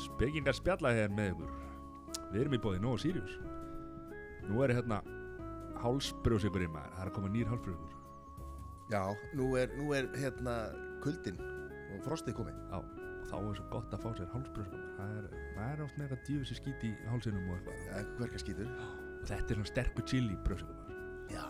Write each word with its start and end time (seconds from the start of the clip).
Spekingar 0.00 0.54
spjalla 0.54 0.92
hér 0.94 1.10
með 1.16 1.32
ykkur. 1.32 1.54
Við 2.30 2.42
erum 2.42 2.54
í 2.54 2.60
bóði 2.62 2.82
Nóa 2.84 3.00
Sirius. 3.02 3.34
Nú 4.46 4.62
er 4.62 4.74
hérna 4.76 5.00
hálsbrjósikurinn 5.80 6.70
maður. 6.74 6.94
Það 6.94 7.02
er 7.02 7.10
að 7.10 7.16
koma 7.16 7.32
nýr 7.34 7.50
hálsbrjósikur 7.50 7.96
Já, 8.90 9.02
nú 9.38 9.48
er, 9.58 9.70
nú 9.78 9.92
er 9.94 10.08
hérna 10.18 10.54
kuldin 11.02 11.38
og 11.40 12.02
frostið 12.06 12.36
komið. 12.38 12.58
Já, 12.70 12.78
og 12.80 13.26
þá 13.30 13.36
er 13.40 13.58
svo 13.58 13.66
gott 13.72 13.96
að 13.96 14.04
fá 14.04 14.10
sér 14.18 14.30
hálsbrjósikur 14.34 14.84
Það 15.00 15.16
er, 15.18 15.26
er 15.66 15.82
oft 15.86 15.98
með 15.98 16.06
eitthvað 16.06 16.26
djöfisir 16.28 16.60
skít 16.60 16.86
í 16.86 16.92
hálsinum 17.10 17.50
og 17.50 17.58
eitthvað. 17.58 17.82
Já, 17.88 18.14
hverka 18.20 18.44
skýtur 18.44 18.70
Og 18.70 19.26
þetta 19.32 19.48
er 19.48 19.60
svona 19.60 19.72
sterkur 19.72 20.06
chili 20.12 20.38
brjósikur 20.46 20.78
maður. 20.78 21.02
Já, 21.34 21.46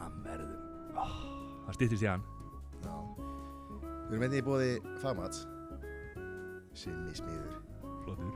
Hann 0.00 0.22
verður 0.24 0.59
Það 1.70 1.76
stýttist 1.76 2.02
í 2.02 2.06
hann. 2.10 2.22
Já. 2.82 2.94
Við 4.10 4.14
erum 4.16 4.22
einnig 4.26 4.40
í 4.40 4.42
bóði 4.42 4.70
Famats 4.98 5.44
Simmi 6.74 7.12
smiður. 7.14 7.60
Flottur. 8.02 8.32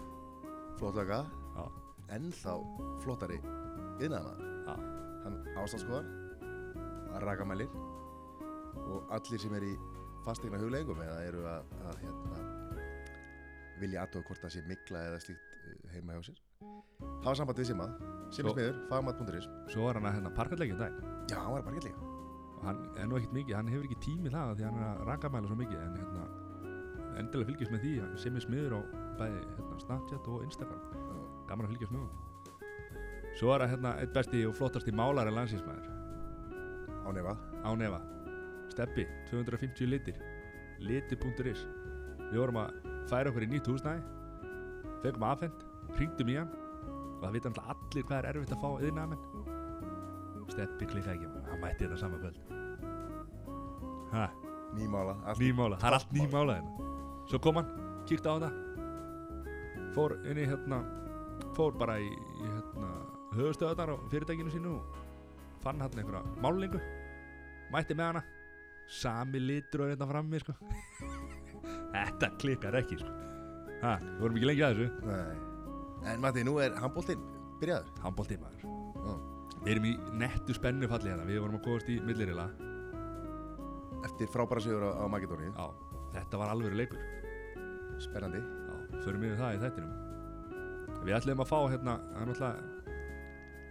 Flottlöka 0.79 1.19
Já, 1.56 1.65
Ennþá 2.15 2.55
flottari 3.02 3.41
Innaðan 4.05 4.39
já, 4.69 4.77
Hann 5.25 5.41
ástandskoðar 5.65 6.06
Rakamælir 7.27 7.75
Og 8.84 9.11
allir 9.19 9.42
sem 9.42 9.59
er 9.59 9.66
í 9.66 9.75
fastegna 10.23 10.62
hugleggum 10.62 11.03
Eða 11.03 11.19
eru 11.27 11.42
að, 11.56 11.77
að 11.91 12.01
hérna, 12.06 12.47
Vilja 13.83 14.06
aðtóða 14.06 14.30
hvort 14.30 14.47
það 14.47 14.56
sé 14.61 14.66
mikla 14.70 15.06
Eða 15.11 15.23
slíkt 15.27 15.55
eh, 15.59 15.77
heima 15.97 16.20
hjá 16.20 16.30
sér. 16.30 16.42
Hafa 17.25 17.39
samband 17.41 17.59
við 17.59 17.73
Simma. 17.75 17.91
Simmi 18.30 18.55
smiður, 18.55 18.83
fagmat.is 18.95 19.55
Svo 19.75 19.89
var 19.89 19.98
hann 19.98 20.12
að 20.12 20.20
hérna 20.20 20.37
parkatleikja 20.39 20.83
dag 20.87 21.06
Já, 21.34 21.41
hann 21.42 21.56
var 21.59 21.80
líka 21.83 21.98
og 21.98 22.13
hann 22.64 22.82
er 22.98 23.09
nú 23.09 23.18
ekkert 23.18 23.36
mikið, 23.36 23.56
hann 23.59 23.70
hefur 23.73 23.86
ekki 23.88 24.00
tími 24.04 24.30
í 24.30 24.34
það 24.34 24.54
því 24.59 24.66
hann 24.68 24.80
er 24.80 24.86
að 24.91 25.02
rakamæla 25.10 25.50
svo 25.50 25.56
mikið 25.60 25.80
en 25.80 25.97
hérna, 26.00 26.27
endilega 27.20 27.50
fylgjast 27.50 27.75
með 27.75 27.84
því 27.84 27.94
sem 28.22 28.39
er 28.39 28.44
smiður 28.47 28.77
á 28.78 28.80
bæði 29.20 29.42
hérna, 29.42 29.80
Snapchat 29.84 30.30
og 30.33 30.47
Instagram. 30.47 30.86
Gaman 31.48 31.69
að 31.69 31.74
fylgjast 31.74 31.94
með 31.94 32.06
hann 32.06 32.22
svo 33.34 33.50
er 33.50 33.64
það 33.64 33.72
hérna 33.74 33.92
eitt 34.00 34.14
besti 34.14 34.42
og 34.47 34.55
flottasti 34.55 34.94
málari 34.94 35.33
landsinsmæður 35.34 35.89
Á 37.05 37.08
nefa 37.12 37.34
á 37.66 37.70
nefa 37.77 38.00
Steppi, 38.72 39.05
250 39.30 39.86
litir. 39.86 40.17
Liti.is 40.83 41.61
við 42.30 42.39
vorum 42.41 42.58
að 42.64 42.72
færa 43.11 43.30
okkur 43.30 43.44
í 43.46 43.50
nýtt 43.52 43.69
húsnæði. 43.70 44.02
Fegum 45.05 45.27
aðfend, 45.28 45.62
hringdum 45.94 46.33
í 46.33 46.39
hann. 46.41 46.50
Og 46.50 47.22
það 47.22 47.36
vita 47.36 47.55
allir 47.62 48.08
hvað 48.08 48.19
er 48.19 48.30
erfitt 48.33 48.56
að 48.56 48.64
fá 48.64 48.86
yðnamenn 48.89 49.22
Steppi 50.55 50.86
klikkaði 50.91 51.17
ekki 51.19 51.48
hann 51.50 51.62
mætti 51.62 51.86
þetta 51.86 52.02
saman 52.02 52.22
kvöld 52.22 52.53
hæ 54.15 54.45
Nýmála 54.75 55.15
nýmála, 55.39 55.79
það 55.79 55.89
er 55.89 55.97
allt 55.98 56.12
nýmála 56.15 56.55
hérna. 56.59 56.93
Svo 57.31 57.39
kom 57.39 57.61
hann, 57.61 57.69
kíkti 58.09 58.27
á 58.27 58.34
þetta. 58.34 58.51
Fór 59.95 60.17
inn 60.27 60.41
í 60.43 60.47
hérna 60.51 60.81
fór 61.55 61.77
bara 61.79 61.97
í, 62.03 62.09
í 62.11 62.48
hérna 62.48 62.91
höfustöðarnar 63.35 63.95
á 63.95 63.97
fyrirtækinu 64.11 64.51
sínu 64.51 64.75
fann 65.62 65.83
hann 65.83 65.95
einhverja 65.98 66.25
málingu 66.42 66.81
mætti 67.73 67.95
með 67.95 68.11
hana. 68.11 68.25
Sami 68.91 69.41
litur 69.41 69.87
og 69.87 69.95
hérna 69.95 70.11
frammi 70.11 70.42
sko. 70.42 70.57
þetta 71.95 72.33
klikkar 72.42 72.81
ekki 72.83 72.98
sko. 73.01 73.15
ha, 73.85 73.97
við 74.03 74.20
vorum 74.25 74.41
ekki 74.41 74.51
lengi 74.51 74.67
að 74.67 74.83
þessu. 74.83 75.09
Nei. 75.09 75.51
En 76.11 76.20
Matti, 76.20 76.42
nú 76.45 76.59
er 76.61 76.75
handbóltinn 76.83 77.23
byrjaður. 77.62 77.95
Handbólti 78.03 78.37
maður. 78.42 78.69
Við 79.65 79.73
erum 79.73 79.87
í 79.89 79.97
nettu 80.20 80.57
spennu 80.57 80.91
falli 80.91 81.12
hérna. 81.12 81.25
Við 81.31 81.41
vorum 81.41 81.61
að 81.61 81.67
komast 81.69 81.89
í 81.89 82.01
millirila 82.05 82.51
Eftir 84.05 84.28
frábæra 84.28 84.60
sigur 84.64 84.84
á, 84.84 84.91
á 85.00 85.05
Makedóni 85.08 85.48
já, 85.48 85.66
þetta 86.14 86.41
var 86.41 86.52
alveg 86.52 86.77
leikur. 86.77 87.00
Spennandi. 88.05 88.41
Já, 88.42 88.74
förum 89.05 89.24
yfir 89.24 89.41
það 89.41 89.56
í 89.56 89.62
þættinum. 89.64 89.92
Við 91.05 91.17
ætlum 91.18 91.42
að 91.45 91.51
fá 91.51 91.58
hérna 91.68 91.98
náttúrulega 92.14 92.52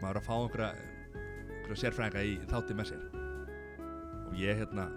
Maður 0.03 0.19
að 0.19 0.25
fá 0.27 0.33
einhverja 0.35 0.69
einhverja 0.73 1.79
sérfræðinga 1.83 2.23
í 2.27 2.33
þátti 2.51 2.75
með 2.77 2.89
sér. 2.91 3.03
Og 4.27 4.33
ég 4.37 4.59
hérna 4.59 4.89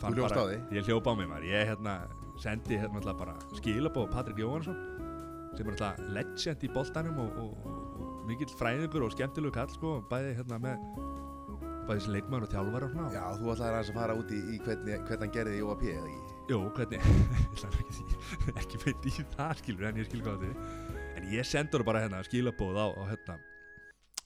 Þú 0.00 0.14
hljópst 0.16 0.34
bara- 0.34 0.42
á 0.42 0.50
því? 0.50 0.58
Ég 0.78 0.86
hljópa 0.88 1.12
á 1.12 1.14
mig 1.18 1.28
maður. 1.28 1.46
Ég 1.52 1.66
hérna 1.68 1.94
sendi 2.40 2.78
hérna 2.78 2.98
náttúrulega 2.98 3.18
bara 3.18 3.34
skilabóð 3.58 4.10
Patrik 4.10 4.38
Jóhansson 4.40 4.78
sem 5.56 5.66
er 5.66 5.74
náttúrulega 5.74 6.12
legend 6.16 6.64
í 6.64 6.68
boltanum 6.72 7.18
og, 7.20 7.36
og, 7.36 7.66
og, 7.66 8.00
og 8.00 8.26
mikill 8.26 8.54
fræðingur 8.56 9.04
og 9.04 9.12
skemmtilegu 9.12 9.52
kall 9.52 9.68
sko 9.68 9.98
bæði 10.10 10.32
hérna 10.38 10.58
með 10.62 10.78
bæði 11.88 12.04
sem 12.04 12.12
leikmaður 12.16 12.46
og 12.46 12.52
þjálfar 12.54 12.84
og 12.86 12.92
svona. 12.94 13.08
Já, 13.14 13.22
þú 13.38 13.50
ætlaði 13.52 13.72
aðeins 13.72 13.90
að 13.92 13.98
fara 14.00 14.16
út 14.20 14.30
í, 14.32 14.40
í 14.54 14.58
hvernig, 14.62 14.98
hvernig 15.08 15.24
hann 15.26 15.34
gerði 15.36 15.54
í 15.58 15.62
OAP 15.66 15.82
eða 15.92 16.10
ekki? 16.12 16.36
Jú, 16.52 16.58
hvernig 16.76 17.06
ekki, 17.82 18.04
ekki 18.62 18.80
beint 18.84 19.08
í 19.08 19.14
það 19.36 19.54
skilur 19.62 19.88
en 19.90 20.00
ég 20.02 20.08
skilur 20.10 20.28
hvað 20.28 20.44
þetta 20.46 20.52
er 20.52 21.18
En 21.22 21.26
ég 21.30 21.46
sendur 21.46 21.84
bara 21.86 22.02
hérna 22.04 22.22
skilabóð 22.26 22.78
á, 22.82 22.86
á 22.98 23.02
hérna 23.12 23.36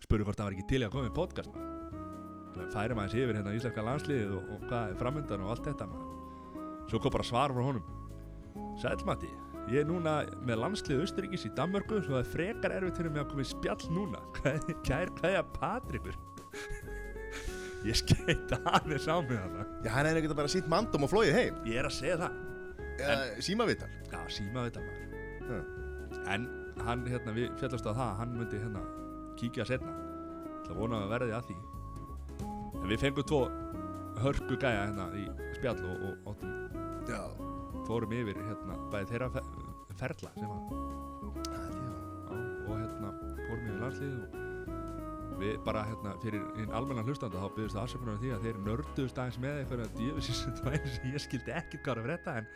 spurði 0.07 0.27
hvort 0.29 0.39
það 0.39 0.47
var 0.51 0.55
ekki 0.57 0.69
til 0.71 0.83
að 0.87 0.93
koma 0.95 1.09
í 1.11 1.15
podcast 1.17 1.51
maður. 1.53 2.69
Færa 2.73 2.97
maður 2.97 3.19
yfir 3.21 3.37
hérna 3.41 3.53
íslenska 3.57 3.83
landsliðið 3.85 4.31
og, 4.37 4.47
og 4.55 4.63
hvað 4.71 4.93
er 4.93 5.01
framöndan 5.01 5.43
og 5.45 5.51
allt 5.55 5.67
þetta 5.69 5.89
maður. 5.91 6.13
Svo 6.93 7.01
kom 7.03 7.13
bara 7.17 7.27
svar 7.27 7.53
frá 7.57 7.65
honum. 7.67 7.89
Sælmati, 8.81 9.29
ég 9.73 9.83
er 9.83 9.89
núna 9.91 10.15
með 10.47 10.61
landslið 10.63 11.03
Austuríkis 11.05 11.45
í 11.49 11.53
Danmörku 11.59 11.99
svo 12.05 12.15
það 12.17 12.23
er 12.23 12.31
frekar 12.33 12.77
erfitt 12.79 13.01
fyrir 13.03 13.13
mig 13.17 13.25
að 13.25 13.31
koma 13.35 13.45
í 13.45 13.51
spjall 13.51 13.91
núna. 13.97 14.23
Hvað- 14.39 14.73
Kær 14.87 15.13
kveðja 15.19 15.43
Patrikur 15.59 16.17
Ég 17.87 17.99
skeit 18.01 18.53
aðeins 18.57 19.07
á 19.07 19.17
mig 19.23 19.39
þarna. 19.39 19.65
Já, 19.85 19.91
hann 19.95 20.09
er 20.11 20.19
ekkert 20.19 20.37
bara 20.39 20.51
sínt 20.51 20.69
mandum 20.71 21.07
og 21.07 21.13
flóið 21.13 21.37
heim. 21.37 21.59
Ég 21.69 21.79
er 21.81 21.89
að 21.89 21.95
segja 21.95 22.19
það. 22.25 22.39
Eða 22.97 23.43
símavital 23.45 23.89
Já, 24.09 24.21
síma 24.33 24.65
þetta 24.67 24.83
maður. 24.83 25.03
Já. 25.47 25.59
En 26.33 26.47
hann, 26.87 27.05
hérna, 27.07 27.35
við 27.37 27.53
fjallast 27.61 27.87
á 27.87 27.93
það 27.93 28.13
Hann 28.21 28.33
myndi 28.35 28.59
hérna 28.59 28.81
kíkja 29.39 29.67
setna 29.69 29.93
Það 30.67 30.79
vona 30.81 31.03
að 31.05 31.13
verði 31.13 31.35
að 31.37 31.51
því. 31.51 31.57
En 32.81 32.89
við 32.91 33.03
fengum 33.05 33.29
tvo 33.29 33.43
hörku 34.23 34.57
gæja 34.59 34.87
hérna 34.87 35.07
í 35.19 35.27
spjall 35.59 35.79
og, 35.85 36.07
og 36.07 36.33
áttum, 36.33 36.55
Já. 37.07 37.21
Fórum 37.87 38.15
yfir 38.17 38.41
hérna 38.49 38.79
bæði 38.91 39.11
þeirra 39.13 39.31
fe 39.37 39.45
ferla 40.01 40.33
sem 40.35 40.51
að 40.51 40.73
Já, 41.47 41.61
á, 42.27 42.35
og 42.35 42.75
hérna 42.75 43.13
fórum 43.45 43.69
yfir 43.69 43.79
landslið 43.85 44.19
og 44.25 44.46
við 45.41 45.59
bara 45.67 45.83
hérna 45.87 46.15
fyrir 46.23 46.43
einn 46.61 46.73
almennan 46.77 47.07
hlustanda 47.07 47.41
þá 47.41 47.49
byggðist 47.57 47.77
það 47.77 47.83
afsökunar 47.85 48.21
því 48.23 48.31
að 48.35 48.45
þeir 48.47 48.61
nörduðust 48.67 49.19
aðeins 49.21 49.39
með 49.43 49.59
einhverja 49.63 49.89
djöfisins 49.97 50.41
sem 50.97 51.07
ég 51.15 51.25
skildi 51.25 51.55
ekkert 51.57 51.83
hvað 51.85 51.93
er 51.93 52.01
að 52.01 52.07
frétta 52.09 52.37
en, 52.41 52.47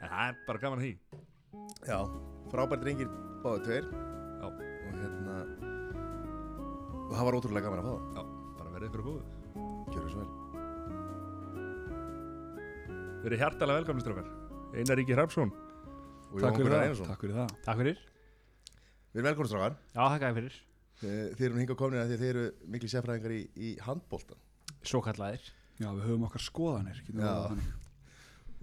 en 0.00 0.12
það 0.12 0.24
er 0.26 0.34
bara 0.48 0.62
gaman 0.64 0.78
að 0.80 0.84
því. 0.86 0.92
Já, 1.86 1.98
frábært 2.52 2.82
drengir 2.84 3.12
báðu 3.44 3.60
tveir. 3.66 3.86
Já. 4.36 4.46
Og 4.46 4.92
hérna 5.00 5.36
Og 7.06 7.12
það 7.14 7.26
var 7.28 7.38
ótrúlega 7.38 7.66
gaman 7.68 7.80
að 7.80 7.86
fá 7.86 7.92
það. 7.92 8.02
Já, 8.16 8.22
bara 8.58 8.74
verðið 8.74 8.88
ykkur 8.90 9.06
góðu 9.06 9.22
Gjörðu 9.94 10.10
svo 10.12 10.20
vel. 10.20 10.32
Við 13.16 13.30
erum 13.30 13.40
hjartalega 13.42 13.78
velkomni 13.80 14.04
strákar. 14.04 14.28
Einar 14.76 14.98
Ríki 15.00 15.16
Hrafsson 15.16 15.50
Og 16.32 16.42
Takk 16.42 16.58
fyrir 16.58 16.74
það, 16.74 17.04
takk 17.06 17.22
fyrir 17.22 17.36
fyrir. 17.80 18.00
Við 19.14 19.22
erum 19.22 19.28
velkonur 19.30 19.52
Eh, 21.04 21.34
Þið 21.36 21.44
eru 21.44 21.54
nú 21.56 21.60
hingað 21.60 21.78
komin 21.82 22.00
að 22.00 22.12
þið 22.14 22.22
eru 22.30 22.44
miklu 22.72 22.88
sérfræðingar 22.88 23.34
í, 23.36 23.40
í 23.60 23.72
handbóltan 23.84 24.38
Svo 24.86 25.02
kallaðir 25.04 25.42
Já, 25.76 25.90
við 25.92 26.06
höfum 26.06 26.22
okkar 26.24 26.40
skoðanir. 26.40 27.00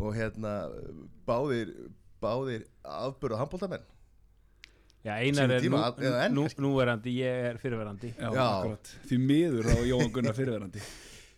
Og 0.02 0.16
hérna 0.18 0.54
báðir 1.28 1.74
Báðir 2.24 2.64
afbörðu 2.82 3.38
handbóltamenn 3.38 3.86
Já, 5.04 5.18
Einar 5.20 5.52
er 5.52 5.62
tíma, 5.62 5.82
nú, 6.32 6.46
nú, 6.48 6.48
núverandi, 6.64 7.12
ég 7.20 7.50
er 7.52 7.58
fyrirverandi 7.60 8.14
Já, 8.16 8.30
Já. 8.32 8.44
akkurat. 8.48 8.92
Því 9.10 9.18
miður 9.20 9.68
er 9.74 9.82
Jóhann 9.90 10.14
Gunnar 10.16 10.38
fyrirverandi 10.38 10.84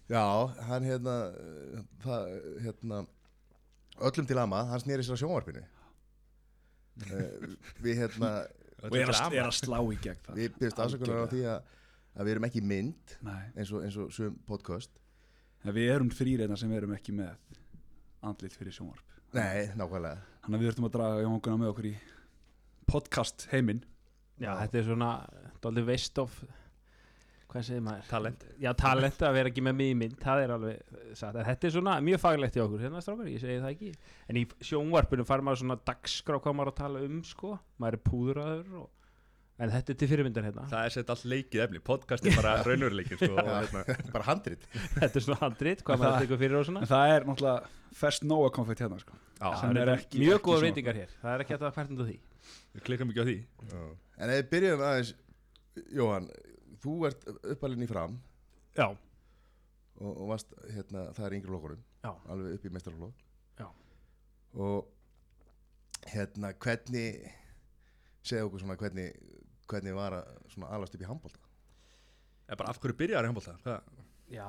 Já, 0.05 0.21
hann 0.69 0.85
hérna 0.85 1.15
það, 2.05 2.27
hérna 2.61 2.99
öllum 4.05 4.27
til 4.29 4.37
ama, 4.37 4.59
hann 4.69 4.83
snýri 4.83 5.01
sér 5.07 5.17
á 5.17 5.21
sjónvarpinu. 5.23 5.63
Uh, 7.09 7.55
Við 7.83 8.03
hérna 8.03 8.29
Og 8.85 8.97
er 8.99 9.11
að, 9.11 9.35
er 9.35 9.47
að 9.47 9.55
slá 9.57 9.79
í 9.81 9.97
gegn 10.03 10.21
það 10.25 10.39
Við 10.41 10.57
byrjumst 10.59 10.81
afsökunar 10.85 11.25
á 11.25 11.27
því 11.31 11.41
að, 11.51 11.71
að 12.15 12.27
við 12.27 12.35
erum 12.35 12.47
ekki 12.49 12.63
mynd 12.73 13.15
Nei, 13.25 13.43
eins 13.55 13.71
og, 13.73 13.85
eins 13.85 13.97
og 14.01 14.11
sum 14.15 14.35
podcast. 14.47 14.99
En 15.65 15.73
við 15.75 15.91
erum 15.95 16.11
þrýreina 16.13 16.57
sem 16.59 16.73
erum 16.77 16.93
ekki 16.95 17.15
með 17.17 17.33
andlit 18.25 18.53
fyrir 18.57 18.75
sjónvarp. 18.75 19.17
Nei, 19.35 19.71
nákvæmlega. 19.77 20.21
Þannig 20.45 20.57
að 20.57 20.61
við 20.61 20.69
þurfum 20.69 20.87
að 20.87 20.93
draga 20.95 21.23
Jóhann 21.25 21.41
Gunnar 21.45 21.61
með 21.61 21.71
okkur 21.73 21.89
í 21.89 21.95
podcast 22.89 23.47
heiminn. 23.51 23.81
Já, 24.41 24.51
þetta 24.61 24.79
er 24.79 24.87
svona 24.89 25.09
Dóldi 25.63 25.83
veist 25.87 26.19
of 26.21 26.37
Hvað 27.55 27.63
segir 27.69 27.83
maður? 27.85 28.07
Talent. 28.11 28.41
Já, 28.59 28.71
talent 28.75 29.21
að 29.23 29.35
vera 29.37 29.51
ekki 29.53 29.61
með 29.63 29.75
mig 29.79 29.91
í 29.93 29.95
mynd 30.01 30.17
Það 30.25 30.41
er 30.43 30.51
alveg 30.57 30.97
satt. 31.15 31.37
Þetta 31.47 31.67
er 31.69 31.73
svona 31.77 31.93
mjög 32.03 32.19
faglegt 32.25 32.57
í 32.59 32.63
okkur 32.65 32.81
Hérna 32.83 33.03
strákar, 33.05 33.29
ég 33.31 33.39
segi 33.39 33.61
það 33.63 33.71
ekki. 33.71 33.91
En 34.27 34.39
í 34.41 34.43
sjónvarpinu 34.69 35.25
fær 35.29 35.43
maður 35.47 35.61
svona 35.63 35.77
dagskrá 35.87 36.41
Hvað 36.43 36.57
maður 36.59 36.73
að 36.73 36.77
tala 36.81 37.03
um, 37.07 37.21
sko. 37.23 37.53
Maður 37.79 37.97
er 37.99 38.03
púðraður 38.11 38.75
og 38.81 38.91
en 39.55 39.71
þetta 39.71 39.93
er 39.93 39.97
til 40.01 40.07
fyrirmyndar 40.11 40.43
hérna. 40.43 40.63
Það 40.67 40.81
er 40.89 40.91
sett 40.91 41.11
allt 41.13 41.21
leikið 41.31 41.61
efni, 41.63 41.79
podcast 41.87 42.25
er 42.27 42.33
bara 42.35 42.57
raunveruleikir 42.67 43.15
sko, 43.21 43.29
Já. 43.39 43.45
hérna, 43.61 43.83
bara 44.17 44.25
handrit. 44.27 44.65
Þetta 44.97 45.07
er 45.15 45.23
svona 45.23 45.37
handrit, 45.45 45.83
hvað 45.87 46.01
maður 46.01 46.11
það- 46.17 46.25
tekur 46.25 46.41
fyrir 46.41 46.57
og 46.59 46.65
svona. 46.67 46.81
En 46.83 46.89
það 46.91 47.11
er 47.13 47.27
náttúrulega 47.29 47.93
First 47.95 48.25
Noah 48.27 48.51
konfekt 48.51 48.83
hérna 48.83 48.97
sko. 48.99 49.15
já, 49.15 49.47
sem 49.61 49.71
Það 49.71 49.79
er 49.85 49.91
ekki- 49.93 50.19
mjög 50.25 50.35
ekki 50.35 50.43
góða 50.49 50.57
svona- 50.59 50.67
veitingar 50.67 50.99
hér. 50.99 51.13
Það 51.21 51.31
er 51.37 51.45
ekki 51.45 51.55
að 51.55 51.63
hvernig 51.77 52.03
því. 52.09 52.17
Við 52.75 52.83
klikkam 52.89 53.13
ekki 53.15 53.23
á 53.23 53.27
því. 53.31 53.37
En 54.19 54.33
ef 54.35 54.41
við 54.41 54.51
byrjum 54.57 54.83
aðeins 54.89 55.13
Jóhann, 56.01 56.27
þú 56.85 56.95
ert 57.09 57.25
uppalinn 57.55 57.85
í 57.85 57.89
fram. 57.89 58.17
Já, 58.77 58.87
og, 59.95 60.11
og 60.11 60.27
varst, 60.33 60.51
hérna, 60.73 61.05
það 61.15 61.25
er 61.29 61.35
yngri 61.37 61.51
flokkurum 61.53 61.83
Já. 62.03 62.11
alveg 62.33 62.57
upp 62.57 62.65
í 62.67 62.71
mestarflokk 62.75 63.21
Já. 63.61 63.67
og 64.59 64.89
hérna, 66.11 66.51
hvernig 66.59 67.31
segja 68.25 68.45
okkur 68.47 68.63
svona 68.63 68.75
hvernig 68.81 69.13
hvernig 69.71 69.95
var 69.97 70.17
að 70.19 70.33
svona 70.53 70.73
alast 70.75 70.97
upp 70.97 71.05
í 71.05 71.07
handbólta 71.09 71.39
Eða 72.45 72.59
bara 72.59 72.73
af 72.75 72.81
hverju 72.83 72.97
byrjar 72.99 73.25
handbólta 73.29 73.55
Hvað? 73.63 73.87
já, 74.35 74.45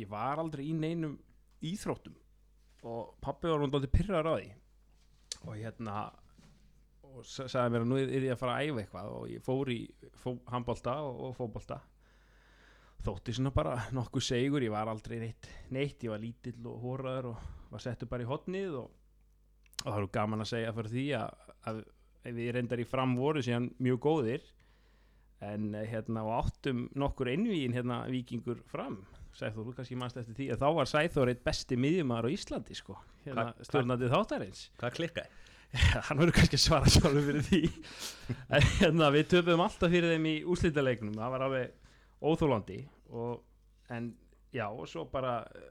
ég 0.00 0.08
var 0.10 0.40
aldrei 0.42 0.64
í 0.70 0.72
neinum 0.74 1.18
íþróttum. 1.66 2.14
Og 2.86 3.12
pappi 3.22 3.50
var 3.50 3.60
hún 3.60 3.70
dálítið 3.72 3.92
pyrrar 3.92 4.26
á 4.26 4.34
því. 4.38 4.48
Og 5.44 5.56
hérna 5.58 5.94
og 7.16 7.24
sa- 7.26 7.48
sagði 7.50 7.72
mér 7.74 7.84
að 7.84 7.88
nú 7.90 7.98
er 8.00 8.26
ég 8.26 8.32
að 8.34 8.38
fara 8.42 8.56
að 8.58 8.68
æfa 8.70 8.82
eitthvað 8.84 9.08
og 9.16 9.24
ég 9.32 9.42
fór 9.46 9.70
í 9.74 9.78
fó, 10.22 10.34
handbolta 10.52 10.94
og, 11.06 11.20
og 11.28 11.36
fótbolta. 11.38 11.80
Þótti 13.00 13.32
svona 13.32 13.52
bara 13.56 13.78
nokkuð 13.96 14.22
segur 14.26 14.64
ég 14.66 14.72
var 14.74 14.90
aldrei 14.92 15.18
neitt, 15.22 15.48
neitt 15.72 16.02
ég 16.04 16.12
var 16.12 16.20
lítill 16.20 16.66
og 16.68 16.82
hóraður 16.84 17.30
og 17.32 17.44
var 17.72 17.80
settur 17.80 18.10
bara 18.10 18.26
í 18.26 18.28
hotnið 18.28 18.74
og, 18.82 18.90
og 19.84 19.86
það 19.88 19.98
eru 20.02 20.10
gaman 20.18 20.44
að 20.44 20.50
segja 20.52 20.74
fyrir 20.76 20.92
því 20.92 21.04
að, 21.16 21.44
að 21.70 21.80
við 22.36 22.50
reyndar 22.58 22.82
í 22.82 22.88
fram 22.90 23.14
voru 23.16 23.40
síðan 23.46 23.70
mjög 23.80 24.02
góðir 24.04 24.44
en 25.48 25.70
eh, 25.74 25.86
hérna 25.88 26.26
og 26.28 26.34
áttum 26.42 26.82
nokkur 27.00 27.30
einvíin 27.32 27.72
hérna 27.72 28.02
vikingur 28.12 28.60
fram. 28.68 28.98
Sæþór, 29.32 29.70
þú 29.70 29.76
kannski 29.78 29.96
mannst 29.96 30.18
eftir 30.20 30.36
því 30.36 30.48
að 30.52 30.60
þá 30.60 30.68
var 30.76 30.88
Sæþór 30.90 31.30
eitt 31.32 31.44
besti 31.46 31.78
miðjumæður 31.80 32.28
á 32.28 32.34
Íslandi 32.34 32.76
sko, 32.76 32.98
hérna 33.24 33.46
Hva- 33.46 33.54
hva- 33.56 33.68
stjórnandi 33.70 34.10
þáttarins. 34.12 34.66
Hvað 34.82 34.96
klikkaði? 34.98 35.38
hann 36.06 36.18
verður 36.18 36.36
kannski 36.38 36.58
að 36.58 36.64
svara 36.64 36.90
sjálfur 36.90 37.26
fyrir 37.28 37.46
því. 37.46 37.62
En 38.54 38.66
hérna 38.78 39.10
við 39.14 39.28
töpum 39.32 39.62
alltaf 39.64 39.90
fyrir 39.90 40.14
þeim 40.14 40.26
í 40.30 40.36
úslítaleiknum 40.46 41.16
það 41.18 41.32
var 41.34 41.44
alveg 41.46 41.72
óþólandi 42.20 42.78
og, 43.10 43.40
en 43.90 44.12
já 44.54 44.66
og 44.68 44.86
svo 44.90 45.06
bara 45.10 45.40
eh, 45.56 45.70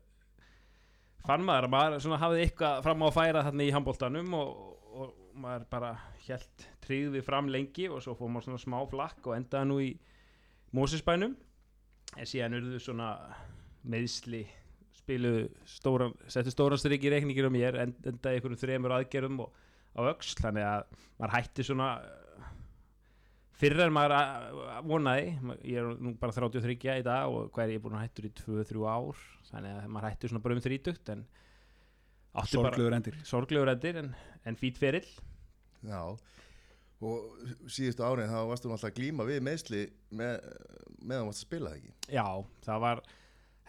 fann 1.24 1.46
maður 1.48 1.70
að 1.70 1.74
maður 1.76 2.04
svona 2.04 2.20
hafði 2.20 2.44
eitthvað 2.44 2.84
fram 2.84 3.04
á 3.04 3.08
að 3.08 3.16
færa 3.16 3.46
þarna 3.48 3.68
í 3.68 3.74
handbóltanum 3.76 4.36
og, 4.40 4.52
og 4.92 5.14
maður 5.40 5.68
bara 5.72 5.94
helt 6.26 6.68
tryggði 6.84 7.24
fram 7.26 7.52
lengi 7.54 7.88
og 7.92 8.04
svo 8.04 8.16
fór 8.18 8.32
maður 8.34 8.50
svona 8.50 8.64
smá 8.64 8.80
flakk 8.92 9.30
og 9.30 9.38
endaði 9.38 9.70
nú 9.70 9.80
í 9.84 9.90
Mósesbænum 10.76 11.36
en 12.18 12.30
síðan 12.30 12.58
urðu 12.60 12.82
svona 12.84 13.14
meðsli 13.90 14.44
spiluðu 15.00 15.48
stóran, 15.70 16.14
settu 16.30 16.52
stóran 16.54 16.82
strik 16.82 17.06
í 17.06 17.12
reikningir 17.14 17.50
mér 17.54 17.80
end, 17.86 17.98
endaði 18.04 18.40
einhverjum 18.40 18.62
þremur 18.62 18.96
aðgerðum 19.00 19.44
og 19.46 19.66
á 19.96 20.02
öxl 20.14 20.42
þannig 20.44 20.66
að 20.70 21.00
maður 21.20 21.36
hætti 21.38 21.66
svona 21.68 21.90
fyrr 23.60 23.82
en 23.84 23.92
maður 23.96 24.14
að- 24.16 24.60
að 24.78 24.86
vonaði 24.88 25.26
ég 25.68 25.80
er 25.82 25.90
nú 26.00 26.14
bara 26.20 26.32
33 26.36 27.00
í 27.00 27.04
dag 27.04 27.28
og 27.28 27.50
hvað 27.52 27.64
er 27.66 27.74
ég 27.76 27.82
búin 27.84 27.98
að 27.98 28.06
hættur 28.08 28.30
í 28.30 28.34
2-3 28.40 28.86
ár 28.88 29.18
þannig 29.52 29.74
að 29.84 29.90
maður 29.92 30.10
hætti 30.10 30.30
svona 30.32 30.44
bara 30.46 30.56
um 30.56 30.62
30 30.62 31.12
en 31.16 31.26
Sorglegur 32.46 32.94
endir. 32.94 33.16
sorglegur 33.26 33.72
endir 33.74 33.98
en, 33.98 34.16
en 34.46 34.56
fít 34.56 34.78
ferill. 34.78 35.08
Já, 35.84 36.00
og 37.02 37.40
síðustu 37.68 38.04
árið 38.06 38.30
þá 38.30 38.40
varstu 38.48 38.70
nú 38.70 38.76
alltaf 38.78 38.92
að 38.92 39.00
glíma 39.00 39.26
við 39.28 39.42
meðsli 39.44 39.82
með, 40.16 40.38
meðan 41.02 41.26
varst 41.28 41.42
að 41.42 41.48
spila 41.48 41.72
það 41.74 41.80
ekki? 41.82 41.94
Já 42.14 42.28
það 42.68 42.80
var 42.86 43.02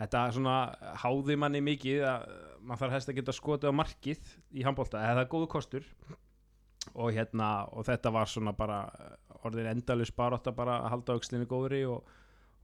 þetta 0.00 0.25
svona 0.35 0.56
háði 1.02 1.37
manni 1.41 1.61
mikið 1.64 2.06
að 2.08 2.26
maður 2.61 2.82
þarf 2.82 2.97
helst 2.97 3.12
að 3.12 3.19
geta 3.20 3.37
skotið 3.37 3.73
á 3.73 3.79
markið 3.81 4.35
í 4.56 4.64
handbólta 4.64 5.02
það 5.05 5.23
er 5.23 5.31
góðu 5.32 5.50
kostur. 5.52 5.88
Og 6.97 7.12
hérna 7.12 7.50
og 7.76 7.85
þetta 7.87 8.12
var 8.14 8.31
svona 8.31 8.55
bara 8.56 8.79
orðin 9.44 9.69
endalus 9.75 10.12
barótta 10.17 10.52
bara 10.56 10.79
að 10.81 10.94
halda 10.94 11.17
aukslinni 11.17 11.49
góðri 11.49 11.82
og, 11.88 12.08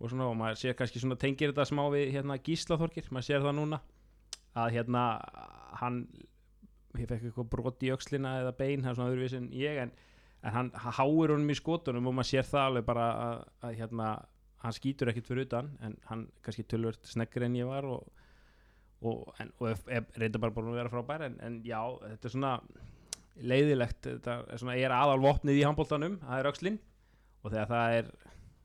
og 0.00 0.10
svona 0.10 0.30
og 0.30 0.38
maður 0.40 0.62
sér 0.62 0.76
kannski 0.78 1.02
svona 1.02 1.18
tengir 1.20 1.52
þetta 1.52 1.68
smá 1.68 1.84
við 1.92 2.14
hérna 2.16 2.38
Gíslaþorkir, 2.40 3.10
maður 3.12 3.28
sér 3.28 3.44
það 3.44 3.56
núna 3.60 3.80
að 4.56 4.72
hérna 4.78 5.04
hann 5.82 6.00
ég 6.96 7.08
fekk 7.10 7.28
eitthvað 7.28 7.50
brot 7.52 7.84
í 7.84 7.92
aukslina 7.92 8.38
eða 8.40 8.54
bein, 8.56 8.82
það 8.82 8.90
er 8.90 8.98
svona 8.98 9.12
öðruvísi 9.12 9.38
en 9.40 9.50
ég 9.52 9.80
en, 9.82 9.92
en 10.42 10.56
hann 10.56 10.70
háir 10.96 11.34
honum 11.34 11.52
í 11.52 11.58
skotunum 11.58 12.08
og 12.08 12.16
maður 12.16 12.30
sér 12.30 12.48
það 12.48 12.70
alveg 12.70 12.88
bara 12.88 13.08
að, 13.26 13.44
að 13.68 13.76
hérna 13.82 14.08
hann 14.62 14.76
skýtur 14.76 15.12
ekkert 15.12 15.28
fyrir 15.28 15.46
utan 15.46 15.70
en 15.84 15.96
hann 16.10 16.26
kannski 16.44 16.64
tölvört 16.68 17.06
sneggri 17.08 17.48
en 17.48 17.58
ég 17.58 17.68
var 17.68 17.86
og, 17.88 18.06
og, 19.02 19.24
en, 19.42 19.52
og 19.60 19.88
reynda 20.16 20.40
bara 20.42 20.54
búin 20.54 20.72
að 20.72 20.80
vera 20.80 20.92
frábær 20.92 21.26
en, 21.28 21.38
en 21.44 21.58
já, 21.66 21.80
þetta 22.02 22.28
er 22.28 22.34
svona 22.36 22.54
leiðilegt, 23.36 24.00
þetta 24.06 24.38
er 24.48 24.62
svona 24.62 24.78
ég 24.78 24.88
er 24.88 24.96
aðal 24.96 25.20
vopnið 25.24 25.60
í 25.60 25.66
handbóltanum, 25.66 26.18
það 26.24 26.40
er 26.40 26.50
öxlin 26.52 26.80
og 27.42 27.52
þegar 27.52 27.70
það 27.72 27.98
er 27.98 28.10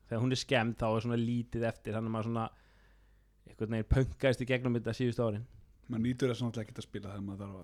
þegar 0.08 0.24
hún 0.24 0.34
er 0.34 0.40
skemmt 0.40 0.80
þá 0.80 0.88
er 0.88 1.04
svona 1.06 1.20
lítið 1.20 1.68
eftir 1.68 1.96
þannig 1.96 2.10
að 2.10 2.16
maður 2.16 2.28
svona 2.28 2.48
einhvern 3.48 3.76
veginn 3.76 3.90
pönkaðist 3.92 4.42
í 4.44 4.48
gegnum 4.48 4.76
þetta 4.78 4.94
síðustu 4.96 5.24
árin. 5.24 5.46
Maður 5.88 6.04
nýtur 6.06 6.32
þess 6.32 6.44
náttúrulega 6.44 6.66
ekki 6.66 6.76
að 6.78 6.86
spila 6.86 7.12
þegar 7.12 7.24
maður 7.26 7.42
þarf 7.42 7.62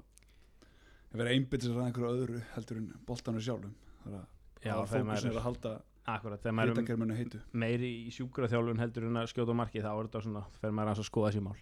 að 1.09 1.21
vera 1.23 1.35
einbyttis 1.35 1.73
að 1.73 1.85
einhverju 1.85 2.15
öðru 2.15 2.41
heldur 2.55 2.81
en 2.81 2.89
boltanum 3.09 3.45
sjálfum. 3.45 3.75
Það 4.05 4.17
er 4.19 4.27
Já, 4.65 4.73
að 4.75 4.89
fókusin 4.93 5.29
er 5.29 5.31
er 5.31 5.39
að 5.39 5.47
halda 5.47 5.75
akkurat, 6.15 6.41
þegar 6.43 6.55
maður 6.59 7.11
er 7.11 7.17
heitu. 7.19 7.41
meiri 7.53 7.89
í 8.07 8.13
sjúkraþjálfun 8.17 8.81
heldur 8.83 9.07
en 9.09 9.21
að 9.21 9.29
skjóta 9.33 9.53
á 9.55 9.61
markið 9.61 9.85
þá 9.87 9.91
er 9.93 10.07
þetta 10.09 10.23
svona, 10.25 10.43
þegar 10.61 10.77
maður 10.79 10.93
er 10.95 11.03
að 11.03 11.09
skoða 11.11 11.33
sér 11.35 11.45
mál. 11.45 11.59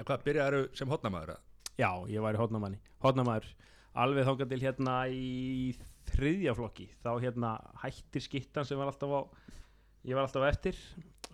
En 0.00 0.04
hvað 0.08 0.24
byrjaðu 0.26 0.60
sem 0.80 0.88
hotnamaður? 0.92 1.32
eða? 1.34 1.40
Já, 1.80 1.90
ég 2.12 2.20
var 2.24 2.36
í 2.36 2.40
hotnamanni 2.40 2.78
Hotnamaður, 3.00 3.46
alveg 4.00 4.26
þangað 4.28 4.50
til 4.52 4.60
hérna 4.64 4.94
í 5.08 5.72
þriðja 6.10 6.54
flokki 6.58 6.88
þá 7.04 7.10
hérna 7.22 7.54
hættir 7.82 8.24
skittan 8.24 8.66
sem 8.68 8.78
var 8.80 8.90
alltaf 8.90 9.12
á 9.16 9.20
ég 10.04 10.16
var 10.16 10.26
alltaf 10.26 10.44
eftir 10.48 10.76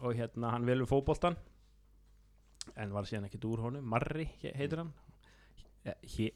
og 0.02 0.14
hérna 0.18 0.52
hann 0.54 0.66
velur 0.68 0.86
fótboltan 0.90 1.36
en 2.76 2.92
var 2.94 3.06
síðan 3.08 3.26
ekkert 3.28 3.46
úr 3.48 3.62
honum. 3.66 3.84
Marri 3.86 4.28
he- 4.42 4.52
heitir 4.58 4.82
hann? 4.82 4.92
He, 5.86 5.94
he, 6.16 6.30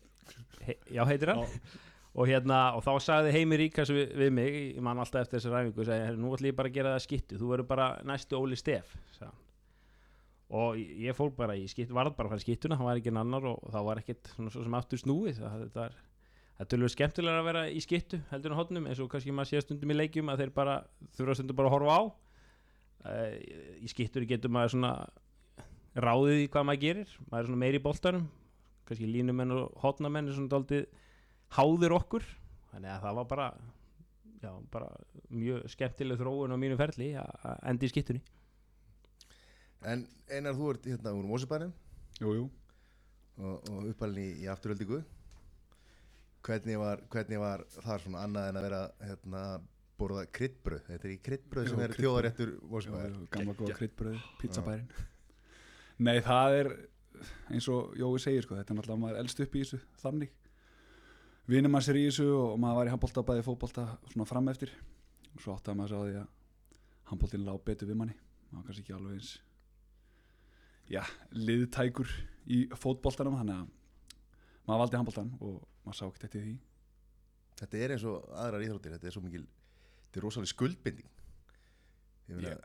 he, 0.67 0.76
Já, 0.94 1.05
heitir 1.11 1.32
hann 1.34 1.44
og 2.11 2.27
hérna, 2.27 2.73
og 2.75 2.83
þá 2.83 2.93
sagði 3.05 3.35
Heimir 3.37 3.61
Ríkas 3.62 3.91
við, 3.95 4.15
við 4.19 4.33
mig, 4.35 4.57
ég 4.75 4.83
man 4.83 4.99
alltaf 4.99 5.23
eftir 5.23 5.39
þessi 5.39 5.53
ræfingu 5.53 5.85
sagði, 5.87 6.07
"Heyrðu, 6.09 6.23
nú 6.25 6.33
ætlum 6.35 6.51
ég 6.51 6.57
bara 6.59 6.69
að 6.69 6.75
gera 6.75 6.95
það 6.97 7.05
skittu 7.07 7.39
þú 7.39 7.47
verður 7.53 7.69
bara 7.71 7.87
næstu 8.05 8.37
Óli 8.39 8.57
Stef 8.59 8.97
sagði 9.15 9.31
hann. 9.31 9.39
Og 10.51 10.75
ég 10.77 11.15
fór 11.15 11.31
bara 11.37 11.55
í 11.55 11.69
skitt 11.71 11.91
varð 11.95 12.17
bara 12.17 12.27
að 12.27 12.31
fara 12.31 12.43
í 12.43 12.43
skittuna, 12.43 12.77
það 12.77 12.89
var 12.89 12.96
ekki 12.96 13.13
annar 13.15 13.44
og 13.46 13.58
þá 13.70 13.84
var 13.87 13.96
ekkert 13.99 14.27
svona 14.34 14.51
svo 14.51 14.63
sem 14.65 14.75
aftur 14.75 14.99
snúið 14.99 15.39
það, 15.39 15.61
þetta 15.63 15.84
er, 15.84 15.94
það 16.56 16.65
er 16.65 16.67
tölvöld 16.67 16.91
skemmtilega 16.91 17.39
að 17.39 17.44
vera 17.44 17.70
í 17.70 17.81
skittu 17.81 18.20
heldur 18.31 18.51
en 18.51 18.56
hodnum 18.58 18.87
eins 18.87 18.99
og 18.99 19.11
kannski 19.11 19.31
maður 19.31 19.46
sé 19.46 19.61
stundum 19.63 19.91
í 19.91 19.94
leikjum 19.94 20.29
að 20.29 20.39
þeir 20.43 20.51
bara 20.51 20.84
þurfa 21.15 21.34
stundum 21.39 21.56
bara 21.56 21.69
að 21.70 21.75
horfa 21.77 21.94
á. 21.94 22.03
Uh, 23.01 23.32
í 23.81 23.89
skittur 23.89 24.27
getur 24.27 24.51
maður 24.51 24.75
svona 24.75 25.08
ráðið 25.94 26.43
í 26.43 26.49
hvað 26.51 26.67
maður 26.67 26.82
gerir 26.82 27.08
maður 27.31 27.46
háðir 31.57 31.95
okkur. 31.97 32.25
Þannig 32.71 32.95
að 32.95 33.05
það 33.05 33.21
var 33.21 33.31
bara 33.31 33.51
já, 34.43 34.53
bara 34.73 34.89
mjög 35.31 35.69
skemmtileg 35.71 36.21
þróun 36.21 36.55
á 36.55 36.57
mínu 36.61 36.79
ferli 36.81 37.13
að 37.19 37.65
enda 37.71 37.87
í 37.87 37.93
skittunni 37.93 38.23
En 39.81 40.05
einar 40.29 40.57
þú 40.57 40.75
ert 40.75 40.89
hérna 40.91 41.15
úr 41.17 41.29
Mósebænum 41.29 41.73
og, 43.41 43.69
og 43.73 43.89
uppalinn 43.89 44.21
í, 44.21 44.45
í 44.45 44.49
afturöldingu 44.53 45.01
hvernig 46.45 46.81
var, 46.81 47.03
hvernig 47.13 47.41
var 47.41 47.65
það 47.79 48.03
svona 48.05 48.25
annað 48.27 48.51
en 48.51 48.59
að 48.61 48.67
vera 48.69 48.83
hérna 49.05 49.45
borða 50.01 50.25
kryddbröð, 50.33 50.85
þetta 50.87 51.09
er 51.09 51.13
í 51.13 51.19
kryddbröð 51.25 51.67
sem 51.69 51.83
er 51.85 51.97
þjóðaréttur 51.99 52.53
gamla 53.33 53.57
góða 53.59 53.77
kryddbröð, 53.77 54.21
pizzabærin 54.41 54.87
nei 56.01 56.17
það 56.25 56.57
er 56.63 56.71
eins 57.53 57.67
og 57.69 57.93
Jói 58.01 58.21
segir 58.23 58.47
sko, 58.47 58.57
þetta 58.57 58.73
er 58.73 58.79
náttúrulega 58.79 59.03
maður 59.03 59.21
elst 59.21 59.43
upp 59.45 59.57
í 59.57 59.65
þessu 59.65 59.81
þannig 60.01 60.33
vinur 61.49 61.73
maður 61.73 61.87
sér 61.89 62.01
í 62.01 62.06
þessu 62.09 62.27
og 62.37 62.56
maður 62.61 62.81
var 62.81 62.91
í 62.91 62.94
handbólta 62.94 63.27
bæði 63.27 63.47
fótbólta 63.47 63.87
svona 64.13 64.29
fram 64.29 64.51
eftir. 64.53 64.73
Og 65.35 65.44
svo 65.44 65.55
átti 65.55 65.73
að 65.73 65.79
maður 65.81 65.94
sá 65.94 66.01
því 66.03 66.19
að 66.20 66.27
handbóltin 67.13 67.47
lág 67.47 67.63
betur 67.67 67.91
við 67.91 68.01
manni. 68.01 68.17
Maður 68.51 68.67
kannski 68.67 68.85
ekki 68.85 68.97
alveg 68.97 69.20
eins 69.20 69.37
já, 70.91 71.05
liðtækur 71.37 72.11
í 72.51 72.65
fótbóltanum 72.75 73.39
þannig 73.39 73.61
að 73.61 73.69
maður 74.67 74.82
valdi 74.82 74.99
handbóltan 74.99 75.32
og 75.39 75.61
maður 75.87 75.99
sá 75.99 76.05
ekkert 76.09 76.27
eftir 76.29 76.47
því. 76.47 76.55
Þetta 77.61 77.81
er 77.81 77.94
eins 77.94 78.06
og 78.09 78.31
aðrar 78.41 78.65
íþróttir, 78.67 78.94
þetta 78.97 79.11
er 79.11 79.15
svo 79.15 79.25
mikil 79.25 79.44
þetta 79.44 80.20
er 80.20 80.27
rosalega 80.27 80.53
skuldbinding. 80.55 81.11
Yeah. 82.31 82.59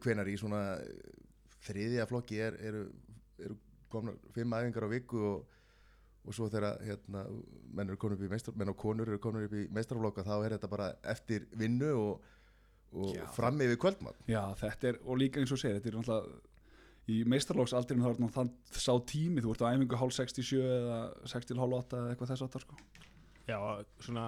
hvenar 0.00 0.28
í 0.32 0.36
svona 0.40 0.62
þriðja 1.66 2.06
flokki 2.08 2.38
er, 2.40 2.54
eru, 2.64 2.86
eru 3.44 3.56
komnar 3.92 4.16
fimm 4.32 4.54
æfingar 4.56 4.86
á 4.88 4.92
viku 4.92 5.20
og, 5.28 5.57
og 6.28 6.36
svo 6.36 6.48
þegar 6.52 6.82
hérna, 6.84 7.24
menn, 7.72 7.88
eru 7.88 8.00
konur 8.00 8.18
upp 8.18 8.26
í 8.26 8.32
meistar, 8.32 8.56
menn 8.58 8.72
og 8.72 8.76
konur 8.80 9.08
eru 9.08 9.20
konur 9.22 9.46
upp 9.48 9.56
í 9.56 9.64
meistarflokka 9.74 10.26
þá 10.26 10.34
er 10.36 10.56
þetta 10.56 10.70
bara 10.72 10.90
eftir 11.14 11.48
vinnu 11.58 11.94
og, 11.96 12.28
og 12.92 13.16
fram 13.36 13.60
yfir 13.64 13.80
kvöldmann 13.80 14.20
Já, 14.30 14.42
þetta 14.60 14.92
er, 14.92 15.00
og 15.04 15.20
líka 15.22 15.42
eins 15.42 15.54
og 15.54 15.60
segir, 15.60 15.80
þetta 15.80 15.92
er 15.92 15.98
náttúrulega 15.98 16.46
í 17.08 17.22
meistarlóksaldrinu 17.32 18.04
þá 18.04 18.10
er 18.10 18.18
þetta 18.18 18.32
þann 18.36 18.50
sá 18.84 18.92
tími, 19.08 19.44
þú 19.44 19.54
ert 19.54 19.64
á 19.64 19.70
æfingu 19.72 20.00
hálf 20.00 20.16
67 20.18 20.58
eða 20.60 20.98
6 21.32 21.48
til 21.48 21.60
hálf 21.60 21.76
8 21.78 22.00
eða 22.02 22.10
eitthvað 22.12 22.32
þess 22.34 22.44
áttar 22.44 22.64
sko. 22.66 22.80
Já, 23.48 23.58
svona 24.04 24.26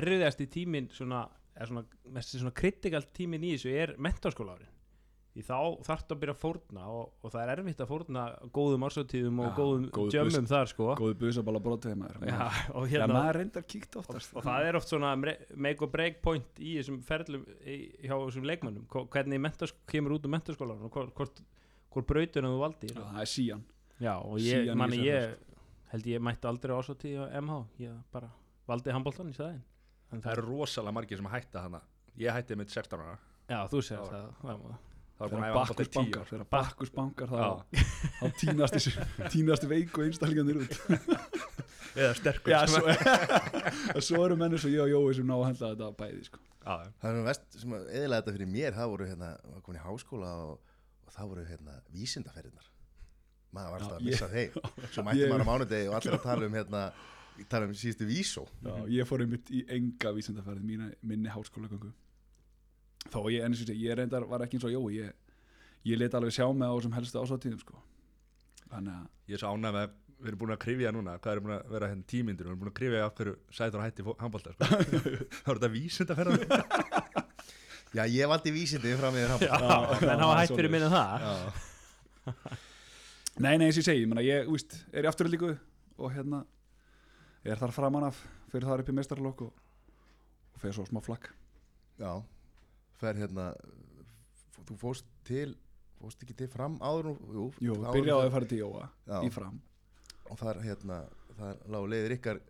erfiðasti 0.00 0.48
tíminn 0.50 0.88
svona, 0.94 1.22
er 1.54 1.70
svona, 1.70 1.84
mest 2.16 2.34
svona 2.34 2.54
kritikal 2.58 3.04
tíminn 3.14 3.46
í 3.46 3.54
þessu 3.54 3.70
er 3.70 3.94
mentarskóla 4.02 4.56
árin 4.58 4.74
því 5.38 5.44
þá 5.46 5.58
þarftu 5.86 6.14
að 6.14 6.20
byrja 6.22 6.34
að 6.34 6.40
fórna 6.42 6.84
og, 6.90 7.04
og 7.22 7.30
það 7.34 7.42
er 7.44 7.50
erfitt 7.54 7.82
að 7.84 7.90
fórna 7.92 8.22
góðum 8.58 8.84
ársóttíðum 8.88 9.42
og 9.44 9.52
góðum 9.58 9.84
góðu 9.94 10.12
djömmum 10.14 10.44
bus- 10.46 10.50
þar 10.50 10.70
sko. 10.72 10.88
Góði 10.98 11.16
busabala 11.20 11.60
brotiði 11.62 11.98
maður. 12.00 12.24
Já, 12.26 12.40
og 12.74 12.88
hérna 12.90 13.08
maður 13.14 13.38
reyndar 13.38 13.66
kíkt 13.70 13.98
og, 14.00 14.02
oftast. 14.08 14.34
Og 14.34 14.46
það 14.48 14.66
er 14.72 14.78
oft 14.80 14.90
svona 14.90 15.12
make 15.22 15.84
or 15.86 15.92
break 15.94 16.18
point 16.24 16.58
í 16.58 16.74
þessum 16.80 16.98
ferlum 17.06 17.44
í, 17.62 17.76
hjá 18.02 18.14
þessum 18.16 18.48
leikmönnum. 18.50 18.86
Hvo- 18.90 19.06
hvernig 19.14 19.40
mentask, 19.46 19.78
kemur 19.86 20.16
út 20.18 20.26
úr 20.26 20.34
mentaskólan 20.34 20.82
og 20.88 20.90
hvort, 20.98 21.14
hvort, 21.14 21.42
hvort 21.94 22.10
brautina 22.10 22.50
þú 22.50 22.58
valdir. 22.64 22.96
Já, 22.96 23.04
það 23.14 23.22
er 23.22 23.32
síjan 23.36 23.62
Já, 23.98 24.12
og 24.18 24.36
ég, 24.42 24.64
Síðan 24.66 24.74
í 24.74 24.78
manni, 24.82 24.98
ég 25.06 25.36
held 25.94 26.10
ég 26.12 26.20
mætti 26.22 26.46
aldrei 26.50 26.74
ásóttíð 26.76 27.22
á 27.22 27.26
MH 27.40 27.62
ég 27.86 27.94
bara 28.12 28.28
valdi 28.68 28.92
handbóltan 28.94 29.30
í 29.32 29.38
staðinn. 29.38 29.62
En 30.12 30.20
Það 30.24 30.34
eru 30.38 30.44
rosalega 30.50 30.94
margir 30.98 31.18
sem 31.22 31.26
hætta 31.32 31.62
hana 31.66 31.80
Ég 32.18 32.30
hætti 32.34 32.56
með 32.58 32.70
16 32.74 33.00
ára. 33.06 33.16
Já, 33.48 33.58
þú 33.70 33.80
segir 33.86 34.04
það, 34.10 34.28
það 34.42 34.62
Það 35.18 35.32
handbolta 35.34 35.54
bakkus 35.58 35.88
í 35.88 35.90
10 35.90 35.96
bankar. 35.98 36.26
Þegar 36.30 36.48
bakkus 36.54 36.90
bankar 36.94 37.30
þá, 37.32 37.38
Já. 37.42 37.86
þá 38.18 38.26
tínast, 38.42 38.76
þessi, 38.76 38.92
tínast 39.34 39.64
veiku 39.70 40.04
einstaklingarnir 40.06 40.60
út 40.62 40.76
Eða 41.98 42.12
sterkur 42.20 42.52
Já, 42.52 42.60
sem- 42.70 42.86
svo, 42.86 44.02
svo 44.08 44.20
eru 44.28 44.36
mennir 44.38 44.60
svo 44.62 44.70
ég 44.70 44.84
og 44.84 44.92
Jói 44.92 45.16
sem 45.18 45.26
ná 45.26 45.34
að 45.40 45.46
henda 45.48 45.70
þetta 45.72 45.88
bæði 45.98 46.22
sko. 46.28 46.38
Já, 46.62 46.74
það 47.02 47.10
er 47.18 47.26
vest 47.26 47.58
sem 47.58 47.74
að 47.74 47.86
eðilega 47.98 48.20
þetta 48.22 48.34
fyrir 48.36 48.50
mér 48.54 48.76
það 48.78 48.90
voru 48.94 49.08
hérna, 49.10 49.30
var 49.54 49.62
komin 49.66 49.80
í 49.80 49.84
háskóla 49.88 50.32
og, 50.44 50.74
og 51.08 51.14
það 51.16 51.30
voru 51.32 51.46
hérna 51.48 51.76
vísindaferðinar 51.94 52.66
maður 53.56 53.70
var 53.72 53.82
alltaf 53.82 53.94
Já, 53.94 53.98
að 53.98 54.08
missa 54.10 54.28
þeim 54.28 54.90
svo 54.92 55.04
mætti 55.06 55.22
Ég- 55.24 55.30
maður 55.32 55.46
á 55.46 55.50
mánudegi 55.50 55.88
og 55.88 55.94
allir 55.98 56.16
að 56.18 56.26
tala 56.28 56.50
um 56.50 56.58
hérna 56.60 56.82
tala 57.48 57.68
um 57.70 57.74
síðustu 57.80 58.06
vísó 58.10 58.44
Já, 58.66 58.74
ég 59.00 59.08
fór 59.08 59.24
einmitt 59.24 59.50
í 59.54 59.62
enga 59.72 60.12
vísindaferði 60.18 60.66
mína, 60.68 60.90
minni 61.02 61.32
háskólagöngu 61.32 61.90
þó 63.12 63.20
ég, 63.32 63.44
sem 63.44 63.68
sé, 63.68 63.76
ég 63.78 63.96
reyndar 63.98 64.26
var 64.28 64.44
ekki 64.44 64.58
eins 64.58 64.66
og 64.68 64.74
Jói 64.74 64.98
ég, 64.98 65.14
ég 65.88 66.00
let 66.00 66.14
alveg 66.18 66.34
sjá 66.36 66.46
mig 66.52 66.68
á 66.68 66.74
þessum 66.74 66.96
helstu 66.98 67.22
ásáttíðum 67.22 67.62
sko. 67.62 67.80
þannig 68.68 68.94
að 68.94 69.08
Ég 69.28 69.38
er 69.38 69.42
svo 69.44 69.54
ánægð 69.54 69.78
með 69.78 69.96
Við 70.18 70.26
erum 70.32 70.38
búin 70.40 70.50
að 70.50 70.62
krifja 70.64 70.90
núna 70.90 71.12
Hvað 71.22 71.32
erum 71.36 71.44
búin 71.46 71.54
að 71.54 71.68
vera 71.70 71.88
hérna 71.92 72.06
tímyndir 72.10 72.46
Við 72.46 72.50
erum 72.50 72.62
búin 72.64 72.72
að 72.72 72.78
krifja 72.80 73.04
af 73.04 73.12
hverju 73.14 73.34
sætur 73.54 73.84
hætti 73.84 74.06
handbólta 74.18 74.54
sko. 74.56 74.66
Það 75.36 75.46
voru 75.46 75.60
þetta 75.60 75.70
vísind 75.76 76.10
að 76.10 76.18
ferða 76.18 76.62
já 77.96 78.02
ég 78.12 78.28
valdi 78.28 78.52
vísindi 78.52 78.90
yfir 78.92 79.06
hann 79.06 79.44
Já, 79.46 79.54
menn 80.02 80.20
hafa 80.20 80.40
hætt 80.42 80.52
fyrir 80.58 80.72
minna 80.72 80.90
það. 80.92 81.22
Nei, 83.38 83.54
nei, 83.54 83.68
eins 83.68 83.78
og 83.78 83.84
ég 83.84 83.86
segi, 83.86 84.02
ég, 84.02 84.08
meina, 84.10 84.24
ég 84.26 84.48
úst, 84.50 84.74
er 84.90 85.06
í 85.06 85.08
afturlíku 85.08 85.52
og 85.98 86.10
hérna 86.12 86.42
er 87.46 87.60
þar 87.60 87.72
framan 87.74 88.08
af 88.08 88.18
fyrir 88.50 88.66
þar 88.66 88.82
upp 88.82 88.90
í 88.90 88.96
meistarlokk 88.98 89.44
og, 89.46 89.52
og 90.56 90.62
fyrir 90.62 90.74
svo 90.74 90.86
smá 90.88 91.00
flagg 91.04 91.28
já, 92.02 92.10
fer 93.00 93.14
hérna 93.22 93.48
þú 94.68 94.76
fóst 94.80 95.06
til 95.28 95.54
fóst 95.98 96.22
ekki 96.22 96.36
til 96.42 96.48
fram 96.52 96.76
áður 96.84 97.08
nú? 97.10 97.14
Jú, 97.34 97.46
Jú, 97.70 97.74
byrjaði 97.94 98.28
að 98.28 98.34
fara 98.36 98.46
til 98.50 98.58
Jóa 98.60 98.84
Já. 99.08 99.18
í 99.26 99.30
fram. 99.34 99.56
Og 100.30 100.38
þar 100.38 100.60
hérna 100.62 100.98
þar 101.38 101.56
lágu 101.72 101.88
leiðir 101.90 102.14
ykkar. 102.18 102.40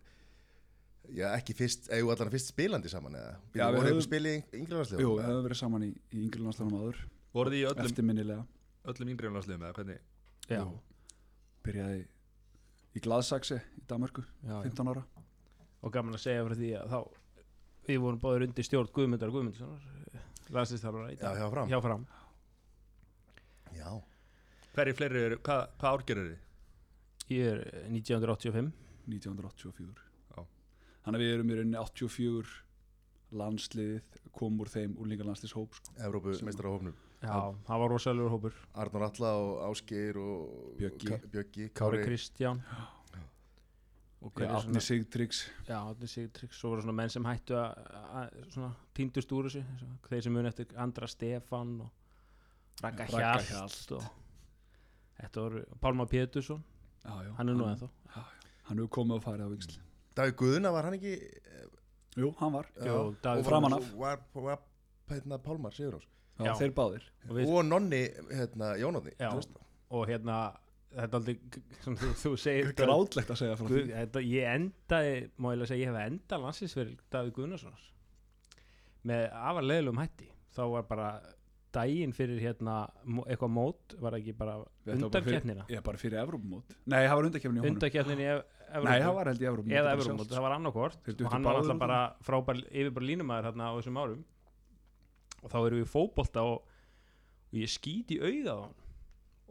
Já 1.09 1.31
ekki 1.39 1.55
fyrst, 1.57 1.87
eða 1.89 2.13
allan 2.13 2.33
fyrst 2.35 2.51
spilandi 2.53 2.91
saman 2.93 3.15
eða? 3.17 3.37
Já, 3.57 3.63
við 3.71 3.77
voru 3.79 3.87
höfum- 3.87 3.95
ykkur 3.97 4.07
spilið 4.09 4.35
í 4.37 4.59
yngri 4.59 5.01
Jú, 5.01 5.13
við 5.17 5.25
hefum 5.25 5.47
verið 5.47 5.61
saman 5.63 5.83
í, 5.87 5.91
í 6.13 6.19
yngri 6.27 6.43
landslunum 6.45 6.77
áður. 6.83 6.99
Voruð 7.33 7.57
í 7.57 7.63
öllum, 7.65 7.87
eftirminnilega. 7.89 8.45
öllum 8.85 9.09
yngri 9.15 9.31
landsliðum 9.33 9.65
eða 9.65 9.75
hvernig? 9.79 10.01
Já, 10.49 10.59
Jú. 10.61 10.81
byrjaði 11.65 12.03
í 12.97 13.01
Gladsaxe 13.01 13.63
í 13.79 13.87
Danmarku, 13.89 14.25
já. 14.45 14.63
15 14.65 14.89
ára. 14.93 15.05
Og 15.83 15.93
gaman 15.93 16.15
að 16.15 16.21
segja 16.27 16.45
fyrir 16.45 16.59
því 16.61 16.71
að 16.83 16.89
þá 16.93 17.01
við 17.89 17.99
vorum 18.05 18.21
báður 18.21 18.45
undir 18.49 18.65
stjórn 18.69 18.93
Guðmundar 18.93 19.31
Guðmundssonar 19.33 19.81
landslistálfara 20.57 21.13
í 21.13 21.17
já, 21.17 21.23
dag 21.23 21.39
hjá 21.43 21.49
fram. 21.53 21.69
Hjá 21.73 21.81
fram. 21.85 22.07
Já, 23.77 23.91
Hverju 24.79 24.95
fleiri 24.99 25.23
eru, 25.27 25.39
hvað, 25.45 25.65
hvað 25.81 25.97
árgerur 25.99 26.29
þið? 26.31 26.45
ég 27.29 27.49
er 27.53 27.59
eh, 27.67 27.89
1985 27.93 28.71
1984 29.09 30.05
Já. 30.33 30.45
Þannig 31.05 31.19
að 31.19 31.25
við 31.25 31.33
erum 31.35 31.51
í 31.53 31.59
rauninni 31.59 31.81
84 31.83 32.55
landsliðið 33.39 34.19
kom 34.39 34.57
úr 34.63 34.71
þeim 34.73 34.95
úr 34.97 35.11
líka 35.11 35.27
landsliðshóp 35.29 35.75
sko. 35.77 35.93
Evrópu 36.01 36.33
Sem- 36.39 36.49
meistara 36.49 36.73
hófnum 36.73 36.95
Já, 37.19 37.35
það 37.67 37.81
var 37.83 37.91
rosalur 37.91 38.31
hópur. 38.31 38.55
Arnur 38.79 39.03
Alla 39.09 39.31
og 39.43 39.55
Ásgeir 39.73 40.17
og 40.23 40.77
Bjöggi. 40.79 41.65
Kári 41.75 42.05
Kristján. 42.05 42.61
Já, 42.63 42.85
Átni 44.19 44.81
Sigtryggs. 44.83 45.45
Já, 45.69 45.79
Átni 45.79 46.09
Sigtryggs. 46.11 46.59
Svo 46.59 46.73
voru 46.73 46.83
svona 46.83 46.97
menn 46.99 47.13
sem 47.13 47.27
hættu 47.29 47.55
að, 47.59 47.77
að 48.19 48.65
týndust 48.99 49.35
úr 49.37 49.47
þessu 49.47 49.63
þeir 50.09 50.25
sem 50.27 50.35
muni 50.35 50.51
eftir 50.51 50.75
Andra 50.77 51.09
Stefan 51.11 51.77
og 51.85 52.83
Ragga 52.83 53.07
Hjalt 53.13 53.93
og 53.99 54.09
þetta 55.19 55.45
voru 55.45 55.63
Pálma 55.83 56.07
Pétursson. 56.11 56.65
Já, 57.05 57.15
já, 57.25 57.33
hann 57.39 57.53
er 57.53 57.59
nú 57.59 57.69
ennþá. 57.71 57.91
Hann 58.69 58.83
hefur 58.83 58.91
komið 58.99 59.21
og 59.21 59.25
farið 59.25 59.49
á 59.49 59.51
viksl 59.55 59.79
Davíð 60.19 60.35
Guðuna 60.41 60.73
var 60.75 60.89
hann 60.89 60.97
ekki 60.99 61.15
Jú, 62.19 62.33
hann 62.41 62.53
var. 62.53 62.67
Já, 62.83 62.95
og 62.99 63.45
framan 63.47 63.77
var, 63.77 63.85
af. 63.85 63.91
var, 63.95 64.23
var, 64.43 64.63
hérna 65.13 65.39
Pálmar 65.39 65.75
Sigurós 65.77 66.07
Já, 66.39 66.53
þeir 66.59 66.73
báðir. 66.75 67.05
Og, 67.27 67.33
við, 67.35 67.51
og 67.51 67.65
Nonni 67.67 68.01
hérna, 68.31 68.73
Jónóði 68.79 69.15
Já. 69.19 69.31
og 69.91 70.05
hérna 70.07 70.37
þetta 70.95 71.09
er 71.09 71.19
aldrei 71.19 71.35
sem 71.85 71.97
þú, 72.01 72.11
þú 72.23 72.31
segir 72.41 72.71
Grátlegt 72.79 73.33
að 73.35 73.41
segja 73.43 73.57
frá 73.61 73.69
Guð, 73.69 73.91
þetta, 73.93 74.23
ég 74.25 74.53
endaði, 74.55 75.17
má 75.37 75.51
ég 75.53 75.59
lega 75.61 75.71
segja, 75.73 75.83
ég 75.85 75.91
hef 75.93 76.13
endað 76.13 76.45
landsinsveril 76.47 76.95
Davíð 77.13 77.35
Guðnarssonar 77.39 77.85
með 79.09 79.27
afar 79.39 79.67
leðlum 79.69 80.01
hætti. 80.03 80.27
Þá 80.57 80.63
var 80.73 80.87
bara 80.89 81.09
daginn 81.77 82.13
fyrir 82.17 82.41
hérna 82.43 82.79
eitthvað 83.29 83.53
mót, 83.53 83.95
var 84.01 84.17
ekki 84.17 84.33
bara 84.37 84.57
Þetta 84.59 84.65
var 84.65 84.87
bara 84.89 84.97
fyrir- 84.97 85.05
undarkeppnina 85.05 85.67
Já, 85.69 85.81
bara 85.85 86.01
fyrir 86.01 86.19
Evrópumót. 86.23 86.75
Nei, 86.89 87.03
það 87.05 87.15
var 87.21 87.29
undarkeppnin 87.29 87.59
í 87.59 87.63
honum. 87.63 87.75
Undarkeppnin 87.77 88.23
í 88.25 88.27
Ev- 88.33 88.43
Evrópu 88.69 88.89
Nei, 88.89 89.01
það 89.05 89.15
var 89.19 89.31
held 89.31 89.45
í 89.45 89.49
Evrópumót 89.53 89.79
eða 89.79 89.93
Evrópumót, 89.97 90.33
það 90.33 90.45
var 90.49 90.97
duttu 91.07 91.25
og 91.29 91.33
hann 91.33 91.45
var 91.47 91.61
alltaf 91.61 91.79
bara 91.79 92.01
frábær 92.25 92.63
yfir 92.73 92.91
bara 92.97 93.09
línumæður 93.11 93.49
hérna 93.51 93.69
á 93.69 93.73
þessum 93.79 94.01
árum. 94.03 94.25
Og 95.45 95.51
þá 95.53 95.57
erum 95.61 95.79
við 95.79 95.85
í 95.87 95.93
fótbolta 95.93 96.43
og, 96.43 96.59
og 97.53 97.55
ég 97.61 97.71
skýt 97.71 98.17
í 98.17 98.19
auga 98.19 98.57
á 98.57 98.59
hann 98.65 98.75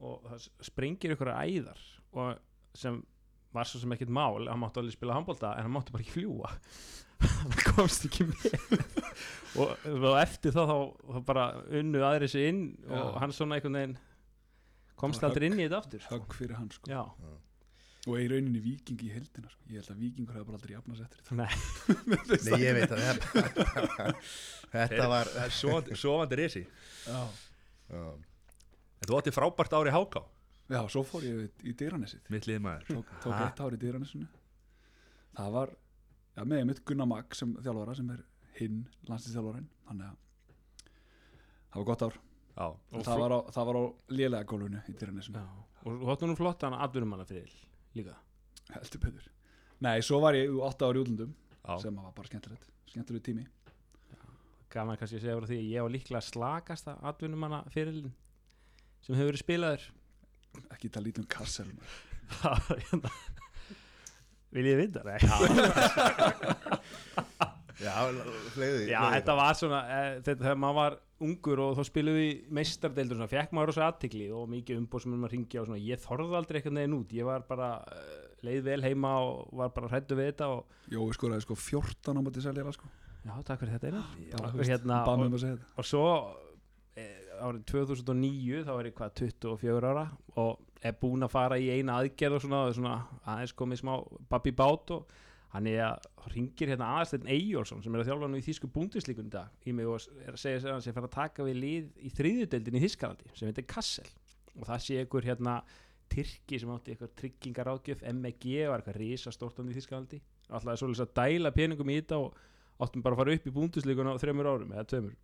og 0.01 0.23
það 0.29 0.37
s- 0.43 0.49
sprengir 0.69 1.13
ykkur 1.15 1.31
æðar 1.33 1.79
og 2.13 2.37
sem 2.77 2.99
var 3.55 3.65
svo 3.65 3.79
sem 3.81 3.93
ekkert 3.95 4.11
mál 4.13 4.45
hann 4.49 4.59
mátti 4.61 4.81
alveg 4.81 4.93
spila 4.97 5.15
handbolta 5.17 5.55
en 5.57 5.65
hann 5.65 5.73
mátti 5.73 5.93
bara 5.95 6.03
ekki 6.05 6.17
fljúa 6.19 6.51
hann 7.23 7.55
komst 7.73 8.05
ekki 8.05 8.27
með. 8.29 8.43
Og, 9.57 9.71
og 9.89 10.13
eftir 10.21 10.51
þá, 10.53 10.59
þá, 10.69 10.75
þá 11.15 11.19
bara 11.25 11.43
unnu 11.79 12.01
aðri 12.05 12.27
sig 12.29 12.43
inn 12.51 12.59
og 12.91 12.93
Já. 12.93 13.05
hann 13.23 13.31
svona 13.33 13.55
einhvern 13.57 13.77
veginn 13.79 13.95
komst 15.01 15.23
aldrei 15.25 15.47
inn 15.49 15.55
í 15.57 15.63
þetta 15.65 15.79
aftur 15.81 16.03
sko. 16.03 16.13
Högg 16.19 16.35
fyrir 16.37 16.59
hann 16.59 16.69
sko. 16.75 16.91
Já, 16.91 17.01
Og 18.07 18.19
í 18.21 18.27
rauninni 18.29 18.61
viking 18.63 19.01
í 19.03 19.09
heldina 19.15 19.49
sko. 19.49 19.65
Ég 19.73 19.81
held 19.81 19.89
að 19.95 20.03
vikingur 20.05 20.37
hefði 20.37 20.45
bara 20.51 20.59
aldrei 20.59 20.75
jafnast 20.75 21.01
eftir 21.07 21.23
þetta. 21.25 21.35
Nei, 21.41 21.49
Nei, 22.51 22.61
ég 22.61 22.77
veit 22.77 22.93
að 22.93 23.01
þetta 23.07 24.05
Þetta 24.77 25.09
var 25.15 25.31
er 25.41 25.55
sofandi, 25.57 25.97
sofandi 26.03 26.39
risi. 26.43 26.63
Já 27.07 27.19
já. 28.97 29.07
Þú 29.07 29.19
átti 29.19 29.33
frábært 29.35 29.77
ári 29.77 29.93
háká 29.95 30.23
Já, 30.67 30.81
svo 30.91 31.03
fór 31.07 31.23
ég 31.23 31.63
í 31.63 31.71
dyranesið 31.79 32.25
Mitt 32.33 32.47
lið 32.49 32.57
maður. 32.59 32.87
Tók, 32.91 33.11
tók 33.23 33.35
eitt 33.39 33.61
ár 33.63 33.75
í 33.75 33.79
dyranesinu 33.79 34.27
Það 35.37 35.51
var 35.55 35.73
Já, 36.35 36.41
með 36.43 36.65
mitt 36.69 36.81
Gunnar 36.85 37.07
Magg 37.07 37.37
sem 37.37 37.53
þjálfara 37.63 37.95
sem 37.97 38.09
er 38.13 38.23
hinn 38.59 38.81
landslýstjálfarin 39.07 39.69
Þannig 39.87 40.09
að 40.09 40.23
Það 41.67 41.79
var 41.79 41.87
gott 41.87 42.03
ár. 42.07 42.19
Já, 42.57 42.67
Og 42.67 43.03
það 43.05 43.19
var 43.21 43.33
á, 43.37 43.39
það 43.53 43.67
var 43.69 43.77
á 43.77 43.83
lélega 44.17 44.47
gólfinu 44.49 44.79
í 44.89 44.93
dyranesinu 44.97 45.41
já. 45.41 45.47
og 45.85 45.97
þú 46.01 46.11
áttu 46.13 46.29
nú 46.29 46.35
flott 46.39 46.63
hann 46.65 46.73
atvinnumanna 46.73 47.25
líka. 47.93 48.15
Heldur 48.73 49.01
betur. 49.03 49.27
Nei, 49.85 50.01
svo 50.01 50.19
var 50.23 50.35
ég 50.37 50.49
átta 50.65 50.89
ár 50.89 50.97
í 50.97 51.03
útlundum 51.03 51.35
já. 51.61 51.77
sem 51.81 51.95
var 51.95 52.15
bara 52.17 52.27
skemmtilegt. 52.27 52.65
Skemmtilegt 52.89 53.25
tími. 53.29 53.45
Gaman 54.73 54.97
kannski 54.97 55.19
að 55.19 55.23
segja 55.23 55.37
frá 55.37 55.47
því 55.47 55.59
að 55.61 55.69
ég 55.71 55.85
var 55.85 55.93
líklega 55.93 56.23
slakasta 56.25 56.97
atvinnumanna 57.07 57.61
fyrirlin 57.71 58.15
sem 59.05 59.15
hefur 59.15 59.31
verið 59.31 59.43
spilaður. 59.43 59.87
Ekki 60.73 60.91
það 60.93 61.07
lítið 61.07 61.23
um 61.23 61.31
Kassel 61.37 61.67
maður. 61.71 61.97
Það 62.37 62.71
hérna. 62.83 63.11
Vil 64.57 64.63
ég 64.67 64.79
vita 64.79 65.03
það? 65.03 65.19
Já, 67.77 67.93
fleiði 68.55 68.87
Já, 68.93 69.01
þetta 69.13 69.35
var 69.37 69.57
svona 69.59 69.81
e, 69.85 69.99
þetta, 70.25 70.39
þegar 70.43 70.61
maður 70.61 70.77
var 70.79 70.95
ungur 71.27 71.61
og 71.65 71.75
þá 71.77 71.83
spiluðu 71.89 72.23
í 72.23 72.29
meistardeildur 72.53 73.19
svona, 73.19 73.29
fekk 73.31 73.53
maður 73.55 73.71
rosa 73.71 73.87
aðtikli 73.87 74.29
og 74.33 74.47
mikið 74.51 74.81
umbóð 74.81 75.03
sem 75.03 75.13
maður 75.15 75.35
ringja 75.35 75.61
og 75.61 75.69
svona, 75.69 75.81
ég 75.81 76.01
þorði 76.01 76.39
aldrei 76.39 76.59
eitthvað 76.59 76.77
neginn 76.77 76.97
út, 76.97 77.13
ég 77.17 77.27
var 77.27 77.45
bara 77.49 77.69
uh, 77.83 78.15
leið 78.45 78.63
vel 78.69 78.79
heima 78.85 79.13
og 79.25 79.53
var 79.61 79.73
bara 79.75 79.91
hrættu 79.91 80.17
við 80.17 80.31
þetta 80.31 80.49
og 80.55 80.93
Jói 80.93 81.07
skoraði 81.17 81.45
sko 81.45 81.57
14 81.67 82.17
á 82.17 82.21
móti 82.23 82.43
Seljala 82.45 82.73
sko. 82.75 82.89
Já, 83.27 83.33
takk 83.43 83.63
fyrir 83.63 83.75
þetta 83.75 83.89
Einar. 83.91 84.11
Bara, 84.37 84.51
og, 84.53 84.61
hérna, 84.69 84.99
og, 85.03 85.23
um 85.25 85.37
að 85.37 85.41
segja 85.43 85.57
þetta. 85.57 85.73
og 85.75 85.89
svo 85.89 86.05
e, 86.95 87.07
árið 87.43 87.63
2009 87.71 88.65
þá 88.67 88.73
er 88.75 88.89
ég 88.89 88.97
hvað 88.97 89.15
24 89.21 89.91
ára 89.91 90.03
og 90.37 90.83
er 90.85 90.97
búinn 91.01 91.25
að 91.25 91.33
fara 91.33 91.57
í 91.61 91.69
eina 91.73 91.97
aðgerð 92.01 92.37
og 92.37 92.43
svona, 92.43 92.59
svona 92.75 92.97
aðeins 93.23 93.55
komið 93.57 93.81
smá 93.81 93.93
babbi 94.29 94.53
bát 94.57 94.93
og 94.93 95.17
hann 95.55 95.67
er 95.71 95.83
að 95.87 96.07
ringir 96.35 96.71
hérna 96.73 96.91
aðastæðin 96.97 97.31
Eyjólfsson 97.33 97.83
sem 97.83 97.95
er 97.95 98.03
að 98.03 98.09
þjálfa 98.11 98.29
nú 98.29 98.39
í 98.39 98.45
Þísku 98.45 98.69
búndisleikunum 98.75 99.33
dag. 99.33 99.51
Í 99.63 99.73
mig 99.73 99.87
og 99.87 100.03
er 100.25 100.35
að 100.35 100.41
segja 100.41 100.61
að 100.65 100.73
hann 100.75 100.85
sé 100.85 100.91
að 100.91 100.97
fara 100.99 101.09
að 101.09 101.17
taka 101.17 101.45
við 101.47 101.59
lið 101.63 101.91
í 102.03 102.11
þriðudeldin 102.17 102.77
í 102.77 102.83
Þískalandi 102.83 103.31
sem 103.33 103.47
heitir 103.47 103.67
Kassel. 103.71 104.07
Og 104.57 104.67
það 104.67 104.83
sé 104.83 105.03
ykkur 105.05 105.29
hérna 105.29 105.61
Tyrki 106.11 106.59
sem 106.59 106.71
átti 106.71 106.93
ykkur 106.95 107.13
tryggingar 107.19 107.71
ágjöf 107.71 108.03
MEG 108.15 108.45
var 108.67 108.81
eitthvað 108.81 108.99
risastórt 109.01 109.63
í 109.63 109.75
Þískalandi 109.75 110.21
alltaf 110.47 110.73
er 110.73 110.81
svolítið 110.81 111.05
að 111.05 111.15
dæla 111.17 111.53
peningum 111.55 111.91
í 111.91 111.97
þetta 111.99 112.19
og 112.23 112.37
áttum 112.83 113.03
bara 113.03 113.17
að 113.17 113.21
fara 113.21 113.37
upp 113.37 113.47
í 113.47 113.53
búndisleikun 113.55 114.11
á 114.11 114.21
þreymur 114.21 114.49
árum 114.51 114.73
eða 114.75 114.85
tveimur. 114.91 115.15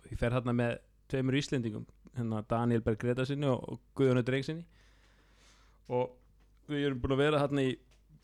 Og 0.00 0.08
ég 0.10 0.20
fer 0.20 0.34
hérna 0.34 0.54
með 0.56 0.78
tveimur 1.10 1.38
Íslendingum 1.40 1.86
hérna 2.16 2.42
Daniel 2.50 2.82
Berg 2.84 3.00
Gretasinni 3.02 3.48
og, 3.50 3.78
Guðjónu 3.98 4.24
Drengsinni 4.26 4.66
og 5.90 6.16
við 6.70 6.88
erum 6.88 7.00
búin 7.02 7.16
að 7.16 7.22
vera 7.24 7.40
hérna 7.42 7.64
í 7.66 7.76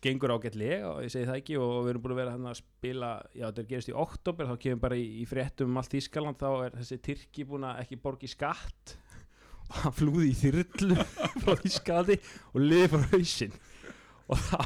gengur 0.03 0.35
ágætlega 0.35 0.91
og 0.91 1.01
ég 1.05 1.11
segi 1.11 1.27
það 1.27 1.39
ekki 1.41 1.57
og 1.59 1.73
við 1.79 1.91
erum 1.93 2.03
búin 2.03 2.15
að 2.15 2.21
vera 2.21 2.35
hérna 2.35 2.51
að 2.51 2.59
spila 2.61 3.11
já 3.33 3.45
þetta 3.47 3.63
er 3.63 3.69
gerist 3.71 3.91
í 3.91 3.97
oktober 4.05 4.49
þá 4.49 4.55
kemur 4.63 4.83
bara 4.85 4.99
í, 4.99 5.07
í 5.23 5.25
fréttum 5.29 5.71
um 5.71 5.81
allt 5.81 5.97
Ískaland 5.97 6.39
þá 6.39 6.49
er 6.67 6.77
þessi 6.77 6.99
Tyrki 7.07 7.47
búin 7.49 7.67
að 7.67 7.81
ekki 7.83 7.99
borgi 8.03 8.29
skatt 8.31 8.95
og 9.71 9.81
hann 9.81 9.97
flúði 9.97 10.31
í 10.31 10.37
þyrlu 10.43 10.99
frá 11.43 11.57
Ískalandi 11.67 12.19
og 12.53 12.63
liði 12.63 12.91
frá 12.93 13.03
hausinn. 13.15 13.59
Og 14.27 14.41
þá 14.43 14.61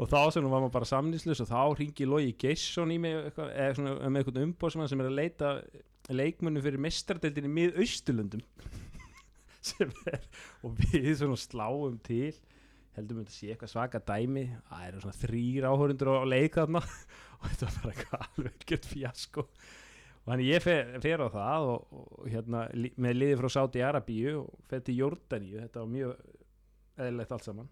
og 0.00 0.08
þá 0.08 0.32
sem 0.32 0.44
nú 0.44 0.48
var 0.48 0.62
maður 0.62 0.76
bara 0.78 0.88
samnýslus 0.88 1.42
og 1.44 1.50
þá 1.50 1.60
ringi 1.76 2.06
Logi 2.08 2.32
Geisson 2.40 2.92
í 2.94 2.96
mig 3.02 3.18
eitthvað, 3.18 3.50
eða 3.52 4.08
með 4.08 4.22
eitthvað 4.22 4.44
umbóðsmann 4.46 4.88
sem 4.88 5.02
er 5.02 5.10
að 5.10 5.18
leita 5.18 5.50
leikmunum 6.16 6.62
fyrir 6.64 6.80
mestradeldin 6.82 7.46
í 7.48 7.52
mið-austurlundum 7.58 8.42
sem 9.70 9.90
er 10.10 10.22
og 10.64 10.78
við 10.80 11.10
svona 11.20 11.38
sláum 11.40 11.98
til. 12.06 12.32
Heldum 12.96 13.20
við 13.20 13.28
að 13.28 13.34
sé 13.36 13.50
eitthvað 13.52 13.70
svaka 13.74 14.00
dæmi. 14.02 14.46
Það 14.68 14.86
eru 14.88 15.02
svona 15.04 15.20
þrýr 15.20 15.66
áhörundur 15.70 16.10
á 16.10 16.24
leik 16.26 16.56
þarna. 16.58 16.80
Og 17.40 17.46
þetta 17.48 17.66
var 17.68 17.76
bara 17.84 17.92
eitthvað 17.94 18.24
alveg 18.26 18.64
gett 18.68 18.86
fjasko 18.90 19.44
og 20.20 20.26
þannig 20.34 20.48
ég 20.50 20.60
fer, 20.60 20.90
fer 21.00 21.22
á 21.24 21.28
það 21.32 21.66
og, 21.72 21.92
og 22.20 22.26
hérna 22.28 22.66
li- 22.76 22.90
með 23.00 23.14
liði 23.16 23.36
frá 23.40 23.48
Sáti 23.54 23.80
Arabíu 23.80 24.34
og 24.42 24.50
fer 24.68 24.82
til 24.84 24.98
Jórdaníu. 24.98 25.62
Þetta 25.62 25.80
var 25.80 25.88
mjög 25.94 26.26
eðlilegt 27.00 27.32
allt 27.32 27.46
saman. 27.48 27.70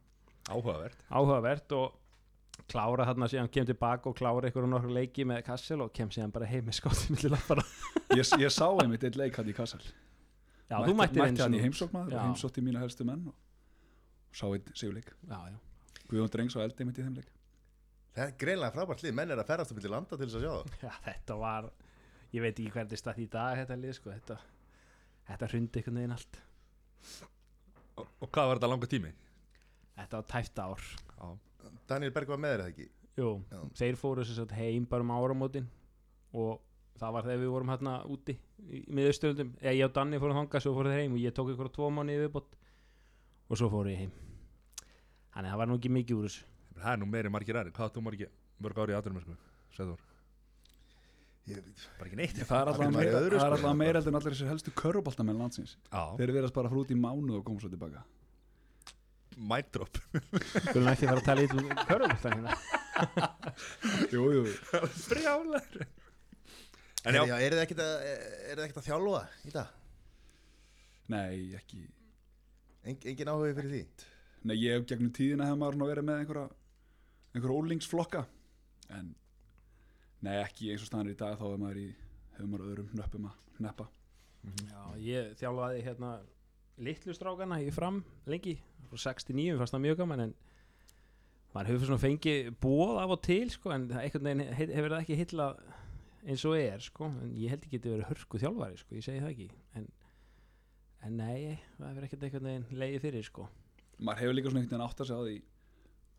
Áhugavert. 0.49 1.03
Áhugavert 1.13 1.75
og 1.77 2.65
klára 2.73 3.05
þarna 3.11 3.29
síðan 3.29 3.53
kem 3.53 3.69
tilbaka 3.69 4.09
og 4.09 4.17
klára 4.19 4.49
ykkur 4.49 4.65
og 4.65 4.73
nokkur 4.73 4.97
leiki 4.97 5.29
með 5.29 5.45
Kassel 5.51 5.85
og 5.85 5.93
kem 5.95 6.09
síðan 6.17 6.33
bara 6.35 6.49
heim 6.49 6.65
með 6.71 6.79
skottum 6.81 7.13
milli 7.19 7.35
lappara 7.35 7.67
ég, 8.19 8.29
ég 8.45 8.53
sá 8.55 8.67
einmitt 8.83 9.05
eitt 9.09 9.17
leik 9.21 9.39
hann 9.41 9.49
í 9.51 9.55
Kassel 9.57 9.83
Já, 10.69 10.77
þú 10.85 10.95
mættir 10.99 11.23
mætti 11.23 11.23
hann 11.25 11.35
í 11.39 11.43
sinni. 11.45 11.61
heimsókmaður 11.65 12.15
og 12.19 12.25
heimsótti 12.27 12.65
mína 12.65 12.83
helstu 12.83 13.07
menn 13.09 13.23
og, 13.31 13.37
og 14.29 14.37
sá 14.37 14.45
einn 14.53 14.67
sigurleik. 14.77 15.15
Já, 15.31 15.39
já. 15.49 15.57
Guðjón 16.11 16.33
Drengs 16.35 16.57
og 16.59 16.65
Eldi 16.67 16.85
einmitt 16.85 16.99
í 17.01 17.05
þeim 17.07 17.15
leik. 17.17 17.31
Það 18.19 18.25
er 18.27 18.35
greinlega 18.43 18.75
frábært 18.75 19.05
lið, 19.07 19.15
menn 19.17 19.33
er 19.33 19.41
að 19.41 19.49
ferðast 19.49 19.73
um 19.73 19.81
til 19.81 19.93
landa 19.95 20.19
til 20.19 20.27
þess 20.27 20.37
að 20.37 20.45
sjá 20.45 20.53
það. 20.59 20.77
Já, 20.85 20.93
þetta 21.07 21.39
var 21.41 21.71
ég 22.37 22.45
veit 22.45 22.53
ekki 22.61 22.75
hvernig 22.75 23.01
stað 23.01 23.23
í 23.23 23.27
dag 23.33 23.57
þetta 23.63 23.79
lið 23.81 23.97
sko, 23.97 24.13
þetta, 24.13 24.37
þetta 25.31 25.49
hrundi 25.55 25.81
einhvern 25.81 26.01
veginn 26.03 26.17
allt. 26.19 26.41
Og, 27.99 28.07
og 28.25 28.29
hvað 28.35 28.51
var 28.53 28.61
þetta 28.61 28.73
langa 28.75 28.91
tími? 28.93 29.15
þetta 29.99 30.21
var 30.21 30.29
tæft 30.31 30.61
ár. 30.63 30.85
Já. 31.17 31.29
Daniel 31.91 32.13
Berg 32.15 32.31
var 32.31 32.41
með 32.43 32.53
þér 32.55 32.61
eða 32.67 32.73
ekki? 32.75 32.89
Jú, 33.19 33.31
Já. 33.51 33.61
þeir 33.81 33.97
fóru 33.99 34.25
sem 34.29 34.37
sagt 34.37 34.53
heim 34.55 34.85
bara 34.87 35.03
um 35.07 35.11
áramótin 35.17 35.67
og 36.37 36.61
það 37.01 37.15
var 37.17 37.27
þegar 37.29 37.41
við 37.43 37.53
vorum 37.55 37.73
hérna 37.73 37.95
úti 38.11 38.35
í 38.69 38.83
miðaustöldum, 38.99 39.53
eða 39.63 39.75
ég 39.79 39.87
og 39.89 39.95
Danni 39.97 40.21
fórum 40.23 40.41
þangað 40.43 40.65
svo 40.65 40.75
fóru 40.77 40.93
þeir 40.93 41.03
heim 41.05 41.17
og 41.17 41.23
ég 41.23 41.37
tók 41.37 41.53
ykkur 41.55 41.71
tvo 41.75 41.91
mánu 41.95 42.19
viðbót. 42.25 42.59
Og 43.49 43.61
svo 43.61 43.71
fóru 43.73 43.93
ég 43.93 44.05
heim. 44.05 44.13
Þannig 45.35 45.49
að 45.49 45.55
það 45.55 45.63
var 45.63 45.71
nú 45.71 45.79
ekki 45.79 45.95
mikið 45.95 46.19
úr 46.21 46.29
þessu. 46.29 46.45
Það 46.79 46.93
er 46.93 47.01
nú 47.03 47.11
meiri 47.11 47.33
margir 47.33 47.59
aðri 47.61 47.75
hvað 47.75 47.89
átt 47.89 47.99
þú 47.99 48.05
margir 48.07 48.31
mörg 48.63 48.81
ári 48.83 48.95
í 48.95 48.99
aðdurum 48.99 49.25
sko? 49.25 49.39
Sæður, 49.77 50.05
Ég, 51.49 51.65
bara 51.97 52.11
ekki 52.11 52.19
neitt. 52.19 52.39
Það 52.45 52.59
er 52.61 52.71
alltaf 52.73 52.91
meira, 52.93 53.21
er 53.25 53.33
sko. 53.33 53.45
alltaf 53.47 53.77
meira 53.79 54.01
heldur 54.01 54.13
en 54.13 54.19
allir 54.19 54.35
þessi 54.35 54.49
helstu 54.51 54.73
köruboltamenn 54.77 55.39
landsins. 55.41 55.79
Já, 55.89 56.03
þeir 56.19 56.33
verðast 56.37 56.57
bara 56.59 56.69
frá 56.69 56.81
út 56.83 56.91
í 56.93 56.99
mánuð 56.99 57.39
og 57.39 57.47
koma 57.47 57.63
svo 57.63 57.71
tilbaka. 57.73 58.03
Mic 59.39 59.71
drop. 59.73 59.97
Skulum 60.67 60.91
ekki 60.93 61.09
fara 61.09 61.23
að 61.23 61.29
tala 61.31 61.47
í 61.47 61.49
körfum 61.89 62.35
hérna. 62.35 62.59
jú, 64.15 64.27
jú, 64.35 64.43
Brjálar 65.09 65.63
En 65.63 65.77
já, 65.79 65.87
já, 65.87 65.87
er 67.39 67.55
þið 67.55 67.63
ekkert 67.65 67.83
að, 67.85 67.93
er 68.53 68.61
að 68.83 68.89
þjálfa 68.89 69.21
í 69.49 69.53
dag? 69.55 69.75
nei, 71.09 71.55
ekki. 71.57 71.83
En, 72.85 72.97
engin 73.11 73.31
áhugi 73.33 73.55
fyrir 73.57 73.73
því? 73.75 73.83
nei, 74.49 74.57
ég 74.61 74.75
hef 74.79 74.87
gegnum 74.91 75.13
tíðina 75.17 75.47
hef 75.49 75.59
maður 75.61 75.79
verið 75.93 76.07
með 76.09 76.21
einhverja 76.23 76.49
einhverja 77.35 77.59
ólingsflokka 77.63 78.25
en 78.97 79.13
nei, 80.25 80.35
ekki 80.43 80.71
eins 80.73 80.83
og 80.85 80.91
staðan 80.91 81.09
er 81.11 81.15
í 81.15 81.19
dag 81.21 81.37
þá 81.39 81.45
hefur 81.47 81.63
maður 81.63 81.81
í 81.83 81.87
hefur 82.37 82.51
maður 82.53 82.69
öðrum 82.73 82.91
nöppum 82.99 83.31
að 83.31 83.63
neppa 83.67 83.89
Já, 84.69 84.83
ég 85.03 85.33
þjálfaði 85.41 85.81
hérna 85.85 86.13
litlu 86.87 87.15
strákana 87.17 87.59
í 87.61 87.73
fram 87.75 87.99
lengi 88.31 88.55
frá 88.89 89.01
69, 89.11 89.59
fannst 89.59 89.75
það 89.75 89.83
mjög 89.85 89.99
gaman 89.99 90.23
en 90.29 90.35
maður 91.53 91.73
hefur 91.73 91.89
svona 91.91 92.05
fengið 92.05 92.53
bóð 92.63 93.01
af 93.03 93.13
og 93.17 93.21
til 93.27 93.51
sko, 93.53 93.73
en 93.75 93.89
he- 94.55 94.71
hefur 94.71 94.95
það 94.95 95.03
ekki 95.03 95.19
hillað 95.25 95.59
eins 96.29 96.45
og 96.49 96.57
er 96.59 96.83
sko, 96.85 97.09
en 97.09 97.33
ég 97.39 97.55
held 97.55 97.63
ekki 97.65 97.77
geti 97.77 97.93
verið 97.93 98.11
hörku 98.11 98.41
þjálfari 98.43 98.81
sko, 98.81 98.97
ég 98.99 99.07
segi 99.07 99.23
það 99.23 99.33
ekki. 99.33 99.49
En, 99.79 99.87
en 101.07 101.17
nei, 101.23 101.57
það 101.79 101.89
hefur 101.89 102.09
ekkert 102.09 102.27
einhvern 102.29 102.51
veginn 102.51 102.83
leiði 102.83 103.01
fyrir 103.05 103.27
sko. 103.29 103.47
Maður 103.99 104.23
hefur 104.25 104.37
líka 104.37 104.53
svona 104.53 104.63
einhvern 104.63 104.77
veginn 104.77 104.87
átt 104.89 105.03
að 105.03 105.11
segja 105.11 105.19
á 105.19 105.27
því 105.29 105.39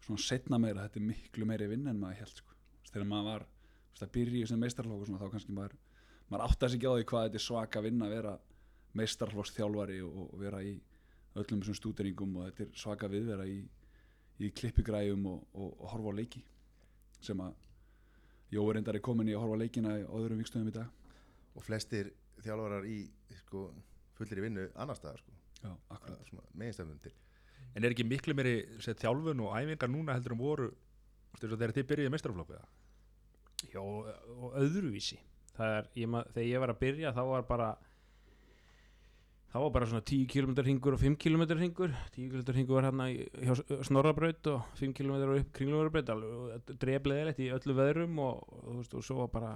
svona 0.07 0.25
setna 0.25 0.59
meira, 0.61 0.87
þetta 0.87 0.99
er 0.99 1.07
miklu 1.09 1.47
meiri 1.49 1.69
vinn 1.69 1.87
en 1.91 2.01
maður 2.01 2.23
held 2.23 2.41
sko. 2.41 2.57
Þegar 2.89 3.09
maður 3.11 3.29
var 3.29 3.47
að 3.99 4.13
byrja 4.15 4.39
í 4.39 4.43
þessum 4.45 4.67
svona, 4.69 5.19
þá 5.19 5.31
kannski 5.33 5.55
maður 5.55 5.77
maður 6.29 6.45
átt 6.45 6.63
að 6.63 6.73
segja 6.73 6.93
á 6.93 6.97
því 6.97 7.07
hvað 7.09 7.25
þetta 7.25 7.39
er 7.39 7.45
svaka 7.45 7.81
vinn 7.83 8.05
að 8.05 8.13
vera 8.15 8.35
meistarflokks 8.99 9.53
þjálfari 9.55 9.99
og, 10.05 10.19
og 10.23 10.39
vera 10.41 10.61
í 10.65 10.75
öllum 11.37 11.61
þessum 11.61 11.77
stúderingum 11.77 12.37
og 12.39 12.47
þetta 12.49 12.65
er 12.65 12.79
svaka 12.79 13.09
viðvera 13.11 13.45
í, 13.49 13.59
í 14.39 14.51
klippigræjum 14.55 15.25
og, 15.29 15.43
og, 15.53 15.73
og 15.75 15.91
horfa 15.93 16.13
á 16.15 16.19
leiki 16.19 16.43
sem 17.21 17.41
að 17.43 17.57
Reyndar 18.51 18.97
er 18.97 19.03
komin 19.05 19.29
í 19.29 19.35
að 19.37 19.43
horfa 19.43 19.59
leikina 19.61 19.95
á 20.01 20.13
öðrum 20.17 20.39
vikstöðum 20.41 20.71
í 20.71 20.75
dag 20.75 20.87
Og 21.55 21.63
flestir 21.65 22.09
þjálfarar 22.43 22.85
í 22.89 22.99
sko, 23.43 23.67
fullir 24.17 24.39
í 24.41 24.45
vinnu 24.47 24.67
annar 24.79 24.97
staðar 24.97 25.19
sko. 25.21 25.33
Já, 25.59 25.71
akkurat 25.91 26.53
meginstefnum 26.55 26.99
til 27.03 27.11
en 27.75 27.83
er 27.85 27.93
ekki 27.93 28.05
miklu 28.07 28.33
meiri 28.33 28.53
set, 28.81 28.97
þjálfun 29.03 29.41
og 29.45 29.51
æfingar 29.59 29.91
núna 29.91 30.15
heldur 30.15 30.33
um 30.33 30.39
voru 30.41 30.69
þegar 31.37 31.73
þið 31.75 31.85
byrjuði 31.91 32.11
mestrarflokku 32.13 32.55
eða? 32.55 32.69
Já, 33.69 33.81
og 33.83 34.55
öðruvísi 34.57 35.19
það 35.57 35.75
er, 35.75 35.89
ég, 35.99 36.07
ma- 36.09 36.23
þegar 36.31 36.47
ég 36.49 36.63
var 36.63 36.73
að 36.73 36.79
byrja 36.81 37.11
þá 37.13 37.21
var 37.29 37.45
bara 37.51 37.67
þá 39.49 39.57
var 39.63 39.71
bara 39.73 39.89
svona 39.89 40.05
10 40.05 40.27
km 40.29 40.53
ringur 40.65 40.95
og 40.95 41.01
5 41.01 41.17
km 41.17 41.43
ringur 41.57 41.93
10 42.13 42.29
km 42.29 42.53
ringur 42.53 42.77
var 42.77 42.89
hérna 42.89 43.09
hjá 43.09 43.83
Snorrabraut 43.87 44.49
og 44.53 44.77
5 44.77 44.93
km 44.93 45.15
var 45.23 45.39
upp 45.39 45.51
kringlumarabraut 45.57 46.13
alveg 46.13 46.73
drefleðilegt 46.83 47.41
í 47.41 47.49
öllu 47.55 47.75
veðrum 47.79 48.21
og, 48.21 48.43
og, 48.61 48.71
veist, 48.77 48.93
og 48.93 49.05
svo 49.05 49.23
var 49.23 49.31
bara 49.33 49.53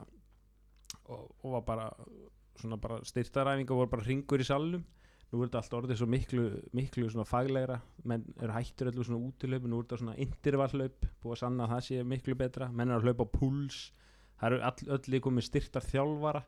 og, 1.10 1.30
og 1.44 1.56
var 1.58 1.66
bara 1.68 1.88
svona 2.60 2.78
bara 2.78 3.00
styrtaræfing 3.06 3.70
og 3.72 3.84
voru 3.84 3.92
bara 3.94 4.06
ringur 4.08 4.42
í 4.42 4.48
salnum. 4.48 4.84
Nú 5.34 5.42
er 5.42 5.50
þetta 5.50 5.62
allt 5.64 5.76
orðið 5.80 5.98
svo 5.98 6.08
miklu, 6.14 6.44
miklu 6.78 7.08
svona 7.10 7.26
faglegra. 7.26 7.80
Menn 8.06 8.26
eru 8.38 8.54
hættur 8.54 8.92
öllu 8.92 9.06
svona 9.08 9.30
útilöp 9.30 9.66
nú 9.66 9.80
er 9.80 9.88
þetta 9.88 10.02
svona 10.02 10.18
intervallaup 10.22 11.08
búið 11.24 11.36
að 11.36 11.40
sanna 11.42 11.66
að 11.66 11.74
það 11.74 11.86
sé 11.88 12.04
miklu 12.06 12.38
betra. 12.38 12.70
Menn 12.70 12.94
eru 12.94 13.02
að 13.02 13.08
hlaupa 13.10 13.26
á 13.26 13.34
púls. 13.34 13.80
Það 14.38 14.50
eru 14.52 14.92
öll 14.98 15.14
líka 15.16 15.34
með 15.34 15.48
styrtar 15.48 15.88
þjálfara 15.90 16.44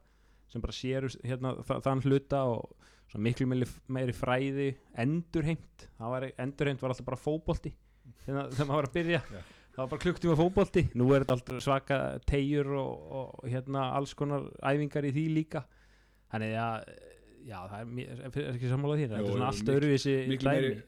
sem 0.51 0.62
bara 0.62 0.75
séru 0.77 1.10
hérna, 1.25 1.55
þa 1.65 1.79
þann 1.88 2.03
hluta 2.05 2.43
og 2.51 2.91
miklu 3.15 3.45
meiri, 3.47 3.67
meiri 3.87 4.13
fræði 4.15 4.69
endurheimt. 4.99 5.87
Var, 5.99 6.29
endurheimt 6.41 6.81
var 6.83 6.91
alltaf 6.93 7.05
bara 7.07 7.19
fótbolti. 7.21 7.71
Hérna, 8.25 8.47
þegar 8.51 8.67
maður 8.69 8.81
var 8.81 8.89
að 8.89 8.95
byrja. 8.97 9.21
Já. 9.31 9.41
það 9.75 9.81
var 9.83 9.89
bara 9.93 10.03
klukktíma 10.05 10.35
fótbolti. 10.39 10.83
Nú 10.99 11.07
er 11.15 11.23
þetta 11.25 11.37
alltaf 11.37 11.63
svaka 11.63 11.99
tegjur 12.27 12.71
og, 12.79 13.11
og 13.19 13.49
hérna 13.51 13.89
alls 13.95 14.13
konar 14.17 14.47
æfingar 14.65 15.07
í 15.07 15.13
því 15.15 15.25
líka. 15.35 15.63
Þannig 16.33 16.55
að 16.59 16.89
já, 17.45 17.57
það 17.69 17.77
er, 17.79 17.89
mér- 17.99 18.21
er 18.25 18.49
ekki 18.55 18.69
sammálað 18.71 19.01
þér 19.03 19.09
þetta 19.13 19.21
er 19.21 19.31
svona 19.35 19.49
allt 19.51 19.69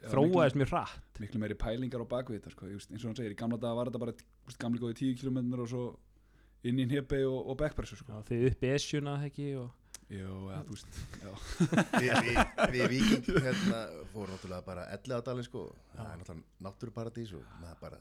þróaðist 0.09 0.55
miklu- 0.57 0.63
mjög 0.63 0.71
hratt. 0.73 1.19
miklu 1.21 1.39
meiri 1.43 1.57
pælingar 1.61 2.01
á 2.03 2.07
bakvið 2.09 2.49
sko. 2.51 2.65
Eins 2.73 2.89
og 3.03 3.07
hann 3.11 3.15
segir, 3.19 3.35
í 3.35 3.39
gamla 3.39 3.59
daga 3.61 3.75
var 3.77 3.91
þetta 3.91 4.01
bara 4.01 4.13
gamli 4.57 4.81
góði 4.81 4.97
10 4.97 5.19
km 5.21 5.37
og 5.61 5.69
svo 5.69 5.83
inn 6.67 6.79
í 6.81 6.87
hnepi 6.89 7.21
og, 7.29 7.37
og 7.53 7.57
backpressu 7.61 7.95
sko. 7.99 8.11
já, 8.11 8.23
þið 8.31 8.47
uppi 8.51 8.71
esjuna 8.73 9.13
ekki 9.29 9.51
og 9.61 9.69
Jú, 10.07 10.35
eða, 10.47 10.59
þú 10.67 10.75
veist 10.75 10.99
við, 11.99 12.11
við, 12.27 12.37
við 12.75 12.85
viking 12.93 13.41
hérna, 13.43 13.79
fórum 14.13 14.35
náttúrulega 14.35 14.63
bara 14.67 14.85
11 14.95 15.19
á 15.19 15.21
dalinn 15.27 15.47
sko 15.47 15.63
það 15.95 16.11
er 16.13 16.21
náttúrulega 16.21 16.67
náttúruparadís 16.67 17.33
og 17.35 17.49
maður 17.59 17.81
bara 17.81 17.99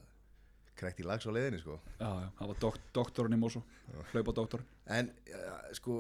krekt 0.77 1.01
í 1.01 1.07
lags 1.09 1.27
á 1.27 1.33
leiðinni 1.33 1.59
sko. 1.63 1.79
Já, 1.97 2.07
já, 2.07 2.29
það 2.39 2.53
var 2.53 2.61
dok 2.63 2.79
doktorinn 2.95 3.35
í 3.35 3.41
Mosó 3.41 3.65
hlaupa 4.13 4.35
doktorinn 4.37 4.71
en 4.99 5.11
sko 5.75 5.99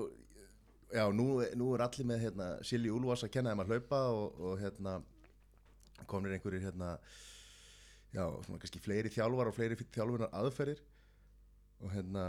já, 0.93 1.05
nú, 1.11 1.27
nú 1.59 1.73
er 1.75 1.85
allir 1.87 2.09
með 2.09 2.27
hérna, 2.27 2.51
Silji 2.67 2.93
Úlfars 2.95 3.25
að 3.27 3.33
kenna 3.37 3.55
þeim 3.55 3.65
að 3.65 3.73
hlaupa 3.73 4.03
og, 4.15 4.43
og 4.47 4.61
hérna 4.63 4.99
komnir 6.07 6.37
einhverjir 6.37 6.69
hérna 6.69 6.93
já, 8.15 8.25
svona 8.45 8.61
kannski 8.63 8.83
fleiri 8.85 9.13
þjálfar 9.13 9.51
og 9.51 9.57
fleiri 9.57 9.79
þjálfunar 9.81 10.31
aðferðir. 10.37 10.83
Og 11.85 11.93
hérna 11.93 12.29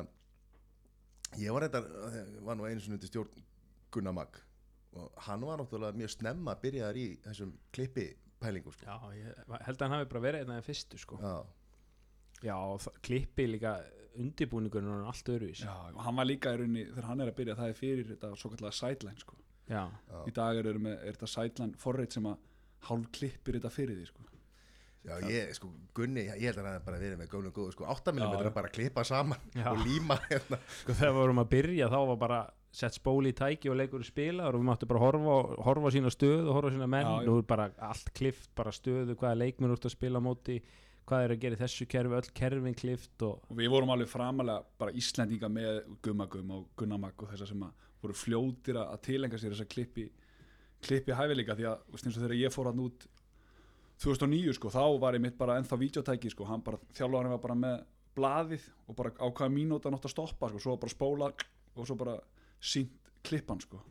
ég 1.40 1.54
var 1.54 1.66
reyndar, 1.66 1.88
var 2.48 2.58
nú 2.58 2.68
einu 2.68 2.82
sinni 2.84 2.98
undir 2.98 3.12
stjórn 3.12 3.46
Gunnar 3.91 4.15
Mag 4.17 4.39
og 4.97 5.19
hann 5.28 5.43
var 5.45 5.60
náttúrulega 5.62 5.97
mjög 6.00 6.13
snemma 6.15 6.56
byrjaðar 6.62 6.97
í 6.97 7.06
þessum 7.26 7.52
klippi 7.76 8.08
pælingu 8.41 8.71
sko. 8.73 8.86
Já, 8.88 8.97
ég 9.17 9.54
held 9.67 9.78
að 9.78 9.84
hann 9.86 9.95
hafi 9.97 10.10
bara 10.13 10.23
verið 10.23 10.43
einn 10.43 10.54
af 10.54 10.60
þeim 10.62 10.67
fyrstu 10.69 11.02
sko. 11.02 11.19
Já, 11.21 11.36
Já, 12.45 12.56
klippi 13.02 13.47
líka 13.50 13.71
undirbúningurinn 14.17 14.91
og 15.02 15.10
allt 15.12 15.30
öðruvís 15.34 15.63
já, 15.65 15.73
og 15.93 16.00
hann 16.06 16.17
var 16.17 16.28
líka 16.30 16.54
í 16.54 16.60
rauninni 16.62 16.86
þegar 16.91 17.08
hann 17.10 17.21
er 17.21 17.32
að 17.32 17.38
byrja 17.39 17.56
það 17.58 17.71
er 17.71 17.78
fyrir 17.78 18.08
þetta 18.12 18.32
svo 18.38 18.52
kallega 18.54 18.78
sideline 18.78 19.21
sko. 19.21 19.38
Já, 19.67 19.84
já. 19.89 20.19
í 20.30 20.34
dag 20.38 20.62
er, 20.62 20.80
með, 20.82 20.95
er 21.02 21.17
þetta 21.17 21.30
sideline 21.34 21.82
forreit 21.82 22.15
sem 22.15 22.30
að 22.30 22.38
hálf 22.88 23.10
klippir 23.17 23.58
þetta 23.58 23.73
fyrir 23.73 24.00
því 24.00 24.08
sko. 24.12 24.28
Já, 25.08 25.13
ég, 25.32 25.52
sko, 25.56 25.69
Gunni, 25.95 26.26
ég 26.28 26.50
held 26.50 26.60
að 26.60 26.65
hann 26.67 26.86
bara 26.86 27.00
verið 27.00 27.19
með 27.21 27.30
góðum 27.32 27.54
góðu, 27.56 27.73
sko, 27.78 27.86
8 27.93 28.12
mm 28.12 28.23
Já, 28.26 28.41
já. 28.43 28.54
bara 28.58 28.67
að 28.69 28.73
klippa 28.76 29.04
saman 29.08 29.43
Já. 29.56 29.69
og 29.71 29.80
líma 29.86 30.17
hérna. 30.28 30.60
sko 30.82 30.95
þegar 30.97 31.13
við 31.13 31.19
vorum 31.21 31.43
að 31.43 31.52
byrja 31.54 31.88
þá 31.93 32.00
var 32.12 32.19
bara 32.26 32.39
sett 32.72 32.98
spóli 32.98 33.32
í 33.32 33.38
tæki 33.38 33.72
og 33.72 33.78
leikur 33.80 34.04
spila 34.06 34.50
og 34.50 34.58
við 34.60 34.68
máttum 34.68 34.92
bara 34.92 35.02
horfa, 35.02 35.38
horfa 35.66 35.94
sína 35.96 36.12
stöð 36.14 36.50
og 36.50 36.58
horfa 36.58 36.74
sína 36.76 36.90
menn, 36.90 37.08
Já, 37.08 37.26
nú 37.26 37.38
er 37.40 37.48
bara 37.48 37.70
allt 37.88 38.12
klift 38.18 38.52
bara 38.56 38.74
stöðu, 38.76 39.16
hvaða 39.16 39.40
leikmenn 39.40 39.74
úr 39.74 39.82
að 39.82 39.96
spila 39.96 40.22
móti 40.24 40.60
hvað 41.08 41.24
er 41.24 41.34
að 41.34 41.42
gera 41.44 41.56
í 41.56 41.62
þessu 41.62 41.88
kerfi, 41.88 42.16
öll 42.20 42.32
kerfin 42.36 42.78
klift 42.78 43.24
og 43.24 43.48
og 43.48 43.58
við 43.58 43.72
vorum 43.72 43.94
alveg 43.96 44.12
framalega 44.12 44.66
bara 44.78 44.92
Íslendinga 44.92 45.50
með 45.50 45.84
Gummagum 46.04 46.56
og 46.58 46.66
Gunnamag 46.78 47.24
og 47.24 47.32
þessar 47.32 47.54
sem 47.54 47.64
að 47.64 47.86
voru 48.04 48.18
fljótir 48.18 48.80
að 48.82 48.98
tilenga 49.08 49.40
sér 49.40 49.56
þessa 49.56 49.70
klippi 49.72 50.10
klippi 50.84 51.16
hæfileika 51.16 51.56
því 51.58 51.70
að 51.72 52.10
þegar 52.12 52.36
ég 52.38 52.54
fór 52.54 52.70
hann 52.70 52.84
út 52.84 53.08
2009 54.04 54.54
sko, 54.54 54.70
þá 54.70 54.84
var 55.02 55.16
ég 55.18 55.24
mitt 55.24 55.38
bara 55.40 55.56
ennþá 55.58 55.78
vídeotæki 55.82 56.30
sko, 56.30 56.46
hann 56.46 56.62
bara, 56.62 56.78
þjálfarinn 56.94 57.34
var 57.34 57.42
bara 57.42 57.56
með 57.58 57.78
blaðið 58.18 58.66
og 58.86 58.98
bara 58.98 59.14
á 59.18 59.26
hvaða 59.26 59.54
mínúta 59.54 59.90
nátt 59.94 60.06
að 60.06 60.14
stoppa 60.14 60.52
sko, 60.52 60.62
svo 60.62 60.76
bara 60.78 60.94
spóla 60.94 61.30
og 61.78 61.88
svo 61.88 61.98
bara 61.98 62.18
sínt 62.62 63.12
klippan 63.28 63.60
sko. 63.62 63.82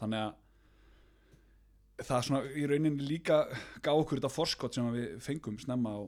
Þannig 0.00 0.18
að 0.26 2.06
það 2.08 2.24
svona 2.26 2.40
í 2.58 2.64
rauninni 2.66 3.04
líka 3.06 3.36
gaf 3.84 4.00
okkur 4.02 4.18
þetta 4.20 4.32
forskot 4.34 4.74
sem 4.74 4.88
við 4.94 5.18
fengum 5.22 5.58
snemma 5.62 5.92
á, 5.94 6.00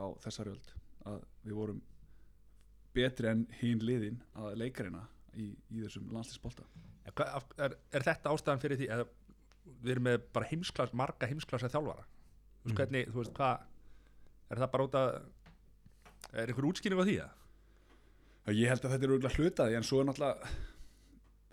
á 0.00 0.04
þessari 0.24 0.54
öld 0.54 0.70
að 1.10 1.18
við 1.44 1.56
vorum 1.58 1.82
betri 2.96 3.28
en 3.32 3.42
hinn 3.60 3.82
liðin 3.84 4.20
að 4.38 4.56
leikarina 4.62 5.02
í, 5.36 5.50
í 5.72 5.82
þessum 5.82 6.08
hvað- 7.18 7.34
af- 7.36 7.52
Er, 7.58 7.76
er 7.92 8.02
þetta 8.06 8.30
ástæðan 8.32 8.60
fyrir 8.62 8.78
því 8.80 8.88
að 8.94 9.04
við 9.82 9.90
erum 9.96 10.04
með 10.08 10.18
bara 10.32 10.46
heimsklass, 10.50 10.92
marga 10.94 11.26
heimsklassa 11.26 11.68
þjálfara? 11.72 12.04
Þú 12.62 12.64
veist 12.64 12.72
Mhm. 12.72 12.76
hvernig, 12.80 13.06
þú 13.12 13.18
veist 13.22 13.34
hvað 13.34 13.62
er 14.50 14.56
það 14.62 14.70
bara 14.72 14.84
út 14.84 14.94
að 14.94 15.22
er 16.32 16.46
einhver 16.48 16.68
útskýring 16.70 17.00
á 17.00 17.04
því 17.04 17.16
að 18.46 18.54
ég 18.58 18.68
held 18.68 18.80
að 18.84 18.90
þetta 18.92 19.04
er 19.04 19.12
auðvitað 19.12 19.36
hlutaði 19.36 19.76
en 19.76 19.82
svo 19.82 20.00
er 20.00 20.04
náttúrulega 20.06 20.48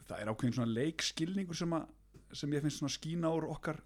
það 0.10 0.24
er 0.24 0.32
ákveðin 0.32 0.58
svona 0.58 0.76
leikskilningur 0.76 1.58
sem, 1.58 1.76
að, 1.78 1.86
sem 2.42 2.56
ég 2.56 2.66
finnst 2.66 2.82
svona 2.82 2.96
skína 2.96 3.32
úr 3.36 3.48
okkar 3.54 3.80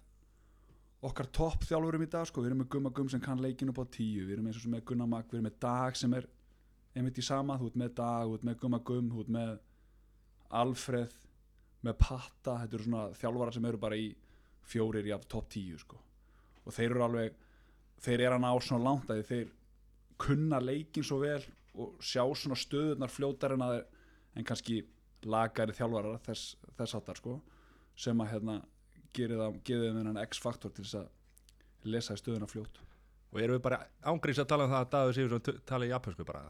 okkar 1.04 1.28
topp 1.36 1.66
þjálfurum 1.68 2.06
í 2.06 2.08
dag 2.08 2.24
sko. 2.28 2.40
við 2.40 2.50
erum 2.52 2.62
með 2.62 2.70
Gumma 2.72 2.92
Gum 2.96 3.10
sem 3.12 3.20
kann 3.20 3.42
leikin 3.42 3.70
upp 3.72 3.82
á 3.84 3.86
tíu 3.92 4.24
við 4.24 4.38
erum 4.38 4.48
eins 4.48 4.62
og 4.62 4.72
með 4.72 4.84
Gunnar 4.88 5.10
Mag, 5.10 5.26
við 5.28 5.38
erum 5.38 5.48
með 5.50 5.58
Dag 5.60 5.98
sem 6.00 6.16
er 6.16 6.28
einmitt 6.94 7.20
í 7.20 7.24
sama, 7.26 7.58
þú 7.60 7.68
ert 7.70 7.80
með 7.82 7.94
Dag 8.00 8.28
þú 8.28 8.38
ert 8.38 8.46
með 8.48 8.58
Gumma 8.62 8.80
Gum, 8.88 9.10
þú 9.12 9.24
ert 9.24 9.34
með 9.36 9.52
Alfreð, 10.54 11.18
með 11.84 11.98
Patta 12.00 12.56
þetta 12.62 12.78
eru 12.78 12.86
svona 12.86 13.04
þjálfara 13.20 13.56
sem 13.56 13.68
eru 13.68 13.82
bara 13.82 13.98
í 14.00 14.08
fjórir 14.64 15.10
í 15.10 15.18
topp 15.28 15.50
tíu 15.52 15.78
sko. 15.80 16.00
og 16.64 16.72
þeir 16.72 16.90
eru 16.90 17.04
alveg 17.04 17.36
þeir 18.00 18.24
eru 18.24 18.38
að 18.38 18.44
ná 18.46 18.50
svona 18.64 18.84
langt 18.88 19.10
að 19.12 19.24
þeir 19.28 19.52
kunna 20.24 20.60
leikin 20.62 21.04
svo 21.04 21.20
vel 21.20 21.42
og 21.74 21.98
sjá 22.00 22.22
svona 22.32 22.56
stöðunar 22.56 23.12
fljótar 23.12 23.56
en, 23.56 23.64
að, 23.66 23.82
en 24.38 24.46
kannski 24.46 24.80
lagari 25.30 25.74
þjálfarar 25.76 26.18
þess, 26.26 26.54
þess 26.78 26.96
áttar 26.98 27.20
sko, 27.20 27.36
sem 27.96 28.20
að 28.24 28.32
hérna 28.34 28.56
gerir 29.14 29.38
það, 29.40 29.60
gerir 29.68 29.88
þeim 29.88 30.00
þennan 30.02 30.22
X-faktor 30.26 30.74
til 30.74 30.84
þess 30.84 30.98
að 31.02 31.90
lesa 31.94 32.16
í 32.16 32.20
stöðuna 32.20 32.48
fljót 32.50 32.80
og 33.34 33.40
erum 33.42 33.56
við 33.58 33.64
bara 33.66 33.80
ángriðs 34.10 34.40
að 34.44 34.50
tala 34.52 34.66
um 34.68 34.72
það 34.74 34.84
að 34.84 34.92
Dagur 34.94 35.16
Sigur 35.16 35.62
tala 35.68 35.86
í 35.86 35.90
japansku 35.90 36.26
bara 36.26 36.42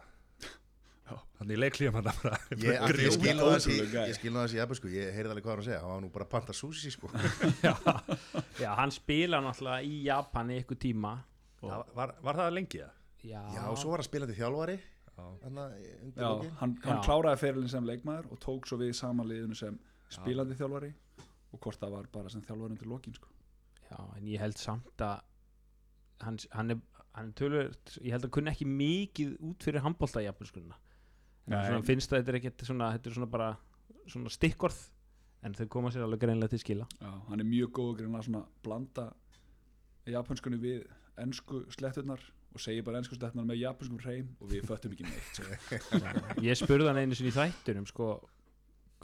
Já. 1.09 1.17
þannig 1.41 1.61
leiklíðum 1.61 1.99
hann 1.99 2.09
bara 2.23 2.39
Ég, 2.55 2.81
ég 3.05 3.15
skil 3.17 3.35
nú 3.37 3.49
þessi, 3.53 3.75
ótrúlega 3.75 3.93
gæi. 3.93 4.09
ég 4.09 4.19
skil 4.19 4.33
nú 4.33 4.43
þessi 4.45 4.79
sko, 4.81 4.91
ég 4.95 5.11
heyrði 5.17 5.33
alveg 5.35 5.45
hvað 5.47 5.55
hann 5.55 5.63
að 5.65 5.69
segja, 5.69 5.81
hann 5.85 5.93
var 5.95 6.03
nú 6.05 6.11
bara 6.15 6.29
panta 6.35 6.57
sushi 6.57 6.93
sko. 6.95 7.11
já, 7.67 7.75
já, 8.61 8.71
hann 8.79 8.93
spila 8.95 9.41
náttúrulega 9.45 9.85
í 9.85 9.99
Japan 10.07 10.53
í 10.55 10.61
ykkur 10.63 10.81
tíma 10.87 11.15
Það 11.65 11.85
var, 11.97 12.11
var 12.21 12.37
það 12.43 12.51
lengi 12.59 12.81
það? 12.83 12.97
Já, 13.25 13.41
Já, 13.57 13.61
og 13.73 13.79
svo 13.81 13.93
var 13.95 14.03
hann 14.03 14.09
spilandi 14.09 14.35
þjálfari, 14.37 14.75
Já. 15.15 15.27
hann 15.45 15.61
að 15.63 15.75
Já, 16.17 16.29
hann, 16.61 16.73
hann 16.85 16.99
Já. 16.99 17.03
kláraði 17.07 17.41
ferilin 17.43 17.71
sem 17.71 17.87
leikmaður 17.87 18.31
og 18.35 18.41
tók 18.43 18.67
svo 18.69 18.79
við 18.81 18.95
samanliðinu 18.99 19.59
sem 19.59 19.79
spilandi 20.11 20.57
þjálfari 20.59 20.91
og 21.55 21.61
hvort 21.63 21.79
það 21.81 21.95
var 21.95 22.09
bara 22.13 22.33
sem 22.33 22.43
þjálfari 22.43 22.75
undir 22.75 22.91
lokin 22.91 23.15
sko. 23.15 23.29
já, 23.91 23.99
en 24.17 24.27
ég 24.27 24.43
held 24.43 24.59
samt 24.59 25.05
að 25.05 25.21
hann, 26.25 26.39
hann 26.51 26.75
er, 26.75 26.81
hann 27.15 27.31
er 27.31 27.37
tölur 27.39 27.71
ég 28.01 28.11
held 28.15 28.27
að 28.27 28.35
kunni 28.35 28.51
ekki 28.51 28.67
mikið 28.67 29.37
út 29.51 29.63
fyrir 29.69 29.85
handbólta 29.85 30.23
í 30.23 30.27
japanskunna 30.27 30.75
en 31.45 31.55
Nei. 31.55 31.67
svona 31.69 31.87
finnst 31.87 32.11
það 32.11 32.23
þetta 32.23 32.33
er 32.33 32.41
ekkert 32.41 32.67
svona, 32.67 32.91
þetta 32.97 33.11
er 33.11 33.17
svona 33.19 33.31
bara 33.31 33.51
svona 34.09 34.33
stikkorð 34.33 34.81
en 35.45 35.55
þau 35.55 35.67
koma 35.69 35.91
sér 35.93 36.07
alveg 36.07 36.25
greinlega 36.25 36.55
til 36.55 36.63
skila 36.63 36.87
Já, 36.99 37.11
hann 37.29 37.41
er 37.43 37.49
mjög 37.49 37.75
góð 37.77 38.05
að 38.09 38.27
svona 38.29 38.45
blanda 38.65 39.11
japanskunni 40.09 40.59
við 40.61 40.87
ennsku 41.21 41.65
sletturnar 41.73 42.23
og 42.55 42.61
segir 42.63 42.85
bara 42.87 42.99
ennsku 43.01 43.15
sletturnar 43.19 43.49
með 43.49 43.63
japanskum 43.63 44.03
hreim 44.03 44.27
og 44.39 44.47
við 44.53 44.61
föttum 44.69 44.93
ekki 44.95 45.07
neitt 45.09 45.35
sko. 45.39 45.45
ég 46.49 46.55
spurði 46.59 46.89
hann 46.91 47.03
einu 47.03 47.15
sinni 47.19 47.33
í 47.33 47.35
þættunum 47.35 47.87
sko, 47.91 48.07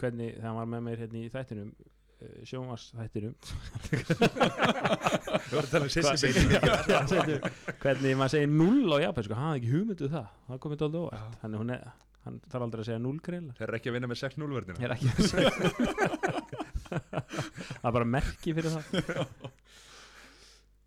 hvernig, 0.01 0.31
hann 0.45 0.59
var 0.61 0.69
með 0.71 0.81
mér 0.87 0.99
hérna 1.05 1.19
í 1.25 1.33
þættunum 1.33 1.71
var 5.57 5.65
að 5.65 5.73
tala 5.73 5.85
um 5.87 5.93
hvernig 7.81 8.13
maður 8.21 8.35
segir 8.35 8.51
null 8.53 8.85
á 8.93 8.97
japansku 9.07 9.35
hann 9.35 9.49
hafði 9.49 9.61
ekki 9.63 9.75
hugmynduð 9.75 10.11
það, 10.15 10.27
það 10.51 10.63
komið 10.67 10.81
óvart. 11.01 11.35
Þannig 11.41 11.59
hún 11.65 11.75
er, 11.75 11.81
hann 12.27 12.37
þarf 12.53 12.65
aldrei 12.67 12.83
að 12.85 12.89
segja 12.91 13.05
null 13.07 13.21
greiðlega 13.25 13.57
Þeir 13.57 13.69
eru 13.71 13.79
ekki 13.81 13.91
að 13.91 13.97
vinna 13.97 14.11
með 14.13 14.21
6-0 14.21 14.57
verðina 14.59 14.79
ég 14.79 14.87
er 14.87 14.95
ekki 14.99 15.09
að 15.11 15.15
segja 15.33 15.51
það 16.91 17.89
er 17.89 17.95
bara 17.97 18.09
merki 18.09 18.55
fyrir 18.57 18.73
það. 18.77 18.85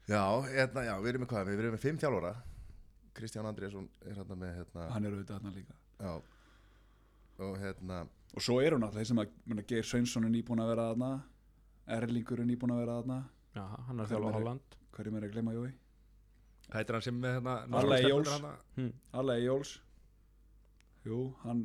Já, 0.04 0.19
hérna, 0.52 0.82
já, 0.84 0.97
við 0.99 1.10
erum 1.13 1.21
með 1.23 1.30
hvað, 1.32 1.47
við 1.47 1.60
erum 1.62 1.73
með 1.78 1.84
fimm 1.86 1.99
þjálfara, 2.02 2.32
Kristján 3.13 3.45
Andriðsson 3.45 3.88
er 4.10 4.15
hérna 4.17 4.36
með, 4.41 4.56
hérna, 4.58 4.88
hann 4.93 5.06
er 5.06 5.12
auðvitað 5.17 5.43
hann 5.47 5.54
líka. 5.58 5.76
Já, 5.99 6.13
og 7.47 7.58
hérna, 7.62 7.99
og 8.34 8.41
svo 8.41 8.60
eru 8.62 8.80
náttúrulega 8.82 9.04
þeir 9.04 9.12
sem 9.12 9.21
að 9.23 9.67
Geir 9.69 9.86
Sveinsson 9.89 10.26
er 10.28 10.34
nýbúin 10.34 10.62
að 10.63 10.71
vera 10.73 10.88
þarna 10.93 11.12
Erlingur 11.97 12.39
er 12.39 12.47
nýbúin 12.49 12.71
að 12.73 12.82
vera 12.86 12.97
þarna. 13.02 13.17
Já, 13.54 13.63
hann 13.88 13.99
er 13.99 14.06
Hvernig 14.10 14.28
er- 14.30 14.34
Holland. 14.39 14.78
hverjum 14.95 15.17
er 15.19 15.23
að 15.28 15.34
gleyma 15.36 15.54
Jói? 15.54 15.71
Heitir 16.73 16.93
hann 16.95 17.02
sem 17.06 17.17
með 17.21 17.34
hérna 17.38 17.54
Alla 17.58 17.67
Norðurlandstelpur 17.67 18.13
Jóls. 18.13 18.60
hm. 18.78 18.91
Alla 19.13 19.34
Jóls 19.43 19.73
jú, 21.06 21.17
hann 21.43 21.63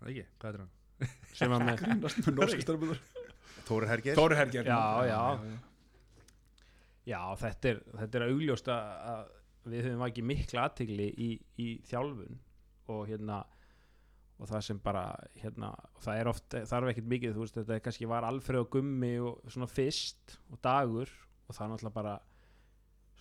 Það 0.00 0.08
ekki, 0.08 0.24
hvað 0.40 0.48
heitir 0.50 0.62
hann? 0.64 0.70
sem 1.34 1.50
var 1.50 1.60
með 1.68 1.76
grínast 1.82 2.22
með 2.26 2.34
norska 2.40 2.64
störfbúður 2.64 3.02
Þóri 3.68 3.86
Herger, 3.92 4.16
Þóri 4.18 4.36
Herger 4.40 4.66
Já, 4.66 4.80
já. 5.06 5.20
já, 7.12 7.20
þetta 7.42 7.68
er, 7.72 7.80
þetta 8.00 8.18
er 8.20 8.24
augljóst 8.30 8.68
að 8.72 8.90
að 9.12 9.30
við 9.70 9.86
höfum 9.88 10.04
ekki 10.06 10.24
mikla 10.26 10.66
aðtigli 10.68 11.08
í, 11.22 11.30
í 11.62 11.68
þjálfun 11.88 12.38
og 12.92 13.04
hérna 13.10 13.42
og 14.42 14.48
það 14.50 14.64
sem 14.66 14.78
bara 14.82 15.04
hérna, 15.38 15.68
og 15.94 16.02
það 16.02 16.18
er 16.18 16.30
oft, 16.32 16.56
þarf 16.66 16.90
ekkert 16.90 17.10
mikið 17.12 17.34
þú 17.36 17.44
veist, 17.44 17.58
þetta 17.60 17.76
kannski 17.84 18.08
var 18.10 18.26
Alfreð 18.26 18.64
og 18.64 18.70
Gummi 18.74 19.12
og 19.22 19.52
svona 19.52 19.68
fyrst 19.70 20.38
og 20.50 20.58
dagur 20.64 21.12
og 21.46 21.54
það 21.54 21.62
er 21.66 21.72
náttúrulega 21.74 21.94
bara 22.00 22.14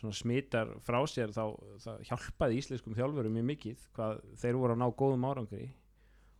svona 0.01 0.17
smitar 0.17 0.71
frá 0.81 0.97
sér 1.05 1.35
þá 1.35 1.43
hjálpaði 2.09 2.57
íslenskum 2.57 2.97
þjálfurum 2.97 3.35
mjög 3.37 3.47
mikið 3.51 3.85
hvað 3.93 4.23
þeir 4.41 4.57
voru 4.57 4.73
að 4.73 4.81
ná 4.81 4.87
góðum 4.97 5.27
árangri 5.29 5.67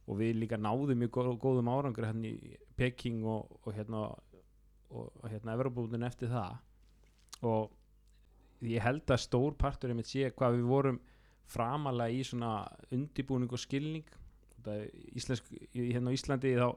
og 0.10 0.18
við 0.18 0.40
líka 0.42 0.58
náðum 0.58 0.98
mjög 1.04 1.14
gó- 1.20 1.38
góðum 1.46 1.70
árangri 1.70 2.10
hérna 2.10 2.32
í 2.32 2.56
Peking 2.80 3.22
og, 3.30 3.54
og 3.62 3.76
hérna 3.78 4.08
og 4.92 5.30
hérna 5.30 5.54
Evropabúndin 5.56 6.04
eftir 6.04 6.28
það. 6.32 6.58
Og 7.48 7.70
ég 8.70 8.84
held 8.84 9.10
að 9.10 9.24
stór 9.24 9.58
partur 9.60 9.92
einmitt 9.92 10.10
sé 10.10 10.30
hvað 10.36 10.60
við 10.60 10.70
vorum 10.70 11.02
framalega 11.52 12.14
í 12.16 12.24
svona 12.26 12.54
undibúning 12.94 13.52
og 13.52 13.62
skilning. 13.62 14.08
Það 14.62 14.84
er 14.84 15.12
íslensk, 15.18 15.52
hérna 15.74 16.14
á 16.14 16.16
Íslandi 16.16 16.56
þá 16.56 16.70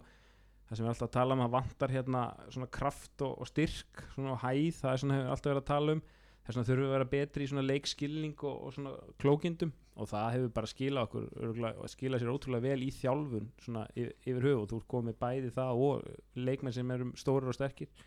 það 0.65 0.79
sem 0.79 0.87
við 0.87 0.93
alltaf 0.95 1.13
tala 1.13 1.37
um 1.37 1.45
að 1.45 1.55
vantar 1.55 1.93
hérna 1.93 2.25
svona 2.49 2.71
kraft 2.73 3.25
og, 3.25 3.37
og 3.45 3.51
styrk 3.51 4.05
svona 4.15 4.39
hæð, 4.41 4.79
það 4.81 4.91
er 4.93 5.03
svona 5.03 5.19
hefur 5.19 5.33
alltaf 5.35 5.51
verið 5.53 5.63
að 5.63 5.73
tala 5.73 5.97
um. 5.97 6.05
Þess 6.45 6.59
vegna 6.59 6.69
þurfum 6.69 6.85
við 6.85 6.91
að 6.91 6.95
vera 6.95 7.11
betri 7.13 7.45
í 7.45 7.49
svona 7.49 7.65
leikskilning 7.65 8.43
og, 8.45 8.57
og 8.67 8.73
svona 8.77 8.95
klókindum 9.23 9.71
og 9.95 10.09
það 10.11 10.27
hefur 10.35 10.51
bara 10.59 10.69
skilað 10.69 11.07
okkur 11.07 11.63
og 11.71 11.93
skilað 11.93 12.21
sér 12.21 12.33
ótrúlega 12.35 12.67
vel 12.67 12.83
í 12.85 12.91
þjálfun 12.93 13.47
svona 13.65 13.85
yfir, 13.95 14.11
yfir 14.27 14.49
höfu 14.49 14.65
og 14.65 14.67
þú 14.71 14.81
ert 14.81 14.91
komið 14.91 15.17
bæði 15.23 15.53
það 15.55 15.85
og 15.87 16.11
leikmenn 16.49 16.77
sem 16.77 16.93
eru 16.97 17.09
stórir 17.21 17.53
og 17.53 17.57
sterkir 17.57 18.05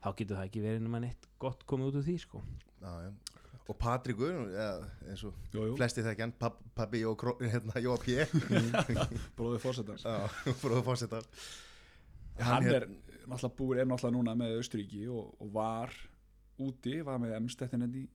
þá 0.00 0.08
getur 0.18 0.38
það 0.38 0.46
ekki 0.48 0.64
verið 0.64 0.84
nema 0.86 1.02
neitt 1.04 1.28
gott 1.42 1.66
komið 1.68 1.90
út 1.90 2.00
úr 2.00 2.06
því 2.08 2.16
sko 2.24 2.42
Já, 2.80 2.92
já. 3.04 3.10
Og 3.70 3.76
Patrikur, 3.78 4.38
eða, 4.50 4.86
eins 5.06 5.20
og 5.28 5.36
jú, 5.54 5.62
jú, 5.68 5.74
flesti 5.78 6.02
þekkja 6.02 6.26
hann, 6.26 6.32
pab, 6.40 6.56
pabbi 6.74 7.04
Jó, 7.04 7.12
hérna, 7.38 7.76
P. 8.02 8.16
bróðið 9.38 9.60
fórsetans 9.62 10.06
Já, 10.08 10.16
fróðu 10.58 10.82
fórsetar. 10.88 11.28
hann 12.40 12.66
er 12.66 12.88
náttúrulega 13.28 13.52
búið 13.60 13.82
er 13.82 13.90
náttúrulega 13.90 14.16
núna 14.16 14.34
með 14.40 14.56
Austuríki 14.58 15.04
og, 15.12 15.36
og 15.38 15.52
var 15.54 15.94
úti, 16.60 16.96
var 17.06 17.20
með 17.22 17.36
M-stettin 17.42 17.84
enn 17.86 17.94
í 18.00 18.06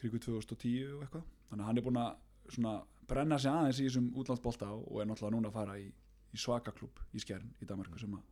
krigu 0.00 0.20
2010 0.22 0.94
og 0.96 1.04
eitthvað 1.04 1.26
þannig 1.50 1.64
að 1.64 1.68
hann 1.68 1.80
er 1.82 1.86
búin 1.86 2.00
að 2.00 2.54
svona 2.54 2.74
brenna 3.10 3.38
sig 3.42 3.52
aðeins 3.52 3.80
í 3.82 3.88
þessum 3.88 4.08
útlandsbolta 4.22 4.70
og 4.78 5.00
er 5.02 5.10
náttúrulega 5.10 5.36
núna 5.36 5.50
að 5.50 5.58
fara 5.58 5.76
í, 5.82 5.88
í 5.90 6.40
svakaklub 6.40 7.02
í 7.12 7.22
Skjern 7.22 7.50
í 7.60 7.68
Danmarku 7.68 8.00
sem 8.00 8.14
að 8.16 8.29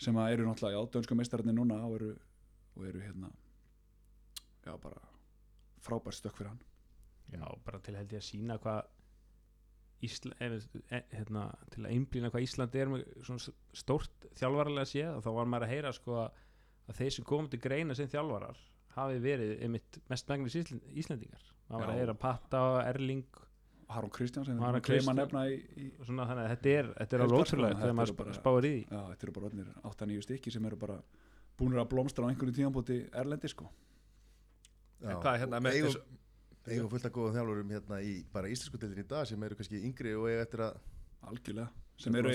sem 0.00 0.16
eru 0.24 0.46
náttúrulega, 0.48 0.78
já, 0.78 0.92
dönsku 0.94 1.16
meistararnir 1.18 1.56
núna 1.56 1.80
og 1.86 1.98
eru, 1.98 2.14
og 2.76 2.86
eru 2.88 3.02
hérna 3.04 3.30
já, 4.64 4.72
bara 4.80 5.02
frábært 5.84 6.16
stökk 6.16 6.38
fyrir 6.38 6.52
hann. 6.52 6.62
Já, 7.30 7.44
bara 7.64 7.80
til 7.84 7.96
held 7.98 8.12
ég 8.12 8.22
að 8.22 8.26
sína 8.30 8.58
hvað 8.62 8.88
Ísla, 10.00 10.32
ef, 10.40 10.64
e, 10.88 11.02
hérna, 11.12 11.42
til 11.74 11.82
að 11.84 11.90
einblýna 11.92 12.30
hvað 12.32 12.44
Ísland 12.46 12.76
er 12.80 12.88
með 12.88 13.02
stórt 13.76 14.24
þjálfaralega 14.40 14.88
séð 14.88 15.10
og 15.18 15.24
þá 15.26 15.30
var 15.36 15.50
maður 15.52 15.66
að 15.66 15.72
heyra 15.74 15.90
sko 15.92 16.14
að, 16.22 16.38
þeir 16.96 17.12
sem 17.16 17.26
komum 17.28 17.50
til 17.52 17.60
greina 17.60 17.96
sem 17.96 18.08
þjálfarar 18.08 18.62
hafi 18.94 19.20
verið 19.20 19.52
einmitt 19.60 19.98
mest 20.08 20.32
megnis 20.32 20.56
Íslendingar. 20.56 21.44
Maður 21.68 21.84
var 21.84 21.92
að 21.92 22.00
heyra 22.00 22.16
Patta 22.24 22.62
og 22.70 22.78
Erling 22.86 23.42
Harald 23.90 24.12
Kristján 24.14 24.44
sem 24.46 24.58
við 24.60 24.80
Kristján. 24.86 25.10
að 25.12 25.20
nefna 25.20 25.42
í, 25.50 25.56
í 25.76 25.88
svona 26.06 26.26
þannig 26.28 26.44
að 26.46 26.52
þetta 26.54 26.72
er, 26.78 26.90
þetta 27.00 27.16
er 27.18 27.24
alveg 27.24 27.40
ótrúlega 27.44 27.78
þegar 27.80 27.96
maður 27.98 28.32
spáir 28.38 28.66
í 28.68 28.70
því. 28.74 28.82
Já, 28.90 29.00
þetta 29.10 29.26
eru 29.26 29.34
bara 29.36 29.48
orðnir 29.50 29.70
8-9 29.90 30.24
stykki 30.26 30.52
sem 30.54 30.68
eru 30.70 30.78
bara 30.80 30.96
búinir 31.60 31.82
að 31.82 31.88
blómstra 31.92 32.24
á 32.24 32.28
einhverju 32.30 32.54
tíðanbúti 32.60 32.98
erlendi 33.22 33.50
sko. 33.52 33.66
Já, 35.00 35.10
En 35.10 35.20
hvað 35.22 35.34
er 35.34 35.42
hérna 35.44 35.56
og 35.60 35.64
með 35.66 35.78
eigum, 35.78 35.94
þessu- 35.94 36.72
eigum 36.74 36.90
fullt 36.92 37.06
að 37.08 37.14
góða 37.16 37.34
þjálfurum 37.38 37.70
hérna 37.74 38.00
í 38.04 38.12
bara 38.32 38.48
íslensku 38.52 38.78
deildin 38.80 39.04
í 39.04 39.08
dag 39.08 39.26
sem 39.26 39.42
eru 39.48 39.54
kannski 39.58 39.80
yngri 39.88 40.14
og 40.16 40.28
eiga 40.28 40.44
eftir 40.46 40.60
að 40.66 40.76
algjörlega. 41.30 41.68
Sem 42.00 42.14
eru, 42.16 42.34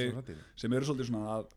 sem 0.56 0.74
eru 0.74 0.86
svolítið 0.86 1.10
svona 1.10 1.38
að 1.40 1.48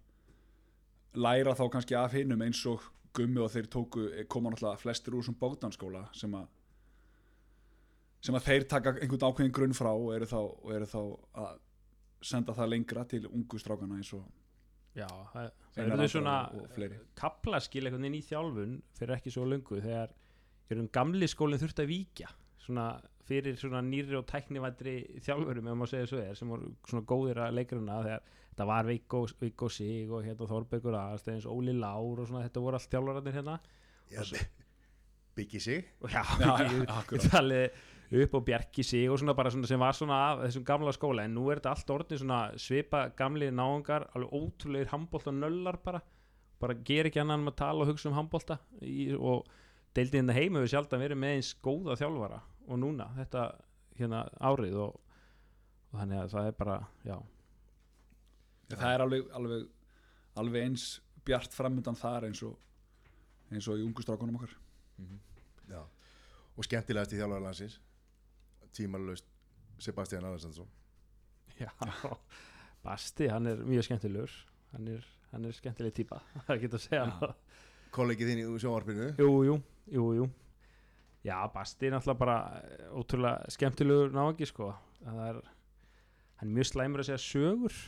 læra 1.19 1.55
þá 1.57 1.65
kannski 1.73 1.97
af 1.99 2.13
hinnum 2.17 2.43
eins 2.45 2.61
og 2.71 2.85
gummi 3.17 3.41
og 3.43 3.51
þeir 3.53 3.67
tóku 3.73 4.05
koma 4.29 4.53
náttúrulega 4.53 4.81
flestir 4.81 5.17
úr 5.17 5.25
sem 5.27 5.35
bókdanskóla 5.41 6.07
sem 6.17 6.33
að 6.39 6.47
sem 8.25 8.35
að 8.35 8.49
þeir 8.49 8.67
taka 8.71 8.95
einhvern 8.99 9.29
ákveðin 9.29 9.55
grunn 9.55 9.77
frá 9.77 9.91
og 9.93 10.11
eru 10.17 10.27
þá, 10.29 10.41
og 10.43 10.73
eru 10.75 10.89
þá 10.91 11.01
að 11.45 11.61
senda 12.29 12.55
það 12.57 12.73
lengra 12.73 13.05
til 13.07 13.23
ungu 13.31 13.61
strákana 13.63 14.01
eins 14.01 14.13
og 14.17 14.27
Já, 14.99 15.07
það, 15.07 15.51
það 15.75 15.85
eru 15.85 15.95
Andra 15.95 16.09
svona 16.11 16.37
kaplaskil 17.19 17.85
einhvern 17.87 18.03
veginn 18.03 18.19
í 18.19 18.25
þjálfun 18.27 18.73
fyrir 18.99 19.15
ekki 19.19 19.31
svo 19.31 19.45
löngu 19.47 19.79
þegar 19.85 20.15
raun 20.73 20.91
gamli 20.93 21.29
skólinn 21.31 21.61
þurfti 21.63 21.85
að 21.85 21.93
víkja 21.93 22.33
svona 22.65 22.89
fyrir 23.29 23.59
svona 23.61 23.83
nýri 23.85 24.17
og 24.19 24.27
tæknivættri 24.29 24.95
þjálfurum 25.25 25.69
ef 25.71 25.77
maður 25.79 25.93
segja 25.93 26.11
svo 26.11 26.21
er 26.23 26.39
sem 26.39 26.51
voru 26.53 26.73
svona 26.89 27.07
góðir 27.09 27.41
að 27.45 27.59
leikuruna 27.59 28.01
þegar 28.07 28.25
þetta 28.49 28.67
var 28.73 28.89
Viggo, 28.89 29.69
Sig 29.71 30.11
og 30.11 30.25
hérna 30.27 30.49
Þorbergur 30.51 30.97
Aðalsteins, 30.99 31.47
Óli 31.47 31.77
Lár 31.77 32.25
og 32.25 32.27
svona 32.27 32.47
þetta 32.47 32.65
voru 32.65 32.81
allt 32.81 32.91
þjálfararnir 32.91 33.37
hérna. 33.39 33.59
Já, 34.11 34.23
byggi 35.39 35.61
sig. 35.63 35.93
Já, 36.03 36.25
Já, 36.41 36.51
ég, 36.65 36.81
já, 36.83 36.97
akkurat. 36.97 37.71
Upp 38.09 38.35
og 38.39 38.45
bjarki 38.47 38.83
sig 38.87 39.11
og 39.11 39.19
svona 39.21 39.35
bara 39.37 39.51
svona 39.53 39.69
sem 39.69 39.81
var 39.81 39.97
svona 39.97 40.19
af 40.31 40.43
þessum 40.47 40.65
gamla 40.65 40.93
skóla. 40.97 41.25
En 41.25 41.35
nú 41.37 41.49
er 41.51 41.61
þetta 41.61 41.73
allt 41.75 41.91
orðin 41.93 42.21
svona 42.23 42.41
svipa 42.61 43.09
gamli 43.17 43.51
náungar, 43.53 44.09
alveg 44.17 44.33
ótrúlegir 44.33 44.93
handbólta 44.93 45.35
nöllar 45.35 45.79
bara, 45.85 46.01
bara 46.61 46.77
ger 46.85 47.09
ekki 47.09 47.21
annan 47.21 47.49
að 47.51 47.59
tala 47.61 47.85
og 47.85 47.93
hugsa 47.93 48.09
um 48.09 48.17
handbólta 48.17 48.59
og 49.19 49.49
deildið 49.97 50.23
hérna 50.23 50.37
heima 50.37 50.63
við 50.63 50.73
sjaldan 50.73 51.03
verið 51.03 51.21
með 51.21 51.35
eins 51.37 51.51
góða 51.65 51.99
þjálfara 52.01 52.39
og 52.69 52.81
núna 52.81 53.11
þetta 53.17 53.49
hérna 53.99 54.23
árið 54.41 54.79
og, 54.85 54.95
og 55.91 56.01
þannig 56.01 56.23
að 56.23 56.33
það 56.37 56.49
er 56.49 56.57
bara, 56.63 56.79
já. 57.05 57.19
Það 58.69 58.95
er 58.95 59.05
alveg, 59.05 59.29
alveg, 59.37 59.69
alveg 60.39 60.67
eins 60.69 60.87
bjart 61.29 61.53
framöndan 61.57 61.99
þar 61.99 62.29
eins 62.29 62.43
og 62.47 62.57
eins 63.53 63.69
og 63.69 63.81
í 63.81 63.85
ungu 63.85 64.05
strákunum 64.05 64.37
okkar. 64.37 64.57
Já. 65.69 65.83
og 66.57 66.67
skemmtilegast 66.67 67.13
í 67.13 67.19
þjálfara 67.21 67.45
landsins 67.45 67.79
tímalust 68.77 69.27
Sebastian 69.79 70.27
Alessansson 70.27 70.69
Já, 71.59 71.71
Basti, 72.85 73.27
hann 73.27 73.47
er 73.51 73.63
mjög 73.67 73.89
skemmtilegur. 73.89 74.35
Hann 74.73 74.89
er, 74.93 75.07
hann 75.33 75.49
er 75.49 75.57
skemmtileg 75.57 75.95
típa 75.97 76.21
það 76.47 76.53
er 76.53 76.61
ekki 76.61 76.71
að 76.71 76.85
segja. 76.85 77.07
Hann 77.19 77.35
kollegið 77.95 78.31
þín 78.31 78.43
í 78.45 78.47
sjónvarpinu? 78.63 79.09
Jú, 79.19 79.31
jú, 79.49 79.57
jú, 79.97 80.07
jú. 80.21 80.29
Já, 81.27 81.37
Basti 81.53 81.89
er 81.89 81.97
náttúrulega 81.97 82.21
bara 82.21 82.39
eh, 82.63 82.89
ótrúlega 82.95 83.53
skemmtilegur 83.53 84.15
náðingi 84.15 84.49
sko. 84.49 84.71
Það 85.03 85.23
er, 85.27 85.41
hann 86.39 86.51
er 86.51 86.59
mjög 86.61 86.71
slæmur 86.71 87.03
að 87.03 87.11
segja 87.11 87.23
sögur. 87.27 87.79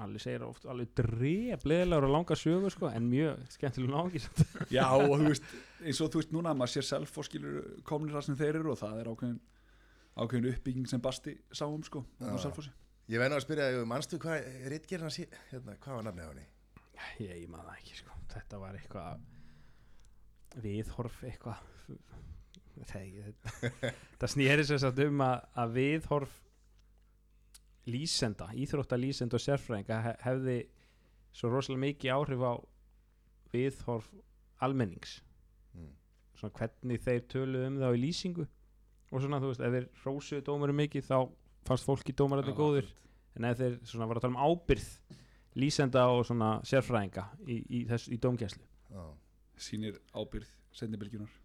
Allir 0.00 0.22
segir 0.24 0.46
oft 0.46 0.64
alveg 0.72 0.94
dref 0.96 1.66
leðilegur 1.68 2.06
og 2.08 2.14
langa 2.14 2.36
sögur 2.40 2.72
sko 2.72 2.88
en 2.88 3.10
mjög 3.12 3.42
skemmtilegur 3.52 3.92
náðingi 3.92 4.22
Já, 4.72 4.86
og 4.88 5.18
þú 5.20 5.26
veist, 5.26 5.50
eins 5.84 6.00
og 6.00 6.14
þú 6.14 6.22
veist 6.22 6.32
núna 6.32 6.54
maður 6.56 6.78
sér 6.78 6.86
self 6.88 7.18
og 7.20 7.26
skilur 7.28 7.66
komnir 7.84 8.16
það 8.16 8.24
sem 8.30 8.38
þeir 8.40 8.62
eru 8.62 8.72
og 8.72 8.80
það 8.80 9.02
er 9.02 9.10
ákveðin 9.12 9.36
ákveðin 10.16 10.50
uppbygging 10.52 10.88
sem 10.90 11.00
Basti 11.00 11.36
sáum 11.56 11.82
sko 11.86 12.02
á 12.20 12.26
Já. 12.34 12.38
Selfossi. 12.46 12.70
ég 13.08 13.18
venna 13.22 13.36
að 13.38 13.44
spyrja 13.46 13.68
þig, 13.72 13.86
manstu 13.88 14.18
hvað 14.22 14.48
Ritgerinn 14.72 15.06
hans 15.08 15.18
hérna, 15.50 15.76
hvað 15.80 15.94
var 15.98 16.04
nafnið 16.08 16.24
á 16.24 16.30
henni? 16.32 16.46
Ég, 17.20 17.36
ég 17.42 17.48
maður 17.50 17.70
það 17.70 17.78
ekki 17.80 17.96
sko 18.02 18.18
þetta 18.34 18.58
var 18.62 18.76
eitthvað 18.78 19.20
viðhorf 20.62 21.22
eitthvað 21.24 21.58
þetta 22.92 24.28
snýri 24.30 24.64
sér 24.68 24.80
satt 24.82 25.00
um 25.04 25.20
að, 25.24 25.42
að 25.60 25.74
viðhorf 25.76 26.38
lýsenda, 27.90 28.46
íþrótta 28.54 28.96
lýsenda 29.00 29.36
og 29.38 29.42
sérfræðinga 29.42 29.96
he- 30.04 30.16
hefði 30.22 30.56
svo 31.34 31.50
rosalega 31.50 31.82
mikið 31.86 32.12
áhrif 32.14 32.44
á 32.46 32.52
viðhorf 33.54 34.08
almennings 34.62 35.20
Mm. 35.72 35.88
svona 36.36 36.52
hvernig 36.58 37.00
þeir 37.00 37.22
töluðu 37.32 37.66
um 37.70 37.76
það 37.80 37.94
í 37.96 38.00
lýsingu 38.02 38.44
og 39.12 39.22
svona 39.22 39.40
þú 39.42 39.52
veist, 39.52 39.62
ef 39.62 39.76
þeir 39.76 39.88
rósuðu 40.06 40.44
dómarum 40.48 40.80
mikið 40.82 41.06
þá 41.08 41.18
fannst 41.68 41.88
fólki 41.88 42.14
dómararnir 42.16 42.56
Já, 42.56 42.58
góðir. 42.58 42.88
en 43.36 43.48
ef 43.50 43.60
þeir 43.60 43.76
svona 43.84 44.08
var 44.08 44.18
að 44.18 44.26
tala 44.26 44.34
um 44.34 44.42
ábyrð 44.48 44.88
lýsenda 45.62 46.06
og 46.08 46.24
svona 46.26 46.54
sérfræðinga 46.64 47.28
í, 47.46 47.60
í, 47.60 47.84
þess, 47.90 48.08
í 48.08 48.18
dómgæslu. 48.22 48.64
Já. 48.92 49.04
sýnir 49.60 50.00
ábyrð 50.16 50.48
setnibilgjunar 50.72 51.42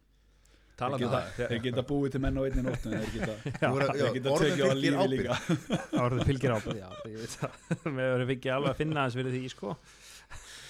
Talað 0.78 1.02
þeir 1.02 1.08
um 1.08 1.12
geta, 1.12 1.30
það 1.38 1.52
þeir 1.52 1.62
geta 1.64 1.84
búið 1.90 2.12
til 2.14 2.20
menn 2.22 2.36
á 2.38 2.42
einni 2.46 2.64
nóttu 2.64 2.90
en 2.92 3.00
þeir 3.02 3.14
geta, 3.16 3.36
geta 4.18 4.34
tekið 4.44 4.62
á 4.70 4.74
lífi 4.78 5.08
líka. 5.10 5.38
Orðið 6.04 6.28
fylgir 6.30 6.54
ábyrð 6.54 6.82
já, 6.84 6.90
ég 7.10 7.16
veit 7.24 7.34
það. 7.34 7.56
Með 7.98 8.12
verið 8.12 8.30
fengið 8.32 8.54
alveg 8.54 8.70
að 8.70 8.82
finna 8.84 9.06
hans 9.08 9.18
fyrir 9.18 9.34
því 9.34 9.50
sko. 9.56 9.74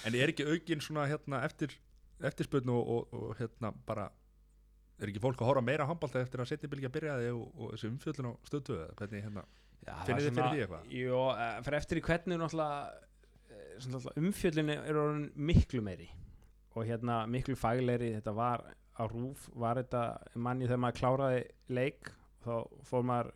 En 0.08 0.16
er 0.16 0.32
ekki 0.32 0.46
aukin 0.48 0.84
svona 0.86 1.04
hérna 1.10 1.42
eftir 1.44 1.76
eftirspurnu 2.24 2.78
og, 2.78 2.88
og, 2.88 3.20
og 3.20 3.36
hérna 3.42 3.72
bara 3.86 4.08
er 4.98 5.12
ekki 5.12 5.22
fólk 5.22 5.42
að 5.42 5.50
horfa 5.52 5.64
meira 5.64 5.86
á 5.86 5.90
handbólta 5.90 6.22
eftir 6.22 6.42
að 6.42 6.50
setja 6.50 6.70
bylgja 6.70 6.90
byrjaði 6.92 7.30
og, 7.34 7.48
og 7.54 7.74
þessi 7.74 7.90
umfjöllun 7.92 8.30
á 8.30 8.32
eða 8.78 8.94
hvernig 8.98 9.26
hérna 9.26 9.44
Já, 9.78 9.92
Finnið 10.04 10.24
það 10.24 10.24
þið 10.24 10.38
fyrir 10.38 10.54
því 10.54 10.62
eitthvað? 10.64 10.88
Jó, 10.98 11.20
eh, 11.32 11.58
fyrir 11.64 11.78
eftir 11.78 12.00
í 12.00 12.04
hvernig 12.08 12.42
eh, 13.48 14.08
umfjöllinu 14.22 14.76
er 14.82 14.98
orðin 14.98 15.28
miklu 15.50 15.82
meiri 15.84 16.08
og 16.74 16.86
hérna 16.86 17.20
miklu 17.30 17.56
fagleiri 17.58 18.10
þetta 18.18 18.34
var 18.36 18.64
á 18.98 19.04
rúf 19.06 19.46
var 19.54 19.78
þetta 19.80 20.02
manni 20.34 20.66
þegar 20.66 20.82
maður 20.82 20.98
kláraði 20.98 21.44
leik 21.78 22.10
þá 22.44 22.52
fór 22.90 23.06
maður 23.06 23.32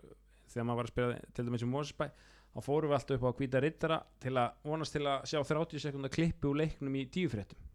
þegar 0.50 0.66
maður 0.68 0.80
var 0.80 0.88
að 0.88 0.92
spila 0.92 1.20
til 1.32 1.46
dæmis 1.46 1.64
í 1.64 1.70
Mósesbæ 1.70 2.06
þá 2.52 2.64
fórum 2.66 2.90
við 2.90 2.98
alltaf 2.98 3.16
upp 3.16 3.28
á 3.30 3.38
hvíta 3.38 3.62
rittara 3.62 4.00
til 4.20 4.34
að 4.36 4.58
vonast 4.68 4.96
til 4.96 5.06
að 5.08 5.28
sjá 5.30 5.38
30 5.40 5.84
sekundar 5.86 6.12
klippi 6.12 6.50
úr 6.50 6.58
leiknum 6.60 6.98
í 7.00 7.06
tíufréttum. 7.08 7.70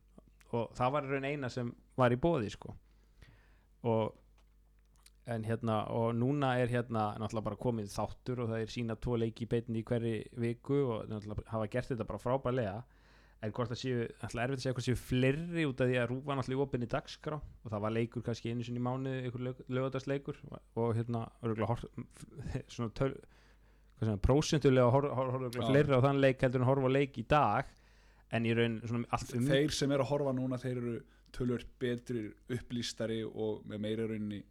Og 0.54 0.70
það 0.78 0.94
var 0.94 1.08
raun 1.10 1.26
eina 1.28 1.50
sem 1.52 1.72
var 1.98 2.14
í 2.14 2.20
bóði 2.22 2.52
sko 2.54 2.76
og 3.84 4.16
en 5.28 5.44
hérna 5.44 5.82
og 5.92 6.14
núna 6.16 6.54
er 6.62 6.72
hérna 6.72 7.10
náttúrulega 7.20 7.50
bara 7.50 7.60
komið 7.60 7.90
þáttur 7.92 8.44
og 8.44 8.52
það 8.52 8.62
er 8.64 8.72
sína 8.72 8.96
tvo 8.96 9.18
leiki 9.20 9.44
í 9.44 9.50
beinni 9.52 9.82
í 9.82 9.88
hverri 9.88 10.14
viku 10.40 10.78
og 10.86 11.10
náttúrulega 11.12 11.50
hafa 11.52 11.72
gert 11.74 11.92
þetta 11.92 12.08
bara 12.08 12.22
frábærlega 12.22 12.78
en 13.44 13.54
hvort 13.54 13.70
það 13.70 13.82
séu, 13.82 14.06
náttúrulega 14.22 14.46
erfitt 14.48 14.58
að 14.58 14.64
segja 14.64 14.76
hvort 14.78 14.88
séu 14.88 15.00
fleiri 15.02 15.66
út 15.68 15.82
af 15.84 15.90
því 15.92 15.98
að 16.02 16.08
rúfa 16.14 16.38
náttúrulega 16.38 16.62
í 16.62 16.64
opinni 16.64 16.90
dagskrá 16.94 17.40
og 17.42 17.74
það 17.74 17.84
var 17.86 17.96
leikur 17.98 18.26
kannski 18.26 18.54
einu 18.54 18.66
sinni 18.66 18.82
í 18.82 18.86
mánuði 18.88 19.28
ykkur 19.30 19.44
lögadagsleikur 19.78 20.40
og 20.80 20.96
hérna 20.98 21.26
hort, 21.68 21.86
svona 22.74 22.96
töl, 22.98 23.12
hvað 24.00 24.14
sem, 24.14 24.24
prósentulega 24.30 24.96
horfa 24.96 25.20
hor, 25.20 25.36
hor, 25.36 25.50
Já. 25.52 25.68
fleiri 25.68 26.00
á 26.00 26.06
þann 26.08 26.24
leik 26.24 26.48
heldur 26.48 26.64
en 26.64 26.72
horfa 26.72 26.94
leik 26.94 27.20
í 27.20 27.28
dag 27.28 27.76
en 28.32 28.48
í 28.48 28.56
raun 28.56 28.80
svona 28.86 29.12
allt 29.16 29.36
um 29.36 29.52
þeir 29.52 29.76
sem 29.76 29.92
eru 29.92 30.08
að 30.08 30.12
horfa 30.16 30.36
núna 30.40 30.60
þeir 30.64 30.82
eru 30.82 30.98
tölur 31.38 31.66
betri 31.82 32.28
upplýstari 32.54 33.22
og 33.28 33.64
með 33.70 33.84
meira 33.84 34.08
rauninni 34.10 34.42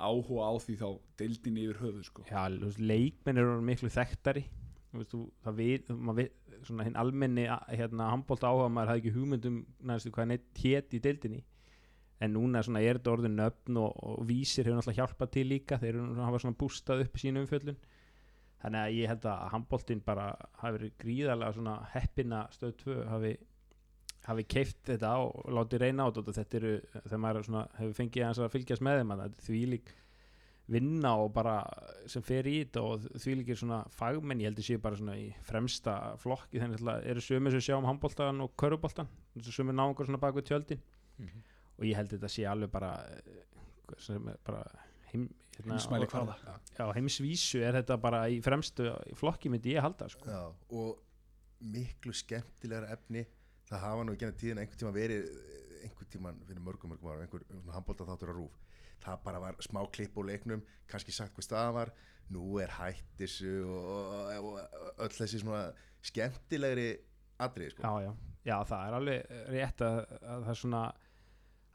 áhuga 0.00 0.48
á 0.48 0.52
því 0.64 0.76
þá 0.80 0.88
deildinni 1.20 1.66
yfir 1.66 1.80
höfuð 1.84 2.06
sko. 2.08 2.24
Já, 2.30 2.48
leikmenn 2.80 3.40
eru 3.42 3.60
miklu 3.64 3.92
þekktari. 3.92 4.46
Þú 4.90 5.20
það 5.44 5.58
við, 5.60 5.90
við 6.18 6.30
svona 6.66 6.86
hinn 6.88 6.98
almenni 6.98 7.44
hérna, 7.46 8.10
handbólta 8.10 8.50
áhuga 8.50 8.72
maður 8.72 8.94
hafði 8.94 9.02
ekki 9.04 9.14
hugmyndum 9.14 9.60
næstu 9.86 10.12
hvað 10.14 10.32
neitt 10.32 10.62
hét 10.64 10.96
í 10.96 11.02
deildinni. 11.04 11.44
En 12.20 12.34
núna 12.36 12.60
svona 12.64 12.82
er 12.84 12.98
þetta 12.98 13.12
orðin 13.14 13.38
nöfn 13.38 13.78
og, 13.80 13.94
og 13.96 14.24
vísir 14.28 14.66
hefur 14.66 14.80
náttúrulega 14.80 15.06
hjálpað 15.06 15.32
til 15.36 15.46
líka 15.48 15.78
þeir 15.80 15.94
eru 15.94 16.26
hafa 16.26 16.42
svona 16.42 16.58
bústað 16.60 17.04
upp 17.06 17.16
í 17.16 17.22
sínu 17.22 17.44
umfjöllun. 17.44 17.78
Þannig 18.60 18.80
að 18.80 18.96
ég 18.98 19.08
held 19.08 19.28
að 19.30 19.44
handbóltin 19.54 20.02
bara 20.04 20.26
hafi 20.60 20.74
verið 20.76 20.96
gríðarlega 21.00 21.56
svona 21.56 21.76
heppina 21.94 22.42
stöð 22.52 22.74
2 22.82 22.96
hafi, 23.08 23.30
hafi 24.30 24.44
keift 24.56 24.80
þetta 24.90 25.10
og 25.24 25.48
látið 25.58 25.82
reyna 25.84 26.06
á 26.06 26.08
þetta 26.10 26.22
og 26.32 26.36
þetta 26.40 26.60
eru, 26.60 26.74
þegar 27.04 27.22
maður 27.24 27.48
svona, 27.48 27.64
hefur 27.80 27.96
fengið 28.00 28.28
að 28.30 28.52
fylgjast 28.54 28.84
með 28.86 29.02
þeim 29.02 29.12
því 29.46 29.60
lík 29.74 29.92
vinna 30.70 31.16
og 31.18 31.32
bara 31.34 31.54
sem 32.10 32.22
fer 32.22 32.46
í 32.46 32.60
þetta 32.62 32.82
og 32.86 33.06
því 33.18 33.32
líkir 33.40 33.58
svona 33.58 33.80
fagmenn 33.94 34.42
ég 34.42 34.50
held 34.52 34.60
að 34.62 34.68
séu 34.68 34.82
bara 34.82 34.98
svona 35.00 35.16
í 35.18 35.26
fremsta 35.48 35.94
flokki 36.22 36.60
þannig 36.62 36.84
að 36.86 37.08
eru 37.10 37.24
sömur 37.26 37.54
sem 37.56 37.64
sjá 37.66 37.74
um 37.80 37.88
handbóltan 37.88 38.44
og 38.44 38.52
köruboltan, 38.60 39.10
sömur 39.42 39.74
náungur 39.74 40.06
svona 40.06 40.20
bak 40.22 40.36
við 40.38 40.46
tjöldin. 40.52 40.84
Og 41.80 41.86
ég 41.88 41.96
held 41.98 42.12
að 42.12 42.18
þetta 42.20 42.30
sé 42.36 42.46
alveg 42.46 42.70
bara 42.70 42.92
eh, 43.10 43.42
sem 43.98 44.30
bara 44.46 44.62
heim, 45.10 45.26
hérna, 45.56 45.74
Heimsmæli 45.74 46.06
og- 46.06 46.34
já, 46.78 46.84
heimsvísu 46.94 47.62
er 47.66 47.80
þetta 47.80 47.96
bara 48.00 48.22
í 48.30 48.38
fremstu 48.44 48.86
flokki 49.18 49.50
myndi 49.50 49.74
ég 49.74 49.82
halda 49.82 50.06
sko. 50.12 50.28
Já, 50.30 50.52
og 50.70 51.00
miklu 51.60 52.12
skemmtilegra 52.14 52.94
efni 52.94 53.26
það 53.70 53.86
hafa 53.86 54.06
nú 54.06 54.16
ekki 54.16 54.28
enn 54.28 54.40
tíðin 54.42 54.62
einhvern 54.64 54.82
tíma 54.82 54.94
verið 54.96 55.30
einhvern 55.80 56.10
tíma 56.12 56.34
fyrir 56.48 56.64
mörgum 56.66 56.92
mörgum 56.92 57.12
ára 57.14 57.24
einhver 57.24 57.46
handbólta 57.74 58.08
þáttur 58.08 58.34
á 58.34 58.34
rúf 58.36 58.58
það 59.00 59.20
bara 59.24 59.42
var 59.42 59.60
smá 59.64 59.82
klipp 59.92 60.18
úr 60.20 60.28
leiknum 60.30 60.64
kannski 60.90 61.14
sagt 61.14 61.36
hvað 61.36 61.46
staðan 61.46 61.76
var. 61.76 61.92
Nú 62.30 62.60
er 62.62 62.70
hættisu 62.76 63.54
og, 63.66 64.10
og, 64.38 64.58
og 64.60 65.00
öll 65.06 65.14
þessi 65.16 65.40
svona 65.42 65.62
skemmtilegri 66.06 66.90
atrið 67.42 67.72
sko. 67.72 67.82
já, 67.82 68.04
já, 68.06 68.12
já, 68.46 68.56
það 68.68 68.84
er 68.84 68.96
alveg 68.98 69.32
rétt 69.54 69.82
að, 69.82 69.96
að 70.20 70.44
það 70.44 70.52
er 70.52 70.60
svona 70.60 70.82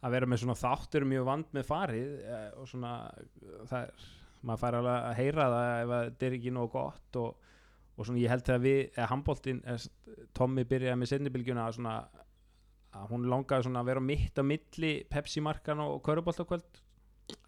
að 0.05 0.15
vera 0.15 0.29
með 0.29 0.41
svona 0.43 0.57
þáttur 0.61 1.07
mjög 1.09 1.27
vand 1.27 1.57
með 1.57 1.67
farið 1.67 2.13
eh, 2.21 2.47
og 2.61 2.69
svona 2.69 2.93
það 3.65 3.77
er, 3.81 4.05
maður 4.45 4.61
fær 4.61 4.77
alveg 4.79 5.09
að 5.09 5.19
heyra 5.19 5.49
það 5.55 5.69
ef 5.73 5.93
að 5.97 6.05
þetta 6.05 6.27
er 6.27 6.37
ekki 6.37 6.55
nóg 6.55 6.71
gott 6.75 7.19
og, 7.21 7.51
og 7.95 8.05
svona 8.07 8.19
ég 8.21 8.31
held 8.33 8.43
þegar 8.47 8.61
við, 8.65 8.79
eða 8.97 9.07
handbóltin 9.13 9.61
Tommy 10.35 10.65
byrjaði 10.67 10.99
með 10.99 11.11
sendibilgjuna 11.13 11.65
að 11.69 11.77
svona 11.79 11.95
að 12.95 13.09
hún 13.11 13.25
langaði 13.31 13.65
svona 13.67 13.81
að 13.83 13.89
vera 13.91 14.03
mitt 14.03 14.39
á 14.39 14.43
milli 14.47 14.91
Pepsi 15.11 15.41
markan 15.43 15.81
og 15.83 15.97
Köruboltakvöld 16.05 16.81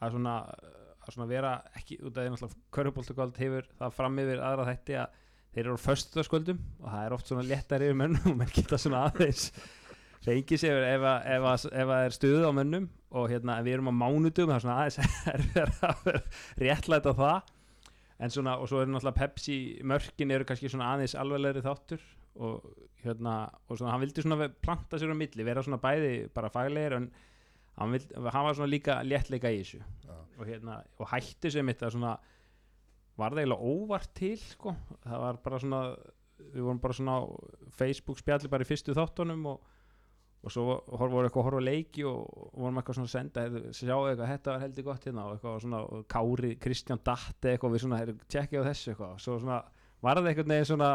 að 0.01 0.15
svona 0.15 0.33
að 1.07 1.13
svona 1.15 1.27
vera 1.29 1.51
ekki, 1.79 1.99
út 2.03 2.17
af 2.17 2.25
því 2.25 2.31
náttúrulega 2.33 2.63
Köruboltakvöld 2.75 3.37
hefur 3.39 3.67
það 3.79 3.93
fram 3.95 4.17
yfir 4.23 4.41
aðra 4.43 4.65
þætti 4.71 4.97
að 4.99 5.19
þeir 5.55 5.63
eru 5.69 5.77
á 5.79 5.85
föstudagskvöldum 5.87 6.57
og 6.83 6.87
það 6.91 7.05
er 7.07 7.15
oft 7.15 7.29
svona 7.31 7.45
léttari 7.47 7.87
yfir 7.87 7.99
mönnum 8.01 8.31
og 8.33 8.39
menn 8.41 8.51
geta 8.55 8.79
svona 8.81 9.05
aðeins 9.07 9.45
reyngið 10.27 10.59
sér 10.63 10.83
ef, 10.83 11.05
að- 11.07 11.27
ef, 11.37 11.45
að- 11.53 11.69
ef 11.83 11.91
að 11.95 12.05
er 12.09 12.15
stuð 12.17 12.43
á 12.43 12.51
mönnum. 12.57 12.87
Og 13.15 13.29
hérna 13.31 13.53
við 13.63 13.77
erum 13.77 13.87
á 13.87 13.99
mánudum 14.03 14.49
það 14.51 14.57
er 14.57 14.63
svona 14.65 14.79
aðeins 14.83 14.99
að 15.87 16.17
réttlæta 16.59 17.13
það 17.15 17.53
en 18.19 18.33
svona 18.33 18.57
og 18.57 18.69
svo 18.69 18.81
er 18.81 18.89
náttúrulega 18.89 19.19
Pepsi 19.19 19.57
mörkin 19.85 20.33
eru 20.33 20.47
kannski 20.47 20.71
svona 20.71 20.93
aðeins 20.95 21.15
alveglegri 21.19 21.63
þáttur 21.65 22.03
og 22.43 22.65
hérna 23.03 23.37
og 23.67 23.77
svona 23.77 23.93
hann 23.93 24.03
vildi 24.03 24.25
svona 24.25 24.49
planta 24.63 24.99
sér 24.99 25.13
á 25.13 25.17
milli 25.17 25.45
vera 25.45 25.63
svona 25.65 25.81
bæði 25.81 26.13
bara 26.33 26.51
faglegir 26.53 26.97
en 26.97 27.11
hann, 27.77 27.93
vildi, 27.93 28.17
hann 28.17 28.47
var 28.47 28.57
svona 28.57 28.71
líka 28.71 28.99
léttleika 29.05 29.51
í 29.53 29.61
þessu 29.61 29.81
Já. 29.81 30.17
og 30.17 30.43
hérna 30.49 30.81
og 30.97 31.11
hætti 31.13 31.53
sem 31.53 31.65
mitt 31.65 31.83
að 31.85 31.95
svona 31.97 32.17
var 33.17 33.33
það 33.33 33.43
eiginlega 33.43 33.71
óvart 33.73 34.13
til 34.17 34.35
sko. 34.37 34.75
það 35.05 35.23
var 35.23 35.41
bara 35.45 35.61
svona 35.61 35.81
við 36.37 36.61
vorum 36.61 36.81
bara 36.81 36.97
svona 36.97 37.17
á 37.17 37.23
Facebook 37.77 38.21
spjalli 38.21 38.49
bara 38.51 38.65
í 38.65 38.69
fyrstu 38.69 38.95
þáttunum 38.97 39.45
og, 39.53 39.73
og 40.45 40.53
svo 40.53 40.65
voru 40.85 41.25
eitthvað 41.25 41.41
að 41.41 41.47
horfa 41.47 41.63
leiki 41.65 42.03
og, 42.07 42.19
og 42.53 42.59
vorum 42.61 42.79
eitthvað 42.79 42.99
svona 42.99 43.09
að 43.09 43.15
senda 43.15 43.45
sjáu 43.75 44.03
eitthvað, 44.07 44.29
þetta 44.31 44.53
var 44.53 44.63
heldur 44.63 44.85
gott 44.87 45.07
hérna 45.07 45.25
og 45.25 45.35
eitthvað 45.35 45.57
svona 45.63 45.79
og 45.83 46.03
Kári, 46.13 46.51
Kristján 46.61 47.01
Datte 47.03 47.53
eitthvað 47.53 47.73
við 47.73 47.83
svona, 47.83 48.01
tjekkið 48.29 48.61
á 48.61 48.67
þessu 48.69 48.91
eitthvað. 48.93 49.15
Svo 49.23 49.39
svona 49.41 49.61
var 50.05 50.19
það 50.21 50.29
eitthvað 50.31 50.51
neginn 50.53 50.69
svona 50.71 50.91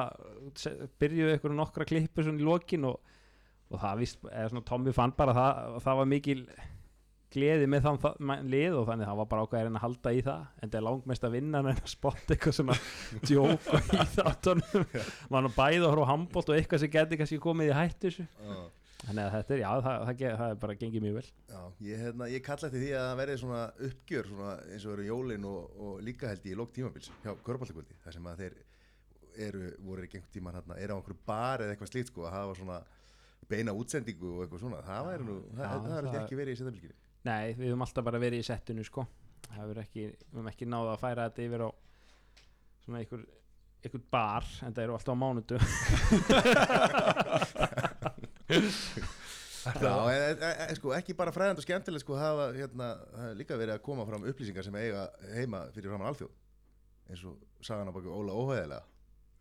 byrjuðu 1.02 1.32
eitthvað 1.34 1.58
nokkra 1.58 1.88
klippur 1.88 2.28
svona 2.28 2.42
í 2.42 2.46
lokin 2.46 2.86
og, 2.88 3.16
og 3.72 3.82
það 3.82 4.04
vist, 4.04 4.22
eða 4.30 4.52
svona 4.52 4.68
Tommy 4.70 4.94
fann 4.96 5.16
bara 5.18 5.34
það, 5.36 5.80
það 5.86 6.00
var 6.02 6.12
mikil 6.12 6.44
gleði 7.32 7.68
með 7.70 7.86
þann 7.86 7.98
það, 8.02 8.22
lið 8.52 8.74
og 8.76 8.86
þannig 8.90 9.08
það 9.08 9.18
var 9.22 9.28
bara 9.30 9.46
ákveðin 9.46 9.78
að 9.78 9.84
halda 9.86 10.12
í 10.12 10.20
það 10.26 10.42
en 10.42 10.72
það 10.72 10.78
er 10.78 10.84
langmest 10.88 11.26
að 11.26 11.34
vinna 11.38 11.62
en 11.62 11.70
að 11.72 11.80
spotta 11.88 12.34
eitthvað 12.34 12.56
svona 12.58 12.76
djók 13.28 13.70
í 13.72 14.06
þáttunum 14.16 14.86
mann 15.32 15.48
og 15.48 15.56
bæði 15.56 15.80
að 15.80 15.88
horfa 15.88 16.10
handbólt 16.12 16.52
og 16.52 16.58
eitthvað 16.58 16.84
sem 16.84 16.92
geti 16.92 17.20
kannski 17.20 17.40
komið 17.42 17.72
í 17.72 17.76
hættu 17.78 18.12
Já. 18.12 18.60
Þannig 19.02 19.22
að 19.24 19.32
þetta 19.36 19.54
er, 19.54 19.60
já, 19.62 19.68
það, 19.72 19.86
það, 19.86 19.94
það, 20.22 20.34
það 20.40 20.50
er 20.54 20.58
bara 20.62 20.76
gengið 20.82 21.02
mjög 21.06 21.14
vel. 21.18 21.28
Já, 21.52 21.60
ég, 21.88 21.96
hérna, 22.02 22.24
ég 22.32 22.40
kalla 22.46 22.64
eftir 22.68 22.80
því 22.82 22.90
að 22.94 22.98
það 23.08 23.18
verði 23.22 23.36
svona 23.42 23.62
uppgjör 23.88 24.24
svona, 24.30 24.50
eins 24.72 24.84
og 24.86 24.92
eru 24.94 25.04
jólin 25.08 25.44
og, 25.50 25.60
og 25.86 25.92
líka 26.06 26.24
held 26.30 26.44
ég 26.46 26.52
í 26.54 26.58
lók 26.60 26.70
tímabils 26.76 27.08
hjá 27.24 27.32
Körbáltakvöldi 27.46 27.94
þar 28.04 28.12
sem 28.16 28.26
að 28.30 28.36
þeir 28.42 28.54
eru, 29.48 29.62
voru 29.86 30.00
ekki 30.06 30.16
einhvern 30.20 30.34
tíman 30.36 30.56
hérna, 30.58 30.74
eru 30.78 30.92
á 30.94 30.96
einhverju 31.00 31.20
bar 31.26 31.58
eða 31.64 31.72
eitthvað 31.74 31.92
slíkt 31.92 32.10
sko 32.12 32.20
að 32.28 32.34
hafa 32.36 32.52
svona 32.60 32.78
beina 33.50 33.72
útsendingu 33.76 34.28
og 34.36 34.40
eitthvað 34.44 34.62
svona. 34.64 34.78
Það 34.86 35.02
væri 35.10 35.24
nú, 35.28 35.36
Já, 35.50 35.54
það, 35.62 35.76
það 35.88 35.96
er 36.02 36.06
ekki 36.22 36.38
verið 36.38 36.52
í 36.52 36.56
setjabilginni 36.62 36.98
Nei, 37.22 37.46
við 37.54 37.66
höfum 37.70 37.84
alltaf 37.86 38.04
bara 38.06 38.18
verið 38.18 38.40
í 38.42 38.48
settinu 38.48 38.82
sko. 38.86 39.02
Það 39.46 39.58
hefur 39.60 39.78
ekki, 39.84 40.02
við 40.10 40.34
höfum 40.34 40.50
ekki 40.50 40.66
náða 40.66 40.90
að 40.96 41.02
færa 41.04 41.26
þetta 41.28 41.42
yfir 41.46 41.62
á 41.62 41.68
svona 42.82 42.98
einhver, 43.02 43.22
einhver 43.82 44.04
bar 44.10 44.44
en 44.66 44.72
það 44.74 44.84
eru 44.88 44.94
alltaf 44.96 45.14
á 45.14 45.22
mánudu 45.22 45.56
Já, 48.52 49.94
en, 50.10 50.22
en, 50.42 50.62
en 50.68 50.78
sko 50.78 50.94
ekki 50.96 51.14
bara 51.14 51.32
fræðand 51.34 51.60
og 51.60 51.66
skemmtilegt 51.66 52.02
sko 52.02 52.16
hafa 52.18 52.48
hérna, 52.56 52.88
það 53.14 53.36
líka 53.38 53.58
verið 53.60 53.76
að 53.76 53.84
koma 53.86 54.06
fram 54.08 54.24
upplýsingar 54.26 54.66
sem 54.66 54.78
eiga 54.80 55.04
heima 55.36 55.68
fyrir 55.74 55.92
framan 55.92 56.10
alþjóð 56.10 56.32
eins 57.12 57.22
og 57.30 57.38
sagan 57.62 57.90
á 57.90 57.94
baku 57.94 58.10
Óla 58.10 58.34
Óhæðilega 58.34 58.82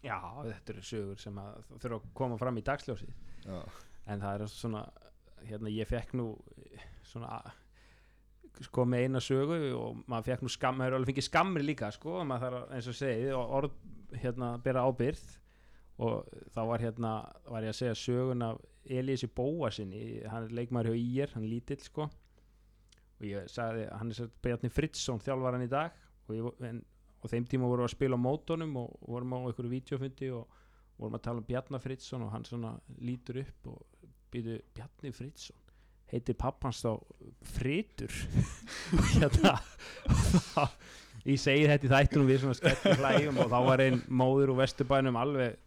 Já, 0.02 0.17
þetta 0.47 0.74
eru 0.74 0.84
sögur 0.86 1.19
sem 1.21 1.36
að 1.38 1.58
þurfa 1.76 1.97
að 2.00 2.06
koma 2.17 2.38
fram 2.41 2.58
í 2.58 2.63
dagsljósið. 2.65 3.10
Já, 3.45 3.58
en 4.10 4.24
það 4.24 4.32
er 4.45 4.54
svona 4.54 4.86
hérna 5.45 5.74
ég 5.74 5.89
fekk 5.89 6.15
nú 6.17 6.32
svona 7.06 7.41
sko 8.65 8.86
með 8.89 9.06
eina 9.06 9.21
sögu 9.21 9.60
og 9.78 10.02
maður 10.10 10.32
fekk 10.32 10.45
nú 10.45 10.52
skam, 10.54 10.78
maður 10.78 10.88
hefur 10.89 10.97
alveg 11.00 11.12
fengið 11.12 11.28
skammir 11.28 11.65
líka 11.65 11.91
sko, 11.93 12.15
og 12.21 12.28
maður 12.30 12.58
þarf 12.58 12.74
eins 12.78 12.89
og 12.89 12.97
segið 12.97 13.38
og 13.38 13.54
orð 13.60 13.78
hérna 14.21 14.50
bera 14.65 14.84
ábyrð 14.89 15.24
og 16.02 16.34
þá 16.56 16.62
var 16.71 16.84
hérna 16.84 17.13
var 17.45 17.65
ég 17.65 17.74
að 17.76 17.80
segja 17.84 17.97
sögun 18.02 18.45
af 18.45 18.62
Elísi 18.86 19.30
Bóa 19.30 19.70
sinni, 19.74 20.22
hann 20.28 20.48
er 20.48 20.56
leikmaður 20.58 20.96
hjá 20.96 21.02
Ír 21.02 21.36
hann 21.36 21.46
er 21.46 21.54
lítill 21.54 21.82
sko. 21.84 22.08
Og 23.20 23.28
ég 23.28 23.50
sagði, 23.52 23.86
hann 23.94 24.13
er 24.13 24.32
Bjarni 24.41 24.72
Fritzson 24.74 25.22
þjálfar 25.22 25.58
hann 25.58 25.67
í 25.67 25.72
dag. 25.72 25.98
Og, 26.28 26.34
ég, 26.38 26.65
en, 26.70 26.82
og 27.22 27.30
þeim 27.30 27.46
tíma 27.50 27.70
vorum 27.70 27.86
við 27.86 27.91
að 27.91 27.96
spila 27.96 28.17
á 28.17 28.26
mótonum 28.26 28.78
og 28.82 28.96
vorum 29.06 29.38
á 29.38 29.39
einhverju 29.41 29.74
vídeofundi 29.76 30.32
og 30.34 30.60
vorum 30.98 31.17
að 31.17 31.26
tala 31.28 31.44
um 31.44 31.50
Bjarni 31.50 31.82
Fritzson 31.82 32.26
og 32.26 32.34
hann 32.34 32.48
svona 32.48 32.76
lítur 33.02 33.44
upp 33.44 33.74
og 33.76 34.08
býtu 34.34 34.58
Bjarni 34.74 35.13
Fritzson 35.13 35.62
heitir 36.12 36.36
pappans 36.39 36.82
þá 36.84 36.91
Fritur 37.56 38.15
og 38.98 39.12
hérna 39.15 39.54
ég 41.24 41.39
segi 41.39 41.67
þetta 41.70 41.88
í 41.88 41.91
þættunum 41.91 42.30
við 42.30 42.41
svona 42.44 42.58
skettum 42.58 43.00
hlægjum 43.00 43.39
og 43.44 43.52
þá 43.52 43.60
var 43.67 43.84
einn 43.86 44.02
móður 44.10 44.54
úr 44.54 44.62
vesturbænum 44.63 45.20
alveg 45.22 45.60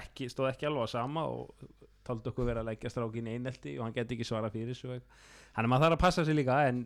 ekki, 0.00 0.30
stóð 0.32 0.52
ekki 0.52 0.68
alveg 0.68 0.88
á 0.88 0.94
sama 0.94 1.26
og 1.30 1.52
taldi 2.06 2.30
okkur 2.30 2.46
vera 2.48 2.62
að 2.64 2.68
leggja 2.70 2.90
strákin 2.92 3.30
einelti 3.32 3.76
og 3.78 3.86
hann 3.86 3.94
geti 3.96 4.16
ekki 4.18 4.26
svara 4.28 4.50
fyrir 4.52 4.70
þessu 4.72 4.90
þannig 4.92 5.64
að 5.64 5.70
maður 5.72 5.84
þarf 5.86 5.96
að 5.98 6.02
passa 6.04 6.24
sig 6.28 6.36
líka 6.38 6.58
en, 6.68 6.82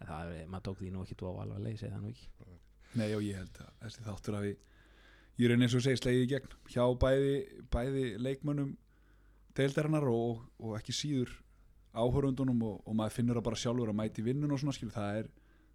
en 0.00 0.08
það, 0.10 0.32
er- 0.40 0.48
maður 0.50 0.66
tók 0.70 0.80
því 0.80 0.90
nú 0.94 1.04
ekki 1.04 1.18
tvo 1.20 1.32
alveg 1.42 1.62
leið, 1.66 1.78
segi 1.82 1.92
það 1.94 2.02
nú 2.06 2.12
ekki 2.14 2.28
Nei 2.98 3.12
og 3.14 3.22
ég 3.22 3.36
held 3.38 3.58
að 3.62 3.74
þessi 3.84 4.02
þáttur 4.08 4.36
að 4.40 4.46
við 4.48 4.56
ég 5.40 5.50
raun 5.52 5.62
eins 5.62 5.74
og 5.78 5.84
segir 5.84 6.00
slegið 6.00 6.24
í 6.24 6.30
gegn 6.32 6.54
hjá 6.74 6.84
bæði, 7.04 7.34
bæði 7.70 8.02
leikmönnum 8.18 8.72
deildarinnar 9.56 10.06
og, 10.10 10.40
og 10.58 10.74
ekki 10.78 10.94
síður 10.94 11.30
áhörundunum 11.94 12.60
og, 12.66 12.80
og 12.86 12.96
maður 12.98 13.14
finnur 13.20 13.38
að 13.40 13.46
bara 13.46 13.58
sjálfur 13.62 13.90
að 13.92 13.98
mæti 14.00 14.24
vinnun 14.26 14.52
og 14.54 14.60
svona 14.62 14.74
skil 14.76 14.90
það 14.94 15.20
er, 15.22 15.30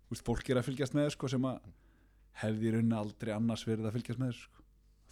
þú 0.05 0.13
veist, 0.15 0.25
fólk 0.27 0.51
er 0.51 0.59
að 0.61 0.67
fylgjast 0.69 0.95
með 0.95 1.09
sko, 1.15 1.29
sem 1.31 1.47
að 1.49 1.65
hefði 2.43 2.67
í 2.69 2.73
rauninni 2.75 2.99
aldrei 2.99 3.31
annars 3.35 3.65
verið 3.67 3.89
að 3.89 3.95
fylgjast 3.97 4.21
með 4.21 4.35
sko. 4.37 4.63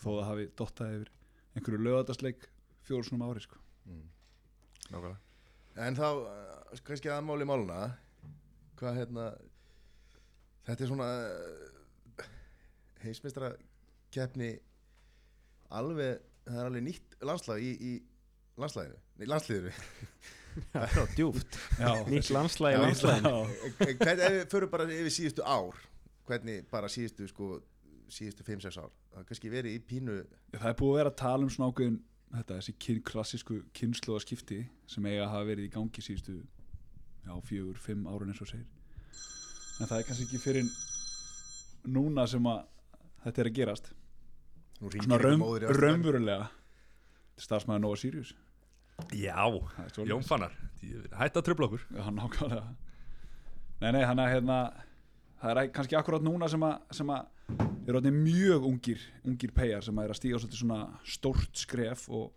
þó 0.04 0.08
það 0.12 0.28
hafi 0.30 0.46
dottað 0.60 0.94
yfir 0.98 1.12
einhverju 1.56 1.82
lögadagsleik 1.88 2.48
fjóru 2.88 3.08
svona 3.08 3.30
ári 3.32 3.44
sko. 3.44 3.60
mm. 3.86 4.08
nákvæmlega. 4.90 5.20
En 5.84 5.98
þá, 5.98 6.08
eh, 6.30 6.82
kannski 6.86 7.10
aðmáli 7.10 7.48
máluna 7.50 7.82
hvað 8.78 9.00
hérna 9.00 9.28
þetta 10.68 10.84
er 10.84 10.92
svona 10.92 11.10
heimsmeistra 13.04 13.52
keppni 14.14 14.54
alveg, 15.74 16.22
það 16.46 16.60
er 16.60 16.70
alveg 16.70 16.86
nýtt 16.86 17.18
landslag 17.26 17.64
í, 17.64 17.74
í 17.74 17.94
landslæðinu, 18.62 19.02
nei 19.20 19.28
landsliðinu. 19.32 19.74
Það 20.54 20.84
er 21.02 21.14
djúft 21.18 21.56
Já, 21.80 21.88
nýtt 22.06 22.28
landslæg 22.30 22.76
í 22.78 22.90
Já, 22.94 23.38
ef 23.82 24.20
við 24.22 24.36
förum 24.52 24.70
bara 24.70 24.86
yfir 24.86 25.14
síðustu 25.16 25.42
ár 25.42 25.80
hvernig 26.28 26.68
bara 26.70 26.92
síðustu 26.94 27.26
sko, 27.32 27.48
síðustu 28.14 28.46
5-6 28.46 28.78
ár, 28.78 28.92
það 29.10 29.24
er 29.24 29.28
kannski 29.32 29.50
verið 29.50 29.80
í 29.80 29.82
pínu 29.82 30.20
það 30.54 30.68
er 30.70 30.78
búið 30.78 30.92
að 30.92 31.00
vera 31.00 31.14
að 31.14 31.18
tala 31.24 31.48
um 31.48 31.50
svona 31.56 31.72
ákveðin 31.72 31.98
þetta, 32.34 32.58
þessi 32.58 32.76
kyn, 32.82 33.02
klassísku 33.06 33.60
kynnslóða 33.78 34.24
skipti 34.26 34.60
sem 34.90 35.06
eiga 35.10 35.28
að 35.28 35.34
hafa 35.34 35.50
verið 35.52 35.68
í 35.68 35.74
gangi 35.74 36.04
síðustu 36.04 36.38
já, 36.40 37.34
fjögur, 37.48 37.82
fimm 37.82 38.08
árun 38.10 38.34
eins 38.34 38.42
og 38.44 38.50
segir. 38.50 38.68
En 39.80 39.90
það 39.90 39.98
er 40.00 40.08
kannski 40.08 40.28
ekki 40.28 40.42
fyrir 40.44 40.72
núna 41.94 42.26
sem 42.30 42.48
að 42.50 42.64
þetta 43.26 43.44
er 43.44 43.50
að 43.50 43.60
gerast. 43.60 43.92
Svona 44.84 45.20
raun, 45.22 45.44
raunverulega. 45.64 46.50
Starfsmæður 47.40 47.82
Nova 47.82 47.98
Sirius. 47.98 48.34
Já. 49.18 49.38
Jón 50.06 50.26
Fannar. 50.28 50.54
Hætt 51.18 51.38
að 51.40 51.46
tröfla 51.48 51.70
okkur. 51.70 51.86
Já, 51.96 52.04
nákvæmlega. 52.14 52.66
Nei, 53.82 53.90
nei, 53.96 54.04
hann 54.06 54.22
er 54.22 54.30
hérna 54.36 54.58
það 55.42 55.60
er 55.60 55.72
kannski 55.76 55.98
akkurat 56.00 56.24
núna 56.24 56.48
sem 56.52 56.64
að, 56.64 56.76
sem 56.96 57.10
að 57.12 57.26
er 57.88 57.98
orðin 57.98 58.22
mjög 58.24 58.66
ungir 58.70 59.04
ungir 59.28 59.52
peyjar 59.56 59.84
sem 59.84 59.98
að 60.00 60.08
er 60.08 60.14
að 60.14 60.20
stíga 60.20 60.40
svolítið 60.40 60.62
svona 60.62 60.80
stórt 61.04 61.60
skref 61.60 62.08
og, 62.10 62.32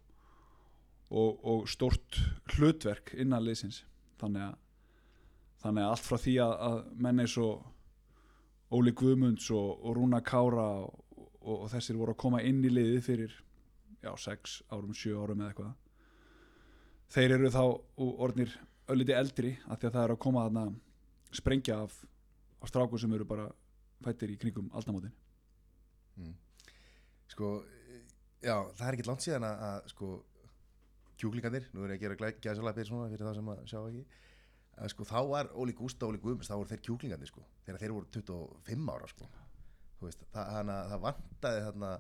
og, 1.11 1.45
og 1.47 1.67
stórt 1.71 2.21
hlutverk 2.57 3.15
innan 3.15 3.45
liðsins. 3.47 3.85
Þannig 4.21 4.49
að 4.49 4.63
þannig 5.63 5.83
að 5.87 5.93
allt 5.95 6.07
frá 6.07 6.19
því 6.21 6.37
að, 6.45 6.55
að 6.69 6.79
menn 7.07 7.23
eins 7.25 7.35
og 7.43 7.65
Óli 8.77 8.93
Guðmunds 8.99 9.49
og, 9.55 9.69
og 9.87 9.97
Rúna 9.97 10.21
Kára 10.27 10.67
og, 11.47 11.67
þessir 11.71 11.99
voru 11.99 12.15
að 12.15 12.23
koma 12.23 12.43
inn 12.43 12.65
í 12.67 12.71
liðið 12.73 13.03
fyrir 13.07 13.37
já, 14.03 14.11
sex 14.19 14.61
árum, 14.71 14.95
sjö 14.95 15.15
árum 15.23 15.43
eða 15.43 15.53
eitthvað. 15.53 15.75
Þeir 17.15 17.37
eru 17.37 17.53
þá 17.55 17.63
orðnir 18.27 18.57
ölliti 18.91 19.15
eldri 19.15 19.53
af 19.67 19.79
því 19.79 19.89
að 19.89 19.97
það 19.97 20.03
er 20.03 20.15
að 20.15 20.23
koma 20.27 20.45
þarna 20.49 20.65
sprengja 21.35 21.79
af, 21.85 21.95
af 22.63 22.71
stráku 22.71 22.99
sem 22.99 23.15
eru 23.15 23.27
bara 23.29 23.47
fættir 24.05 24.33
í 24.35 24.39
kringum 24.41 24.69
aldamótin. 24.77 25.15
Mm. 26.17 26.37
sko, 27.29 27.49
já, 28.41 28.57
það 28.79 28.87
er 28.87 28.97
ekki 28.97 29.09
langt 29.09 29.25
síðan 29.25 29.45
að, 29.45 29.65
að 29.67 29.91
sko, 29.93 30.13
kjúklingarnir, 31.21 31.67
nú 31.75 31.85
er 31.85 31.95
ég 31.95 31.99
að 31.99 32.05
gera 32.07 32.31
gæðsalapir 32.45 32.89
svona 32.89 33.11
fyrir 33.11 33.27
það 33.27 33.37
sem 33.39 33.51
að 33.53 33.61
sjá 33.73 33.79
ekki 33.81 34.05
að 34.77 34.93
sko, 34.93 35.07
þá 35.09 35.19
var 35.31 35.51
Óli 35.57 35.75
Gústa, 35.77 36.09
Óli 36.09 36.21
Guðmunds, 36.21 36.51
þá 36.51 36.57
voru 36.59 36.71
þeir 36.73 36.83
kjúklingarnir 36.85 37.31
sko, 37.31 37.45
þegar 37.65 37.83
þeir 37.83 37.95
voru 37.97 38.11
25 38.17 38.91
ára 38.93 39.11
sko, 39.13 39.29
þú 39.97 40.09
veist, 40.09 40.25
það, 40.35 40.73
það 40.93 41.05
vantaði 41.07 41.63
þarna, 41.67 41.93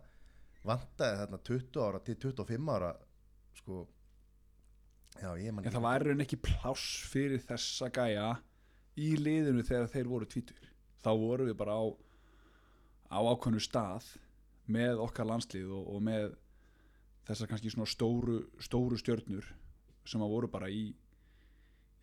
vantaði 0.73 1.21
þarna 1.23 1.41
20 1.51 1.85
ára 1.87 2.03
til 2.09 2.17
25 2.27 2.73
ára 2.77 2.91
sko, 3.61 3.81
já, 5.17 5.31
ég 5.41 5.57
man 5.57 5.65
en 5.65 5.77
það 5.77 5.87
var 5.89 6.05
raun 6.05 6.25
ekki 6.27 6.41
pláss 6.45 6.87
fyrir 7.09 7.45
þessa 7.49 7.89
gæja 7.97 8.29
í 9.01 9.13
liðinu 9.21 9.65
þegar 9.65 9.93
þeir 9.93 10.13
voru 10.13 10.29
tvítur 10.29 10.69
þá 11.05 11.11
voru 11.21 11.49
við 11.49 11.59
bara 11.59 11.77
á 11.79 11.85
á 13.11 13.19
ákveðnu 13.23 13.63
stað 13.63 14.09
með 14.67 15.03
okkar 15.05 15.29
landslið 15.31 15.71
og, 15.71 15.85
og 15.95 16.03
með 16.03 16.35
þessar 17.27 17.51
kannski 17.51 17.73
svona 17.73 17.91
stóru, 17.91 18.41
stóru 18.63 18.99
stjörnur 18.99 19.47
sem 20.07 20.23
að 20.23 20.33
voru 20.33 20.51
bara 20.51 20.71
í 20.71 20.89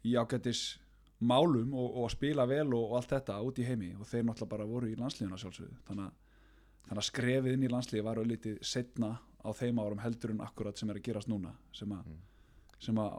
í 0.03 0.15
ágættis 0.19 0.79
málum 1.23 1.71
og, 1.75 1.87
og 1.87 2.07
að 2.07 2.15
spila 2.17 2.45
vel 2.49 2.67
og, 2.73 2.89
og 2.89 2.97
allt 2.99 3.13
þetta 3.13 3.39
út 3.47 3.59
í 3.59 3.67
heimi. 3.67 3.93
Og 3.95 4.07
þeir 4.07 4.25
náttúrulega 4.27 4.51
bara 4.51 4.67
voru 4.67 4.89
í 4.91 4.97
landsliðuna 4.99 5.39
sjálfsögðu. 5.39 5.77
Þannig 5.87 6.09
að, 6.09 6.41
þannig 6.89 7.03
að 7.03 7.07
skrefið 7.09 7.55
inn 7.55 7.63
í 7.63 7.71
landsliði 7.71 8.05
var 8.07 8.19
auðvitað 8.19 8.59
setna 8.67 9.13
á 9.43 9.49
þeim 9.55 9.79
árum 9.79 10.03
heldur 10.03 10.33
en 10.33 10.43
akkurat 10.43 10.79
sem 10.79 10.91
er 10.91 10.99
að 10.99 11.07
gerast 11.07 11.31
núna 11.31 11.53
sem 11.75 11.91
að, 11.95 12.11
sem 12.83 12.99
að 12.99 13.15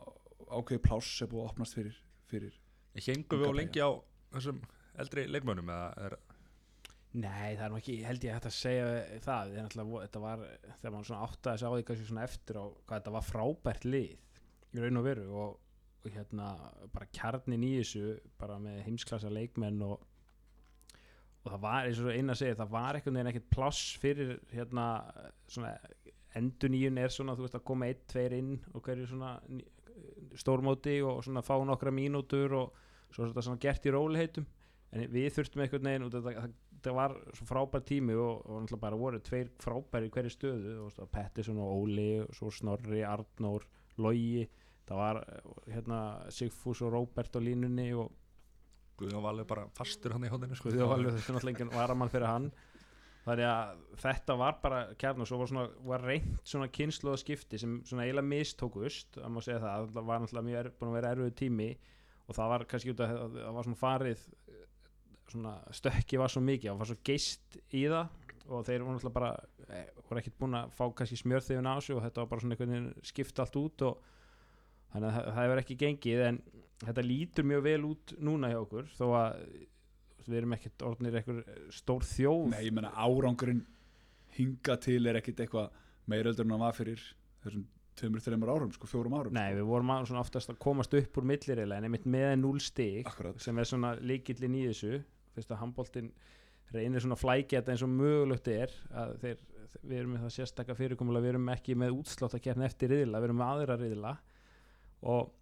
ákveði 0.48 0.84
pláss 0.84 1.24
er 1.24 1.30
búið 1.32 1.44
að 1.44 1.50
opnast 1.52 1.76
fyrir, 1.78 1.98
fyrir 2.30 2.60
Hengum 2.94 3.40
við 3.40 3.50
á 3.50 3.58
lengi 3.58 3.82
á 3.82 3.90
þessum 4.36 4.60
eldri 5.02 5.26
leikmönnum 5.30 5.72
eða 5.74 6.06
er, 6.06 6.16
Nei, 7.14 7.54
það 7.54 7.64
er 7.64 7.70
nú 7.70 7.76
ekki, 7.78 7.94
held 8.02 8.24
ég 8.26 8.34
hægt 8.34 8.46
að 8.48 8.56
segja 8.56 8.86
það, 9.22 9.52
náttúrulega, 9.54 10.06
þetta 10.08 10.22
var 10.24 10.40
þegar 10.80 10.94
maður 10.94 11.08
svona 11.10 11.26
áttaði 11.28 11.60
sig 11.60 11.68
á 11.70 11.74
því 11.74 11.84
kannski 11.88 12.06
svona 12.08 12.24
eftir 12.26 12.58
á 12.58 12.64
hvað 12.64 12.96
þetta 12.96 13.12
var 13.14 13.26
frábært 13.28 13.86
lið 13.86 14.08
í 14.74 14.82
raun 14.82 14.98
og 14.98 15.06
veru 15.06 15.26
og, 15.44 15.52
og 16.02 16.08
hérna 16.10 16.48
bara 16.90 17.06
kjarnin 17.14 17.66
í 17.68 17.70
þessu 17.76 18.16
bara 18.40 18.58
með 18.62 18.80
heimsklassa 18.88 19.30
leikmenn 19.30 19.78
og 19.86 20.02
og 21.44 21.52
það 21.52 21.60
var, 21.60 21.86
eins 21.86 22.00
og 22.00 22.08
eina 22.08 22.32
að 22.32 22.40
segja, 22.40 22.56
það 22.56 22.72
var 22.72 22.96
einhvern 22.96 23.18
veginn 23.18 23.30
ekkert 23.30 23.50
pláss 23.52 23.80
fyrir 24.00 24.30
hérna 24.50 24.86
svona 25.44 25.74
enduníun 26.40 26.98
er 26.98 27.12
svona, 27.12 27.36
þú 27.36 27.44
veist 27.44 27.58
að 27.58 27.66
koma 27.68 27.88
einn, 27.90 28.00
tveir 28.10 28.34
inn 28.38 28.54
og 28.72 28.82
hverju 28.86 29.10
svona 29.10 29.34
stórmóti 30.40 30.96
og 31.04 31.20
svona 31.22 31.44
fá 31.46 31.54
nokkra 31.62 31.92
mínútur 31.94 32.56
og 32.58 32.80
svo 33.12 33.26
er 33.26 33.30
þetta 33.30 33.44
svona 33.46 33.62
gert 33.62 33.86
í 33.86 33.92
róliheitum 33.94 34.48
en 34.94 35.06
við 35.12 35.30
þurftum 35.34 35.64
einhvern 35.64 35.88
veginn 35.90 36.06
og 36.06 36.12
þetta, 36.14 36.34
það, 36.40 36.58
það 36.86 36.98
var 36.98 37.14
svo 37.34 37.46
frábær 37.48 37.86
tími 37.88 38.18
og, 38.18 38.42
og 38.46 38.60
náttúrulega 38.62 38.84
bara 38.84 39.00
voru 39.00 39.22
tveir 39.24 39.50
frábæri 39.62 40.10
í 40.10 40.12
hverju 40.14 40.34
stöðu 40.34 40.74
og 40.84 40.92
það 40.98 41.14
Pettersson 41.16 41.62
og 41.62 41.72
Óli 41.80 42.10
og 42.24 42.36
svo 42.38 42.52
Snorri, 42.54 43.02
Arnór, 43.08 43.66
Logi 44.02 44.44
það 44.84 45.00
var 45.00 45.22
hérna 45.70 46.02
Sigfús 46.34 46.82
og 46.84 46.92
Róbert 46.94 47.36
á 47.36 47.40
línunni 47.42 47.88
og 47.96 48.12
Guðjón 48.98 49.24
Valur 49.24 49.48
bara 49.48 49.66
fastur 49.74 50.14
hann 50.14 50.26
í 50.26 50.30
hóðinu 50.30 50.54
sko. 50.54 50.70
Guði 50.70 50.84
og 50.84 50.92
Valur 50.92 51.16
þetta 51.16 51.32
er 51.32 51.36
náttúrulega 51.36 51.56
enginn 51.56 51.74
varamann 51.74 52.12
fyrir 52.12 52.30
hann 52.30 52.52
þannig 53.24 53.48
að 53.48 53.80
þetta 54.02 54.36
var 54.36 54.60
bara 54.62 54.80
kjarn 55.00 55.24
og 55.24 55.28
svo 55.28 55.40
var, 55.40 55.50
svona, 55.50 55.64
var 55.88 56.04
reynt 56.04 56.44
svona 56.44 56.68
kynslu 56.68 57.14
skipti 57.20 57.58
sem 57.60 57.78
svona 57.88 58.04
eiginlega 58.04 58.28
mistókust 58.28 59.16
það 59.16 59.32
má 59.32 59.40
segja 59.44 59.62
það, 59.64 59.88
það 59.96 60.08
var 60.10 60.22
náttúrulega 60.22 60.48
mjög 60.50 60.60
er, 60.60 60.70
búin 60.78 60.92
að 60.92 60.98
vera 60.98 61.12
erfið 61.14 61.36
tími 61.40 61.70
og 62.24 62.36
það 62.36 62.52
var 62.52 62.66
kannski 62.68 62.92
út 62.92 63.02
af 63.04 63.14
að 63.14 63.38
það 63.38 63.56
var 63.56 63.68
svona 63.68 63.80
farið 63.80 64.26
svona 65.32 65.54
stökki 65.74 66.18
var 66.20 66.28
svo 66.32 66.40
mikið, 66.44 66.70
það 66.72 66.78
var 66.82 66.90
svo 66.90 66.96
geist 67.04 67.58
í 67.72 67.84
það 67.88 68.08
og 68.52 68.64
þeir 68.66 68.82
voru 68.84 68.96
náttúrulega 68.98 69.14
bara 69.14 69.30
eh, 69.70 69.86
voru 70.08 70.20
ekkert 70.20 70.38
búin 70.38 70.56
að 70.58 70.72
fá 70.76 70.84
kannski 70.94 71.16
smjörþifin 71.22 71.70
á 71.70 71.74
sig 71.80 71.96
og 71.96 72.02
þetta 72.04 72.20
var 72.20 72.28
bara 72.34 72.40
svona 72.44 72.54
einhvern 72.56 72.74
veginn 72.74 73.06
skipt 73.08 73.38
allt 73.40 73.56
út 73.56 73.82
og 73.88 74.02
þannig 74.92 75.08
að 75.08 75.14
það- 75.16 75.28
það 75.34 75.44
hefur 75.46 75.62
ekki 75.62 75.78
gengið 75.84 76.24
en 76.28 76.42
þetta 76.84 77.04
lítur 77.08 77.44
mjög 77.48 77.62
vel 77.64 77.84
út 77.88 78.14
núna 78.20 78.50
hjá 78.52 78.58
okkur 78.60 78.90
þó 78.98 79.06
að 79.16 79.38
við 80.28 80.36
erum 80.40 80.52
ekkert 80.56 80.82
orðnir 80.88 81.16
eitthvað 81.20 81.40
stór 81.72 82.04
þjóð 82.08 82.44
Nei, 82.52 82.64
ég 82.68 82.72
menna 82.76 82.92
árangurinn 82.96 83.64
hinga 84.36 84.76
til 84.80 85.06
er 85.06 85.18
ekkit 85.20 85.40
eitthvað 85.44 85.70
meiröldur 86.10 86.44
en 86.44 86.50
hann 86.54 86.60
var 86.64 86.76
fyrir 86.76 87.00
þessum 87.44 87.64
tveimur, 87.94 88.20
þreimur 88.24 88.50
árum, 88.50 88.72
sko, 88.74 88.88
fjórum 88.90 89.14
árum 89.14 89.32
Nei, 89.36 89.52
sko. 89.52 89.60
við 89.60 89.68
vorum 89.68 89.90
að- 89.94 90.06
svona 90.10 90.20
oftast 90.24 90.50
að 90.50 90.58
komast 90.58 90.94
upp 90.98 91.16
úr 91.20 91.26
millirilega 91.30 91.78
en 91.78 91.84
einmitt 91.88 92.04
með 92.10 92.32
0 92.40 92.58
stig 92.60 93.06
Akkurat. 93.06 93.38
sem 93.40 93.58
er 93.58 93.64
svona 93.64 93.94
líkillin 94.00 94.56
í 94.58 94.64
þessu 94.68 95.04
fyrst 95.34 95.52
að 95.52 95.60
handbóltinn 95.62 96.10
reynir 96.74 97.04
svona 97.04 97.18
flækja 97.18 97.60
þetta 97.60 97.74
eins 97.74 97.84
og 97.84 97.92
mögulegt 97.92 98.50
er 98.50 98.72
að 98.96 99.14
þeir, 99.22 99.42
við 99.82 99.96
erum 99.98 100.14
með 100.14 100.24
það 100.24 100.34
sérstakka 100.36 100.76
fyrirkomulega 100.78 101.26
við 101.26 101.34
erum 101.34 101.50
ekki 101.54 101.76
með 101.78 101.96
útslátt 101.98 102.36
að 102.38 102.44
kérna 102.46 102.68
eftir 102.68 102.92
riðla 102.94 103.20
við 103.20 103.28
erum 103.28 103.40
með 103.42 103.52
aðra 103.52 103.78
riðla. 103.80 104.14
Og, 105.04 105.32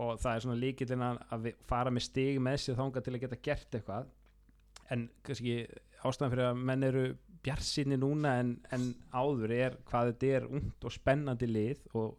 og 0.00 0.12
það 0.22 0.30
er 0.32 0.44
svona 0.46 0.60
líkillin 0.62 1.06
að, 1.06 1.50
fara 1.68 1.92
með 1.92 2.06
stig 2.08 2.40
með 2.42 2.60
sér 2.62 2.78
þangað 2.80 3.06
til 3.06 3.14
að 3.14 3.24
geta 3.26 3.40
gert 3.48 3.78
eitthvað. 3.78 4.10
En 4.94 5.06
kannski 5.26 5.58
ástæðan 6.04 6.34
fyrir 6.34 6.48
að 6.50 6.66
menn 6.70 6.88
eru 6.88 7.04
bjarsinni 7.44 7.96
núna 8.00 8.38
en, 8.40 8.54
en 8.72 8.90
áður 9.12 9.52
er 9.52 9.80
hvað 9.88 10.12
þetta 10.12 10.36
er 10.38 10.46
ungt 10.48 10.86
og 10.86 10.94
spennandi 10.94 11.48
lið 11.48 11.82
og 11.92 12.14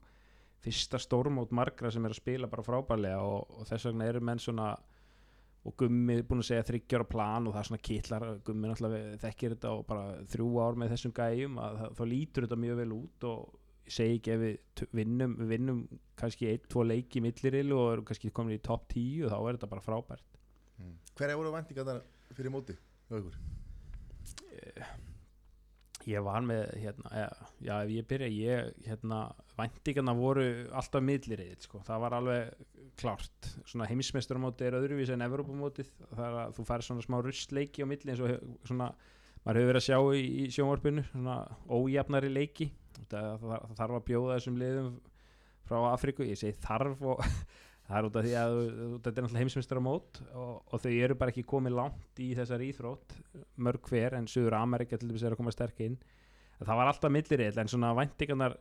fyrsta 0.66 1.00
stórmót 1.02 1.54
margra 1.54 1.92
sem 1.94 2.06
er 2.06 2.14
að 2.14 2.22
spila 2.22 2.50
bara 2.50 2.66
frábærlega 2.66 3.22
og, 3.22 3.50
og 3.60 3.68
þess 3.70 3.90
vegna 3.90 4.10
eru 4.10 4.22
menn 4.26 4.42
svona 4.42 4.72
og 5.66 5.76
Gummi 5.80 6.20
er 6.20 6.26
búin 6.30 6.44
að 6.44 6.50
segja 6.52 6.66
þryggjára 6.68 7.08
plan 7.10 7.48
og 7.48 7.56
það 7.56 7.62
er 7.62 7.70
svona 7.70 7.86
kitlar, 7.88 8.26
Gummi 8.46 8.70
náttúrulega 8.70 9.20
þekkir 9.24 9.56
þetta 9.56 9.72
og 9.74 9.86
bara 9.90 10.04
þrjú 10.34 10.50
ár 10.62 10.80
með 10.82 10.92
þessum 10.94 11.14
gæjum 11.18 11.62
að 11.62 11.80
það, 11.82 11.96
þá 11.98 12.04
lítur 12.12 12.46
þetta 12.46 12.60
mjög 12.66 12.82
vel 12.82 12.92
út 13.00 13.28
og 13.32 13.58
ég 13.86 13.96
segi 13.96 14.20
ekki 14.20 14.36
ef 14.36 14.44
við 14.44 14.86
vinnum, 15.00 15.36
við 15.42 15.52
vinnum 15.56 15.82
kannski 16.22 16.52
einn, 16.52 16.70
tvo 16.70 16.86
leiki 16.86 17.22
í 17.22 17.26
millirilu 17.26 17.80
og 17.82 17.92
erum 17.96 18.08
kannski 18.10 18.34
komin 18.34 18.58
í 18.58 18.64
topp 18.66 18.88
10 18.94 19.26
og 19.26 19.34
þá 19.34 19.38
er 19.40 19.58
þetta 19.58 19.72
bara 19.74 19.86
frábært 19.86 20.40
Hverja 21.16 21.40
voru 21.40 21.54
væntingar 21.54 21.88
þar 21.88 22.02
fyrir 22.36 22.52
móti? 22.54 22.78
hjá 23.10 23.20
ykkur? 23.22 23.38
ég 26.06 26.22
var 26.26 26.44
með 26.46 26.64
hérna, 26.82 27.12
já, 27.18 27.28
já 27.66 27.74
ef 27.82 27.92
ég 27.96 28.08
byrja 28.10 28.28
ég, 28.30 28.72
hérna, 28.86 29.20
væntingarna 29.58 30.14
voru 30.18 30.46
alltaf 30.78 31.04
millirið, 31.06 31.56
sko, 31.66 31.82
það 31.86 32.04
var 32.04 32.16
alveg 32.20 32.75
klárt, 33.00 33.50
svona 33.70 33.88
heimsmeisturumóti 33.90 34.68
er 34.68 34.78
öðruvís 34.80 35.12
en 35.14 35.26
Evrópumótið. 35.26 35.92
Það 36.12 36.24
er 36.28 36.38
að 36.44 36.56
þú 36.58 36.66
færi 36.70 36.88
svona 36.88 37.06
smá 37.06 37.18
rustleiki 37.24 37.86
á 37.86 37.90
milli 37.90 38.14
eins 38.14 38.24
og 38.24 38.34
svona, 38.68 38.90
maður 39.44 39.60
hefur 39.60 39.72
verið 39.72 39.82
að 39.82 39.88
sjá 39.88 40.00
í, 40.16 40.24
í 40.26 40.48
sjónvarpinu, 40.56 41.06
svona 41.12 41.38
ójafnari 41.70 42.32
leiki. 42.32 42.70
Það, 43.12 43.30
það, 43.44 43.54
það 43.54 43.78
þarf 43.82 44.00
að 44.00 44.08
bjóða 44.10 44.40
þessum 44.40 44.60
liðum 44.62 44.92
frá 45.66 45.78
Afríku, 45.92 46.28
ég 46.28 46.40
segi 46.40 46.58
þarf 46.64 47.02
og 47.06 47.24
það 47.88 47.98
er 48.00 48.10
út 48.10 48.20
af 48.20 48.26
því 48.26 48.36
að 48.42 48.56
þetta 48.60 49.12
er 49.12 49.26
náttúrulega 49.26 49.42
heimsmyndstara 49.44 49.84
mót 49.84 50.22
og, 50.34 50.54
og 50.72 50.84
þau 50.84 50.92
eru 50.94 51.18
bara 51.20 51.34
ekki 51.34 51.46
komið 51.50 51.76
langt 51.80 52.22
í 52.22 52.32
þessar 52.38 52.64
íþrótt 52.66 53.18
mörg 53.66 53.90
hver 53.92 54.18
en 54.20 54.30
Suður 54.32 54.58
Amerika 54.60 55.00
til 55.02 55.12
þess 55.12 55.28
er 55.28 55.36
að 55.36 55.42
koma 55.42 55.54
sterk 55.54 55.84
inn. 55.86 55.98
Það 56.62 56.80
var 56.80 56.90
alltaf 56.90 57.12
millirill 57.12 57.60
en 57.62 57.72
svona 57.72 57.92
væntingarnar 57.98 58.56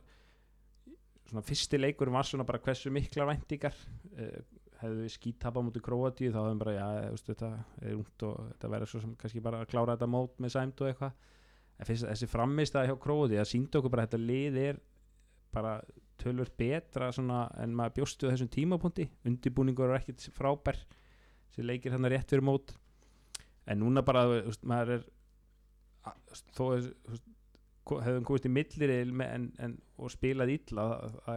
svona 1.29 1.41
fyrsti 1.45 1.79
leikur 1.79 2.11
var 2.13 2.27
svona 2.27 2.45
bara 2.47 2.61
hversu 2.61 2.91
miklar 2.93 3.27
væntingar 3.31 3.75
uh, 3.75 4.39
hefðu 4.81 5.05
við 5.05 5.13
skítapa 5.15 5.61
mútið 5.63 5.83
Króatíu 5.85 6.31
þá 6.33 6.39
hefðum 6.41 6.59
bara, 6.61 6.73
já, 6.75 6.87
þú 7.07 7.11
veist, 7.15 7.29
þetta 7.31 7.49
er 7.81 7.93
ungt 7.95 8.25
og 8.27 8.41
þetta 8.51 8.71
verður 8.75 8.91
svo 8.91 9.01
sem 9.05 9.13
kannski 9.21 9.43
bara 9.45 9.61
að 9.63 9.69
klára 9.71 9.95
þetta 9.95 10.09
mót 10.11 10.41
með 10.43 10.53
sæmt 10.57 10.81
og 10.83 10.89
eitthvað. 10.91 11.13
En 11.79 11.87
fyrst, 11.89 12.05
þessi 12.11 12.27
framistæði 12.31 12.91
hjá 12.91 12.97
Króatíu 13.05 13.39
það 13.39 13.49
síndi 13.53 13.79
okkur 13.79 13.93
bara 13.95 14.05
þetta 14.07 14.19
lið 14.21 14.59
er 14.65 14.81
bara 15.55 15.73
tölvöld 16.21 16.51
betra 16.59 17.07
svona 17.15 17.45
en 17.63 17.73
maður 17.75 17.95
bjóstu 18.01 18.29
þessum 18.29 18.51
tímapunkti. 18.51 19.07
Undirbúningur 19.27 19.89
er 19.89 20.01
ekkit 20.01 20.27
frábær 20.35 20.77
sem 21.55 21.65
leikir 21.67 21.95
hann 21.95 22.07
rétt 22.11 22.29
fyrir 22.31 22.43
mót. 22.45 22.75
En 23.65 23.79
núna 23.81 24.03
bara, 24.05 24.25
þú 24.27 24.51
veist, 24.51 24.67
maður 24.67 24.97
er 24.99 25.07
þó 26.55 26.65
er 26.75 26.83
þú 26.91 27.15
veist, 27.15 27.25
ko- 27.25 27.34
hefðum 27.85 28.25
komist 28.25 28.47
í 28.47 28.51
milliril 28.51 29.13
en, 29.25 29.51
en, 29.61 29.77
og 30.01 30.11
spilað 30.13 30.53
illa 30.55 30.85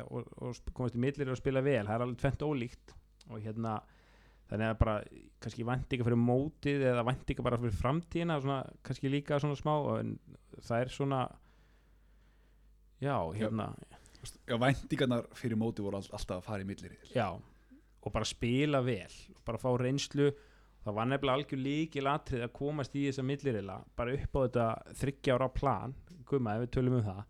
og, 0.08 0.30
og 0.40 0.72
komist 0.76 0.96
í 0.96 1.02
milliril 1.02 1.34
og 1.34 1.40
spilað 1.40 1.68
vel 1.68 1.84
það 1.84 1.94
er 1.94 2.04
alveg 2.06 2.20
tvent 2.22 2.44
ólíkt. 2.48 2.94
Og 3.28 3.42
hérna 3.44 3.78
þannig 4.48 4.70
að 4.70 4.78
bara 4.80 4.94
kannski 5.44 5.66
væntinga 5.68 6.06
fyrir 6.06 6.20
mótið 6.22 6.86
eða 6.88 7.04
væntinga 7.08 7.44
bara 7.44 7.60
fyrir 7.60 7.76
framtíðina 7.76 8.38
svona, 8.40 8.62
kannski 8.86 9.12
líka 9.12 9.40
svona 9.42 9.58
smá 9.58 9.74
en 9.98 10.14
það 10.56 10.84
er 10.84 10.92
svona 10.94 11.20
já, 13.04 13.14
hérna. 13.36 13.72
Já, 14.48 14.56
væntingarnar 14.58 15.28
fyrir 15.38 15.60
móti 15.60 15.84
voru 15.84 16.00
all, 16.00 16.08
alltaf 16.16 16.40
að 16.40 16.46
fara 16.48 16.64
í 16.64 16.68
millir 16.68 16.96
já, 17.12 17.28
og 17.36 18.14
bara 18.14 18.28
spila 18.28 18.80
vel 18.84 19.18
bara 19.46 19.60
fá 19.60 19.70
reynslu. 19.78 20.32
Það 20.78 20.94
var 20.94 21.08
nefnilega 21.10 21.36
algjör 21.36 21.60
líkil 21.60 22.08
atrið 22.08 22.42
að 22.46 22.52
komast 22.54 22.94
í 22.96 23.02
þessa 23.08 23.24
millirila, 23.26 23.74
bara 23.98 24.14
upp 24.14 24.36
á 24.38 24.40
þetta 24.40 24.66
þryggja 24.96 25.34
ára 25.34 25.48
plan, 25.52 25.92
gumma 26.30 26.56
ef 26.56 26.64
við 26.64 26.72
tölum 26.76 26.98
um 27.00 27.04
það 27.08 27.24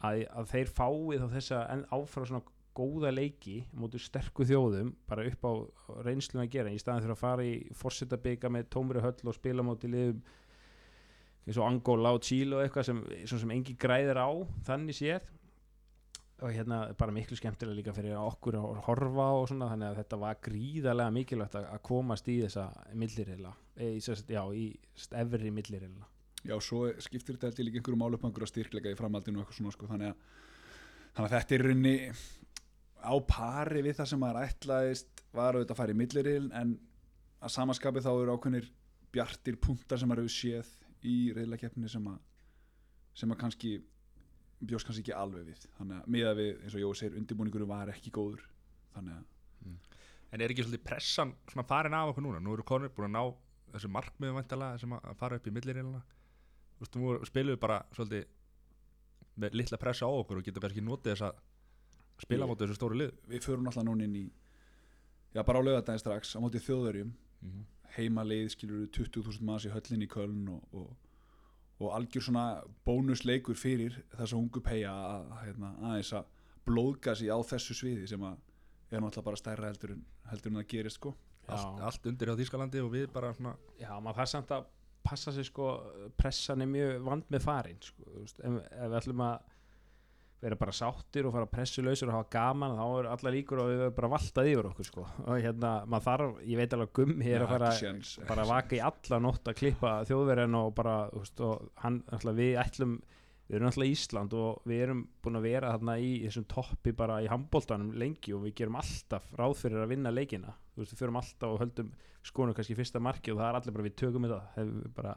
að, 0.00 0.24
að 0.30 0.50
þeir 0.54 0.72
fáið 0.78 1.22
þá 1.24 1.28
þessa 1.36 1.62
áfram 1.98 2.28
svona 2.30 2.56
góða 2.76 3.10
leiki 3.12 3.56
mútið 3.76 4.04
sterku 4.06 4.46
þjóðum 4.46 4.92
bara 5.10 5.26
upp 5.28 5.46
á 5.46 5.52
reynsluna 6.06 6.46
að 6.46 6.52
gera 6.54 6.72
í 6.72 6.78
staðan 6.80 7.02
fyrir 7.04 7.16
að 7.16 7.24
fara 7.24 7.46
í 7.46 7.56
forsetabika 7.76 8.50
með 8.52 8.70
tómri 8.72 9.02
höll 9.02 9.18
og 9.26 9.36
spila 9.36 9.66
mótið 9.66 9.96
liðum 9.96 10.22
eins 11.46 11.58
og 11.58 11.66
Angola 11.66 12.14
og 12.14 12.22
Chile 12.24 12.56
og 12.56 12.64
eitthvað 12.64 12.88
sem, 12.90 13.02
sem 13.26 13.52
engi 13.54 13.76
græðir 13.80 14.20
á 14.20 14.30
þannig 14.68 14.98
séð. 14.98 15.30
Og 16.40 16.54
hérna 16.54 16.78
bara 16.96 17.12
miklu 17.12 17.36
skemmtilega 17.36 17.76
líka 17.76 17.92
fyrir 17.92 18.16
okkur 18.16 18.56
að 18.56 18.78
horfa 18.86 19.26
og 19.36 19.50
svona 19.50 19.68
þannig 19.74 19.90
að 19.90 19.98
þetta 20.00 20.18
var 20.22 20.38
gríðarlega 20.46 21.12
mikilvægt 21.12 21.58
að, 21.60 21.66
komast 21.84 22.30
í 22.32 22.38
þessa 22.46 22.70
millirilla 22.96 23.52
e, 23.76 23.90
í, 23.98 24.00
sest, 24.04 24.30
já, 24.32 24.40
í 24.56 24.70
sest, 24.94 25.12
efri 25.20 25.52
millirilla 25.52 26.08
Já, 26.46 26.54
svo 26.64 26.86
skiptir 27.04 27.36
þetta 27.36 27.50
held 27.50 27.60
ég 27.60 27.66
líka 27.68 27.80
einhverjum 27.80 28.04
álöfum 28.06 28.30
einhverja 28.30 28.48
styrkleika 28.48 28.92
í 28.92 28.98
framhaldinu 28.98 29.40
og 29.40 29.44
eitthvað 29.44 29.58
svona 29.58 29.74
sko, 29.74 29.88
þannig, 29.90 30.12
að, 30.12 30.44
þannig 31.16 31.26
að 31.26 31.34
þetta 31.34 31.56
er 31.56 31.64
í 31.64 31.66
rauninni 31.66 31.96
á 33.00 33.14
pari 33.28 33.82
við 33.84 33.98
það 33.98 34.10
sem 34.12 34.22
maður 34.22 34.46
ætlaðist 34.48 35.24
var 35.36 35.56
auðvitað 35.58 35.74
að 35.74 35.80
fara 35.82 35.94
í 35.94 35.98
milliril 36.00 36.46
en 36.56 36.74
að 37.40 37.54
samaskapi 37.56 38.04
þá 38.04 38.10
eru 38.12 38.36
ákveðnir 38.36 38.70
bjartir 39.12 39.58
punktar 39.60 40.00
sem 40.00 40.10
maður 40.10 40.26
hefur 40.26 40.36
séð 40.36 40.72
í 41.08 41.16
reyðlakeppni 41.36 41.90
sem 41.92 42.08
sem 43.20 43.32
að 43.34 43.40
kannski 43.40 43.74
bjóst 44.60 44.86
kannski 44.86 45.02
ekki 45.02 45.16
alveg 45.16 45.48
við. 45.48 45.64
Þannig 45.78 46.00
að 46.00 46.10
miða 46.14 46.32
við, 46.36 46.50
eins 46.62 46.76
og 46.76 46.82
Jói 46.84 46.96
segir, 47.00 47.16
undirbúningurum 47.20 47.70
var 47.72 47.90
ekki 47.92 48.12
góður 48.14 48.44
þannig 48.94 49.16
að 49.16 49.28
En 50.30 50.38
er 50.38 50.52
ekki 50.52 50.62
svolítið 50.62 50.86
pressan 50.86 51.32
svona 51.50 51.66
farin 51.66 51.94
af 51.96 52.12
okkur 52.12 52.22
núna? 52.22 52.40
Nú 52.42 52.52
eru 52.54 52.64
konur 52.66 52.92
búin 52.94 53.08
að 53.08 53.16
ná 53.16 53.72
þessu 53.74 53.90
markmiðu 53.90 54.36
vantalega 54.36 54.78
sem 54.78 54.92
að 54.94 55.16
fara 55.18 55.38
upp 55.40 55.48
í 55.50 55.52
millirilina 55.54 56.02
Þú 56.80 56.86
veist, 56.86 56.96
nú 56.96 57.28
spilum 57.28 57.52
við 57.52 57.60
bara 57.60 57.82
svolítið 57.92 58.28
með 59.40 59.56
litla 59.60 59.78
pressa 59.80 60.08
á 60.08 60.10
okkur 60.10 60.40
og 60.40 60.46
getum 60.46 60.64
kannski 60.64 60.84
notið 60.84 61.12
þess 61.12 61.26
að 61.28 61.42
spila 62.24 62.48
mótið 62.48 62.70
þessu 62.70 62.78
stóru 62.78 62.96
lið 63.00 63.12
við 63.28 63.44
förum 63.44 63.68
alltaf 63.68 63.84
núna 63.84 64.06
inn 64.06 64.16
í 64.16 64.24
já, 65.34 65.42
bara 65.44 65.60
á 65.60 65.66
lögadaginn 65.66 66.02
strax 66.02 66.34
á 66.36 66.38
mótið 66.40 66.66
þjóðverjum. 66.66 67.12
Heima 67.96 68.24
leið 68.24 68.50
skilur 68.54 68.88
20.000 68.94 69.44
manns 69.44 69.66
í 69.66 69.72
höllinni 69.72 70.06
í 70.06 70.10
Köln 70.10 70.48
og, 70.54 70.76
og, 70.76 70.90
og 71.80 71.94
algjör 71.96 72.26
svona 72.28 72.44
bónusleikur 72.86 73.58
fyrir 73.58 73.96
þessa 74.14 74.38
ungu 74.38 74.62
peia 74.62 74.92
að, 74.92 75.24
að, 75.26 75.40
hérna, 75.48 75.72
aðeins 75.90 76.12
að 76.20 76.36
blóðga 76.68 77.16
sig 77.18 77.32
á 77.32 77.38
þessu 77.50 77.76
sviði 77.76 78.06
sem 78.08 78.24
að 78.24 78.38
er 78.90 79.02
náttúrulega 79.02 79.26
bara 79.26 79.40
stærra 79.40 79.70
heldur 79.70 79.96
en, 79.96 80.04
heldur 80.30 80.52
en 80.52 80.60
það 80.60 80.70
gerist 80.74 81.00
sko. 81.00 81.14
Allt, 81.50 81.80
allt 81.82 82.06
undir 82.06 82.30
á 82.30 82.38
Þýskalandi 82.38 82.82
og 82.84 82.92
við 82.92 83.08
bara 83.10 83.32
svona 83.34 83.56
Já, 83.80 83.90
maður 83.98 84.20
þarf 84.20 84.30
samt 84.30 84.52
að 84.54 84.68
passa 85.06 85.32
sig 85.32 85.48
sko, 85.48 85.70
pressan 86.18 86.64
er 86.64 86.70
mjög 86.70 87.06
vand 87.06 87.32
með 87.32 87.46
farin 87.46 87.80
sko, 87.84 88.04
ef, 88.20 88.60
ef 88.60 88.92
við 88.92 89.00
ætlum 89.00 89.24
að 89.26 89.56
vera 90.40 90.56
bara 90.56 90.72
sáttir 90.72 91.26
og 91.28 91.34
fara 91.34 91.48
pressulöysur 91.52 92.08
og 92.08 92.16
hafa 92.16 92.30
gaman 92.32 92.76
þá 92.78 92.84
er 92.86 93.08
alla 93.12 93.32
líkur 93.34 93.60
og 93.60 93.68
við 93.68 93.80
verðum 93.82 93.96
bara 93.98 94.10
valtað 94.14 94.48
yfir 94.48 94.68
okkur 94.70 94.88
sko. 94.88 95.06
og 95.26 95.32
hérna, 95.36 95.72
maður 95.84 96.06
þarf, 96.06 96.38
ég 96.48 96.60
veit 96.60 96.76
alveg 96.76 96.92
gummi 96.96 97.28
Já, 97.28 97.36
að 97.42 97.50
fara 97.52 97.72
ekki 97.76 98.28
bara 98.30 98.44
að 98.46 98.52
vaka 98.54 98.76
í 98.78 98.82
alla 98.88 99.20
nótt 99.26 99.50
að 99.50 99.58
klippa 99.60 99.94
þjóðverðin 100.08 100.60
og 100.62 100.70
bara, 100.78 100.94
veist, 101.12 101.42
og 101.44 101.66
hann, 101.84 102.00
ætla, 102.16 102.36
við 102.40 102.60
ætlum 102.64 103.00
við 103.50 103.58
erum 103.58 103.68
alltaf 103.68 103.90
Ísland 103.90 104.34
og 104.38 104.68
við 104.70 104.84
erum 104.84 105.00
búin 105.20 105.40
að 105.40 105.46
vera 105.48 105.72
þarna 105.74 105.96
í 105.98 106.10
þessum 106.22 106.46
toppi 106.52 106.92
bara 106.96 107.18
í 107.20 107.28
handbóltanum 107.30 107.90
lengi 107.98 108.34
og 108.36 108.44
við 108.46 108.54
gerum 108.62 108.78
alltaf 108.78 109.26
ráð 109.36 109.56
fyrir 109.58 109.82
að 109.82 109.90
vinna 109.90 110.12
leikina. 110.14 110.54
Þú 110.70 110.84
veist, 110.84 110.94
við 110.94 111.02
förum 111.02 111.18
alltaf 111.18 111.56
og 111.56 111.64
höldum 111.64 111.90
skonum 112.26 112.54
kannski 112.56 112.76
fyrsta 112.78 113.00
marki 113.02 113.32
og 113.32 113.40
það 113.40 113.48
er 113.50 113.58
allir 113.60 113.76
bara 113.76 113.86
við 113.88 113.94
tökum 114.02 114.26
þetta 114.26 114.40
hefur 114.56 114.80
við 114.84 114.94
bara 114.96 115.14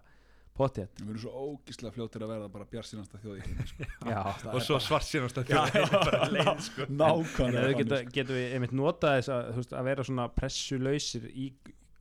potið 0.54 0.90
við 1.00 1.10
erum 1.10 1.22
svo 1.24 1.32
ógislega 1.48 1.96
fljótir 1.96 2.24
að 2.24 2.32
verða 2.36 2.50
bara 2.54 2.68
bjarsinasta 2.70 3.22
þjóð 3.24 3.38
í 3.40 3.44
heimi 3.48 3.68
sko. 3.72 3.88
Já, 4.06 4.20
og 4.54 4.60
svo 4.68 4.80
svart 4.86 5.08
sínast 5.08 5.40
að 5.42 5.54
Já, 5.54 5.64
þjóða 5.74 6.12
já, 6.38 6.54
en 6.86 6.98
nákvæmlega. 7.02 7.86
Sko. 7.88 8.12
getum 8.14 8.38
við 8.38 8.56
einmitt 8.58 8.76
notað 8.78 9.18
þess 9.18 9.34
að, 9.34 9.50
veist, 9.58 9.74
að 9.80 9.90
vera 9.90 10.06
svona 10.10 10.28
pressulausir 10.38 11.26
í 11.34 11.50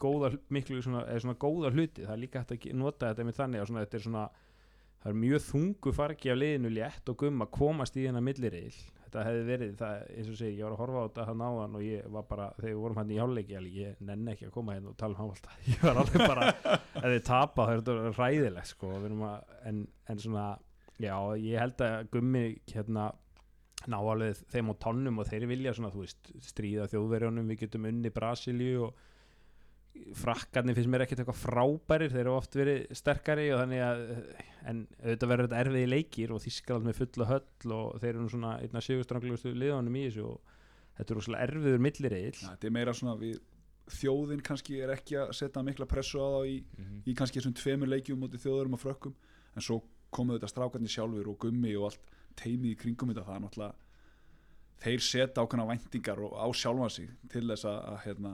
góða, 0.03 0.33
miklu 0.53 0.83
svona, 0.85 1.05
eða 1.09 1.23
svona 1.25 1.39
góða 1.41 1.71
hluti. 1.73 2.05
Það 2.05 2.15
er 2.17 2.23
líka 2.25 2.43
hægt 2.43 2.55
að 2.57 2.73
nota 2.75 3.11
þetta 3.13 3.23
einmitt 3.25 3.39
þannig 3.39 3.63
að 3.63 3.69
svona, 3.71 3.85
þetta 3.87 3.99
er 3.99 4.05
svona 4.07 4.25
það 5.03 5.13
er 5.13 5.21
mjög 5.25 5.45
þungu 5.49 5.93
fargi 5.97 6.33
af 6.33 6.39
liðinu 6.39 6.73
létt 6.77 7.11
og 7.13 7.19
gum 7.23 7.45
að 7.47 7.53
komast 7.57 7.97
í 7.99 8.05
hennar 8.07 8.23
millireil 8.27 8.75
þetta 9.13 9.25
hefði 9.29 9.43
verið, 9.45 9.73
það, 9.77 10.03
eins 10.17 10.29
og 10.33 10.37
segi, 10.39 10.57
ég 10.57 10.65
var 10.65 10.75
að 10.75 10.79
horfa 10.81 11.01
á 11.03 11.07
þetta 11.07 11.25
hann 11.29 11.43
áðan 11.45 11.75
og 11.77 11.83
ég 11.85 12.05
var 12.15 12.29
bara, 12.31 12.47
þegar 12.57 12.71
við 12.71 12.79
vorum 12.81 13.01
hann 13.03 13.11
í 13.13 13.19
hálfleiki 13.21 13.59
ég 13.77 13.99
nenni 14.09 14.33
ekki 14.33 14.47
að 14.49 14.55
koma 14.55 14.77
hérna 14.77 14.93
og 14.93 14.99
tala 15.03 15.13
um 15.13 15.21
hávalda 15.21 15.57
ég 15.73 15.83
var 15.85 16.01
alveg 16.01 16.25
bara, 16.33 16.47
ef 16.73 17.05
þið 17.05 17.25
tapa 17.27 17.67
það 17.69 17.91
er 17.93 18.17
ræðilegt 18.17 18.71
sko 18.73 18.93
að, 18.97 19.53
en, 19.69 19.83
en 20.09 20.23
svona, 20.25 20.47
já, 20.97 21.17
ég 21.45 21.61
held 21.61 21.85
að 21.85 22.09
gummi 22.17 22.45
hérna 22.73 23.11
ná 23.93 23.99
alveg 23.99 24.41
þeim 24.49 24.73
á 24.73 24.75
tonnum 24.87 25.21
og 25.21 25.29
þeir 25.29 25.49
vilja 25.51 25.77
svona, 25.77 25.93
þú 25.93 26.07
veist, 26.07 26.33
stríða 26.47 26.89
þjóðverjónum 26.93 27.53
við 27.53 27.67
getum 27.67 27.89
unni 27.91 28.13
Brasilíu 28.15 28.87
og 28.89 29.09
frakkarnir 30.17 30.77
finnst 30.77 30.91
mér 30.93 31.05
ekkert 31.05 31.23
eitthvað 31.23 31.41
frábærir 31.41 32.13
þeir 32.13 32.23
eru 32.25 32.35
oft 32.37 32.57
verið 32.57 32.95
sterkari 32.97 33.49
og 33.53 33.63
þannig 33.63 33.83
að 33.85 34.03
en 34.71 34.83
auðvitað 35.03 35.31
verður 35.33 35.49
þetta 35.49 35.63
erfiði 35.63 35.91
leikir 35.91 36.33
og 36.33 36.43
Þískaland 36.45 36.89
með 36.89 36.99
fulla 37.01 37.29
höll 37.29 37.77
og 37.77 38.01
þeir 38.01 38.11
eru 38.13 38.25
nú 38.25 38.33
svona 38.33 38.53
einna 38.63 38.83
sigurstranglegustu 38.85 39.53
liðanum 39.57 39.99
í 40.01 40.05
þessu 40.07 40.27
og 40.31 40.55
þetta 40.99 41.15
er 41.15 41.19
rosalega 41.21 41.49
erfiður 41.49 41.85
millireill 41.87 42.37
Já, 42.39 42.47
þetta 42.47 42.69
er 42.71 42.77
meira 42.79 42.97
svona 42.97 43.17
við 43.21 43.41
þjóðin 43.93 44.45
kannski 44.47 44.81
er 44.81 44.95
ekki 44.95 45.19
að 45.21 45.33
setja 45.37 45.65
mikla 45.67 45.89
pressu 45.91 46.23
á 46.23 46.29
þá 46.39 46.41
í, 46.49 46.59
í 47.05 47.17
kannski 47.19 47.41
þessum 47.41 47.57
tveimur 47.59 47.91
leikjum 47.93 48.21
mútið 48.23 48.47
þjóðurum 48.47 48.79
og 48.79 48.83
frökkum 48.83 49.17
en 49.53 49.65
svo 49.65 49.81
komu 50.13 50.37
þetta 50.37 50.51
strákarnir 50.53 50.93
sjálfur 50.93 51.33
og 51.33 51.41
gummi 51.43 51.75
og 51.77 51.91
allt 51.91 52.13
teimið 52.39 52.73
í 52.73 52.79
kringum 52.81 53.13
þetta 53.13 53.27
það 53.27 53.39
er 53.39 53.45
náttúrulega 53.47 53.91
þeir 54.83 55.05
setja 55.07 55.45
ákveðna 55.45 55.69
væntingar 55.69 56.23
og 56.27 56.33
á 56.39 56.47
sjálfa 56.57 56.89
sig 56.91 57.11
til 57.33 57.45
þess 57.51 57.67
að, 57.69 57.79
að 57.93 57.99
hérna, 58.07 58.33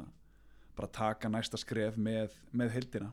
bara 0.78 0.90
taka 0.94 1.30
næsta 1.32 1.58
skref 1.60 1.98
með, 2.00 2.34
með 2.56 2.74
heildina. 2.76 3.10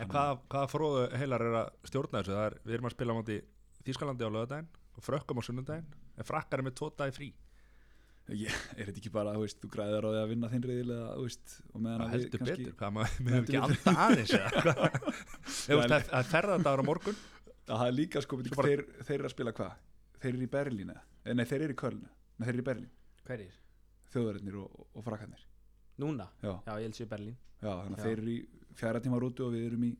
En 0.00 0.08
hvaða, 0.08 0.38
hvaða 0.48 0.70
fróðu 0.70 1.04
heilar 1.20 1.44
er 1.44 1.56
að 1.60 1.70
stjórna 1.90 2.22
þessu? 2.22 2.36
Er, 2.40 2.56
við 2.64 2.76
erum 2.76 2.88
að 2.88 2.94
spila 2.96 3.12
á 3.12 3.18
móti 3.18 3.38
Þýskalandi 3.80 4.26
á 4.28 4.30
lögadaginn 4.30 4.68
og 4.96 5.04
frökkum 5.04 5.40
á 5.40 5.42
sunnudaginn. 5.44 5.86
En 6.20 6.28
frakkar 6.28 6.60
er 6.60 6.66
með 6.66 6.76
tvo 6.80 6.90
dagi 6.96 7.14
frí. 7.16 7.28
Ég, 8.30 8.54
er 8.76 8.86
þetta 8.86 9.00
ekki 9.00 9.10
bara, 9.10 9.32
þú 9.34 9.42
veist, 9.42 9.58
þú 9.58 9.70
græðir 9.72 10.06
á 10.06 10.10
því 10.12 10.18
að 10.20 10.28
vinna 10.30 10.50
þinn 10.52 10.64
reyðil 10.68 10.92
eða, 10.94 11.06
þú 11.16 11.24
veist, 11.24 11.54
og 11.72 11.80
meðan 11.82 12.02
Það 12.02 12.04
að 12.04 12.12
við 12.12 12.20
heldur 12.20 12.42
kannski 12.42 12.66
betur, 12.66 12.76
hvað 12.78 12.92
maður 12.96 13.24
með 13.26 13.38
ekki 13.40 13.56
Heldur 13.56 13.80
anda 13.80 14.04
aðeins 14.04 14.34
eða? 14.38 14.50
Hvað? 14.66 14.84
Það 15.66 15.94
það 15.96 16.18
er 16.20 16.28
ferðardagur 16.30 16.82
á 16.84 16.90
morgun. 16.90 17.18
Að 17.64 17.80
það 17.80 17.86
er 17.88 17.96
líka 17.96 18.22
sko, 18.22 18.40
Sko 18.46 18.60
bara... 18.60 18.70
þeir, 18.70 18.84
þeir 19.08 19.16
eru 19.16 19.30
að 19.30 19.34
spila 19.34 19.54
hvað? 19.56 19.74
Þeir 20.20 20.30
eru 20.34 20.46
í 20.46 20.52
Berlín 20.54 20.94
eða, 20.94 21.06
Eh, 21.20 21.34
nei 21.36 21.44
þeir 21.44 21.66
eru 21.66 21.74
í 21.74 21.80
Köln. 21.82 22.04
Nei 22.38 22.46
þeir 22.46 22.54
eru 22.54 22.62
í 22.62 22.68
Berlín, 22.70 23.56
þjóðverðinir 24.14 24.60
og, 24.62 24.86
og 24.94 25.04
frakkarnir 25.06 25.49
Núna? 26.00 26.28
já, 26.42 26.52
Já, 26.66 26.72
ég 26.80 26.86
held 26.88 26.98
sér 26.98 27.10
Berlín. 27.14 27.36
Já 27.60 27.70
þannig 27.70 27.98
að 27.98 28.06
þeir 28.08 28.18
eru 28.22 28.30
í 28.34 28.38
fjara 28.80 29.00
tíma 29.04 29.20
rútu 29.20 29.46
og 29.46 29.52
við 29.54 29.66
erum 29.70 29.84
í 29.84 29.90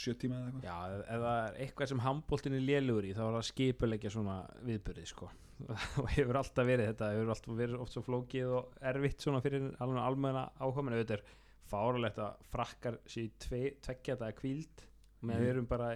sjö 0.00 0.14
tíma 0.20 0.36
eða 0.38 0.50
eitthvað. 0.50 0.64
Já, 0.64 0.98
ef, 1.00 1.22
það 1.24 1.38
er 1.48 1.60
eitthvað 1.64 1.88
sem 1.92 2.02
handbóltin 2.04 2.56
er 2.58 2.66
lélugur 2.66 3.06
í 3.08 3.14
þá 3.16 3.22
er 3.26 3.36
það 3.38 3.46
skipulegja 3.50 4.12
svona 4.14 4.36
viðbyrði 4.68 5.06
sko. 5.10 5.30
og 6.00 6.06
hefur 6.14 6.38
alltaf 6.40 6.64
verið 6.68 6.86
þetta 6.92 7.08
hefur 7.12 7.32
alltaf 7.34 7.56
verið 7.58 7.80
oft 7.84 7.92
svo 7.96 8.02
flókið 8.06 8.52
og 8.56 8.76
erfitt 8.92 9.20
svona 9.20 9.42
fyrir 9.44 9.66
alveg 9.84 10.04
almenna 10.06 10.44
áhuga 10.60 10.94
þetta 10.94 11.18
er 11.18 11.24
fáralegt 11.70 12.20
að 12.24 12.46
frakkar 12.50 12.96
sér 13.06 13.28
tveggja 13.44 14.14
þetta 14.16 14.30
kvíld 14.38 14.86
með 15.20 15.34
Mhm. 15.36 15.42
við 15.42 15.50
erum 15.52 15.66
bara 15.68 15.90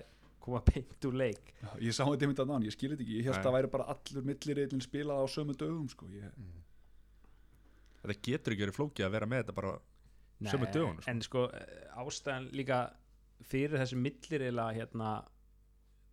koma 0.44 0.60
beint 0.60 1.00
úr 1.08 1.14
leik. 1.16 1.54
Já, 1.62 1.70
ég 1.80 1.94
sá 1.96 2.04
þetta 2.04 2.26
einmitt 2.26 2.40
að 2.42 2.48
náðan, 2.50 2.64
ég 2.68 2.74
skil 2.76 2.90
þetta 2.92 3.00
ekki. 3.06 3.14
Ég 3.16 3.24
held 3.24 3.38
að 3.38 3.46
það 3.46 3.54
væri 3.56 3.70
bara 3.72 3.86
allur 3.94 4.26
milliriðlinn 4.28 4.84
spilað 4.84 5.22
á 5.24 5.26
sömu 5.32 5.54
dögum 5.56 5.88
sko. 5.88 6.06
ég, 6.12 6.28
Þetta 8.04 8.24
getur 8.28 8.54
ekki 8.54 8.66
verið 8.66 8.78
flókið 8.78 9.06
að 9.06 9.14
vera 9.16 9.28
með 9.30 9.42
þetta 9.42 9.56
bara 9.58 9.74
Sömu 10.44 10.66
dögunum, 10.68 10.98
sko. 11.00 11.10
en 11.10 11.20
sko 11.24 11.42
eh, 11.56 12.00
ástæðan 12.02 12.48
líka 12.52 12.78
fyrir 13.48 13.78
þessi 13.80 13.96
millirila 13.96 14.66
hérna 14.74 15.12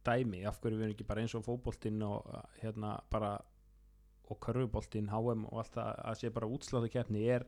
dæmi, 0.06 0.44
af 0.48 0.60
hverju 0.62 0.78
við 0.78 0.86
erum 0.86 0.96
ekki 0.96 1.08
bara 1.10 1.24
eins 1.24 1.34
og 1.38 1.44
fótboltinn 1.46 2.04
og 2.06 2.30
eh, 2.32 2.60
hérna 2.62 2.94
bara 3.12 3.34
og 4.32 4.40
körfuboltinn, 4.46 5.10
HM 5.12 5.44
og 5.50 5.58
allt 5.60 5.76
það 5.76 5.90
að 6.08 6.20
sé 6.22 6.32
bara 6.32 6.48
útsláttu 6.48 6.92
keppni 6.94 7.26
er 7.28 7.44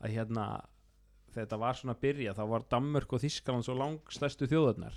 að 0.00 0.14
hérna 0.14 0.44
þetta 1.34 1.58
var 1.60 1.78
svona 1.78 1.96
að 1.96 2.04
byrja 2.04 2.36
þá 2.38 2.42
var 2.52 2.66
Danmörk 2.70 3.16
og 3.16 3.22
Þískaland 3.24 3.66
svo 3.66 3.76
langstæstu 3.78 4.48
þjóðarnar 4.50 4.96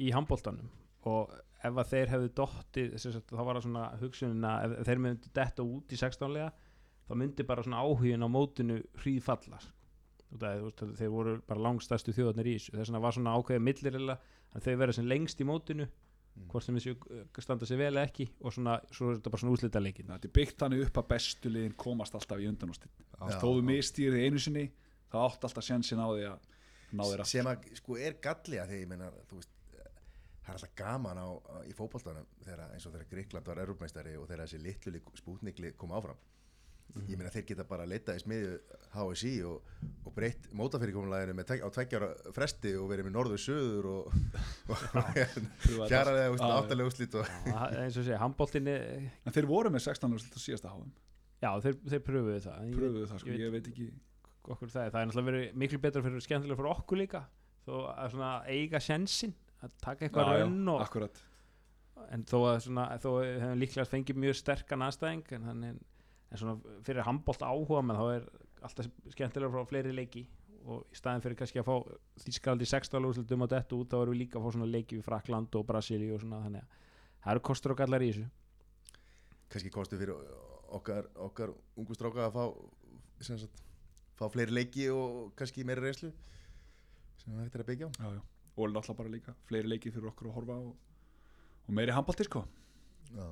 í 0.00 0.10
handboltanum 0.12 0.68
og 1.08 1.32
ef 1.64 1.80
að 1.80 1.90
þeir 1.92 2.12
hefðu 2.12 2.30
sagt, 3.00 3.32
þá 3.32 3.40
var 3.40 3.56
það 3.56 3.66
svona 3.66 3.86
hugsunin 4.02 4.46
að 4.48 4.76
ef 4.80 4.88
þeir 4.88 5.02
myndi 5.06 5.32
detta 5.36 5.64
út 5.64 5.92
í 5.92 6.00
16 6.00 6.34
lega 6.34 6.52
þá 7.08 7.14
myndi 7.20 7.46
bara 7.46 7.62
svona 7.66 7.82
áhugin 7.84 8.24
á 8.24 8.28
mótinu 8.28 8.78
hríðfalla 9.02 9.60
það, 10.34 10.62
veist, 10.64 10.84
þeir 10.98 11.12
voru 11.12 11.36
bara 11.46 11.60
langstæstu 11.68 12.14
þjóðarnir 12.16 12.48
í 12.50 12.56
þessu. 12.58 12.72
Þess 12.74 12.88
vegna 12.90 13.02
var 13.04 13.14
svona 13.14 13.34
ákveðið 13.38 13.66
millirilla 13.68 14.16
að 14.54 14.64
þau 14.66 14.74
verða 14.80 14.96
sem 14.98 15.06
lengst 15.10 15.40
í 15.40 15.46
mótinu 15.48 15.86
Mm. 16.34 16.48
hvort 16.50 16.64
sem 16.66 16.74
þessu 16.74 16.94
standa 17.44 17.66
sig 17.68 17.78
vel 17.78 17.92
eða 17.94 18.08
ekki 18.08 18.24
og 18.42 18.50
svona, 18.50 18.72
svo 18.90 19.12
er 19.12 19.18
þetta 19.20 19.30
bara 19.30 19.38
svona 19.38 19.52
úslita 19.54 19.82
leikin 19.82 20.08
þetta 20.10 20.26
er 20.26 20.32
byggt 20.34 20.56
þannig 20.64 20.80
upp 20.88 20.96
að 20.98 21.04
bestu 21.12 21.52
liðin 21.52 21.76
komast 21.78 22.16
alltaf 22.18 22.40
í 22.42 22.48
undanústin 22.50 22.90
Já. 22.90 23.36
þó 23.38 23.44
þú 23.52 23.60
mistýrið 23.68 24.24
einu 24.26 24.42
sinni 24.42 24.64
þá 25.12 25.18
átt 25.28 25.46
alltaf 25.46 25.62
sjansin 25.62 26.02
á 26.02 26.10
því 26.10 26.24
að 26.32 26.48
ná 26.90 27.04
aftur. 27.04 27.22
sem 27.30 27.46
að 27.52 27.68
sko 27.78 27.98
er 28.02 28.18
galli 28.26 28.58
að 28.58 28.72
því 28.72 28.80
ég 28.82 28.90
meina 28.90 29.12
þú 29.30 29.38
veist 29.38 29.52
það 29.70 30.50
er 30.50 30.58
alltaf 30.58 30.74
gaman 30.82 31.22
á, 31.22 31.28
á 31.30 31.56
í 31.70 31.76
fótboltanum 31.78 32.26
þegar 32.42 32.66
eins 32.74 32.88
og 32.90 32.96
þegar 32.96 33.10
Gríkland 33.14 33.52
var 33.52 33.62
erupmeistari 33.68 34.16
og 34.18 34.26
þegar 34.26 34.42
þessi 34.48 34.62
litlu 34.66 35.04
spútnikli 35.22 35.70
kom 35.78 35.94
áfram 35.94 36.18
ég 37.08 37.16
meina 37.18 37.30
þeir 37.34 37.44
geta 37.48 37.64
bara 37.66 37.82
að 37.86 37.90
leita 37.94 38.14
í 38.14 38.20
smiðju 38.22 38.52
HSI 38.94 39.32
og, 39.48 39.70
og 40.06 40.12
breytt 40.14 40.44
mótafyrirkomulæginu 40.54 41.34
með 41.34 41.48
tvek, 41.48 41.64
á 41.66 41.68
tveggjára 41.74 42.08
fresti 42.36 42.74
og 42.78 42.86
verið 42.92 43.08
með 43.08 43.14
norður 43.16 43.40
söður 43.42 43.88
og, 43.90 44.12
og 44.70 44.84
fjaralega 45.88 46.30
úslit, 46.34 46.52
áttalega 46.54 46.90
úslit 46.90 47.16
eins 47.18 47.98
og 47.98 48.06
segja, 48.06 48.20
handbóltin 48.22 48.70
en 48.70 49.34
þeir 49.34 49.48
voru 49.50 49.72
með 49.74 49.84
16 49.88 50.14
úrslit 50.18 50.38
á 50.38 50.40
síðasta 50.44 50.72
háum 50.74 50.92
já, 51.44 51.50
þeir, 51.60 51.78
þeir 51.92 52.02
pröfuðu 52.06 52.40
það. 52.46 52.60
Ég- 52.70 52.76
pröfuðu 52.78 53.08
það 53.10 53.22
sko, 53.24 53.28
ég 53.28 53.34
veit- 53.34 53.44
ég 53.44 53.54
veit 53.56 53.70
ekki 53.72 53.88
okkur 54.54 54.70
það 54.74 54.84
er, 54.86 54.90
það 54.94 55.00
er 55.02 55.08
náttúrulega 55.10 55.30
verið 55.32 55.58
miklu 55.64 55.80
betra 55.82 56.02
fyrir 56.04 56.24
skemmtilega 56.24 56.60
fyrir 56.60 56.70
okkur 56.76 57.00
líka 57.00 57.24
þó 57.64 57.74
að 57.90 58.10
svona 58.14 58.30
eiga 58.54 58.80
sensin 58.84 59.34
að 59.64 59.74
taka 59.82 60.04
eitthvað 60.06 60.30
raun 60.30 60.68
og, 60.68 60.82
akkurat. 60.84 61.20
En 62.12 62.24
þó 62.28 62.36
að 62.50 62.58
svona, 62.66 62.86
þó 63.00 63.08
hefum 63.24 63.60
líklega 63.62 63.88
fengið 63.88 64.18
mjög 64.20 64.36
sterkan 64.36 64.82
aðstæðing 64.84 65.30
en, 65.38 65.46
þannig, 65.48 65.78
en 66.34 66.40
svona 66.40 66.78
fyrir 66.86 67.06
handbólt 67.06 67.44
áhuga 67.46 67.82
menn 67.86 67.98
þá 67.98 68.06
er 68.16 68.24
alltaf 68.66 68.88
skemmtilega 69.14 69.52
frá 69.52 69.68
fleiri 69.70 69.92
leiki 69.94 70.24
og 70.64 70.88
í 70.88 70.98
staðin 70.98 71.22
fyrir 71.24 71.38
kannski 71.38 71.60
að 71.60 71.68
fá 71.68 71.98
Þískaldi 72.24 72.66
16 72.66 73.06
úrslutum 73.08 73.44
á 73.44 73.48
dettu 73.52 73.82
út 73.82 73.92
þá 73.92 73.98
erum 74.00 74.14
við 74.14 74.22
líka 74.24 74.40
að 74.40 74.46
fá 74.46 74.56
svona 74.56 74.70
leiki 74.70 74.98
við 74.98 75.06
Frakland 75.06 75.58
og 75.58 75.66
Brasilíu 75.68 76.16
og 76.16 76.24
svona 76.24 76.40
þannig 76.46 76.64
að 76.64 76.80
það 77.24 77.34
eru 77.34 77.44
kostur 77.48 77.74
og 77.74 77.80
gallar 77.80 78.04
í 78.04 78.10
þessu 78.10 78.26
kannski 79.52 79.72
kostu 79.74 80.00
fyrir 80.00 80.16
okkar, 80.74 81.10
okkar 81.28 81.52
ungu 81.78 81.94
stráka 81.94 82.26
að 82.26 82.38
fá 82.38 82.44
sem 83.24 83.38
sagt, 83.38 83.60
fá 84.18 84.26
fleiri 84.32 84.56
leiki 84.56 84.88
og 84.90 85.34
kannski 85.38 85.66
meiri 85.68 85.84
reynslu 85.84 86.10
sem 87.20 87.38
hægt 87.38 87.54
er 87.54 87.62
að 87.62 87.70
byggja 87.70 87.92
á 87.92 87.92
já, 88.00 88.08
já. 88.16 88.22
og 88.56 88.72
náttúrulega 88.72 88.98
bara 89.02 89.14
líka 89.14 89.36
fleiri 89.46 89.70
leiki 89.70 89.92
fyrir 89.94 90.10
okkur 90.10 90.32
að 90.32 90.38
horfa 90.40 90.58
og, 90.64 90.74
og 91.68 91.76
meiri 91.76 91.94
handbólti 91.94 92.26
sko 92.26 92.46
Já. 93.14 93.28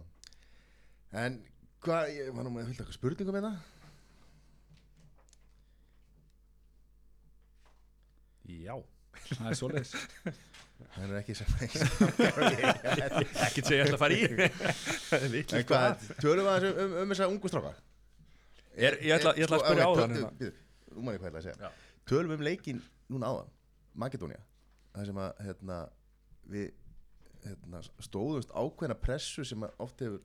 En 1.12 1.40
hvað, 1.82 2.10
ég 2.14 2.32
var 2.36 2.46
nú 2.46 2.52
með 2.54 2.68
fullt 2.70 2.80
eitthvað 2.82 2.98
spurningum 2.98 3.36
með 3.38 3.46
það 3.48 3.56
Já. 8.62 8.74
Það 9.32 9.48
er 9.48 9.56
svoleiðis. 9.58 9.92
Það 10.92 11.04
er 11.06 11.12
ekki 11.20 11.34
sem 11.38 11.50
ekki 11.62 11.78
Ekkert 13.46 13.68
sem 13.68 13.76
ég 13.76 13.82
ætla 13.84 13.94
að 13.94 14.00
fara 14.02 14.16
í. 14.16 14.18
En 15.62 15.66
hvað, 15.68 16.06
tölum 16.18 16.42
við 16.42 16.50
aðeins 16.52 16.72
um, 16.72 16.80
um, 16.82 16.96
um 17.04 17.12
þessa 17.14 17.28
ungu 17.30 17.50
stráka? 17.52 17.70
Er- 18.74 18.98
ég 19.04 19.14
ætla- 19.14 19.34
ég 19.38 19.46
ætla 19.46 19.60
að 19.60 19.64
spyrja 19.68 19.86
á 19.86 19.92
það 19.92 20.02
hérna. 20.02 20.30
bíddu, 20.40 20.50
Nú 20.92 21.04
maður 21.06 21.14
ég 21.16 21.22
hvað 21.22 21.28
ég 21.28 21.32
ætla 21.32 21.40
að 21.42 21.46
segja. 21.46 21.58
Já. 21.62 21.70
Tölum 22.10 22.32
við 22.32 22.38
um 22.40 22.44
leikinn 22.48 22.80
núna 23.14 23.30
áðan 23.30 23.52
Makedónia 24.02 24.40
Það 24.92 25.08
sem 25.08 25.20
að 25.22 25.42
hérna, 25.46 25.78
við 26.56 26.66
hérna, 27.46 27.82
stóðumst 28.08 28.52
ákveðna 28.52 28.96
pressu 29.06 29.46
sem 29.48 29.64
að 29.68 29.78
oft 29.86 30.02
hefur 30.04 30.20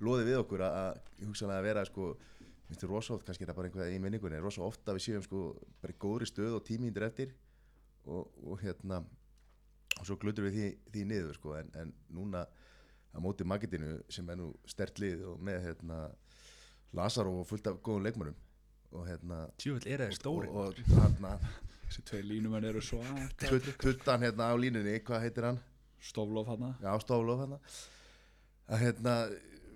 loðið 0.00 0.28
við 0.30 0.38
okkur 0.40 0.64
að, 0.66 0.76
að 0.82 1.26
hugsanlega 1.28 1.58
að 1.62 1.66
vera 1.68 1.84
sko, 1.88 2.06
rosa 2.88 3.14
oft, 3.14 3.26
kannski 3.26 3.44
er 3.44 3.50
það 3.52 3.56
bara 3.58 3.68
einhverja 3.68 3.96
í 3.96 4.00
minningunni 4.02 4.38
rosa 4.40 4.62
oft 4.64 4.86
að 4.88 4.96
við 4.98 5.04
séum 5.06 5.24
sko 5.26 5.42
bara 5.82 5.92
í 5.92 5.98
góðri 6.00 6.26
stöð 6.30 6.54
og 6.56 6.64
tímíndir 6.64 7.04
eftir 7.06 7.34
og, 8.08 8.30
og 8.48 8.62
hérna 8.62 9.02
og 10.00 10.06
svo 10.08 10.16
glutur 10.16 10.46
við 10.48 10.56
því, 10.56 10.68
því 10.94 11.02
niður 11.10 11.36
sko 11.36 11.56
en, 11.58 11.68
en 11.76 11.92
núna 12.16 12.46
á 13.12 13.18
móti 13.20 13.44
Makedínu 13.44 13.98
sem 14.08 14.30
er 14.32 14.40
nú 14.40 14.48
stert 14.64 14.98
lið 15.02 15.26
og 15.34 15.42
með 15.44 15.66
hérna 15.68 15.98
Lazar 16.96 17.28
og 17.28 17.44
fullt 17.48 17.68
af 17.68 17.78
góðum 17.84 18.06
leikmönum 18.08 18.38
og 18.96 19.06
hérna 19.08 19.42
Tjúvill 19.60 19.86
er 19.92 20.06
þeir 20.06 20.16
stóri 20.16 20.48
og, 20.48 20.72
og 20.72 20.96
hérna 20.96 21.36
þessi 21.84 22.04
tvei 22.08 22.22
línumenn 22.24 22.66
eru 22.68 22.80
Tut- 23.40 23.68
tuttan 23.80 24.24
hérna 24.24 24.48
á 24.48 24.54
línunni, 24.56 24.96
hvað 25.04 25.26
heitir 25.26 25.46
hann? 25.50 25.60
stoflof 26.02 26.48
hann 26.48 26.72
Já, 26.82 26.92
Stoflof 27.04 27.44
hérna 27.44 27.60
að 28.72 28.82
hérna, 28.86 29.14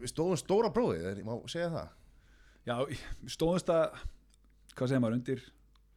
við 0.01 0.12
stóðum 0.12 0.40
stóra 0.40 0.72
prófið 0.74 1.09
en 1.11 1.22
ég 1.22 1.26
má 1.26 1.34
segja 1.51 1.70
það? 1.72 1.94
Já, 2.66 2.76
við 3.22 3.32
stóðumst 3.36 3.72
að 3.72 3.99
hvað 4.76 4.90
segir 4.90 5.03
maður, 5.03 5.18
undir 5.20 5.42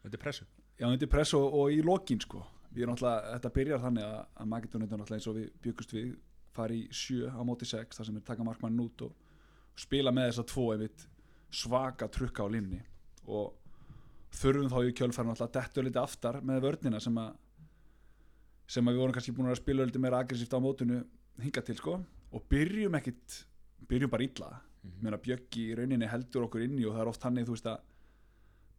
er 0.05 0.21
pressu. 0.21 0.47
Já, 0.79 0.87
undir 0.87 1.11
press 1.11 1.35
og, 1.35 1.45
og 1.59 1.75
í 1.75 1.81
lokin 1.83 2.21
sko. 2.23 2.41
Við 2.69 2.85
erum 2.85 2.95
náttúrulega, 2.95 3.33
þetta 3.35 3.53
byrjar 3.55 3.81
þannig 3.83 4.05
að, 4.05 4.19
að 4.39 4.49
Makedónin 4.53 4.87
er 4.87 5.01
náttúrulega 5.01 5.17
eins 5.19 5.29
og 5.29 5.39
við 5.39 5.47
byggust 5.65 5.95
við 5.95 6.11
fara 6.55 6.75
í 6.75 6.83
sjö 6.93 7.31
á 7.33 7.41
móti 7.45 7.67
sex 7.67 7.99
þar 7.99 8.09
sem 8.09 8.19
er 8.19 8.25
taka 8.27 8.45
markmannin 8.45 8.85
út 8.85 9.03
og, 9.07 9.33
og 9.73 9.81
spila 9.81 10.13
með 10.15 10.29
þess 10.29 10.43
að 10.43 10.49
tvo 10.53 10.65
einmitt 10.73 11.05
svaka 11.59 12.09
trukka 12.13 12.45
á 12.45 12.47
línni 12.53 12.79
og 13.29 13.53
þurfum 14.37 14.69
þá 14.69 14.79
í 14.85 14.95
kjölfærin 14.97 15.33
alltaf 15.33 15.49
að 15.49 15.55
dettu 15.57 15.83
liti 15.85 16.01
aftar 16.01 16.39
með 16.45 16.63
vörnina 16.67 17.01
sem 17.01 17.17
að 17.21 17.37
sem 18.69 18.85
að 18.85 18.95
við 18.95 19.01
vorum 19.01 19.15
kannski 19.17 19.33
búin 19.33 19.49
að 19.49 19.61
spila 19.63 19.85
liti 19.87 20.01
meira 20.01 20.21
aggressíft 20.21 20.53
á 20.53 20.61
mótinu 20.61 20.99
hinga 21.41 21.63
til 21.65 21.77
sko. 21.79 21.95
Og 22.29 22.43
byrjum 22.51 22.97
ekkit 22.99 23.39
byrjum 23.87 24.09
bara 24.09 24.23
illa. 24.23 24.49
Mm 24.83 24.91
-hmm. 24.91 25.21
Bjöggi 25.21 25.63
í 25.71 25.75
rauninni 25.75 26.07
heldur 26.07 26.43
okkur 26.47 26.61
inni 26.61 26.85
og 26.85 26.93
það 26.95 27.01
er 27.01 27.07
oft 27.07 27.21
þannig 27.21 27.45
þú 27.45 27.55
veist 27.55 27.65
að 27.65 27.79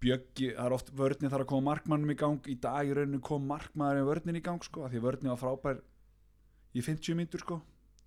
Bjöggi, 0.01 0.55
það 0.57 0.67
er 0.67 0.73
oft 0.73 0.91
vörninn 0.97 1.31
þarf 1.31 1.45
að 1.45 1.47
koma 1.47 1.71
markmannum 1.71 2.11
í 2.11 2.17
gang. 2.17 2.47
Í 2.49 2.55
dag 2.61 2.87
í 2.89 2.95
rauninu 2.95 3.21
kom 3.21 3.47
markmaðurinn 3.47 4.07
vörninn 4.09 4.37
í 4.37 4.43
gang 4.43 4.63
sko, 4.65 4.89
því 4.89 4.97
að 4.97 5.03
vörninn 5.03 5.31
var 5.31 5.37
frábær 5.37 5.83
í 6.75 6.81
50 6.81 7.15
myndur 7.15 7.41
sko. 7.41 7.61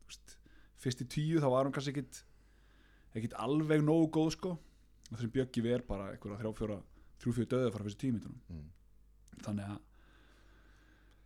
Veist, 0.08 0.38
fyrst 0.78 1.02
í 1.02 1.06
tíu 1.06 1.40
þá 1.40 1.50
var 1.50 1.66
hún 1.66 1.72
kannski 1.72 1.94
ekkit 1.94 2.24
ekkit 3.14 3.34
alveg 3.38 3.84
nógu 3.84 4.10
góð 4.10 4.32
sko. 4.32 4.58
Og 5.12 5.18
þessum 5.18 5.32
Bjöggi 5.32 5.62
ver 5.62 5.82
bara 5.86 6.12
einhverja 6.12 6.40
þrjá-fjóra 6.42 6.82
þrjú-fjóra 7.22 7.52
döðu 7.54 7.72
frá 7.74 7.84
fyrstu 7.86 8.02
tíu 8.02 8.14
myndunum 8.14 8.40
Mm. 8.50 8.70
þannig 9.44 9.70
að 9.70 9.80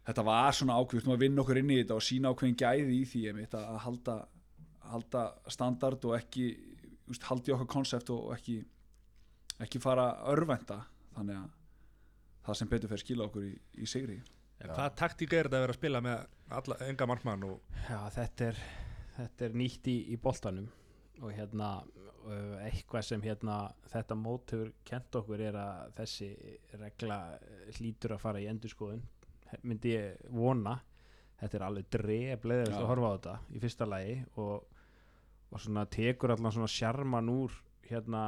þetta 0.07 0.23
var 0.23 0.51
svona 0.55 0.77
ákveðt 0.79 1.07
að 1.11 1.19
vinna 1.19 1.41
okkur 1.41 1.57
inn 1.57 1.71
í 1.73 1.79
þetta 1.81 1.95
og 1.95 2.05
sína 2.05 2.31
ákveðin 2.31 2.59
gæði 2.59 2.99
í 3.01 3.05
því 3.05 3.47
að 3.57 3.79
halda, 3.83 4.27
halda 4.91 5.27
standard 5.51 6.05
og 6.07 6.15
ekki 6.17 6.47
just, 7.07 7.23
haldi 7.29 7.53
okkar 7.55 7.69
konsept 7.77 8.11
og 8.13 8.31
ekki 8.35 8.61
ekki 9.63 9.81
fara 9.81 10.09
örvenda 10.31 10.83
þannig 11.15 11.39
að 11.41 11.53
það 12.47 12.59
sem 12.59 12.71
betur 12.71 12.91
fyrir 12.91 13.03
skila 13.03 13.27
okkur 13.27 13.45
í, 13.47 13.53
í 13.81 13.87
sigri. 13.89 14.17
En 14.61 14.71
Hvaða 14.71 14.93
taktík 14.97 15.33
er 15.35 15.47
þetta 15.47 15.59
að 15.59 15.63
vera 15.65 15.73
að 15.75 15.79
spila 15.79 16.01
með 16.05 16.21
alla, 16.57 16.77
enga 16.87 17.07
markmann 17.09 17.45
og 17.45 17.79
Já, 17.87 17.99
þetta 18.15 18.47
er, 18.47 18.61
þetta 19.17 19.47
er 19.47 19.57
nýtt 19.61 19.89
í, 19.91 19.97
í 20.13 20.17
boltanum. 20.21 20.69
Og 21.21 21.33
hérna 21.33 21.71
uh, 21.81 22.55
eitthvað 22.65 23.05
sem 23.09 23.23
hérna 23.25 23.59
þetta 23.91 24.17
mót 24.17 24.53
hefur 24.53 24.71
kent 24.87 25.19
okkur 25.19 25.43
er 25.49 25.57
að 25.61 25.93
þessi 25.97 26.29
regla 26.77 27.19
eh, 27.37 27.67
hlýtur 27.77 28.15
að 28.15 28.23
fara 28.23 28.41
í 28.41 28.47
endurskoðun. 28.51 29.03
Myndi 29.63 29.93
ég 29.95 30.31
vona. 30.33 30.77
Þetta 31.37 31.59
er 31.59 31.67
alveg 31.67 31.91
drefleðið 31.93 32.71
Já. 32.71 32.79
að 32.79 32.89
horfa 32.89 33.09
á 33.09 33.15
þetta 33.15 33.35
í 33.53 33.61
fyrsta 33.61 33.87
lagi. 33.89 34.15
Og, 34.41 34.76
og 35.51 35.61
svona 35.63 35.85
tekur 35.91 36.33
allan 36.33 36.53
svona 36.53 36.71
sjarman 36.71 37.31
úr 37.31 37.53
hérna 37.87 38.23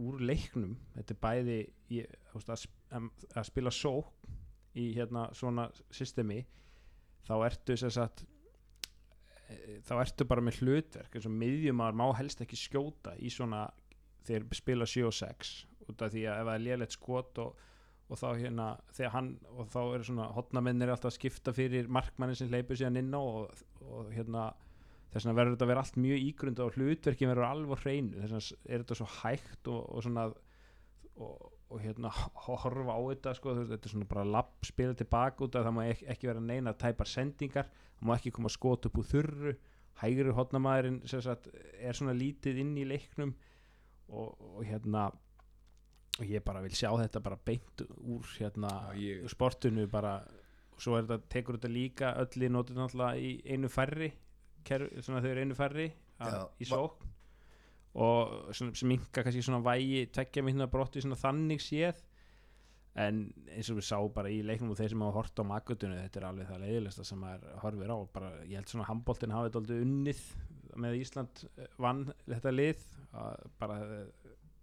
úr 0.00 0.20
leiknum. 0.24 0.76
Þetta 0.96 1.14
er 1.14 1.20
bæði 1.22 1.58
í, 1.92 2.02
að, 2.32 2.66
að, 2.96 3.46
spila 3.48 3.72
sók 3.74 4.12
í 4.78 4.92
hérna 4.96 5.28
svona 5.36 5.68
systemi 5.92 6.42
þá 7.26 7.34
ertu 7.46 7.76
sem 7.78 7.92
sagt 7.92 8.24
eh, 9.52 9.80
þá 9.84 9.94
ertu 10.00 10.26
bara 10.28 10.44
með 10.44 10.62
hlutverk 10.62 11.16
eins 11.16 11.28
og 11.28 11.36
miðjumar 11.36 11.96
má 11.96 12.06
helst 12.18 12.40
ekki 12.44 12.58
skjóta 12.58 13.14
í 13.20 13.30
svona 13.32 13.66
þegar 14.26 14.56
spila 14.56 14.88
7 14.88 15.04
og 15.10 15.14
6 15.18 15.52
út 15.92 16.02
af 16.06 16.14
því 16.14 16.24
að 16.30 16.40
ef 16.40 16.48
það 16.48 16.54
er 16.54 16.64
lélegt 16.64 16.96
skot 16.96 17.40
og, 17.42 17.62
og 18.08 18.20
þá 18.20 18.28
hérna 18.40 18.68
þegar 18.96 19.14
hann 19.16 19.30
og 19.52 19.70
þá 19.74 19.80
eru 19.82 20.08
svona 20.08 20.28
hotnamennir 20.38 20.92
alltaf 20.94 21.12
að 21.12 21.18
skipta 21.18 21.54
fyrir 21.56 21.90
markmannin 21.92 22.38
sem 22.38 22.50
hleypur 22.50 22.78
síðan 22.78 23.00
inn 23.02 23.12
á 23.12 23.20
og, 23.20 23.64
og 23.84 24.12
hérna 24.14 24.48
þess 25.12 25.26
vegna 25.26 25.36
verður 25.38 25.54
þetta 25.56 25.66
að 25.66 25.72
vera 25.72 25.82
allt 25.84 25.98
mjög 26.00 26.22
ígrunda 26.28 26.64
og 26.66 26.76
hlutverkin 26.78 27.30
verður 27.32 27.48
alveg 27.48 27.82
hreinu. 27.84 28.20
Þess 28.22 28.32
vegna 28.32 28.74
er 28.76 28.84
þetta 28.84 28.98
svo 29.00 29.08
hægt 29.20 29.68
og, 29.72 29.80
og 29.92 30.06
svona 30.06 30.24
og, 30.32 31.50
og 31.72 31.80
hérna 31.82 32.12
horfa 32.46 32.96
á 32.96 33.00
þetta 33.12 33.34
sko, 33.36 33.54
veist, 33.58 33.72
þetta 33.74 33.88
er 33.90 33.94
svona 33.96 34.08
bara 34.12 34.24
lapp 34.28 34.64
spila 34.68 34.96
tilbaka 34.96 35.44
út 35.46 35.56
af 35.60 35.66
það 35.68 35.76
má 35.76 35.82
ekki, 35.88 36.08
ekki 36.14 36.30
vera 36.30 36.40
neina 36.44 36.72
tæpar 36.76 37.08
sendingar, 37.10 37.68
það 37.98 38.08
má 38.08 38.14
ekki 38.16 38.32
koma 38.36 38.52
skot 38.52 38.88
upp 38.88 38.98
úr 39.02 39.08
þurru, 39.10 39.54
hægri 40.02 40.32
sagt 41.06 41.48
er 41.78 41.92
svona 41.94 42.14
lítið 42.16 42.58
inn 42.64 42.76
í 42.80 42.84
leiknum 42.88 43.34
og, 44.08 44.32
og 44.40 44.64
hérna 44.64 45.10
og 46.20 46.28
ég 46.28 46.42
bara 46.44 46.60
vil 46.64 46.74
sjá 46.76 46.90
þetta 47.00 47.20
bara 47.24 47.38
beint 47.44 47.84
úr 48.00 48.26
hérna 48.38 48.72
Já, 48.92 49.00
ég- 49.00 49.28
sportinu 49.32 49.86
bara. 49.88 50.18
Og 50.72 50.80
svo 50.80 50.96
þetta, 50.98 51.18
tekur 51.28 51.56
þetta 51.58 51.68
líka 51.72 52.10
öll 52.20 52.44
í 52.44 52.48
notur 52.48 52.76
náttúrulega 52.76 53.20
í 53.20 53.32
einu 53.52 53.68
færri 53.68 54.10
kerf, 54.66 54.92
svona 55.04 55.22
þau 55.24 55.32
eru 55.32 55.44
einu 55.44 55.58
færri 55.58 55.88
í 56.60 56.68
sókn. 56.68 57.10
Og 58.02 58.54
sem 58.56 58.88
minka 58.88 59.20
kannski 59.20 59.42
svona 59.44 59.60
vægi 59.64 60.06
tveggja 60.14 60.44
minna 60.46 60.68
brotti 60.72 61.02
þannig 61.04 61.60
séð. 61.60 62.00
En 63.02 63.22
eins 63.48 63.70
og 63.72 63.78
við 63.78 63.86
sá 63.88 63.98
bara 64.12 64.28
í 64.28 64.42
leiknum 64.44 64.72
og 64.72 64.76
þeir 64.76 64.92
sem 64.92 65.04
hafa 65.04 65.16
hort 65.16 65.40
á 65.40 65.44
makutunni 65.48 65.96
þetta 65.96 66.20
er 66.20 66.26
alveg 66.28 66.48
það 66.50 66.64
leiðilegsta 66.66 67.06
sem 67.08 67.20
maður 67.20 67.54
horfir 67.62 67.92
á. 67.92 67.98
Bara, 68.16 68.32
ég 68.44 68.60
held 68.60 68.72
svona 68.72 68.88
handbóltin 68.88 69.32
hafi 69.32 69.48
þetta 69.48 69.62
aldrei 69.62 69.84
unnið 69.86 70.20
með 70.82 70.98
Ísland 71.00 71.44
eh, 71.56 71.70
vann 71.80 72.02
þetta 72.26 72.52
lið. 72.52 72.84
Bara, 73.60 73.78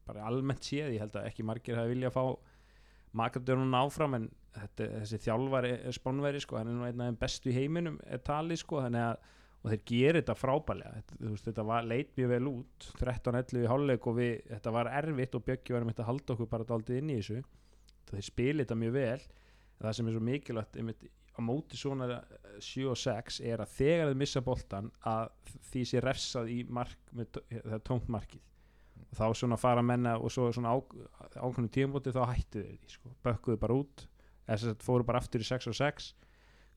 bara 0.10 0.30
almennt 0.30 0.66
séð, 0.66 0.94
ég 0.96 1.04
held 1.04 1.18
að 1.18 1.30
ekki 1.30 1.46
margir 1.46 1.78
hafi 1.78 1.94
vilja 1.94 2.10
að 2.10 2.18
fá 2.18 2.24
makutunum 3.20 3.76
áfram 3.78 4.18
en 4.18 4.30
þetta, 4.54 4.88
þessi 5.00 5.20
þjálfari 5.26 5.74
spánveri 5.96 6.42
sko, 6.44 6.60
hann 6.60 6.72
er 6.72 6.78
nú 6.78 6.88
einn 6.88 7.02
af 7.02 7.10
þeim 7.10 7.20
bestu 7.22 7.52
í 7.52 7.56
heiminum 7.56 8.00
er 8.06 8.22
talið 8.26 8.62
sko, 8.64 8.82
þannig 8.86 9.06
að 9.06 9.36
og 9.60 9.74
þeir 9.74 9.82
gerir 9.92 10.18
þetta 10.22 10.36
frábælega 10.40 10.98
þetta, 11.02 11.18
veist, 11.26 11.48
þetta 11.50 11.80
leit 11.84 12.12
mjög 12.16 12.32
vel 12.32 12.50
út. 12.54 12.90
13-11 13.02 13.64
í 13.64 13.70
hálfleik 13.70 14.08
og 14.08 14.18
við, 14.20 14.34
þetta 14.54 14.74
var 14.76 14.92
erfitt 15.02 15.36
og 15.36 15.46
Bjöggi 15.48 15.76
var 15.76 15.88
með 15.88 16.04
að 16.04 16.12
halda 16.14 16.36
okkur 16.36 16.52
bara 16.54 16.68
daldið 16.70 17.02
inn 17.02 17.12
í 17.12 17.18
þessu. 17.20 17.40
Þeir 18.10 18.28
spila 18.30 18.64
þetta 18.64 18.78
mjög 18.80 18.94
vel. 18.96 19.24
Það 19.80 19.98
sem 19.98 20.10
er 20.10 20.16
svo 20.16 20.22
mikilvægt 20.28 20.78
einmitt, 20.80 21.04
á 21.36 21.40
móti 21.44 21.80
svona 21.80 22.08
eh, 22.16 22.62
7 22.64 22.86
og 22.92 23.00
6 23.00 23.40
er 23.48 23.64
að 23.64 23.74
þegar 23.78 24.12
þeir 24.12 24.22
missa 24.22 24.44
boltan 24.44 24.90
að 25.08 25.34
því 25.72 25.84
sé 25.88 26.04
refsað 26.04 26.52
í 26.52 26.62
mark 26.68 27.12
það 27.16 27.76
er 27.78 27.84
tómt 27.88 28.08
markið. 28.12 28.46
Og 29.10 29.18
þá 29.18 29.26
svona 29.40 29.60
fara 29.60 29.84
menna 29.84 30.18
og 30.20 30.32
svo 30.32 30.50
svona 30.56 30.72
á, 30.76 30.78
ákveðnum 31.40 31.72
tímabóti 31.74 32.16
þá 32.16 32.24
hættu 32.32 32.64
þeir 32.64 32.96
sko, 32.96 33.12
bökkuðu 33.28 33.60
bara 33.60 33.80
út. 33.80 34.08
Eða 34.48 34.60
sem 34.60 34.74
sagt 34.74 34.88
fóru 34.88 35.08
bara 35.08 35.20
aftur 35.24 35.44
í 35.44 35.48
6 35.48 35.72
og 35.72 35.80
6 35.80 36.12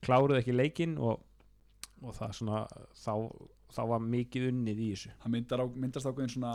kláruðu 0.03 0.39
ekki 0.39 0.55
leikinn 0.55 0.97
og, 1.01 1.21
og 2.03 2.15
það 2.17 2.33
svona 2.39 2.61
þá, 2.99 3.13
þá 3.75 3.81
var 3.93 4.03
mikið 4.13 4.47
unnið 4.51 4.81
í 4.85 4.89
þessu 4.93 5.11
það 5.23 5.33
myndar 5.37 5.63
á, 5.63 5.65
myndast 5.85 6.09
ákveðin 6.09 6.33
svona 6.35 6.53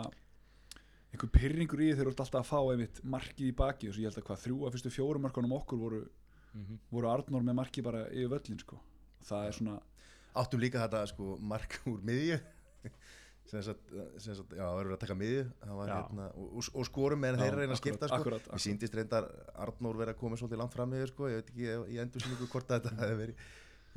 einhver 1.09 1.31
pyrringur 1.33 1.81
í 1.81 1.91
þeir 1.95 2.05
eru 2.05 2.13
alltaf 2.13 2.35
að 2.37 2.49
fá 2.51 2.59
einmitt 2.73 2.99
markið 3.05 3.49
í 3.49 3.55
baki 3.57 3.89
og 3.89 3.97
ég 3.97 4.11
held 4.11 4.21
að 4.21 4.27
hvað 4.29 4.43
þrjú 4.45 4.59
af 4.69 4.75
fyrstu 4.77 4.93
fjórum 4.93 5.25
markunum 5.25 5.55
okkur 5.61 5.79
voru, 5.85 6.03
Mhm. 6.55 6.79
voru 6.91 7.09
Arnór 7.13 7.43
með 7.45 7.55
markið 7.61 7.85
bara 7.85 8.07
yfir 8.09 8.31
völlin 8.33 8.59
sko. 8.59 8.77
Og 9.21 9.27
það 9.29 9.47
er 9.49 9.53
svona 9.53 9.75
áttum 10.35 10.61
líka 10.61 10.81
þetta 10.81 11.03
sko 11.11 11.37
mark 11.41 11.77
úr 11.93 12.01
miðju 12.03 12.39
sem 13.49 13.63
sagt, 13.65 13.93
sem 14.21 14.35
sagt 14.37 14.51
já, 14.57 14.61
það 14.65 14.77
verður 14.79 14.95
að 14.97 15.01
taka 15.03 15.15
miðju 15.17 15.43
það 15.65 15.77
var, 15.79 15.89
Já. 15.89 15.95
hérna, 16.03 16.27
og, 16.37 16.49
og, 16.59 16.67
og 16.75 16.87
skorum 16.89 17.21
meðan 17.25 17.41
þeir 17.41 17.53
Já, 17.53 17.59
reyna 17.61 17.73
að 17.77 17.81
skipta 17.81 18.09
sko. 18.11 18.17
akkurat. 18.19 18.49
síndist 18.61 18.95
reyndar 18.99 19.29
Arnór 19.65 19.97
vera 20.01 20.13
að 20.13 20.19
koma 20.21 20.37
svolítið 20.37 20.61
langt 20.63 20.75
fram 20.77 20.91
með 20.93 21.07
sko. 21.13 21.29
ég 21.33 21.41
veit 21.41 21.53
ekki 21.53 21.95
í 21.95 22.01
endur 22.03 22.25
sinni 22.25 22.49
hvort 22.53 22.69
að 22.75 22.83
þetta 22.83 22.97
hefði 23.01 23.17
verið, 23.23 23.47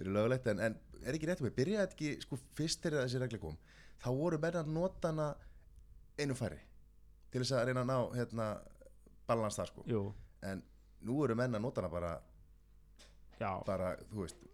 verið 0.01 0.17
lögulegt 0.17 0.49
en, 0.51 0.59
en 0.67 0.75
er 1.05 1.17
ekki 1.17 1.29
rétt 1.29 1.43
með, 1.45 1.55
byrjaði 1.57 1.85
þetta 1.85 1.97
ekki 1.97 2.25
sko, 2.25 2.39
fyrst 2.57 2.85
er 2.89 2.97
þessi 2.99 3.21
regla 3.21 3.39
kom 3.41 3.55
þá 4.01 4.09
voru 4.17 4.39
menn 4.41 4.59
að 4.61 4.73
nota 4.75 5.11
hana 5.11 5.29
einu 6.19 6.37
færi 6.37 6.59
til 7.31 7.41
þess 7.41 7.55
að 7.55 7.65
reyna 7.69 7.85
að 7.85 7.89
ná 7.91 7.97
hérna, 8.17 8.45
balans 9.29 9.55
þar 9.55 9.69
sko. 9.71 9.83
Jú, 9.87 10.01
en 10.43 10.63
nú 11.07 11.21
eru 11.25 11.37
menn 11.39 11.55
að 11.55 11.63
nota 11.63 11.81
hana 11.81 11.91
bara, 11.93 12.15
já, 13.39 13.51
bara 13.67 13.93
þú 14.09 14.25
veist 14.25 14.47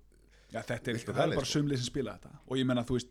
Já, 0.47 0.61
þetta 0.63 0.91
er, 0.93 0.95
Viltu 0.95 1.11
það 1.11 1.17
er 1.17 1.17
það, 1.17 1.33
bara 1.35 1.47
sko? 1.49 1.59
sumlið 1.59 1.79
sem 1.81 1.87
spila 1.89 2.11
þetta. 2.15 2.37
Og 2.47 2.55
ég 2.55 2.67
menna 2.69 2.83
þú 2.87 2.95
veist 2.95 3.09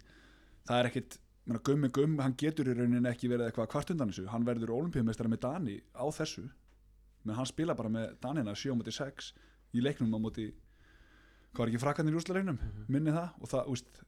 það 0.64 0.78
er 0.78 0.87
ekkit, 0.89 1.16
menna, 1.45 1.61
gummi 1.68 1.91
gumm 1.93 2.14
hann 2.22 2.37
getur 2.41 2.70
í 2.70 2.76
rauninni 2.78 3.11
ekki 3.11 3.28
verið 3.28 3.51
eitthvað 3.51 3.68
kvart 3.74 3.93
undan 3.93 4.12
þessu. 4.12 4.24
Hann 4.32 4.47
verður 4.47 4.72
olimpíumeistari 4.78 5.28
með 5.28 5.43
Dani 5.45 5.74
á 5.93 6.05
þessu 6.16 6.47
menn 7.26 7.37
hann 7.37 7.49
spila 7.51 7.74
bara 7.76 7.91
með 7.93 8.14
Danina 8.22 8.55
7 8.57 8.72
á 8.72 8.76
móti 8.78 8.95
6 8.95 9.28
í 9.76 9.82
leiknum 9.84 10.14
á 10.16 10.18
móti 10.22 10.47
hvað 11.57 11.65
var 11.65 11.73
ekki 11.73 11.83
frakkanir 11.83 12.15
í 12.15 12.21
úrslaleiknum 12.21 12.59
minni 12.93 13.15
það. 13.15 13.31
Og 13.41 13.51
það, 13.53 13.71
úst, 13.73 14.03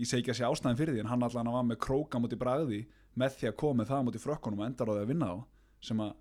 ég 0.00 0.08
segi 0.08 0.22
ekki 0.22 0.34
að 0.34 0.40
sé 0.40 0.48
ástæðin 0.48 0.80
fyrir 0.80 0.96
því 0.96 1.04
en 1.04 1.12
hann 1.12 1.24
allan 1.26 1.54
var 1.54 1.68
með 1.68 1.80
króka 1.86 2.20
á 2.20 2.22
móti 2.22 2.38
bragði 2.40 2.80
með 3.20 3.38
því 3.38 3.48
að 3.50 3.56
koma 3.62 3.86
það 3.88 4.02
á 4.02 4.06
móti 4.06 4.22
frökkunum 4.22 4.60
og 4.62 4.68
endar 4.68 4.92
á 4.92 4.94
því 4.94 5.04
að 5.04 5.10
vinna 5.10 5.30
á 5.32 5.36
sem 5.80 6.02
að 6.04 6.12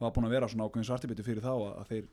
var 0.00 0.12
búin 0.14 0.28
að 0.28 0.34
vera 0.34 0.50
svona 0.50 0.68
ákveðin 0.68 0.88
svartibiti 0.88 1.24
fyrir 1.24 1.44
þá 1.44 1.52
að, 1.54 1.72
að 1.80 1.90
þeir 1.92 2.10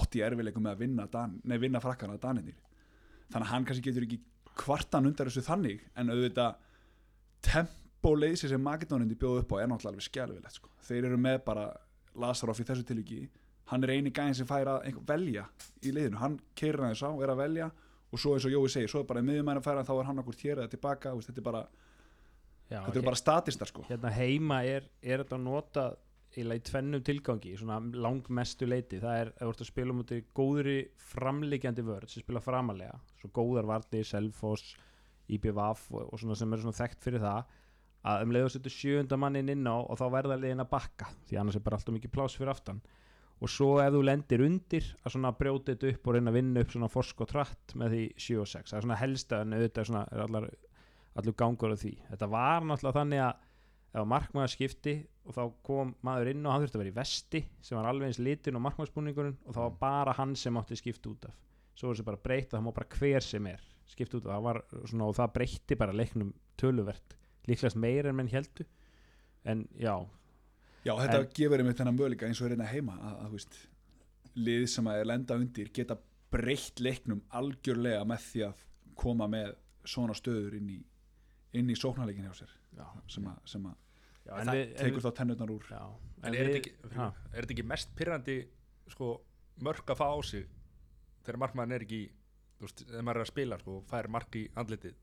átti 0.00 0.22
erfileikum 0.24 0.64
með 0.64 0.74
að 0.74 0.82
vinna, 0.84 1.06
Dan, 1.10 1.36
nei, 1.44 1.56
vinna 1.60 1.82
frakkana 1.82 2.18
Daninir 2.20 2.58
þannig 3.30 3.46
að 3.46 3.52
hann 3.52 3.66
kannski 3.68 3.86
getur 3.88 4.06
ekki 4.06 4.20
kvartan 4.60 5.08
undan 5.08 5.28
þessu 5.28 5.44
þannig 5.46 5.84
en 5.98 6.12
auðvitað 6.12 6.58
tempóleysi 7.46 8.50
sem 8.50 8.62
Makedónindi 8.62 9.18
bjóðu 9.18 9.44
upp 9.44 9.54
á 9.54 9.62
er 9.62 9.70
náttúrulega 9.70 9.94
alveg 9.94 10.06
skjálfilegt 10.06 10.58
sko. 10.58 10.72
þeir 10.86 11.10
eru 11.10 11.20
með 11.20 11.38
bara 11.46 11.68
Lazaroff 12.20 12.60
í 12.60 12.66
þessu 12.68 12.86
tilviki 12.86 13.20
hann 13.70 13.86
er 13.86 13.94
eini 13.94 14.12
gæðin 14.14 14.36
sem 14.40 14.48
fær 14.48 14.68
að 14.72 14.98
velja 15.06 15.46
í 15.82 15.94
liðinu, 15.94 16.18
hann 16.20 16.36
hann 16.40 16.90
þess 16.90 17.06
á, 17.06 17.10
er 17.22 17.32
að 17.32 17.42
velja 17.44 17.70
og 18.10 18.18
svo 18.18 18.34
eins 18.34 18.46
og 18.48 18.54
Jói 18.54 18.68
segir, 18.72 18.90
svo 18.90 19.04
er 19.04 19.08
bara 19.08 19.22
miðjumæri 19.22 19.62
að 19.62 19.66
færa 19.68 19.86
þá 19.86 19.92
er 19.96 20.08
hann 20.08 20.22
okkur 20.22 20.38
hér 20.42 20.62
eða 20.62 20.72
tilbaka, 20.74 21.14
veist, 21.14 21.30
þetta 21.30 21.42
er 21.42 21.46
bara 21.46 21.64
já 22.70 22.78
þetta 22.86 23.00
er 23.00 23.06
bara 23.06 23.20
statistar 23.20 23.70
sko. 23.70 23.84
Hérna 23.88 24.12
heima 24.14 24.62
er, 24.66 24.88
er 25.02 25.22
þetta 25.24 25.38
nota 25.42 25.86
eiginlega 26.30 26.62
í 26.62 26.66
tvennum 26.68 27.06
tilgangi 27.06 27.56
svona 27.58 27.78
langmestu 28.04 28.66
leiti. 28.70 29.00
Það 29.02 29.22
er, 29.24 29.32
að 29.42 29.64
spila 29.66 29.96
mútið 29.96 30.28
góðri 30.36 30.76
framliggjandi 31.10 31.86
vörð 31.86 32.12
sem 32.12 32.22
spila 32.22 32.42
framalega 32.42 32.98
svo 33.18 33.32
góðar 33.34 33.66
varnir, 33.70 34.06
Selfoss 34.06 34.76
IBVF 35.30 35.88
og, 35.94 36.06
og 36.10 36.22
svona 36.22 36.38
sem 36.38 36.54
eru 36.54 36.66
svona 36.66 36.78
þekkt 36.78 37.06
fyrir 37.06 37.22
það 37.22 37.56
að 38.10 38.24
um 38.24 38.32
leiðu 38.32 38.48
að 38.48 38.54
setja 38.54 38.72
sjöunda 38.74 39.18
mannin 39.20 39.52
inn 39.52 39.66
á 39.68 39.76
og 39.76 39.98
þá 40.00 40.06
verða 40.14 40.38
liðin 40.40 40.64
að 40.64 40.70
bakka 40.72 41.10
því 41.28 41.40
annars 41.40 41.58
er 41.58 41.64
bara 41.66 41.76
alltaf 41.76 41.94
mikið 41.94 42.14
pláss 42.14 42.38
fyrir 42.38 42.52
aftan 42.54 42.80
og 43.40 43.48
svo 43.48 43.70
ef 43.80 43.92
þú 43.94 44.00
lendir 44.04 44.42
undir 44.44 44.88
að 45.00 45.14
svona 45.14 45.32
brjóta 45.36 45.72
þetta 45.72 45.92
upp 45.94 46.08
og 46.08 46.16
reyna 46.16 46.32
að 46.32 46.36
vinna 46.36 46.64
upp 46.64 46.74
svona 46.74 46.90
forsk 46.92 47.22
og 47.24 47.30
tratt 47.30 47.74
með 47.80 47.94
því 47.94 48.02
7 48.26 48.40
og 48.42 48.50
6 48.50 48.72
það 48.72 48.78
er 48.78 48.86
svona 48.86 48.98
helsta 49.00 49.38
en 49.40 49.54
auðvitað 49.56 49.88
svona 49.88 50.02
er 50.12 50.24
allar, 50.26 50.48
allur 51.20 51.36
gangur 51.40 51.72
á 51.72 51.76
því. 51.80 51.94
Þetta 52.10 52.28
var 52.34 52.66
náttúrulega 52.68 52.98
þannig 52.98 53.22
að 53.24 53.46
ef 53.90 54.06
markmaður 54.06 54.52
skipti 54.52 54.94
og 55.26 55.34
þá 55.34 55.42
kom 55.66 55.94
maður 56.06 56.32
inn 56.34 56.44
og 56.44 56.52
hann 56.52 56.64
þurfti 56.64 56.78
að 56.78 56.82
vera 56.84 56.92
í 56.92 56.98
vesti 57.00 57.40
sem 57.64 57.78
var 57.78 57.88
alveg 57.90 58.10
eins 58.10 58.20
litin 58.22 58.58
og 58.58 58.64
markmaðsbúningurinn 58.66 59.38
og 59.46 59.56
það 59.56 59.64
var 59.64 59.78
bara 59.80 60.14
hann 60.20 60.36
sem 60.38 60.60
átti 60.60 60.78
skipta 60.78 61.10
út 61.10 61.26
af. 61.30 61.34
Svo 61.74 61.88
var 61.88 61.96
þessi 61.96 62.06
bara 62.06 62.22
breyta, 62.22 62.56
það 62.56 62.66
má 62.66 62.74
bara 62.76 62.98
hver 62.98 63.24
sem 63.24 63.48
er 63.50 63.64
skipta 63.90 64.20
út 64.20 64.28
af, 64.28 64.36
það 64.36 64.46
var 64.46 64.62
svona 64.92 65.08
og 65.08 65.16
það 65.18 65.34
breytti 65.38 65.78
bara 65.80 65.96
leiknum 65.96 66.30
töluvert. 66.60 67.16
Líklegast 67.48 67.80
meir 67.80 68.06
en 68.10 68.18
menn 68.18 68.30
heldu 68.30 68.66
en 69.48 69.64
já, 69.80 69.94
Já, 70.84 70.94
þetta 70.96 71.18
En- 71.20 71.28
gefur 71.36 71.60
einmitt 71.60 71.76
þennan 71.80 71.96
möguleika 71.98 72.26
eins 72.28 72.40
og 72.40 72.46
er 72.48 72.54
einnig 72.56 72.70
heima 72.72 72.94
að, 72.96 73.16
að 73.20 73.26
þú 73.26 73.32
veist, 73.38 73.58
lið 74.40 74.66
sem 74.72 74.86
að 74.88 75.00
er 75.02 75.08
lenda 75.10 75.36
undir 75.36 75.68
geta 75.76 75.96
breytt 76.32 76.80
leiknum 76.80 77.20
algjörlega 77.36 78.04
með 78.06 78.24
því 78.30 78.44
að 78.46 78.62
koma 79.00 79.26
með 79.28 79.54
svona 79.84 80.14
stöður 80.14 80.54
inn 80.60 80.68
í, 80.70 80.78
inn 81.58 81.70
í 81.72 81.76
sóknarleikin 81.76 82.24
hjá 82.28 82.34
sér 82.42 82.52
já, 82.78 82.86
sem 83.10 83.26
að, 83.26 83.38
sem 83.50 83.66
að 83.66 83.76
já 84.28 84.32
En 84.36 84.40
en 84.40 84.46
það 84.52 84.58
við, 84.60 84.70
en 84.70 84.84
tekur 84.86 85.04
þá 85.04 85.10
tennurnar 85.18 85.50
úr. 85.56 85.64
Já, 85.72 85.82
En 86.22 86.34
er 86.34 86.38
við- 86.38 86.46
þetta 86.54 86.60
ekki, 86.60 86.94
ha, 87.00 87.06
er 87.32 87.40
þetta 87.44 87.54
ekki 87.56 87.66
mest 87.74 87.94
pyrrandi 87.98 88.38
sko, 88.94 89.08
mörk 89.64 89.90
að 89.90 90.00
fá 90.00 90.06
á 90.12 90.18
sig 90.22 90.46
þegar 91.24 91.38
markmann 91.44 91.72
er 91.76 91.84
ekki 91.86 92.02
þegar 92.60 93.02
maður 93.08 93.20
er 93.20 93.24
að 93.26 93.30
spila 93.32 93.58
sko, 93.62 93.76
og 93.80 93.86
fær 93.90 94.08
mark 94.12 94.36
í 94.36 94.46
andlitið? 94.60 94.94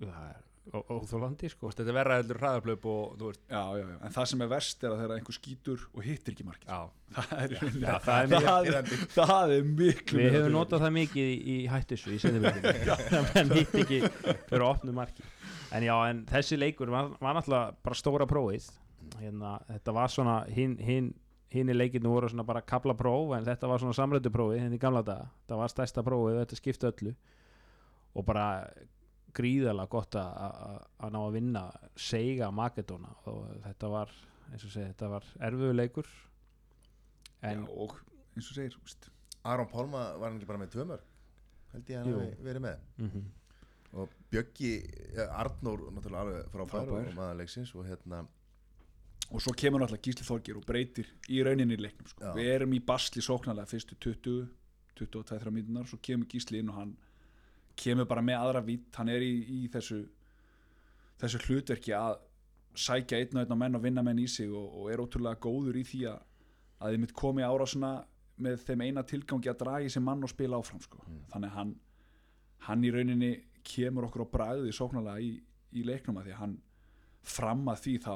Það 0.00 0.28
er 0.30 0.42
ó- 0.72 0.84
óþolandi 0.96 1.48
Þú 1.48 1.52
sko. 1.52 1.68
Veist, 1.68 1.80
þetta 1.80 1.92
er 1.92 1.98
verra 1.98 2.18
heldur 2.20 2.40
hraðablöp 2.40 2.88
og 2.90 3.16
þú 3.20 3.30
veist, 3.30 3.42
já, 3.50 3.62
já, 3.78 3.84
já. 3.90 3.96
en 4.00 4.14
það 4.16 4.28
sem 4.32 4.44
er 4.46 4.50
verst 4.54 4.84
er 4.84 4.94
að 4.94 5.02
þegar 5.02 5.16
einhver 5.18 5.38
skýtur 5.38 5.86
og 5.92 6.06
hittir 6.06 6.34
ekki 6.34 6.46
markið. 6.48 6.72
Já, 6.72 6.80
það 7.18 7.44
er, 7.44 7.54
Já, 7.54 7.68
það, 7.68 8.08
það 8.08 8.22
er 8.24 8.46
það, 8.48 8.70
er, 8.74 9.06
það 9.18 9.54
er 9.58 9.68
miklu 9.82 10.22
Við 10.22 10.36
hefum 10.38 10.54
notað 10.56 10.84
það 10.86 10.94
mikið 10.98 11.32
í, 11.34 11.36
í 11.54 11.58
hættissu 11.70 12.14
í 12.14 12.20
en 13.38 13.54
hitt 13.58 13.76
ekki 13.84 14.00
fyrir 14.08 14.64
að 14.64 14.70
opna 14.70 14.96
marki 14.96 15.26
en 15.74 15.82
já, 15.82 15.94
en 16.10 16.22
þessi 16.30 16.58
leikur 16.58 16.90
var, 16.92 17.10
var 17.20 17.36
náttúrulega 17.36 17.74
bara 17.84 17.98
stóra 17.98 18.26
prófið. 18.30 18.68
Hérna, 19.20 19.56
þetta 19.68 19.94
var 19.94 20.12
svona 20.12 20.36
hinn 20.54 20.76
hin, 20.82 21.10
hinni 21.54 21.74
leikinu 21.76 22.12
voru 22.12 22.30
svona 22.30 22.46
bara 22.46 22.62
kabla 22.66 22.94
próf 22.98 23.34
en 23.36 23.46
þetta 23.46 23.70
var 23.70 23.82
svona 23.82 23.96
samrættu 23.96 24.32
prófi 24.34 24.60
henni 24.62 24.78
í 24.78 24.82
gamla 24.82 25.02
daga, 25.06 25.28
þetta 25.44 25.58
var 25.60 25.72
stærsta 25.72 26.04
prófið 26.06 26.38
og 26.38 26.44
þetta 26.44 26.60
skipti 26.60 26.90
öllu. 26.90 27.14
Og 28.14 28.26
bara 28.26 28.46
gríðalega 29.34 29.88
gott 29.90 30.16
að- 30.20 30.36
að 30.44 30.86
að 31.00 31.12
ná 31.14 31.18
að 31.24 31.32
vinna 31.38 31.62
seiga 31.96 32.50
Makedóna 32.54 33.14
og 33.26 33.48
þetta 33.64 33.90
var 33.90 34.10
eins 34.52 34.64
og 34.64 34.70
segi, 34.70 34.86
þetta 34.92 35.08
var 35.10 35.24
erfiðu 35.40 35.74
leikur. 35.74 36.06
En 37.42 37.64
Já, 37.66 37.70
og 37.76 37.96
eins 38.36 38.50
og 38.50 38.56
segir 38.56 38.76
úst, 38.84 39.08
Aron 39.44 39.66
Pálma 39.68 40.04
var 40.18 40.30
hann 40.30 40.38
ekki 40.40 40.46
bara 40.48 40.58
með 40.62 40.70
tvö 40.76 40.86
mörg 40.88 41.00
held 41.74 41.90
ég 41.90 41.98
að 41.98 42.04
hann 42.04 42.44
verið 42.44 42.62
með. 42.68 42.78
Mm 42.98 43.24
og 43.94 44.10
Bjöggi, 44.28 44.70
ja, 45.14 45.28
Arnór 45.38 45.84
náttúrulega 45.94 46.22
alveg 46.24 46.46
frábær, 46.50 46.86
Frábær. 46.88 47.08
og 47.08 47.14
maðurleiksins 47.14 47.74
og 47.78 47.84
hérna 47.86 48.24
og 49.30 49.40
svo 49.40 49.52
kemur 49.54 49.78
náttúrulega 49.84 50.02
Gísli 50.02 50.24
Þorgir 50.26 50.56
og 50.58 50.64
breytir 50.66 51.06
í 51.30 51.38
rauninni 51.46 51.76
í 51.76 51.82
leiknum 51.84 52.08
sko. 52.10 52.32
Við 52.34 52.48
erum 52.56 52.72
í 52.74 52.80
basli 52.84 53.22
sóknarlega 53.22 53.70
fyrstu 53.70 53.94
20 53.94 54.48
22-23 54.98 55.50
mínunar, 55.54 55.86
svo 55.86 55.98
kemur 56.02 56.26
Gísli 56.26 56.58
inn 56.58 56.68
og 56.70 56.74
hann 56.74 56.96
kemur 57.76 58.08
bara 58.10 58.22
með 58.24 58.40
aðra 58.40 58.62
vitt 58.66 58.98
hann 58.98 59.10
er 59.12 59.24
í, 59.24 59.34
í 59.64 59.70
þessu 59.72 60.04
þessu 61.20 61.40
hlutverki 61.46 61.94
að 61.96 62.18
sækja 62.74 63.20
einn 63.20 63.38
og 63.38 63.44
einn 63.44 63.54
á 63.54 63.62
menn 63.62 63.78
og 63.78 63.84
vinna 63.84 64.02
menn 64.02 64.22
í 64.22 64.26
sig 64.30 64.50
og, 64.50 64.66
og 64.80 64.90
er 64.90 65.02
ótrúlega 65.02 65.40
góður 65.42 65.78
í 65.78 65.84
því 65.86 66.04
að 66.10 66.22
að 66.84 66.92
þið 66.92 67.02
mitt 67.04 67.16
komi 67.16 67.44
árásuna 67.46 67.90
með 68.44 68.62
þeim 68.66 68.82
eina 68.84 69.04
tilgangi 69.06 69.50
að 69.50 69.60
dragi 69.62 69.90
sem 69.94 70.04
mann 70.04 70.24
og 70.26 70.32
spila 70.32 70.58
áfram 70.58 70.82
sko. 70.82 71.00
þannig 71.32 71.50
að 71.52 71.58
hann 71.58 71.74
hann 72.66 72.84
í 72.84 72.90
rauninni 72.92 73.32
kemur 73.64 74.08
okkur 74.08 74.26
á 74.26 74.34
bræði 74.34 74.72
sóknarlega 74.74 75.22
í, 75.22 75.36
í 75.78 75.84
leiknum 75.86 76.18
að 76.20 76.28
því 76.28 76.34
að 76.34 76.40
hann 76.42 76.56
fram 77.24 77.68
að 77.70 77.82
því 77.84 77.94
þá 78.04 78.14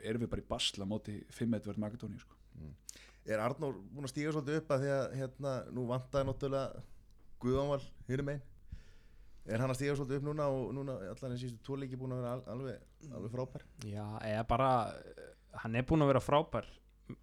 erum 0.00 0.22
við 0.24 0.30
bara 0.32 0.44
í 0.44 0.48
basla 0.48 0.86
móti 0.88 1.16
5-1 1.36 1.66
verð 1.66 1.82
Magadóni 1.82 2.20
sko. 2.20 2.36
er 3.26 3.42
Arnór 3.42 3.76
búin 3.92 4.06
að 4.08 4.14
stíga 4.14 4.32
svolítið 4.32 4.62
upp 4.62 4.72
að 4.74 4.84
því 4.84 4.92
að 4.94 5.16
hérna, 5.18 5.52
nú 5.76 5.84
vantaði 5.90 6.28
náttúrulega 6.28 6.84
Guðanval 7.40 7.82
hinum 8.08 8.32
einn 8.32 8.46
er 9.46 9.62
hann 9.62 9.72
að 9.72 9.78
stíga 9.78 9.96
svolítið 9.98 10.20
upp 10.20 10.26
núna 10.28 10.48
og 10.52 10.74
núna 10.76 10.98
allan 11.10 11.34
einn 11.34 11.40
sístu 11.40 11.62
tvo 11.64 11.78
leiki 11.80 11.98
búin 12.00 12.14
að 12.14 12.22
vera 12.22 12.34
al 12.34 12.42
alveg, 12.54 12.84
alveg 13.08 13.32
frábær? 13.34 13.64
Já, 13.88 14.04
eða 14.26 14.44
bara 14.50 14.70
hann 15.62 15.78
er 15.78 15.86
búinn 15.88 16.04
að 16.04 16.12
vera 16.12 16.24
frábær 16.24 16.68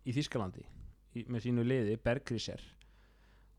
í 0.08 0.16
Þískalandi 0.16 0.66
í, 0.66 1.26
með 1.28 1.46
sínu 1.46 1.66
liði, 1.68 2.00
Bergríser 2.02 2.64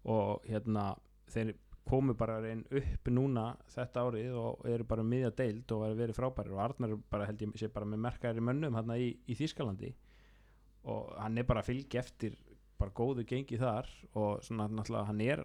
og 0.08 0.44
hérna 0.48 0.90
þeir 1.28 1.54
komu 1.88 2.14
bara 2.18 2.38
einn 2.44 2.66
upp 2.68 3.08
núna 3.12 3.46
þetta 3.72 4.04
árið 4.04 4.34
og 4.36 4.66
eru 4.68 4.84
bara 4.88 5.04
um 5.04 5.08
miðja 5.08 5.30
deild 5.38 5.72
og 5.72 5.86
verið 5.96 6.18
frábærir. 6.18 6.52
Og 6.52 6.60
Arnar 6.60 6.92
bara 7.08 7.28
held 7.28 7.44
ég 7.46 7.54
sé 7.60 7.70
bara 7.72 7.88
með 7.88 8.02
merkæri 8.04 8.44
mönnum 8.44 8.76
hérna 8.76 8.98
í, 9.00 9.14
í 9.24 9.36
Þískalandi 9.38 9.94
og 10.88 11.14
hann 11.18 11.40
er 11.40 11.46
bara 11.48 11.64
að 11.64 11.72
fylgja 11.72 12.02
eftir 12.04 12.36
bara 12.78 12.94
góðu 12.94 13.24
gengi 13.26 13.58
þar 13.58 13.88
og 14.14 14.44
svona 14.46 14.68
náttúrulega 14.70 15.08
hann 15.08 15.22
er 15.24 15.42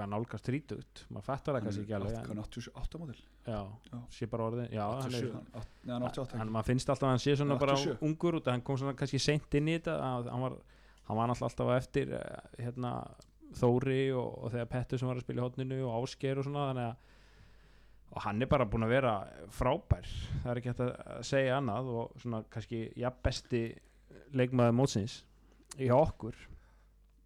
hvað 0.00 0.10
nálgast 0.14 0.48
þrítugt, 0.50 1.04
maður 1.12 1.26
fattar 1.28 1.56
það 1.58 1.64
kannski 1.68 1.84
ekki 1.84 1.96
alveg 2.00 2.18
en, 2.34 2.42
88 2.42 3.00
mótil 3.04 3.20
já, 3.46 3.60
Já. 3.92 3.98
sé 4.16 4.28
bara 4.32 4.46
orðin 4.50 4.68
já, 4.72 4.84
hann 4.88 5.14
er 5.14 5.20
87, 5.20 5.32
hann- 5.36 5.48
átt- 5.60 5.78
nei, 5.84 5.92
hann 5.94 6.02
er 6.02 6.08
88 6.10 6.38
hann 6.40 6.52
maður 6.56 6.68
finnst 6.72 6.92
alltaf 6.94 7.06
að 7.08 7.14
hann 7.14 7.22
sé 7.26 7.36
svona 7.36 7.54
Hann 7.54 7.60
er 7.60 7.66
bara 7.66 7.76
87. 7.76 8.04
ungur 8.08 8.38
út 8.40 8.50
hann 8.54 8.64
kom 8.66 8.80
svona 8.80 8.96
kannski 8.98 9.20
seint 9.22 9.54
inn 9.60 9.68
í 9.70 9.76
þetta 9.78 9.96
hann 10.32 10.44
var, 10.46 10.56
hann 11.08 11.20
var 11.20 11.32
alltaf 11.36 11.74
eftir 11.76 12.14
eh, 12.18 12.64
hérna, 12.64 12.94
Þóri 13.50 14.12
og, 14.14 14.44
og 14.44 14.52
þegar 14.52 14.68
Pettur 14.70 14.98
sem 15.00 15.08
var 15.10 15.18
að 15.18 15.24
spila 15.24 15.42
í 15.42 15.44
hotninu 15.48 15.78
og 15.88 16.04
Ásker 16.04 16.38
og 16.38 16.44
svona 16.46 16.68
þannig 16.70 16.84
að 16.92 17.08
og 18.10 18.22
hann 18.24 18.42
er 18.42 18.48
bara 18.50 18.64
búinn 18.66 18.82
að 18.86 18.90
vera 18.90 19.10
frábær. 19.54 20.06
Það 20.42 20.48
er 20.50 20.58
ekki 20.60 20.70
hægt 20.72 20.80
að 20.82 21.18
segja 21.28 21.56
annað 21.60 21.90
og 21.94 22.14
svona 22.22 22.40
kannski 22.50 22.80
ja, 22.98 23.10
besti 23.22 23.60
leikmaður 24.34 24.74
mótsins 24.78 25.20
í 25.78 25.90
okkur 25.94 26.34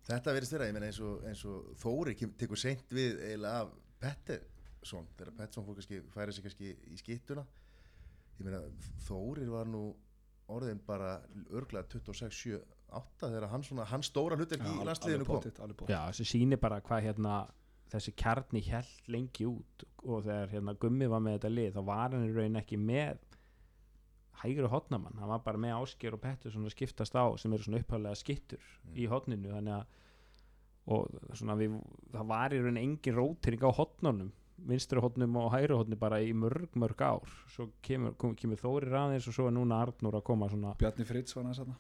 þetta 0.09 0.35
verðist 0.37 0.57
vera, 0.57 0.69
ég 0.69 0.77
meina 0.77 0.91
eins 0.91 1.01
og, 1.05 1.25
eins 1.29 1.45
og 1.49 1.73
Þóri 1.81 2.15
tekur 2.39 2.61
seint 2.61 2.93
við 2.95 3.19
eiginlega 3.25 3.65
af 3.65 3.75
Pettersson 4.05 5.09
þegar 5.17 5.37
Pettersson 5.41 5.67
fór 5.67 5.79
kannski, 5.81 6.01
færi 6.15 6.37
sig 6.37 6.47
kannski 6.47 6.73
í 6.93 7.01
skittuna. 7.01 7.45
Ég 8.39 8.49
meina 8.49 8.63
Þórir 9.07 9.51
var 9.53 9.71
nú 9.71 9.85
orðin 10.53 10.81
bara 10.85 11.17
örglega 11.57 11.89
26, 11.89 12.41
7, 12.45 12.63
8 12.95 13.31
þegar 13.33 13.49
hann, 13.51 13.65
svona, 13.67 13.87
hann 13.89 14.05
stóra 14.05 14.37
hlutir 14.39 14.61
í 14.61 14.75
landsliðinu 14.87 15.27
kom. 15.27 15.89
já, 15.89 16.01
þessi 16.11 16.27
sýnir 16.29 16.61
bara 16.63 16.83
hvað 16.85 17.07
hérna 17.09 17.39
þessi 17.95 18.13
kjarni 18.19 18.61
held 18.67 19.09
lengi 19.13 19.47
út 19.49 19.85
og 20.05 20.27
þegar 20.27 20.53
hérna 20.53 20.75
Gummi 20.81 21.09
var 21.11 21.23
með 21.25 21.39
þetta 21.39 21.53
lið 21.55 21.79
þá 21.79 21.81
var 21.89 22.15
hann 22.15 22.27
í 22.29 22.35
raun 22.35 22.61
ekki 22.61 22.79
með 22.81 23.24
hægri 24.43 24.71
hotnamann, 24.71 25.19
hann 25.21 25.31
var 25.31 25.43
bara 25.45 25.61
með 25.61 25.77
Ásker 25.79 26.17
og 26.17 26.23
Pettur 26.23 26.53
svona 26.55 26.73
skiptast 26.73 27.15
á 27.15 27.25
sem 27.41 27.53
eru 27.53 27.67
svona 27.67 27.83
upphæðlega 27.83 28.21
skittur 28.21 28.73
í 28.95 29.07
hotninu 29.11 29.53
þannig 29.55 29.77
að 31.55 31.61
við, 31.63 31.77
það 32.13 32.33
var 32.33 32.55
í 32.55 32.63
raun 32.65 32.81
engin 32.81 33.19
rótering 33.19 33.65
á 33.65 33.71
hotnunum 33.79 34.33
vinstri 34.69 35.01
hotnum 35.03 35.37
og 35.37 35.51
hægri 35.55 35.77
hotnum 35.77 35.99
bara 35.99 36.21
í 36.23 36.31
mörg 36.37 36.77
mörg 36.79 37.01
ár. 37.03 37.33
Svo 37.53 37.69
kemur, 37.85 38.15
kom, 38.21 38.35
kemur 38.39 38.61
Þóri 38.61 38.91
ræðins 38.91 39.27
og 39.29 39.37
svo 39.37 39.49
er 39.51 39.57
núna 39.57 39.81
Arnur 39.83 40.19
að 40.19 40.25
koma 40.29 40.49
svona 40.53 40.75
Bjarni 40.79 41.07
Fritz 41.09 41.37
var 41.37 41.49
næst 41.49 41.65
þarna. 41.65 41.77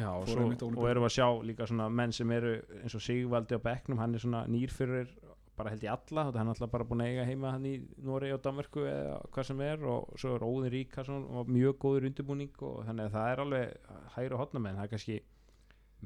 Já, 0.00 0.08
og, 0.08 0.26
svo, 0.26 0.46
og 0.48 0.86
erum 0.88 1.04
við 1.04 1.10
að 1.10 1.14
sjá 1.14 1.26
líka 1.46 1.68
svona 1.68 1.88
menn 1.92 2.14
sem 2.16 2.30
eru 2.34 2.54
eins 2.80 2.96
og 2.96 3.04
Sigvaldi 3.04 3.58
á 3.60 3.60
bekknum, 3.62 4.00
hann 4.00 4.16
er 4.16 4.24
svona 4.24 4.42
nýr 4.50 4.72
fyrir 4.72 5.12
bara 5.56 5.72
held 5.72 5.84
ég 5.84 5.92
alla, 5.92 6.24
þetta 6.28 6.40
hann 6.40 6.48
er 6.48 6.54
alltaf 6.54 6.70
bara 6.72 6.86
búin 6.88 7.02
að 7.04 7.10
eiga 7.12 7.26
heima 7.28 7.52
hann 7.52 7.66
í 7.68 7.74
Noregi 8.00 8.36
og 8.36 8.40
Danmörku 8.44 8.86
eða 8.88 9.18
hvað 9.34 9.48
sem 9.50 9.60
er 9.66 9.84
og 9.92 10.14
svo 10.20 10.32
er 10.36 10.46
Óðin 10.46 10.72
Ríkarsson 10.72 11.26
og 11.28 11.50
mjög 11.52 11.76
góður 11.84 12.08
undirbúning 12.08 12.64
og 12.64 12.80
þannig 12.88 13.10
að 13.10 13.16
það 13.18 13.32
er 13.32 13.42
alveg 13.44 13.92
hægri 14.16 14.40
hotnamenn, 14.40 14.80
það 14.80 14.86
er 14.88 14.92
kannski 14.94 15.18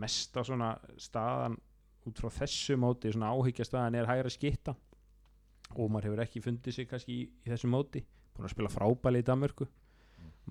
mest 0.02 0.36
á 0.36 0.42
svona 0.44 0.72
staðan 1.00 1.56
út 2.06 2.20
frá 2.22 2.30
þessu 2.42 2.76
móti, 2.78 3.14
svona 3.14 3.30
áhyggja 3.34 3.66
staðan 3.66 3.98
er 3.98 4.10
hægra 4.10 4.32
skitta 4.34 4.76
og 5.76 5.90
maður 5.90 6.10
hefur 6.10 6.24
ekki 6.26 6.42
fundið 6.44 6.76
sig 6.76 6.90
kannski 6.90 7.14
í, 7.14 7.24
í 7.46 7.50
þessu 7.50 7.70
móti 7.70 8.02
búin 8.36 8.46
að 8.46 8.54
spila 8.54 8.70
frábæli 8.70 9.22
í 9.22 9.26
Danmörku. 9.26 9.66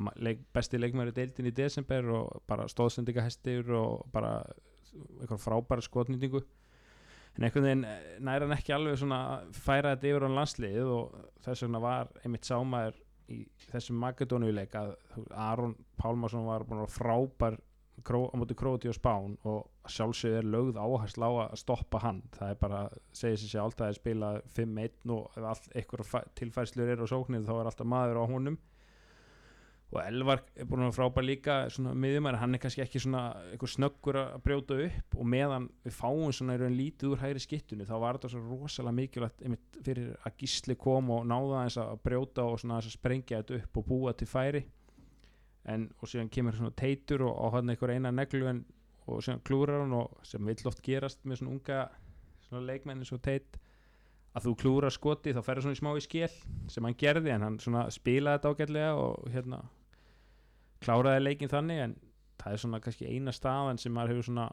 Ma- 0.02 0.16
leik, 0.20 0.42
besti 0.56 0.80
leikmæri 0.80 1.14
deildin 1.16 1.48
í 1.48 1.54
desember 1.56 2.08
og 2.12 2.42
bara 2.50 2.66
stóðsendingahestir 2.72 3.70
og 3.78 4.08
bara 4.12 4.40
eitthvað 5.22 5.44
frábæra 5.44 5.84
skotnýtingu 5.86 6.42
en 7.36 7.46
einhvern 7.46 7.68
veginn 7.68 7.86
eh, 7.90 8.10
næri 8.24 8.48
hann 8.48 8.56
ekki 8.58 8.76
alveg 8.76 9.00
svona 9.02 9.22
að 9.36 9.54
færa 9.60 9.96
þetta 9.96 10.12
yfir 10.12 10.28
á 10.28 10.38
landslið 10.40 10.92
og 10.96 11.16
þess 11.46 11.66
vegna 11.66 11.84
var 11.84 12.12
einmitt 12.24 12.48
sámaður 12.48 13.02
í 13.32 13.40
þessum 13.72 14.02
Makedóniuleik 14.04 14.76
að 14.78 14.92
Aron 15.34 15.74
Pálmarsson 15.98 16.46
var 16.46 16.66
að 16.70 16.92
frábær 16.94 17.58
kró, 18.06 18.26
á 18.30 18.36
móti 18.38 18.56
Króti 18.58 18.92
og 18.92 18.98
Spán 18.98 19.36
og 19.48 19.90
sjálfsög 19.90 20.38
er 20.40 20.48
lögð 20.48 20.78
áherslu 20.82 21.26
á 21.26 21.32
að 21.48 21.58
stoppa 21.62 22.02
hann. 22.04 22.22
Það 22.36 22.52
er 22.52 22.60
bara, 22.62 22.82
segir 23.16 23.42
sér 23.42 23.54
sjálf 23.56 23.78
það 23.80 23.92
er 23.92 24.00
spila 24.00 24.32
5-1 24.58 25.14
og 25.16 25.40
ef 25.40 25.50
all, 25.52 25.64
eitthvað 25.74 26.32
tilfærslur 26.38 26.92
eru 26.94 27.08
á 27.08 27.14
sóknir 27.14 27.46
þá 27.48 27.54
er 27.58 27.70
alltaf 27.72 27.90
maður 27.90 28.22
á 28.22 28.24
honum 28.30 28.60
og 29.94 30.00
Elvar 30.02 30.42
er 30.58 30.68
búin 30.68 30.82
að 30.82 30.90
vera 30.90 30.96
frábær 30.98 31.26
líka 31.26 31.56
svona 31.72 31.94
miðjumæri, 32.02 32.40
hann 32.42 32.58
er 32.58 32.62
kannski 32.64 32.82
ekki 32.84 33.00
snöggur 33.72 34.18
að 34.20 34.38
brjóta 34.44 34.78
upp 34.88 35.18
og 35.20 35.28
meðan 35.30 35.68
við 35.86 35.96
fáum 35.96 36.34
svona 36.36 36.56
í 36.58 36.62
raun 36.62 36.78
lítið 36.78 37.14
úr 37.14 37.22
hægri 37.22 37.44
skittunni 37.44 37.88
þá 37.88 37.94
var 38.02 38.18
þetta 38.18 38.32
svo 38.34 38.42
rosalega 38.50 38.98
mikilvægt 38.98 39.46
fyrir 39.86 40.16
að 40.26 40.38
gísli 40.42 40.78
kom 40.82 41.12
og 41.16 41.28
náða 41.30 41.62
eins 41.62 41.78
að 41.82 42.02
brjóta 42.08 42.48
og 42.50 42.58
svona 42.60 42.80
aðeins 42.80 42.92
að 42.92 42.98
sprengja 42.98 43.42
þetta 43.44 43.60
upp 43.62 43.80
og 43.82 43.88
búa 43.92 44.16
til 44.18 44.30
færi. 44.30 44.64
En 45.70 45.88
og 46.02 46.10
síðan 46.10 46.34
kemur 46.34 46.58
svona 46.58 46.76
teitur 46.78 47.24
og, 47.26 47.38
og 47.46 47.56
hann 47.56 47.72
einhver 47.74 47.94
eina 47.94 48.12
neglu 48.14 48.50
en, 48.50 48.66
og 49.06 49.22
síðan 49.26 49.46
klúrar 49.46 49.86
hann 49.86 49.96
og 49.98 50.18
sem 50.26 50.44
vill 50.46 50.70
oft 50.70 50.84
gerast 50.86 51.24
með 51.26 51.42
svona 51.44 51.56
unga 51.56 51.86
svona 52.50 52.66
leikmenni 52.68 53.08
svo 53.08 53.22
teit 53.22 53.58
að 54.36 54.48
þú 54.50 54.54
klúrar 54.62 54.94
skoti 54.94 55.34
þá 55.36 55.42
ferður 55.46 55.68
svona 55.68 55.78
í 55.78 55.80
smá 55.80 55.92
í 55.96 56.04
skél 56.04 56.32
sem 56.72 56.86
hann 56.88 57.00
gerði 57.00 57.34
en 57.36 57.46
hann 57.48 57.58
spilaði 57.94 58.40
þetta 58.40 58.52
ágætlega 58.52 58.92
og 59.00 59.32
hérna 59.34 59.62
kláraði 60.84 61.24
leikin 61.24 61.52
þannig 61.52 61.82
en 61.86 61.98
það 62.42 62.54
er 62.54 62.64
svona 62.64 62.82
kannski 62.84 63.10
eina 63.10 63.34
staðan 63.36 63.80
sem 63.82 63.96
maður 63.96 64.16
hefur 64.16 64.30
svona 64.30 64.50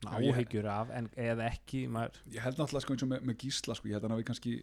svona 0.00 0.18
áhyggjur 0.18 0.68
af 0.72 0.92
en 0.96 1.10
eða 1.20 1.48
ekki 1.52 1.84
maður, 1.92 2.20
ég 2.32 2.44
held 2.44 2.58
náttúrulega 2.58 2.84
sko 2.86 2.94
eins 2.96 3.04
og 3.04 3.10
með, 3.12 3.26
með 3.28 3.42
Gísla 3.44 3.76
sko, 3.76 3.88
ég 3.90 3.96
held 3.96 4.06
hann 4.08 4.16
að 4.16 4.22
við 4.22 4.30
kannski 4.30 4.54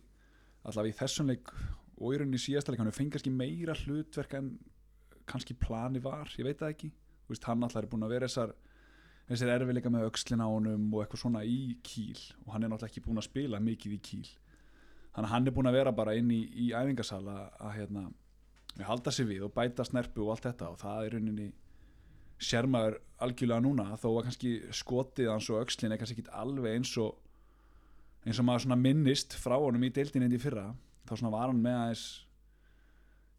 allavega 0.67 0.95
í 0.95 0.97
þessum 0.97 1.29
leik 1.31 1.51
og 1.97 2.13
í 2.13 2.19
rauninni 2.19 2.39
í 2.39 2.43
síðasta 2.43 2.73
leik 2.73 2.81
hann 2.81 2.95
fengi 2.95 3.13
kannski 3.15 3.33
meira 3.33 3.75
hlutverk 3.77 4.33
en 4.37 4.49
kannski 5.27 5.57
plani 5.59 6.01
var, 6.03 6.31
ég 6.39 6.47
veit 6.47 6.61
það 6.61 6.73
ekki. 6.73 6.89
Þú 7.27 7.33
veist, 7.33 7.47
hann 7.49 7.65
alltaf 7.65 7.83
er 7.83 7.89
búin 7.91 8.07
að 8.07 8.13
vera 8.15 8.29
þessar 8.29 8.53
þessir 9.28 9.53
erfiðleika 9.53 9.91
með 9.91 10.07
á 10.07 10.47
honum 10.47 10.91
og 10.93 11.03
eitthvað 11.03 11.23
svona 11.23 11.43
í 11.43 11.78
kýl 11.84 12.19
og 12.45 12.53
hann 12.53 12.63
er 12.63 12.71
náttúrulega 12.71 12.91
ekki 12.91 13.03
búin 13.05 13.19
að 13.19 13.28
spila 13.28 13.59
mikið 13.59 13.97
í 13.97 13.99
kýl 13.99 14.28
þannig 14.28 15.28
að 15.28 15.34
hann 15.34 15.49
er 15.49 15.55
búin 15.57 15.69
að 15.69 15.78
vera 15.80 15.91
bara 15.97 16.15
inn 16.15 16.32
í, 16.32 16.41
í 16.47 16.71
æfingasala 16.78 17.38
að 17.57 17.75
hérna 17.80 18.07
halda 18.86 19.11
sig 19.13 19.28
við 19.30 19.47
og 19.47 19.53
bæta 19.55 19.86
snerpu 19.86 20.25
og 20.25 20.36
allt 20.36 20.49
þetta. 20.49 20.71
Og 20.73 20.82
það 20.82 21.05
er 21.05 21.15
rauninni 21.15 21.47
sér 22.38 22.67
maður 22.69 22.99
algjörlega 23.25 23.65
núna 23.65 23.88
þó 23.97 24.09
að 24.11 24.23
kannski 24.28 24.51
skotið 24.75 25.32
hans 25.32 25.49
og 25.49 25.63
öxlin 25.63 25.93
er 25.93 26.01
kannski 26.01 26.19
ekki 26.21 26.36
alveg 26.38 26.78
eins 26.78 26.93
og 27.01 27.17
eins 28.28 28.41
og 28.41 28.45
maður 28.45 28.78
minnist 28.82 29.34
frá 29.39 29.55
honum 29.57 29.86
í 29.88 29.93
deildin 29.93 30.28
endi 30.28 30.39
fyrra. 30.41 30.69
Þá 31.07 31.30
var 31.32 31.47
hann 31.47 31.61
með 31.63 31.80
aðeins 31.82 32.05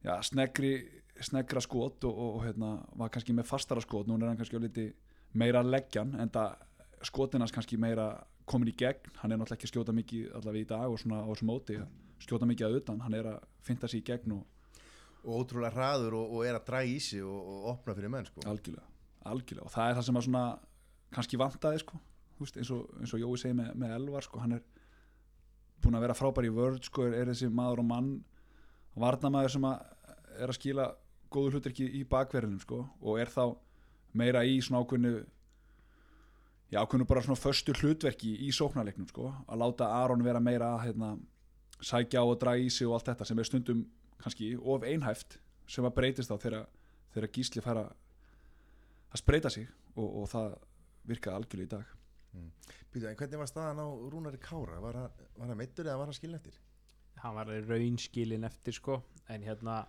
já, 0.03 0.14
snegri 0.24 0.72
snegra 1.18 1.61
skot 1.61 2.05
og, 2.07 2.18
og 2.18 2.43
hérna, 2.47 2.78
var 2.97 3.12
kannski 3.12 3.34
með 3.36 3.51
fastara 3.51 3.82
skot. 3.84 4.09
Núna 4.09 4.26
er 4.26 4.32
hann 4.32 4.41
kannski 4.41 4.59
á 4.59 4.64
liti 4.64 4.89
meira 5.33 5.62
leggjan 5.62 6.14
en 6.20 6.31
það 6.33 6.55
skotinans 7.09 7.53
kannski 7.55 7.79
meira 7.81 8.12
komin 8.49 8.70
í 8.72 8.76
gegn, 8.79 9.12
hann 9.20 9.33
er 9.33 9.39
náttúrulega 9.39 9.59
ekki 9.59 9.68
að 9.68 9.72
skjóta 9.74 9.95
mikið 9.95 10.31
allavega 10.39 10.64
í 10.64 10.68
dag 10.70 10.93
og 10.93 11.01
svona 11.03 11.20
á 11.20 11.29
þessu 11.29 11.49
móti 11.49 11.81
skjóta 12.18 12.49
mikið 12.49 12.66
að 12.66 12.79
utan, 12.81 13.03
hann 13.05 13.14
er 13.14 13.29
að 13.35 13.43
finta 13.62 13.91
sig 13.91 14.01
í 14.01 14.07
gegn 14.09 14.39
og 14.39 14.47
og 15.24 15.43
ótrúlega 15.43 15.74
hraður 15.74 16.16
og, 16.18 16.35
og 16.37 16.47
er 16.47 16.57
að 16.59 16.66
draga 16.68 16.89
í 16.89 16.99
sig 17.03 17.24
og, 17.24 17.39
og 17.39 17.68
opna 17.74 17.95
fyrir 17.97 18.12
menn 18.12 18.29
sko. 18.29 18.45
algjörlega, 18.49 18.87
algjörlega. 19.29 19.66
Og 19.66 19.74
það 19.74 19.91
er 19.91 19.99
það 19.99 20.09
sem 20.09 20.20
að 20.20 20.26
svona 20.29 20.45
kannski 21.16 21.41
vantaði 21.41 21.83
sko. 21.83 22.01
Veist, 22.39 22.59
eins, 22.61 22.70
og, 22.74 22.91
eins 23.01 23.14
og 23.16 23.22
Jói 23.22 23.41
segi 23.41 23.57
með, 23.59 23.72
með 23.83 23.95
Elvar 23.97 24.26
sko, 24.26 24.41
hann 24.43 24.55
er 24.59 24.64
búin 25.83 25.99
að 25.99 26.05
vera 26.07 26.16
frábær 26.18 26.47
í 26.47 26.55
vörð 26.55 26.81
sko, 26.87 27.09
er, 27.09 27.16
er 27.18 27.33
þessi 27.33 27.51
maður 27.51 27.83
og 27.83 27.89
mann 27.91 28.11
varnamaður 28.99 29.57
sem 29.57 29.66
að 29.68 29.87
er 30.39 30.53
að 30.53 30.59
skila 30.59 30.87
góðu 31.35 31.57
hlutverki 31.57 31.89
í 31.99 32.05
bakverðinum 32.09 32.62
sko, 32.62 32.85
og 33.03 33.18
er 33.20 33.31
þá 33.33 33.43
meira 34.18 34.44
í 34.46 34.58
svona 34.64 34.82
ákveðnu 34.82 35.12
já, 36.72 36.78
ákveðnu 36.82 37.08
bara 37.08 37.24
svona 37.24 37.40
föstu 37.40 37.74
hlutverki 37.78 38.34
í 38.46 38.52
sóknarleiknum 38.54 39.08
sko, 39.10 39.32
að 39.48 39.62
láta 39.62 39.90
Aron 40.00 40.24
vera 40.26 40.42
meira 40.42 40.74
að 40.76 40.88
hérna, 40.88 41.12
sækja 41.78 42.22
á 42.22 42.24
og 42.26 42.38
draga 42.40 42.64
í 42.64 42.70
sig 42.74 42.88
og 42.88 42.98
allt 42.98 43.12
þetta 43.12 43.28
sem 43.28 43.38
er 43.38 43.48
stundum 43.48 43.84
kannski 44.18 44.54
of 44.58 44.86
einhæft 44.86 45.38
sem 45.70 45.86
að 45.86 45.94
breytist 46.00 46.32
þá 46.32 46.42
þegar, 46.42 46.66
þegar 47.14 47.32
gísli 47.36 47.62
fara 47.62 47.84
að 49.08 49.20
spreita 49.22 49.52
sig 49.52 49.68
og, 49.94 50.08
og 50.08 50.26
það 50.32 50.56
virkaði 51.08 51.38
algjörlega 51.38 51.68
í 51.68 51.72
dag. 51.76 51.94
Býtu, 52.92 53.06
en 53.08 53.16
hvernig 53.18 53.40
var 53.40 53.48
staðan 53.50 53.80
á 53.84 53.88
Rúnari 54.12 54.40
Kára? 54.42 54.80
Var 54.82 54.98
hann, 55.02 55.22
var 55.36 55.52
hann 55.52 55.60
meittur 55.60 55.86
eða 55.86 56.00
var 56.00 56.10
hann 56.10 56.18
skilin 56.18 56.38
eftir? 56.38 56.58
Hann 57.22 57.36
var 57.38 57.50
raunskilin 57.68 58.46
eftir 58.48 58.76
sko. 58.76 59.00
En 59.32 59.44
hérna, 59.44 59.80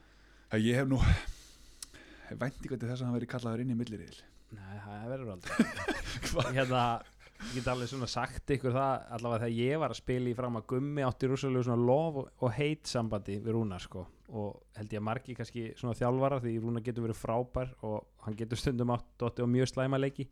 ég 0.58 0.80
hef 0.80 0.88
nú 0.90 1.00
vænti 2.38 2.70
til 2.70 2.78
þess 2.82 3.00
að 3.02 3.08
hann 3.08 3.16
veri 3.18 3.30
kallaður 3.30 3.64
inn 3.64 3.72
í 3.74 3.78
milliriðil? 3.80 4.20
Nei 4.58 4.76
það 4.84 5.08
verður 5.14 5.32
aldrei. 5.36 5.56
Hérna, 6.58 6.84
ég 7.40 7.56
get 7.58 7.70
alveg 7.72 7.92
svona 7.92 8.10
sagt 8.10 8.54
ykkur 8.56 8.76
það, 8.76 8.94
allavega 9.18 9.46
þegar 9.46 9.58
ég 9.58 9.82
var 9.84 9.94
að 9.94 10.00
spila 10.02 10.32
í 10.32 10.36
fram 10.38 10.60
að 10.60 10.68
gummi 10.74 11.06
átti 11.06 11.30
rússalegu 11.30 11.68
svona 11.68 11.88
lof 11.90 12.22
og, 12.24 12.48
heit 12.58 12.90
sambandi 12.90 13.40
við 13.40 13.56
Rúnar 13.56 13.84
sko. 13.84 14.06
Og 14.30 14.62
held 14.78 14.94
ég 14.94 15.02
að 15.02 15.08
margi 15.08 15.36
kannski 15.38 15.66
svona 15.80 15.98
þjálfara 15.98 16.42
því 16.44 16.56
Rúnar 16.64 16.86
getur 16.86 17.08
verið 17.08 17.22
frábær 17.22 17.74
og 17.88 18.26
hann 18.26 18.38
getur 18.40 18.62
stundum 18.62 18.94
átt 18.94 19.28
og 19.30 19.50
mjög 19.50 19.74
slæma 19.74 20.02
leiki. 20.02 20.28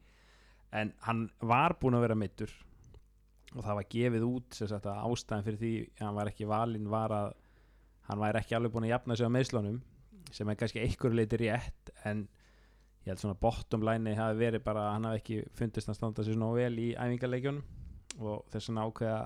En 0.76 0.94
hann 1.06 1.28
var 1.40 1.78
búinn 1.80 1.98
að 1.98 2.10
vera 2.10 2.20
mittur 2.20 2.52
og 3.56 3.64
það 3.64 3.78
var 3.80 3.86
gefið 3.92 4.26
út 4.28 4.58
sem 4.58 4.68
sagt 4.70 4.88
að 4.90 5.06
ástæðan 5.08 5.46
fyrir 5.46 5.62
því 5.62 5.74
að 5.98 6.02
hann 6.04 6.18
var 6.18 6.32
ekki 6.32 6.50
valinn 6.50 6.90
var 6.92 7.14
að 7.16 7.30
hann 8.10 8.20
væri 8.22 8.42
ekki 8.42 8.58
alveg 8.58 8.74
búinn 8.74 8.88
að 8.88 8.94
jafna 8.94 9.16
sig 9.16 9.30
á 9.30 9.36
meðslunum 9.36 9.78
sem 10.32 10.50
er 10.50 10.60
kannski 10.60 10.84
einhverju 10.84 11.18
leiti 11.18 11.40
rétt 11.42 11.92
en 12.06 12.28
ég 13.08 13.14
held 13.14 13.24
svona 13.24 13.40
bottom 13.40 13.86
line 13.88 14.16
hafi 14.18 14.40
verið 14.42 14.64
bara 14.66 14.88
að 14.88 14.96
hann 14.98 15.10
hafi 15.10 15.22
ekki 15.22 15.42
fundist 15.56 15.92
að 15.92 16.00
standa 16.00 16.26
sér 16.26 16.36
svona 16.36 16.54
vel 16.58 16.80
í 16.84 16.88
æfingarleikjunum 16.94 18.24
og 18.28 18.48
þess 18.52 18.72
að 18.74 18.82
ákveða 18.84 19.20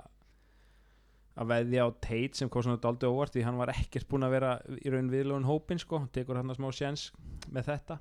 að 1.42 1.52
veðja 1.52 1.86
á 1.88 1.90
Tate 2.04 2.38
sem 2.38 2.50
kom 2.52 2.66
svona 2.66 2.82
daldi 2.82 3.08
óvart 3.08 3.36
því 3.36 3.46
hann 3.48 3.60
var 3.60 3.72
ekkert 3.74 4.10
búinn 4.12 4.28
að 4.28 4.36
vera 4.36 4.52
í 4.76 4.92
raun 4.92 5.12
viðlóðun 5.12 5.48
hópin 5.48 5.80
sko, 5.82 6.02
hann 6.02 6.12
tekur 6.14 6.40
hann 6.40 6.52
að 6.52 6.60
smá 6.60 6.68
séns 6.76 7.06
með 7.48 7.70
þetta. 7.72 7.98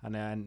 Þannig 0.00 0.24
að 0.24 0.32
en, 0.32 0.44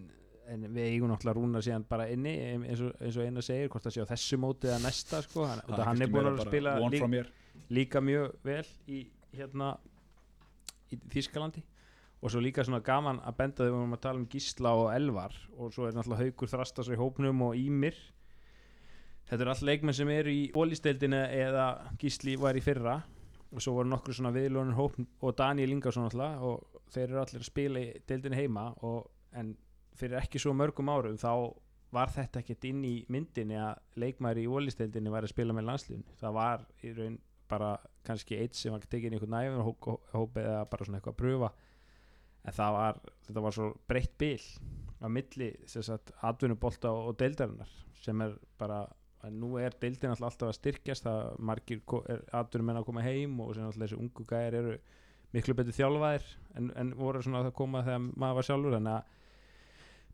en 0.56 0.66
við 0.74 0.88
eigum 0.88 1.12
náttúrulega 1.12 1.38
rúna 1.38 1.62
síðan 1.66 1.86
bara 1.92 2.08
inni 2.12 2.34
eins 2.56 2.82
og, 2.82 2.96
eins 2.98 3.20
og 3.20 3.30
eina 3.30 3.46
segir 3.46 3.70
hvort 3.72 3.86
það 3.86 3.96
sé 3.96 4.06
á 4.08 4.12
þessu 4.12 4.42
móti 4.42 4.72
eða 4.72 4.82
næsta 4.88 5.22
sko, 5.28 5.46
hann, 5.52 5.64
hann 5.70 6.02
er 6.02 6.12
meira 6.12 6.34
að 6.34 6.44
spila 6.48 6.76
líka, 6.82 7.24
líka 7.78 8.04
mjög 8.04 8.36
vel 8.48 8.66
í 8.90 9.04
hérna 9.38 9.76
í 10.92 11.00
Þískalandi 11.12 11.64
og 12.22 12.30
svo 12.30 12.42
líka 12.44 12.64
svona 12.66 12.84
gaman 12.86 13.22
að 13.26 13.38
benda 13.40 13.64
þegar 13.64 13.72
við 13.72 13.78
vorum 13.80 13.96
að 13.98 14.04
tala 14.04 14.22
um 14.22 14.28
Gísla 14.30 14.74
og 14.78 14.90
Elvar. 14.94 15.38
Og 15.58 15.72
svo 15.74 15.88
er 15.88 15.96
náttúrulega 15.96 16.28
Haukur 16.28 16.52
Þrastas 16.52 16.92
í 16.94 17.00
hópnum 17.00 17.42
og 17.48 17.56
Ímir 17.58 17.98
þetta 19.30 19.40
eru 19.40 19.54
allt 19.54 19.66
leikmenn 19.66 19.98
sem 19.98 20.12
eru 20.14 20.34
í 20.34 20.44
ólísteildinu 20.54 21.24
eða 21.40 21.66
Gísli 22.02 22.36
var 22.38 22.60
í 22.60 22.62
fyrra. 22.62 23.00
Og 23.52 23.64
svo 23.64 23.74
voru 23.80 23.90
nokkur 23.92 24.16
svona 24.16 24.32
viðlónur 24.36 24.78
hópn 24.78 25.08
og 25.20 25.34
Daniel 25.40 25.74
Ingarsson 25.74 26.06
alltaf 26.08 26.46
og 26.46 26.80
þeir 26.94 27.08
eru 27.10 27.24
allir 27.24 27.42
að 27.42 27.50
spila 27.50 27.82
í 27.82 27.90
deildinu 28.08 28.38
heima. 28.38 28.70
Og, 28.88 29.10
en 29.36 29.56
fyrir 29.98 30.22
ekki 30.22 30.40
svo 30.40 30.54
mörgum 30.56 30.92
árum 30.92 31.18
þá 31.20 31.34
var 31.92 32.12
þetta 32.14 32.40
ekkert 32.40 32.68
inn 32.70 32.86
í 32.88 32.94
myndinni 33.12 33.58
að 33.60 33.82
leikmæri 34.00 34.46
í 34.46 34.52
ólísteildinu 34.52 35.12
var 35.12 35.28
að 35.28 35.34
spila 35.34 35.56
með 35.56 35.68
landslíðun 35.68 36.06
það 36.22 36.36
var 36.38 36.64
í 36.86 36.94
raun 36.96 37.18
bara 37.52 37.74
kannski 38.08 38.40
eitt 38.42 38.58
sem 38.58 38.74
var 38.74 38.86
tekinn 38.88 39.14
í 39.14 39.20
einhvern 39.20 39.36
næfum 39.36 40.00
hóp 40.16 40.40
eða 40.42 40.64
bara 40.72 40.88
svona 40.88 41.02
eitthvað 41.02 41.16
að 41.16 41.22
pröfa. 41.22 41.52
En 42.42 42.56
það 42.58 42.78
var, 42.78 43.02
þetta 43.28 43.44
var 43.46 43.56
svo 43.58 43.68
breytt 43.92 44.16
bil 44.22 44.48
á 45.02 45.06
milli 45.10 45.52
atvinnubolta 46.30 46.90
og, 46.90 47.12
og 47.12 47.20
deildarinnar 47.20 47.76
sem 48.02 48.24
er 48.26 48.34
bara, 48.58 48.82
en 49.28 49.38
nú 49.42 49.54
er 49.62 49.76
deildin 49.82 50.16
alltaf 50.16 50.48
að 50.48 50.58
styrkjast, 50.58 51.06
það 51.06 51.36
margir 51.52 51.84
atvinnumenn 52.34 52.82
að 52.82 52.88
koma 52.90 53.06
heim 53.06 53.38
og 53.44 53.54
sem 53.54 53.68
alltaf 53.68 53.86
þessi 53.86 54.00
ungu 54.02 54.26
gæðir 54.30 54.58
eru 54.62 54.76
miklu 55.36 55.56
betur 55.56 55.78
þjálfaðir 55.78 56.26
en, 56.58 56.72
en 56.76 56.94
voru 56.98 57.22
svona 57.24 57.44
að 57.46 57.54
koma 57.58 57.84
þegar 57.86 58.08
maður 58.10 58.40
var 58.40 58.48
sjálfur. 58.50 58.78
Þannig 58.78 58.98
að 58.98 59.20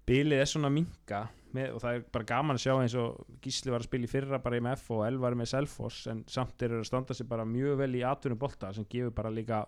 bilið 0.07 0.41
er 0.41 0.49
svona 0.49 0.71
að 0.71 0.77
minka 0.77 1.21
með, 1.55 1.73
og 1.75 1.83
það 1.83 1.97
er 1.97 2.05
bara 2.13 2.27
gaman 2.27 2.59
að 2.59 2.63
sjá 2.63 2.73
eins 2.75 2.95
og 2.99 3.37
Gísli 3.43 3.73
var 3.73 3.83
að 3.83 3.89
spila 3.89 4.07
í 4.07 4.11
fyrra 4.11 4.39
bara 4.43 4.59
í 4.59 4.63
MF 4.63 4.91
og 4.95 5.03
Elvar 5.07 5.35
með 5.39 5.51
Selfoss 5.53 6.07
en 6.11 6.23
samt 6.31 6.63
eru 6.67 6.81
að 6.81 6.89
standa 6.89 7.17
sig 7.17 7.27
bara 7.29 7.47
mjög 7.47 7.79
vel 7.81 7.91
í 7.97 8.03
atvinnubolta 8.07 8.71
sem 8.75 8.87
gefur 8.89 9.15
bara 9.15 9.33
líka 9.33 9.63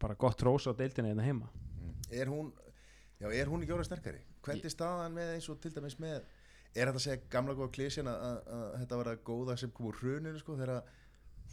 bara 0.00 0.16
gott 0.20 0.42
rós 0.44 0.68
á 0.68 0.72
deildina 0.76 1.10
hérna 1.10 1.26
heima. 1.26 1.50
Er 2.12 2.28
hún, 2.28 2.52
já, 3.20 3.28
er 3.30 3.50
hún 3.50 3.64
ekki 3.64 3.76
orðið 3.76 3.90
sterkari? 3.90 4.24
Hvernig 4.44 4.68
er 4.68 4.74
staðan 4.74 5.16
með 5.16 5.36
eins 5.36 5.48
og 5.52 5.60
til 5.62 5.72
dæmis 5.74 5.98
með 6.02 6.18
er 6.74 6.90
þetta 6.90 6.98
að 6.98 7.04
segja 7.06 7.22
gamla 7.30 7.54
góða 7.56 7.72
klísjan 7.76 8.10
að, 8.10 8.22
að, 8.28 8.38
að 8.56 8.76
þetta 8.82 9.00
var 9.00 9.10
að 9.12 9.24
góða 9.28 9.56
sem 9.60 9.72
kom 9.74 9.90
úr 9.90 9.98
hruninu 10.00 10.40
sko 10.40 10.56
þegar 10.58 10.94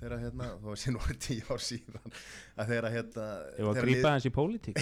þegar 0.02 0.18
hérna, 0.24 0.48
þá 0.58 0.66
var 0.66 0.80
sér 0.82 0.96
nú 0.96 1.00
tíu 1.22 1.46
ár 1.54 1.62
síðan 1.62 2.16
að 2.58 2.72
þegar 2.72 2.88
hérna 2.96 3.26
Ég 3.58 3.68
var 3.68 3.76
að 3.78 3.86
grípa 3.86 4.10
hans 4.16 4.26
í 4.26 4.32
pólitík. 4.34 4.78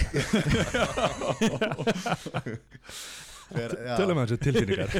Tölum 3.50 4.18
að 4.22 4.24
þessu 4.24 4.38
tilfinningar. 4.46 4.90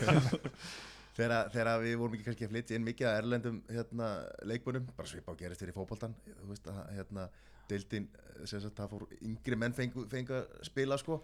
Þegar, 1.21 1.71
við 1.83 1.95
vorum 2.01 2.15
ekki 2.17 2.27
kannski 2.29 2.47
að 2.47 2.53
flytja 2.55 2.77
inn 2.77 2.87
mikið 2.87 3.07
að 3.09 3.19
erlendum 3.21 3.57
hérna, 3.69 4.07
leikmönum, 4.49 4.87
bara 4.97 5.09
svipa 5.11 5.33
á 5.33 5.41
gerist 5.41 5.61
fyrir 5.65 5.77
fótboltan 5.77 6.15
þú 6.29 6.47
veist 6.53 6.67
að 6.71 6.79
hérna, 6.97 7.27
deildin 7.71 8.07
það 8.47 8.87
fór 8.93 9.05
yngri 9.21 9.59
menn 9.59 9.77
fengu, 9.77 10.07
fengu 10.11 10.33
að 10.39 10.45
spila 10.69 10.97
sko 11.01 11.21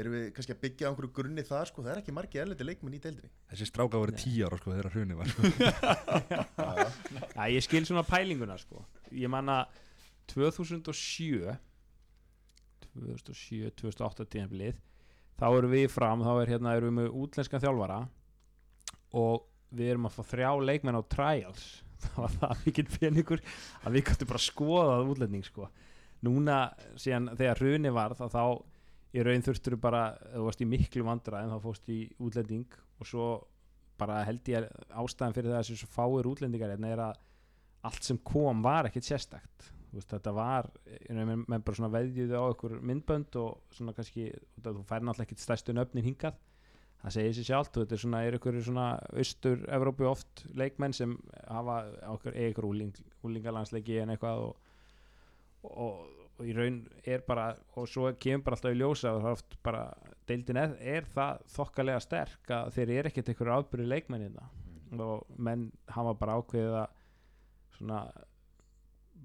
erum 0.00 0.14
við 0.16 0.24
kannski 0.36 0.54
að 0.54 0.62
byggja 0.64 0.86
á 0.86 0.90
einhverju 0.90 1.12
grunni 1.14 1.44
það 1.46 1.68
sko, 1.70 1.84
það 1.84 1.92
er 1.92 2.00
ekki 2.02 2.14
margir 2.16 2.42
erlendi 2.44 2.66
leikmenn 2.66 2.96
í 2.96 3.02
deildinni. 3.04 3.30
Þessi 3.52 3.68
stráka 3.68 4.00
voru 4.02 4.16
tíu 4.18 4.48
ára 4.48 4.58
sko 4.60 4.72
þegar 4.74 4.90
hrunni 4.94 5.18
var 5.18 5.30
sko. 5.30 5.50
Já, 7.36 7.44
ég 7.54 7.66
skil 7.66 7.84
svona 7.86 8.04
pælinguna 8.08 8.58
sko. 8.60 8.82
Ég 9.14 9.30
manna 9.32 9.62
2007 10.32 11.54
2007, 12.94 13.70
2008 13.80 14.26
tíðanbilið 14.34 14.82
þá 15.38 15.46
erum 15.48 15.72
við 15.74 15.88
fram, 15.90 16.22
þá 16.24 16.32
er 16.42 16.52
hérna 16.54 16.74
erum 16.78 16.90
við 16.90 16.98
með 17.00 17.16
útlenskan 17.24 17.62
þjálfara 17.62 18.02
og 19.18 19.48
við 19.74 19.94
erum 19.94 20.06
að 20.08 20.18
fá 20.18 20.22
þrjá 20.30 20.50
leikmenn 20.68 20.98
á 20.98 21.02
trials. 21.10 21.64
Það 22.04 22.16
var 22.20 22.32
það 22.36 22.62
mikill 22.66 22.88
peningur 22.92 23.42
að 23.80 23.94
við 23.96 24.02
gætum 24.10 24.28
bara 24.28 24.42
skoðað 24.44 25.10
útlending 25.14 25.46
sko. 25.46 25.68
Núna 26.24 26.56
síðan 27.00 27.30
þegar 27.32 27.60
hruni 27.62 27.92
var 27.94 28.14
þá, 28.18 28.26
þá 28.28 28.42
í 29.14 29.22
raun 29.22 29.44
þurftur 29.46 29.76
bara 29.80 30.06
þú 30.32 30.46
varst 30.48 30.62
í 30.64 30.68
miklu 30.68 31.04
vandra 31.06 31.44
en 31.44 31.52
þá 31.54 31.58
fóst 31.62 31.90
í 31.92 32.00
útlending 32.18 32.78
og 32.98 33.08
svo 33.08 33.28
bara 34.00 34.24
held 34.26 34.48
ég 34.50 34.66
ástæðan 34.90 35.36
fyrir 35.36 35.52
það 35.52 35.60
að 35.60 35.68
þessu 35.68 35.90
fáir 35.92 36.28
útlendingar 36.30 36.74
hérna 36.74 36.90
er 36.90 37.02
að 37.04 37.20
allt 37.84 38.06
sem 38.06 38.18
kom 38.24 38.62
var 38.64 38.88
ekkert 38.88 39.06
sérstakt. 39.06 39.70
Veist, 39.94 40.10
þetta 40.10 40.32
var, 40.34 40.66
menn 41.14 41.44
men 41.46 41.62
bara 41.62 41.78
svona 41.78 41.92
veðjuði 41.94 42.34
á 42.34 42.44
ykkur 42.50 42.80
myndbönd 42.82 43.36
og 43.38 43.76
svona 43.76 43.94
kannski, 43.94 44.32
þú 44.58 44.80
fær 44.88 45.04
náttúrulega 45.04 45.28
ekkert 45.28 45.44
stærstu 45.44 45.74
nöfnin 45.76 46.06
hingað, 46.08 46.40
það 47.04 47.14
segir 47.14 47.36
sér 47.36 47.48
sjálft 47.50 47.76
og 47.76 47.84
þetta 47.84 47.94
er 47.94 48.02
svona, 48.02 48.22
er 48.26 48.38
ykkur 48.40 48.58
svona 48.66 48.86
austur 49.12 49.62
Evrópu 49.76 50.08
oft 50.10 50.42
leikmenn 50.58 50.96
sem 50.96 51.14
hafa 51.46 51.78
okkur, 52.16 52.34
ykkur 52.48 52.68
úling, 52.72 52.98
úlingalandsleiki 53.22 54.00
en 54.02 54.16
eitthvað 54.16 54.48
og, 54.48 54.72
og, 55.70 56.02
og 56.38 56.48
í 56.50 56.54
raun 56.56 56.80
er 57.06 57.22
bara 57.26 57.46
og 57.78 57.86
svo 57.90 58.10
kemur 58.20 58.44
bara 58.48 58.58
alltaf 58.58 58.74
í 58.74 58.80
ljósa 58.80 59.14
og 59.14 59.22
það 59.22 59.30
er 59.30 59.38
oft 59.38 59.56
bara, 59.62 59.82
deildin 60.28 60.60
er, 60.60 60.76
er 60.80 61.08
það 61.14 61.44
þokkalega 61.54 62.02
sterk 62.02 62.54
að 62.56 62.70
þeir 62.76 62.94
eru 62.98 63.10
ekkert 63.12 63.32
ykkur 63.34 63.52
ábyrði 63.54 63.90
leikmennina 63.92 64.48
og 65.04 65.26
menn 65.42 65.68
hafa 65.94 66.14
bara 66.18 66.38
ákveðið 66.40 66.78
að 66.82 66.96
svona 67.78 68.00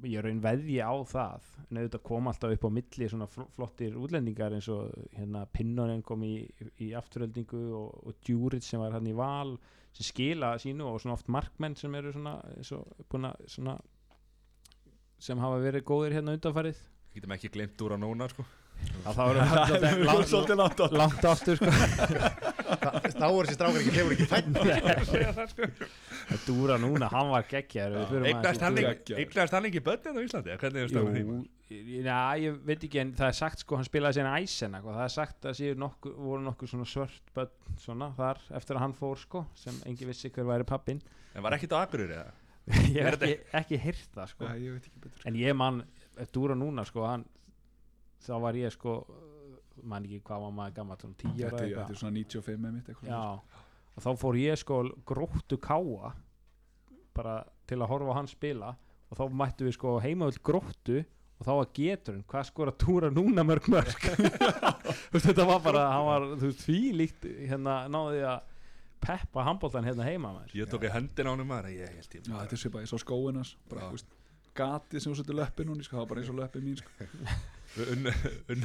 ég 0.08 0.24
raun 0.24 0.40
veðji 0.40 0.78
á 0.80 0.94
það. 1.10 1.48
En 1.68 1.80
auðvitað 1.82 2.04
kom 2.08 2.30
alltaf 2.32 2.54
upp 2.56 2.66
á 2.66 2.72
milli 2.72 3.10
svona 3.12 3.28
fl- 3.30 3.50
flottir 3.58 3.98
útlendingar 4.00 4.54
eins 4.56 4.70
og 4.72 4.94
hérna 5.18 5.44
Pinnonen 5.52 6.04
kom 6.06 6.24
í, 6.24 6.46
í 6.80 6.92
afturöldingu 6.98 7.64
og, 7.76 7.98
og 8.08 8.22
Djuric 8.24 8.64
sem 8.66 8.82
var 8.82 8.96
hann 8.96 9.10
í 9.10 9.16
val 9.18 9.58
sem 9.92 10.06
skila 10.08 10.54
sínu 10.62 10.86
og 10.88 11.02
svona 11.02 11.18
oft 11.18 11.30
markmenn 11.34 11.76
sem 11.78 11.96
eru 12.00 12.14
svona, 12.16 12.38
að 12.46 13.50
svona 13.50 13.76
sem 15.20 15.42
hafa 15.42 15.60
verið 15.66 15.88
góðir 15.90 16.16
hérna 16.16 16.38
undanfarið 16.38 16.80
getum 17.20 17.36
ekki 17.38 17.52
glemt 17.54 17.86
úr 17.86 17.96
að 17.98 18.04
nóna 18.08 18.28
sko. 18.32 18.46
Já, 18.80 19.12
þá 19.12 19.22
erum 19.28 19.40
við 19.44 19.50
svolítið 20.32 20.56
langt- 20.60 20.80
svolítið 20.80 21.00
langt 21.02 21.26
á 21.28 21.30
aftur 21.34 21.56
sko. 21.60 21.68
Þá 23.20 23.26
er 23.28 23.48
þessi 23.50 23.56
strákar 23.58 23.80
ekki, 23.82 23.92
þeir 23.96 24.06
voru 24.08 24.16
ekki 24.16 24.28
fætt 24.30 24.46
Dúra 26.46 26.78
núna, 26.80 27.10
hann 27.12 27.32
var 27.34 27.44
geggjaður 27.50 28.26
eignast 28.30 28.62
hann 28.64 28.78
ekki- 28.80 28.88
geggjaður. 28.94 29.22
eignast 29.24 29.56
hann 29.58 29.68
ekki 29.70 29.82
börnin 29.84 30.20
á 30.20 30.22
Íslandi 30.24 30.54
er 30.54 30.60
Jú, 31.70 32.02
já, 32.06 32.20
ég 32.42 32.56
veit 32.66 32.86
ekki 32.88 33.02
en 33.04 33.12
það 33.18 33.28
er 33.30 33.36
sagt 33.38 33.62
sko, 33.66 33.78
hann 33.78 33.86
spilaði 33.86 34.18
síðan 34.20 34.38
æsena 34.40 34.80
og 34.82 34.90
það 34.96 35.04
er 35.06 35.14
sagt 35.14 35.46
að 35.50 35.58
séu 35.60 35.76
nokkuð, 35.78 36.16
voru 36.18 36.56
svona 36.72 36.88
svört 36.90 37.34
börn 37.36 37.52
svona 37.84 38.08
þar 38.18 38.40
eftir 38.58 38.80
að 38.80 38.84
hann 38.88 38.96
fór 38.98 39.18
sko, 39.22 39.44
sem 39.60 39.76
engi 39.90 40.08
vissi 40.10 40.32
hver 40.34 40.48
væri 40.50 40.66
pappin 40.70 41.02
en 41.36 41.46
var 41.46 41.58
ekkit 41.58 41.76
á 41.78 41.84
Akureyri 41.84 42.16
eða? 42.18 42.34
Ég 42.96 43.02
hef 43.06 43.18
ekki, 43.22 43.38
ekki 43.58 43.78
heyrt 43.82 44.10
það 44.14 44.28
sko. 44.34 44.46
Nei, 44.46 44.58
ég 44.66 44.74
veit 44.76 44.86
ekki 44.90 45.00
betur. 45.02 45.22
En 45.30 45.38
ég 45.40 45.56
man, 45.58 45.80
Dúra 46.34 46.56
núna 46.56 46.86
sko 46.86 47.06
hann, 47.08 47.26
þá 48.26 48.34
var 48.42 48.54
ég 48.60 48.72
sko 48.76 48.96
man 49.84 50.04
ekki 50.06 50.22
hvað 50.28 50.42
var 50.46 50.52
maður 50.52 50.74
gammal 50.76 50.98
Þetta 51.00 51.20
er- 51.20 51.70
eða 51.70 51.84
þetta 51.86 51.90
er 51.96 52.02
svona 52.02 52.18
95 52.18 52.58
með 52.60 52.74
mitt 52.74 52.90
og 54.00 54.04
þá 54.04 54.10
fór 54.20 54.36
ég 54.40 54.58
sko 54.60 54.82
gróttu 55.06 55.58
káa 55.60 56.14
bara 57.16 57.44
til 57.68 57.80
að 57.80 57.90
horfa 57.92 58.14
á 58.16 58.18
hann 58.20 58.28
spila 58.28 58.76
og 59.10 59.18
þá 59.18 59.24
mættu 59.34 59.66
við 59.68 59.76
sko 59.76 60.00
heimavöld 60.04 60.42
gróttu 60.44 61.02
og 61.40 61.48
þá 61.48 61.52
var 61.56 61.68
geturinn, 61.74 62.24
hvað 62.28 62.48
skora 62.50 62.72
túra 62.76 63.10
núna 63.10 63.46
mörg 63.48 63.70
mörg? 63.72 63.96
Þetta 65.24 65.46
var 65.48 65.62
bara, 65.64 65.86
hann 65.94 66.06
var 66.06 66.26
þú 66.36 66.50
veist, 66.50 66.64
því 66.68 66.80
líkt 67.00 67.28
hérna 67.48 67.76
náði 67.92 68.26
að 68.28 68.42
peppa 69.00 69.46
handbóltan 69.48 69.88
hérna 69.88 70.04
heima 70.04 70.34
maður. 70.36 70.52
Ég 70.60 70.68
tók 70.68 70.84
í 70.84 70.92
höndin 70.92 71.30
á 71.30 71.32
hann 71.32 71.46
maður 71.48 71.70
ég 71.72 71.94
held 71.96 72.18
ég 72.18 72.28
Já, 72.28 72.34
þetta 72.42 72.58
er 72.58 72.62
svipað 72.66 72.84
eins 72.84 72.96
og 72.98 73.04
skóin 73.06 73.40
hans 73.40 73.54
bara, 73.72 73.86
Já. 73.86 73.88
þú 73.88 73.96
veist, 73.96 74.12
gatið 74.60 75.04
sem 75.04 75.12
þú 75.14 75.18
setur 75.22 75.38
löppin 75.40 75.72
hún, 75.72 75.82
sko, 75.86 75.96
það 75.98 76.04
var 76.04 76.10
bara 76.14 76.22
eins 76.24 76.32
og 76.34 76.40
löppin 76.40 76.66
mín 76.68 76.80
sko. 76.80 76.90
unn 77.90 78.08
unn 78.54 78.64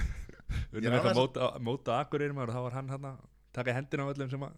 Ég 0.75 0.79
unn 0.79 0.87
er 0.87 0.93
eitthvað 0.93 1.11
annars- 1.11 1.19
móta, 1.21 1.49
móta 1.71 1.99
Akureyri 2.03 2.35
maður 2.37 2.53
og 2.53 2.57
þá 2.59 2.63
var 2.69 2.77
hann 2.81 2.93
hann 2.95 3.09
að 3.11 3.23
taka 3.57 3.75
hendin 3.77 4.03
á 4.05 4.07
öllum 4.13 4.31
sem 4.31 4.45
að 4.47 4.55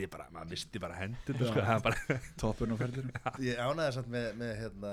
ég 0.00 0.10
bara, 0.12 0.26
maður 0.32 0.50
misti 0.52 0.80
bara 0.80 0.96
hendin 1.00 1.36
sko, 1.40 1.60
það 1.60 1.72
var 1.72 1.82
bara 1.86 2.18
toppurinn 2.40 2.76
á 2.76 2.80
ferðinu 2.82 3.12
Ég 3.48 3.58
ánaði 3.60 3.96
samt 3.96 4.10
með, 4.12 4.28
með 4.40 4.52
hérna, 4.62 4.92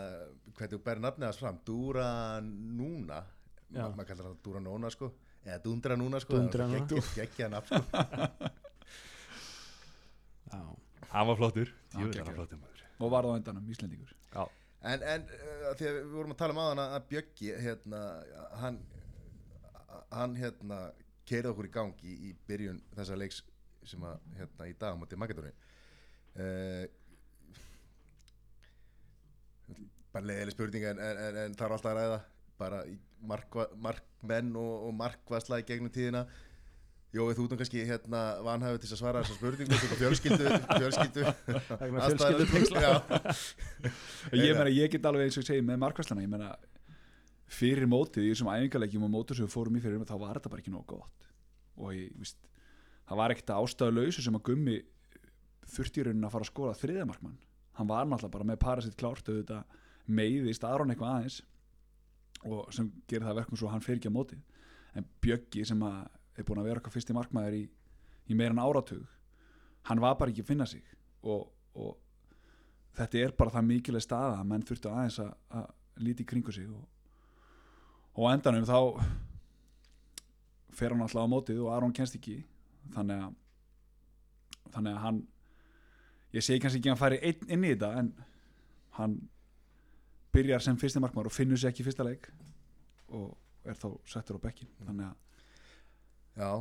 hvernig 0.57 0.73
þú 0.73 0.79
bæri 0.87 1.03
nafnið 1.05 1.27
hans 1.29 1.39
fram 1.43 1.59
Dúra 1.67 2.07
Núna. 2.43 3.19
Já. 3.73 3.83
Ma, 3.83 3.89
maður 3.97 4.09
kallar 4.11 4.27
hann 4.29 4.39
Dúra 4.45 4.61
Núna 4.65 4.89
sko. 4.93 5.11
Eða 5.45 5.59
Dundra 5.63 5.95
Núna 5.99 6.19
sko. 6.23 6.35
Dúndra 6.37 6.67
Núna. 6.71 7.01
geggja 7.17 7.47
nafn 7.51 7.81
sko. 7.81 7.81
Já, 10.53 10.59
hann 11.13 11.27
var 11.27 11.37
flottur. 11.39 11.71
Já, 11.93 12.03
það 12.09 12.25
var 12.27 12.35
flottur 12.37 12.59
maður. 12.61 12.83
Og 13.03 13.11
varð 13.13 13.31
á 13.33 13.37
endanum 13.39 13.71
Íslendingur 13.73 14.11
en, 14.91 15.05
en 15.13 15.27
uh, 15.29 15.69
því 15.79 15.89
að 15.89 15.99
við 15.99 16.11
vorum 16.17 16.35
að 16.35 16.41
tala 16.41 16.55
um 16.55 16.63
aðan 16.63 16.83
að 16.83 17.07
Bjöggi 17.13 17.53
hérna, 17.63 18.01
hann 18.61 18.81
hann 20.13 20.35
hérna 20.37 20.81
keirði 21.25 21.53
okkur 21.53 21.69
í 21.69 21.73
gang 21.73 22.03
í, 22.05 22.33
byrjun 22.47 22.81
þessa 22.93 23.17
leiks 23.17 23.41
sem 23.87 24.03
að 24.05 24.19
hérna 24.37 24.67
í 24.69 24.75
dag 24.79 24.95
á 24.95 24.99
móti 24.99 25.17
Makedóni 25.19 25.53
uh, 26.37 26.85
bara 30.13 30.29
leiðileg 30.29 30.53
spurning 30.53 30.87
en, 30.91 31.01
en, 31.01 31.19
en, 31.25 31.37
en 31.43 31.55
er 31.57 31.75
alltaf 31.75 31.91
að 31.91 31.99
ræða. 31.99 32.19
Bara 32.59 32.83
markmenn 33.81 34.53
og, 34.59 34.73
og 34.87 34.95
markvasla 34.99 35.61
í 35.63 35.67
gegnum 35.67 35.93
tíðina 35.93 36.27
Jói, 37.13 37.35
þú 37.37 37.43
ert 37.43 37.51
nú 37.53 37.57
kannski 37.59 37.83
hérna 37.85 38.19
vanhæfur 38.41 38.79
til 38.81 38.87
að 38.89 38.99
svara 39.03 39.19
þessar 39.21 39.37
spurningu 39.37 39.75
ert 39.75 39.91
á 39.93 39.97
fjölskyldu, 39.99 40.53
fjölskyldu 40.79 41.25
vegna 41.83 42.05
aðstæður, 42.07 42.47
fjölskyldutengsla. 42.49 42.81
Já. 42.81 44.39
ég 44.39 44.57
meina, 44.57 44.71
ég 44.73 44.89
get 44.95 45.05
alveg 45.05 45.27
eins 45.27 45.37
og 45.37 45.43
ég 45.43 45.49
segi 45.51 45.65
með 45.67 45.77
markvæslana, 45.83 46.23
ég 46.25 46.31
meina 46.31 46.55
fyrir 47.53 47.85
mótið, 47.85 48.25
í 48.25 48.31
þessum 48.33 48.49
æfingarleikjum 48.49 49.05
og 49.05 49.13
mótur 49.13 49.37
sem 49.37 49.45
við 49.45 49.53
fórum 49.53 49.77
í 49.77 49.83
fyrir, 49.83 50.01
þá 50.09 50.15
var 50.23 50.39
þetta 50.39 50.53
bara 50.55 50.63
ekki 50.63 50.73
nóg 50.73 50.87
gott 50.89 51.29
og 51.77 51.93
ég, 51.93 52.09
víst 52.17 52.41
það 53.05 53.21
var 53.21 53.35
ekkert 53.35 53.53
ástæðu 53.59 53.95
lausu 53.99 54.25
sem 54.25 54.39
að 54.39 54.45
gummi 54.49 54.79
rauninni 55.77 56.27
að 56.27 56.33
fara 56.33 56.47
að 56.47 56.49
skora 56.49 56.75
þriðamarkmann, 56.81 57.37
hann 57.77 57.89
var 57.89 58.09
náttúrulega 58.09 58.33
bara 58.39 58.49
með 58.49 58.59
parasitt 58.63 58.97
klárt 58.97 59.29
auðvitað 59.29 59.77
meiðist 60.09 60.65
Aron 60.67 60.91
eitthvað 60.93 61.13
aðeins 61.13 61.39
og 62.43 62.73
sem 62.75 62.89
gerir 63.07 63.29
það 63.29 63.39
verkum 63.43 63.59
svo 63.59 63.69
að 63.69 63.77
hann 63.77 63.85
fer 63.85 63.99
ekki 63.99 64.11
á 64.11 64.17
mótið 64.17 64.41
en 64.97 65.07
Bjöggi 65.23 65.63
sem 65.69 65.85
að 65.87 66.01
er 66.37 66.47
búin 66.47 66.61
að 66.61 66.69
vera 66.69 66.81
okkar 66.81 66.95
fyrsti 66.95 67.15
markmaður 67.15 67.59
í, 67.59 67.63
í 68.29 68.37
meira 68.37 68.55
en 68.55 68.63
áratug. 68.63 69.03
Hann 69.89 70.01
var 70.03 70.15
bara 70.19 70.31
ekki 70.31 70.45
að 70.45 70.51
finna 70.53 70.67
sig 70.69 70.83
og, 71.23 71.49
og 71.75 71.97
þetta 72.97 73.21
er 73.21 73.35
bara 73.37 73.53
það 73.57 73.69
mikilvæg 73.69 74.05
staða 74.05 74.39
að 74.39 74.49
menn 74.51 74.65
þurftu 74.67 74.91
aðeins 74.91 75.19
að, 75.23 75.35
að 75.59 76.03
líti 76.03 76.25
kringu 76.27 76.55
sig 76.55 76.69
og, 76.71 76.87
og 78.17 78.31
endanum 78.31 78.65
þá 78.67 78.79
fer 80.73 80.93
hann 80.93 81.05
alltaf 81.05 81.27
á 81.27 81.29
mótið 81.29 81.61
og 81.65 81.73
Aron 81.75 81.93
kennst 81.93 82.17
ekki. 82.17 82.41
Þannig 82.93 83.27
að 83.27 83.39
þannig 84.73 84.95
að 84.95 85.03
hann 85.03 85.21
ég 86.33 86.45
segi 86.45 86.61
kannski 86.61 86.81
ekki 86.81 86.89
að 86.89 86.95
hann 86.95 87.03
færi 87.03 87.19
einn 87.29 87.53
inn 87.55 87.67
í 87.67 87.73
þetta 87.73 87.91
en 88.01 88.09
hann 88.97 89.17
byrjar 90.33 90.63
sem 90.65 90.79
fyrsti 90.81 91.01
markmaður 91.01 91.29
og 91.29 91.35
finnur 91.35 91.61
sér 91.61 91.73
ekki 91.73 91.85
fyrsta 91.85 92.05
leik 92.07 92.29
og 93.13 93.35
er 93.69 93.77
þá 93.77 93.89
settur 94.09 94.39
á 94.41 94.45
bekkin 94.45 94.71
þannig 94.81 95.11
að, 95.11 95.19
Já, 96.37 96.51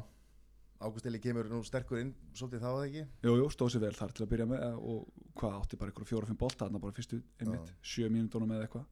Ágúst 0.82 1.06
Eli 1.06 1.20
kemur 1.22 1.46
nú 1.46 1.60
sterkur 1.64 2.00
inn 2.02 2.10
svolítið 2.34 2.64
þá 2.64 2.70
að 2.72 2.84
ekki? 2.88 3.02
Jú, 3.22 3.34
jú, 3.38 3.50
stóð 3.54 3.74
sér 3.74 3.84
vel 3.84 3.94
þar 3.94 4.14
til 4.16 4.24
að 4.24 4.32
byrja 4.32 4.46
með 4.50 4.64
og 4.76 5.04
hvað 5.38 5.58
átti 5.60 5.78
bara 5.78 5.92
ykkur 5.94 6.08
fjóra-fimm 6.08 6.40
bolta 6.40 6.66
þarna 6.66 6.80
bara 6.82 6.96
fyrstu 6.96 7.20
einmitt, 7.38 7.70
sjö 7.86 8.08
mínútonum 8.10 8.50
eða 8.56 8.66
eitthvað. 8.66 8.88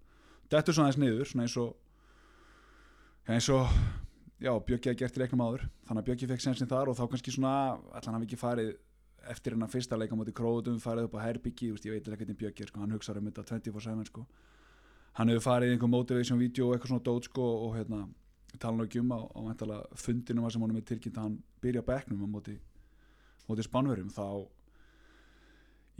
Þetta 0.50 0.70
er 0.70 0.78
svona 0.78 0.92
eins 0.92 1.00
niður, 1.02 1.30
svona 1.30 1.46
eins 1.48 1.56
og 1.60 3.30
eins 3.30 3.48
og 3.54 3.74
já, 4.40 4.52
Bjöggi 4.70 4.92
að 4.92 5.00
gert 5.02 5.18
í 5.18 5.22
leiknum 5.24 5.42
áður 5.44 5.66
þannig 5.88 6.00
að 6.00 6.06
Bjöggi 6.08 6.30
fekk 6.30 6.44
sensin 6.46 6.70
þar 6.70 6.92
og 6.92 6.96
þá 6.98 7.04
kannski 7.12 7.34
svona 7.34 7.52
allan 7.98 8.16
hafi 8.16 8.28
ekki 8.30 8.40
farið 8.40 8.70
eftir 9.30 9.54
hennar 9.56 9.68
fyrsta 9.68 9.98
leika 10.00 10.16
móti 10.16 10.32
króðum, 10.32 10.78
farið 10.80 11.10
upp 11.10 11.18
á 11.20 11.26
herbyggi 11.26 11.68
ég 11.74 11.82
veit 11.92 12.08
ekki 12.08 12.24
hvernig 12.24 12.38
Bjöggi 12.40 12.64
er, 12.64 12.70
sko, 12.72 12.80
hann 12.80 12.94
hugsaður 12.94 13.20
um 13.20 13.28
þetta 13.28 13.44
24-7 13.50 14.08
sko. 14.08 14.24
hann 15.18 15.28
hefur 15.28 15.44
farið 15.44 15.72
í 15.72 15.76
einhver 15.76 15.92
motivation 15.92 16.40
video 16.40 16.70
og 16.70 16.76
eitthvað 16.76 16.94
svona 16.94 17.04
dót 17.10 17.28
sko, 17.28 17.46
og 17.66 17.76
hérna, 17.76 18.06
tala 18.58 18.86
ekki 18.86 19.00
um 19.02 19.12
væntanlega 19.12 20.00
fundinum 20.00 20.46
að 20.46 20.54
sem 20.54 20.64
honum 20.64 20.80
er 20.80 20.86
tilkynnt 20.88 21.18
að 21.18 21.26
hann 21.28 21.36
byrja 21.62 21.84
á 21.84 21.90
bekknum 21.90 22.24
á 22.24 22.28
móti, 22.30 22.56
móti 23.46 23.66
spánverjum 23.66 24.10
þá 24.10 24.26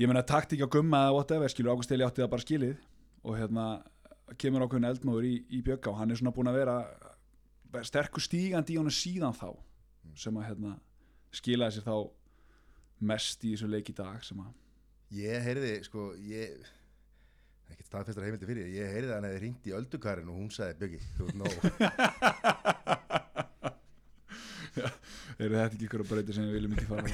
ég 0.00 0.10
meina 0.10 0.24
taktík 0.26 0.64
á 0.64 0.68
gumma 0.72 1.04
eða 1.06 1.16
whatever 1.16 1.52
skilur 1.52 1.74
Ágúst 1.74 1.92
Eli 1.92 2.06
átti 2.06 2.24
það 2.24 2.32
bara 2.34 2.46
skilið 2.46 2.76
og 3.22 3.36
hérna 3.38 3.66
kemur 4.40 4.64
ákveðin 4.64 4.88
eldmóður 4.90 5.28
í, 5.28 5.34
í 5.50 5.60
Bjögga 5.66 5.92
og 5.92 6.00
hann 6.00 6.10
er 6.10 6.20
svona 6.20 6.34
búin 6.34 6.50
að 6.50 6.60
vera 6.62 6.78
sterkur 7.86 8.24
stígandi 8.24 8.74
í 8.74 8.80
honum 8.80 8.94
síðan 8.94 9.36
þá 9.36 9.50
sem 10.18 10.36
að 10.38 10.48
hérna 10.48 10.74
skilaði 11.34 11.76
sér 11.76 11.86
þá 11.86 11.96
mest 13.10 13.44
í 13.44 13.54
þessu 13.54 13.70
leik 13.70 13.92
í 13.92 13.96
dag 13.96 14.24
sem 14.26 14.40
að 14.42 14.56
Ég 15.10 15.42
heyrði, 15.42 15.72
sko, 15.82 16.12
ég 16.22 16.60
ekkert 17.74 17.88
staðfestar 17.90 18.26
heimildi 18.26 18.48
fyrir, 18.48 18.66
ég 18.74 18.92
heyrði 18.94 19.10
að 19.10 19.16
hann 19.18 19.28
hefði 19.30 19.42
ringt 19.44 19.68
í 19.70 19.74
öldukarinn 19.78 20.30
og 20.32 20.36
hún 20.40 20.50
sagði 20.54 20.74
Bjöggi, 20.80 21.00
þú 21.16 21.22
ert 21.28 21.36
nóg. 21.40 21.54
Eru 25.40 25.56
þetta 25.56 25.74
ekki 25.74 25.86
ykkur 25.88 26.02
að 26.04 26.10
breyta 26.10 26.34
sem 26.36 26.44
við 26.46 26.56
viljum 26.58 26.74
ekki 26.76 26.88
fara 26.90 27.04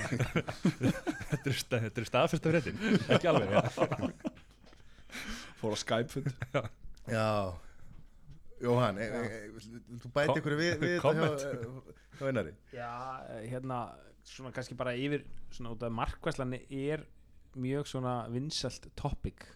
þetta 1.30 1.46
er, 1.52 1.56
sta- 1.60 1.80
þetta 1.84 2.02
er 2.02 2.08
staðfesta 2.08 2.50
fréttin 2.52 2.80
ekki 3.14 3.28
alveg 3.30 3.48
fór 5.60 5.72
á 5.72 5.78
Skype 5.80 6.10
fund. 6.12 6.28
Já, 7.06 7.26
Jóhann, 8.66 8.98
e, 8.98 9.06
e, 9.06 9.08
e, 9.22 9.70
þú 10.02 10.10
bæti 10.16 10.36
ykkur 10.40 10.56
við, 10.58 10.72
við 10.82 10.96
hjá, 10.98 12.26
einari? 12.26 12.52
Já, 12.74 12.90
eh, 13.36 13.46
hérna 13.52 13.78
svona 14.26 14.50
kannski 14.56 14.76
bara 14.78 14.96
yfir 14.98 15.22
svona 15.54 15.72
út 15.76 15.86
af 15.86 15.94
markvæslan 15.94 16.56
er 16.58 17.06
mjög 17.56 17.86
svona 17.88 18.16
vinsælt 18.32 18.90
topic 18.98 19.46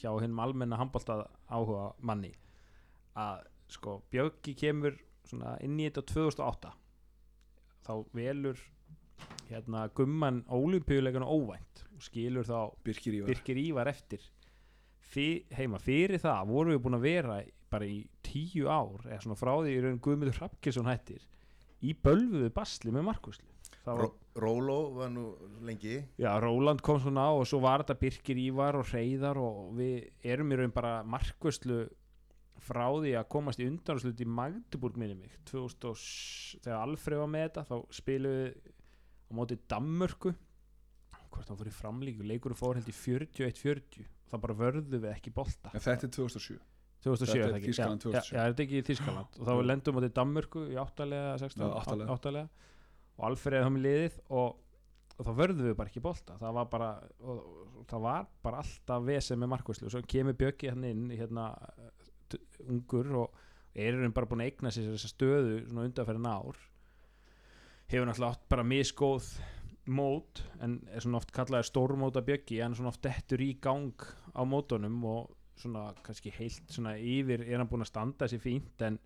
hjá 0.00 0.10
hinn 0.22 0.38
almenna 0.40 0.78
handbóltað 0.80 1.26
áhuga 1.52 1.90
manni 2.00 2.32
að 3.20 3.44
sko 3.70 3.98
Bjöggi 4.10 4.54
kemur 4.58 4.96
svona 5.28 5.56
inn 5.64 5.78
í 5.80 5.86
þetta 5.88 6.02
2008 6.10 6.72
þá 7.86 7.92
velur 8.16 8.58
hérna 9.50 9.84
gumman 9.94 10.42
ólimpíuleikana 10.48 11.26
óvænt 11.28 11.84
og 11.94 12.02
skilur 12.06 12.46
þá 12.48 12.58
Birkir 12.86 13.16
Ívar. 13.18 13.28
Birkir 13.32 13.58
Ívar 13.60 13.90
eftir. 13.90 14.22
Fyr, 15.10 15.42
heima 15.58 15.80
fyrir 15.82 16.20
það 16.22 16.44
vorum 16.52 16.72
við 16.76 16.82
búin 16.84 16.96
að 17.00 17.04
vera 17.08 17.38
bara 17.70 17.86
í 17.90 18.00
tíu 18.26 18.68
ár 18.70 19.02
eða 19.08 19.20
svona 19.24 19.38
frá 19.38 19.52
því 19.58 19.72
í 19.74 19.80
raun 19.84 19.98
Guðmundur 20.02 20.36
Hrafkesson 20.38 20.86
hættir 20.90 21.24
í 21.86 21.94
bölvuðu 21.98 22.50
basli 22.54 22.92
með 22.94 23.06
markvæslu 23.08 23.46
Það 23.84 23.96
var, 23.98 24.04
Ró- 24.04 24.16
Róló 24.40 24.76
var 24.96 25.10
nú 25.12 25.24
lengi. 25.66 25.98
Já, 26.18 26.32
Róland 26.42 26.80
kom 26.84 27.00
svona 27.02 27.28
á 27.28 27.32
og 27.36 27.46
svo 27.48 27.60
var 27.64 27.82
þetta 27.84 27.98
Birkir 28.00 28.40
Ívar 28.40 28.78
og 28.80 28.88
Reyðar 28.92 29.38
og 29.40 29.72
við 29.78 30.10
erum 30.24 30.52
í 30.52 30.58
raun 30.60 30.72
bara 30.76 31.00
markvæslu 31.04 31.82
frá 32.60 32.86
því 32.92 33.14
að 33.16 33.28
komast 33.32 33.60
í 33.62 33.66
undanúrslut 33.70 34.20
í 34.20 34.26
Magdeburg 34.28 34.96
minni 35.00 35.14
mig. 35.16 35.32
2000 35.48 35.88
og, 35.88 35.96
s- 35.96 36.56
þegar 36.64 36.82
Alfreð 36.84 37.22
var 37.22 37.30
með 37.32 37.46
þetta 37.48 37.66
þá 37.70 37.76
spilum 38.00 38.34
við 38.36 38.72
á 39.30 39.32
móti 39.38 39.56
Dammörku 39.70 40.34
hvort 41.30 41.46
það 41.46 41.60
fór 41.60 41.68
í 41.70 41.76
framlíku 41.78 42.26
leikurinn 42.26 42.58
fór 42.58 42.74
held 42.80 42.88
í 42.90 42.96
41-40 42.96 44.08
það 44.30 44.40
bara 44.42 44.54
vörðu 44.58 44.98
við 44.98 45.08
ekki 45.14 45.30
bolta. 45.34 45.70
En 45.74 45.80
þetta 45.84 46.08
er 46.08 46.12
2007 46.16 46.58
2007 47.00 47.30
Þetta 47.30 47.56
er 47.56 47.62
Já, 47.64 47.86
2007. 47.86 48.12
Já, 48.12 48.20
já, 48.34 48.40
er 48.44 48.52
þetta 48.52 48.64
ekki 48.66 48.80
Þískaland 48.90 49.38
og 49.40 49.46
þá 49.48 49.52
lendum 49.70 49.96
við 49.96 50.04
til 50.08 50.12
Danmörku 50.18 50.64
í 50.68 50.76
áttalega, 50.82 51.30
16, 51.40 51.62
Já, 51.64 51.70
áttalega. 52.12 52.48
Og 53.20 53.28
Alfreð 53.28 53.66
þá 53.66 53.70
með 53.74 53.84
liðið 53.84 54.16
og, 54.40 54.56
og 55.18 55.26
þá 55.28 55.30
vörðum 55.42 55.68
við 55.68 55.76
bara 55.76 55.92
ekki 55.92 56.02
bolta. 56.04 56.38
Það 56.40 56.56
var 56.56 56.72
bara, 56.72 56.88
og, 57.20 57.44
og, 57.44 57.84
það 57.90 58.04
var 58.06 58.26
bara 58.46 58.64
alltaf 58.64 59.06
vesið 59.06 59.40
með 59.42 59.52
markvæslu 59.54 59.88
og 59.88 59.94
svo 59.94 60.02
kemur 60.08 60.38
Bjöggi 60.40 60.72
hann 60.72 60.88
inn 60.88 61.06
hérna, 61.12 61.50
ungur 62.64 63.12
og 63.26 63.38
er 63.76 64.00
hann 64.00 64.16
bara 64.16 64.28
búin 64.30 64.42
að 64.44 64.52
eigna 64.54 64.72
sér 64.74 64.88
þessa 64.94 65.12
stöðu 65.12 65.60
undanferðin 65.68 66.30
ár. 66.30 66.60
Hefur 67.90 68.08
náttúrulega 68.08 68.38
átt 68.38 68.48
bara 68.48 68.66
misgóð 68.66 69.28
mót 69.90 70.40
en 70.62 70.78
er 70.88 71.02
svona 71.02 71.20
oft 71.20 71.32
kallaði 71.34 71.68
stórmóta 71.68 72.22
Bjöggi 72.24 72.60
en 72.64 72.76
svona 72.78 72.92
oft 72.94 73.04
dettur 73.04 73.42
í 73.44 73.52
gang 73.60 73.92
á 74.32 74.42
mótunum 74.48 75.00
og 75.08 75.36
svona 75.60 75.90
kannski 76.06 76.32
heilt 76.32 76.72
svona 76.72 76.96
yfir 76.96 77.42
er 77.44 77.58
hann 77.58 77.68
búin 77.68 77.84
að 77.84 77.92
standa 77.92 78.28
sér 78.30 78.40
fínt 78.40 78.84
en 78.86 78.96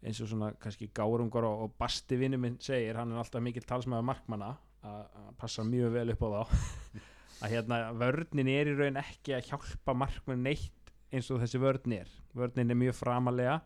eins 0.00 0.20
og 0.24 0.30
svona 0.30 0.50
kannski 0.60 0.90
gárungar 0.96 1.44
og, 1.48 1.66
og 1.66 1.74
basti 1.80 2.16
vinnu 2.20 2.38
minn 2.40 2.58
segir 2.62 2.98
hann 2.98 3.12
er 3.12 3.20
alltaf 3.20 3.42
mikill 3.44 3.66
talsmaður 3.68 4.06
markmanna 4.08 4.54
að 4.86 5.32
passa 5.40 5.64
mjög 5.66 5.92
vel 5.98 6.14
upp 6.14 6.22
á 6.24 6.28
þá. 6.34 6.60
Að 7.40 7.52
hérna 7.54 7.76
vörnin 7.96 8.48
er 8.52 8.68
í 8.68 8.76
raun 8.76 9.00
ekki 9.00 9.32
að 9.32 9.46
hjálpa 9.48 9.94
markmann 9.96 10.42
neitt 10.44 10.90
eins 11.12 11.30
og 11.32 11.40
þessi 11.42 11.60
vörn 11.60 11.94
er. 11.96 12.08
Vörnin 12.36 12.72
er 12.72 12.78
mjög 12.78 12.98
framalega 12.98 13.60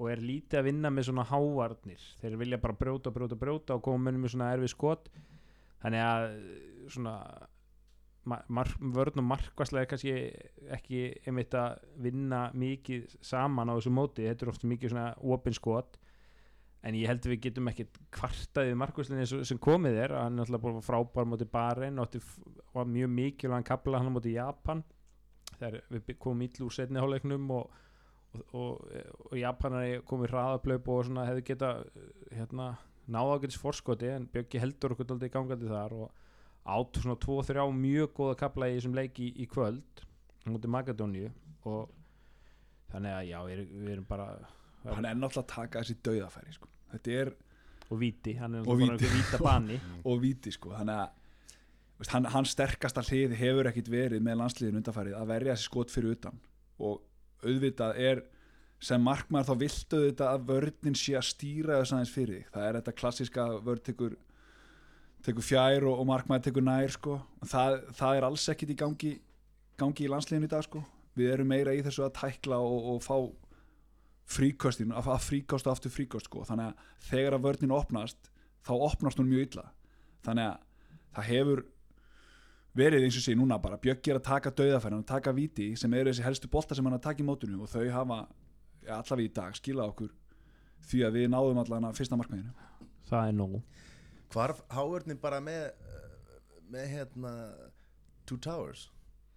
og 0.00 0.08
er 0.08 0.22
lítið 0.24 0.60
að 0.60 0.68
vinna 0.70 0.92
með 0.94 1.10
svona 1.10 1.26
hávarnir. 1.28 2.04
Þeir 2.22 2.36
vilja 2.40 2.60
bara 2.62 2.78
brjóta, 2.78 3.12
brjóta, 3.12 3.38
brjóta 3.38 3.76
og 3.76 3.82
koma 3.84 4.14
með 4.14 4.32
svona 4.32 4.52
erfið 4.54 4.72
skot. 4.72 5.10
Þannig 5.82 6.04
að 6.06 6.28
svona 6.94 7.14
vörn 8.28 9.22
og 9.22 9.24
markvæslega 9.24 9.86
er 9.86 9.88
kannski 9.88 10.12
ekki 10.76 11.00
einmitt 11.24 11.54
að 11.56 11.80
vinna 12.04 12.50
mikið 12.52 13.16
saman 13.24 13.72
á 13.72 13.76
þessu 13.78 13.92
móti 13.96 14.26
þetta 14.28 14.46
er 14.46 14.52
ofta 14.52 14.70
mikið 14.70 14.92
svona 14.92 15.06
opin 15.36 15.56
skot 15.56 15.96
en 16.84 16.96
ég 16.96 17.08
held 17.08 17.24
að 17.24 17.34
við 17.34 17.42
getum 17.46 17.70
ekkit 17.72 17.98
kvartaðið 18.14 18.78
markvæslinni 18.80 19.26
sem, 19.28 19.60
komið 19.60 19.98
er 20.04 20.14
hann 20.16 20.38
er 20.38 20.46
alltaf 20.46 20.64
bara 20.64 20.84
frábær 20.84 21.28
móti 21.28 21.48
Bahrein 21.48 22.00
og 22.00 22.16
var 22.74 22.88
mjög 22.88 23.12
mikilvæg 23.16 23.66
kapla 23.68 24.00
hann 24.00 24.12
móti 24.12 24.36
Japan 24.36 24.84
þegar 25.56 25.80
við 25.90 26.16
komum 26.20 26.44
ítlu 26.44 26.68
úr 26.68 26.76
setni 26.76 27.00
hálfleiknum 27.00 27.50
og, 27.56 27.74
og, 28.36 28.44
og, 28.52 28.94
og 29.30 29.36
Japanari 29.40 30.00
komið 30.08 30.34
hraðaplaup 30.34 30.88
og 30.92 31.04
svona 31.08 31.26
hefði 31.28 31.46
geta 31.50 31.74
hérna, 32.32 32.72
náða 33.08 33.36
ágætis 33.38 33.60
forskoti 33.60 34.12
en 34.12 34.28
Bjöggi 34.32 34.60
heldur 34.62 34.94
okkur 34.94 35.16
aldrei 35.16 35.32
gangandi 35.32 35.68
þar 35.68 35.96
og 36.04 36.26
átt 36.64 37.00
svona 37.02 37.18
2-3 37.20 37.66
mjög 37.76 38.14
góða 38.16 38.38
kapla 38.44 38.68
í 38.68 38.76
þessum 38.78 38.96
leik 38.98 39.20
í, 39.22 39.46
kvöld 39.50 40.04
móti 40.50 40.70
Magadóníu 40.70 41.30
og 41.68 41.92
þannig 42.90 43.14
að 43.14 43.28
já, 43.28 43.38
við, 43.46 43.62
við 43.70 43.92
erum 43.94 44.08
bara 44.08 44.26
hann 44.84 45.06
er 45.06 45.16
náttúrulega 45.16 45.44
að 45.44 45.52
taka 45.54 45.82
þessi 45.82 45.96
dauðafæri 46.04 46.56
sko. 46.56 46.68
þetta 46.92 47.16
er 47.20 47.32
og 47.90 47.98
víti, 47.98 48.36
hann 48.38 48.54
er 48.54 48.64
náttúrulega 48.64 49.10
víta 49.10 49.38
bani. 49.42 49.78
Og 50.08 50.20
víti 50.22 50.52
sko. 50.54 50.72
Þannig 50.78 51.00
að 51.02 51.08
veist, 52.00 52.12
hann, 52.14 52.28
hann 52.32 52.48
sterkasta 52.48 53.02
hlið 53.08 53.34
hefur 53.40 53.70
ekkit 53.70 53.90
verið 53.90 54.22
með 54.24 54.38
landsliðin 54.40 54.80
undanfærið 54.80 55.16
að 55.18 55.32
verja 55.32 55.56
þessi 55.56 55.70
skot 55.70 55.94
fyrir 55.94 56.14
utan. 56.16 56.38
Og 56.78 57.00
auðvitað 57.42 57.98
er 58.06 58.22
sem 58.80 59.02
markmaður 59.04 59.50
þá 59.50 59.62
viltu 59.64 59.98
auðvitað 59.98 60.30
að 60.30 60.46
vörnin 60.52 60.96
sé 60.96 61.16
að 61.18 61.26
stýra 61.28 61.80
þess 61.80 61.94
aðeins 61.96 62.14
fyrir 62.14 62.36
þig. 62.36 62.52
Það 62.54 62.68
er 62.68 62.78
þetta 62.78 62.96
klassiska 63.02 63.46
að 63.46 63.58
vörn 63.66 63.84
tekur 63.90 64.16
tekur 65.24 65.44
fjær 65.44 65.86
og, 65.88 66.00
og 66.00 66.08
markmaður 66.08 66.46
tekur 66.48 66.64
nær 66.66 66.94
sko. 66.94 67.18
það, 67.44 67.80
það 67.98 68.16
er 68.16 68.26
alls 68.28 68.48
ekkit 68.52 68.74
í 68.74 68.78
gangi 68.80 69.12
gangi 69.80 70.04
í 70.04 70.10
landsliðin 70.12 70.48
í 70.48 70.52
dag 70.52 70.64
sko. 70.66 70.82
við 71.16 71.34
erum 71.34 71.50
meira 71.50 71.74
í 71.74 71.82
þessu 71.84 72.04
að 72.06 72.16
tækla 72.20 72.60
og, 72.62 72.88
og 72.94 73.02
fá 73.04 73.16
fríkostin 74.30 74.94
að 74.94 75.10
að 75.10 75.26
fríkost 75.26 75.66
og 75.66 75.74
aftur 75.74 75.92
fríkost 75.92 76.30
sko. 76.30 76.44
þannig 76.48 76.70
að 76.70 76.88
þegar 77.10 77.36
að 77.36 77.44
vörnin 77.48 77.76
opnast 77.76 78.30
þá 78.66 78.72
opnast 78.76 79.20
hún 79.20 79.30
mjög 79.30 79.48
illa 79.48 79.66
þannig 80.24 80.50
að 80.50 80.58
það 81.16 81.30
hefur 81.30 81.64
verið 82.76 83.04
eins 83.06 83.18
og 83.18 83.24
sé 83.24 83.34
núna 83.34 83.58
bara 83.58 83.80
Bjöggi 83.82 84.12
er 84.12 84.20
að 84.20 84.28
taka 84.28 84.52
dauðafærin 84.54 85.00
og 85.00 85.06
taka 85.08 85.34
viti 85.34 85.72
sem 85.76 85.94
eru 85.94 86.12
þessi 86.12 86.26
helstu 86.26 86.50
bolta 86.50 86.76
sem 86.76 86.86
hann 86.86 86.94
að 86.94 87.06
taka 87.08 87.24
í 87.24 87.26
mótunum 87.26 87.64
og 87.64 87.72
þau 87.72 87.88
hafa 87.90 88.20
allavega 88.86 89.26
í 89.26 89.32
dag 89.34 89.56
skilað 89.58 89.90
okkur 89.90 90.12
því 90.90 91.02
að 91.06 91.16
við 91.18 91.32
náðum 91.32 91.62
allavega 91.64 91.96
fyrsta 91.98 92.18
markmiðinu 92.20 92.54
það 93.10 93.32
er 93.32 93.36
nóg 93.40 93.56
Hvarf 94.30 94.62
háurnin 94.70 95.18
bara 95.20 95.40
með 95.42 95.70
með 96.70 96.88
hérna 96.94 97.34
Two 98.26 98.38
Towers? 98.38 98.88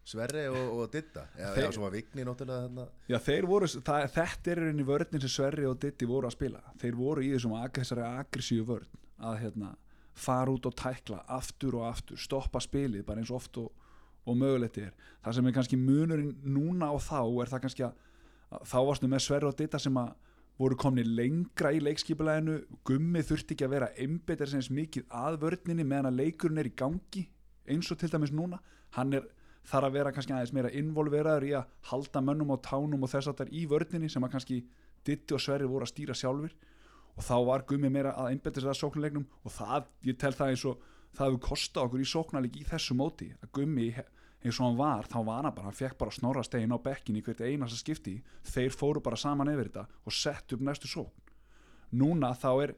Sverri 0.03 0.41
og, 0.51 0.57
og 0.81 0.89
Ditta 0.91 1.21
Já, 1.39 1.53
Þeir- 1.55 1.63
já 1.63 1.69
svo 1.71 1.85
var 1.85 1.93
Vigni 1.95 2.25
náttúrulega 2.27 2.65
hérna 2.65 2.87
Já, 3.07 3.17
voru, 3.47 3.69
það, 3.71 4.07
þetta 4.17 4.51
er 4.51 4.61
einni 4.67 4.83
vörðin 4.87 5.21
sem 5.23 5.31
Sverri 5.31 5.65
og 5.69 5.77
Ditti 5.79 6.05
voru 6.09 6.27
að 6.27 6.35
spila. 6.35 6.59
Þeir 6.81 6.97
voru 6.99 7.23
í 7.23 7.29
þessum 7.31 7.55
þessari 7.79 8.03
aggressíu 8.09 8.65
vörn 8.67 8.99
að 9.23 9.37
hérna, 9.45 9.69
fara 10.13 10.51
út 10.51 10.67
og 10.67 10.75
tækla 10.75 11.21
aftur 11.31 11.79
og 11.79 11.87
aftur, 11.87 12.19
stoppa 12.19 12.59
spilið 12.59 13.05
bara 13.07 13.23
eins 13.23 13.31
oft 13.31 13.57
og, 13.57 13.71
og 14.27 14.35
mögulegt 14.37 14.77
er. 14.83 14.91
Það 15.23 15.37
sem 15.39 15.47
er 15.47 15.55
kannski 15.55 15.79
munurinn 15.79 16.35
núna 16.43 16.91
og 16.91 16.99
þá 17.01 17.21
er 17.23 17.53
það 17.53 17.63
kannski 17.63 17.87
að, 17.87 17.95
þá 18.67 18.77
varstu 18.89 19.07
með 19.09 19.23
Sverri 19.23 19.47
og 19.49 19.55
Ditta 19.57 19.79
sem 19.79 19.97
að 20.03 20.11
voru 20.59 20.77
komni 20.79 21.03
lengra 21.03 21.71
í 21.73 21.79
leikskipuleginu 21.81 22.59
gummi 22.85 23.23
þurfti 23.25 23.55
ekki 23.55 23.65
að 23.67 23.73
vera 23.73 23.91
einbeitar 23.97 24.49
sem 24.49 24.61
eins 24.61 24.69
mikið 24.73 25.07
að 25.23 25.39
vörninni 25.41 25.85
meðan 25.87 26.11
að 26.11 26.19
leikurinn 26.21 26.61
er 26.61 26.69
í 26.69 26.75
gangi 26.77 27.23
eins 27.69 27.89
og 27.91 27.99
til 27.99 28.11
dæmis 28.11 28.33
núna. 28.35 28.59
Hann 28.93 29.15
er 29.17 29.25
þarf 29.65 29.87
að 29.87 29.97
vera 29.97 30.11
kannski 30.13 30.35
aðeins 30.35 30.53
meira 30.53 30.71
involveraður 30.75 31.47
í 31.47 31.53
að 31.57 31.73
halda 31.89 32.21
mönnum 32.21 32.53
á 32.53 32.57
tánum 32.63 33.05
og 33.05 33.11
þess 33.11 33.31
að 33.31 33.51
í 33.51 33.65
vörninni 33.71 34.11
sem 34.11 34.23
að 34.23 34.35
kannski 34.35 34.61
Ditti 35.03 35.35
og 35.35 35.41
Sverri 35.43 35.67
voru 35.67 35.87
að 35.87 35.93
stýra 35.93 36.15
sjálfur 36.15 36.53
og 37.13 37.23
þá 37.23 37.35
var 37.47 37.65
Gummi 37.67 37.89
meira 37.91 38.13
að 38.17 38.31
einbetta 38.33 38.61
sér 38.61 38.73
að 38.73 38.79
sóknuleiknum 38.81 39.25
og 39.43 39.53
það, 39.53 39.87
ég 40.07 40.19
tel 40.19 40.33
það 40.33 40.53
eins 40.53 40.65
og 40.69 40.85
það 41.13 41.27
hefur 41.27 41.41
kostað 41.47 41.87
okkur 41.87 42.03
í 42.03 42.09
sóknarleik 42.09 42.59
í 42.59 42.65
þessu 42.69 42.97
móti 42.97 43.29
að 43.39 43.51
Gummi 43.57 43.89
eins 44.43 44.59
og 44.59 44.67
hann 44.67 44.79
var 44.79 45.07
þá 45.09 45.17
var 45.25 45.41
hann 45.41 45.55
bara, 45.55 45.67
hann 45.69 45.77
fekk 45.77 45.97
bara 45.99 46.13
snorra 46.13 46.43
stegin 46.43 46.75
á 46.75 46.79
bekkin 46.83 47.17
í 47.17 47.23
hvert 47.23 47.41
einasta 47.41 47.79
skipti. 47.79 48.17
Þeir 48.43 48.75
fóru 48.75 49.03
bara 49.03 49.19
saman 49.19 49.51
yfir 49.51 49.69
þetta 49.71 49.85
og 50.03 50.15
sett 50.15 50.55
upp 50.55 50.63
næstu 50.63 50.89
sókn. 50.91 51.33
Núna 51.93 52.33
þá 52.35 52.49
er 52.65 52.75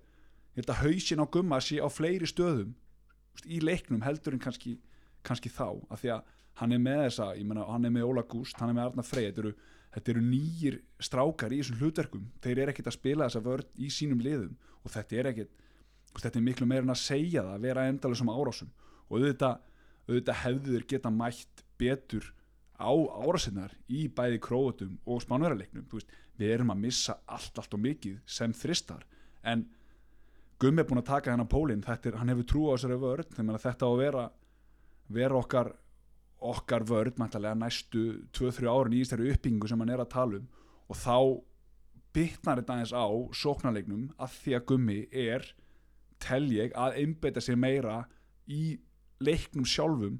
ég 0.56 0.62
held 0.62 0.72
að 0.72 0.82
hausin 0.84 1.24
á 1.24 1.26
Gumma 1.32 1.60
sé 1.64 1.80
á 1.82 1.90
fleiri 1.92 2.28
stöðum 2.30 2.76
í 3.46 3.60
leiknum 3.64 4.04
heldur 4.06 4.36
en 4.36 4.44
kannski, 4.44 4.78
kannski 5.26 5.52
þá 5.52 5.82
af 5.90 6.02
því 6.02 6.14
að 6.16 6.34
hann 6.62 6.72
er 6.72 6.80
með 6.80 7.02
þessa, 7.06 7.32
ég 7.36 7.48
meina 7.48 7.66
hann 7.68 7.88
er 7.88 7.92
með 7.92 8.08
Óla 8.08 8.24
Gúst, 8.24 8.60
hann 8.62 8.72
er 8.72 8.78
með 8.78 8.92
Arna 8.92 9.04
Frey 9.04 9.28
þetta 9.28 9.42
eru, 9.44 9.54
þetta 9.96 10.14
eru 10.14 10.24
nýjir 10.24 10.80
strákar 11.04 11.52
í 11.52 11.60
þessum 11.60 11.82
hlutverkum. 11.82 12.30
Þeir 12.44 12.62
eru 12.62 12.72
ekkert 12.72 12.92
að 12.92 12.96
spila 12.96 13.28
þessa 13.28 13.44
vörð 13.44 13.84
í 13.84 13.90
sínum 13.92 14.24
liðum 14.24 14.56
og 14.86 14.94
þetta 14.94 15.20
er 15.20 15.32
ekkert 15.34 15.62
þetta 16.22 16.40
er 16.40 16.46
miklu 16.46 16.68
meira 16.70 16.86
en 16.86 16.94
að 16.94 17.02
segja 17.02 17.44
það, 17.44 17.56
að 17.58 17.66
vera 17.68 17.88
endalega 17.90 18.20
sem 18.22 18.32
árásum. 18.32 18.72
Og 19.10 19.18
auðvitað, 19.20 19.66
auðvitað 20.08 20.42
hefðu 20.44 20.76
þeir 20.76 20.88
geta 20.94 21.12
mætt 21.14 21.64
betur 21.80 22.32
á 22.76 22.92
árásinnar 22.92 23.74
í 23.88 24.06
bæði 24.12 24.42
króutum 24.44 24.98
og 25.06 25.24
spánverðarleiknum 25.24 25.88
við 26.36 26.52
erum 26.52 26.74
að 26.74 26.82
missa 26.84 27.18
allt, 27.26 27.56
allt 27.58 27.74
og 27.74 27.82
mikið 27.82 28.20
sem 28.28 28.54
þristar. 28.54 29.06
En 29.44 29.66
Gummi 30.60 30.84
er 30.84 30.88
búin 30.88 31.02
að 31.02 31.10
taka 31.10 31.34
hennar 31.34 31.50
pólinn. 31.52 31.84
Hann 31.84 32.32
hefur 32.32 32.48
trú 32.48 32.68
á 32.72 32.76
þessari 32.76 33.00
vörð 33.00 33.34
þetta 33.36 33.88
á 33.88 33.92
að 33.92 34.00
vera, 34.00 34.24
vera 35.12 35.40
okkar 35.40 35.74
okkar 36.46 36.84
vörð 36.86 37.20
næstu 37.20 38.06
2-3 38.36 38.70
árin 38.70 38.94
í 38.96 39.04
þessari 39.04 39.32
uppbyggingu 39.34 39.68
sem 39.68 39.80
hann 39.80 39.92
er 39.92 40.04
að 40.04 40.14
tala 40.14 40.40
um. 40.40 40.48
Og 40.92 40.96
þá 41.00 41.18
bytnar 42.16 42.62
þetta 42.62 42.76
aðeins 42.76 42.96
á 42.96 43.08
sóknarleiknum 43.36 44.10
að 44.18 44.36
því 44.40 44.56
að 44.56 44.66
gummi 44.70 45.00
er 45.12 45.48
tel 46.22 46.46
ég 46.54 46.76
að 46.78 47.00
einbeita 47.02 47.44
sér 47.44 47.60
meira 47.60 48.06
í 48.48 48.78
leiknum 49.24 49.66
sjálfum 49.68 50.20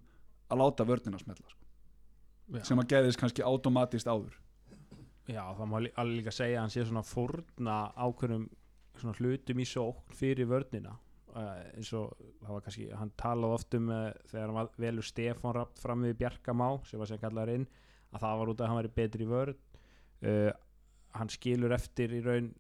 að 0.52 0.62
láta 0.62 0.86
vörðina 0.88 1.20
smetla 1.20 1.50
sko. 1.50 1.62
Sem 2.64 2.80
að 2.80 2.92
geðist 2.94 3.20
kannski 3.20 3.44
automatist 3.46 4.08
áður. 4.08 4.36
Já, 5.26 5.42
það 5.58 5.66
má 5.72 5.78
alveg 5.82 6.20
líka 6.20 6.34
segja 6.36 6.60
að 6.60 6.64
hann 6.68 6.74
sé 6.76 6.84
svona 6.86 7.02
fórna 7.06 7.78
ákveðnum 7.98 8.46
svona 9.00 9.16
hlutum 9.18 9.60
í 9.60 9.66
sókn 9.68 10.14
fyrir 10.16 10.48
vörnina. 10.52 10.94
Uh, 11.36 11.64
eins 11.76 11.90
og 11.98 12.14
það 12.46 12.52
var 12.54 12.62
kannski, 12.64 12.86
hann 12.96 13.10
talaði 13.20 13.56
oft 13.58 13.76
um 13.76 13.90
uh, 13.92 14.04
þegar 14.30 14.54
hann 14.56 14.70
velur 14.80 15.04
Stefán 15.04 15.56
Rapt 15.58 15.82
fram 15.82 16.06
við 16.06 16.14
Bjarkamá 16.22 16.70
sem 16.88 17.02
var 17.02 17.10
sem 17.10 17.20
kallaður 17.20 17.58
inn 17.58 17.66
að 18.16 18.22
það 18.22 18.38
var 18.40 18.52
út 18.54 18.62
að 18.62 18.70
hann 18.72 18.80
væri 18.80 18.94
betri 19.02 19.28
vörn. 19.28 19.58
Uh, 20.24 20.54
hann 21.18 21.34
skilur 21.34 21.74
eftir 21.76 22.14
í 22.16 22.22
raun 22.24 22.54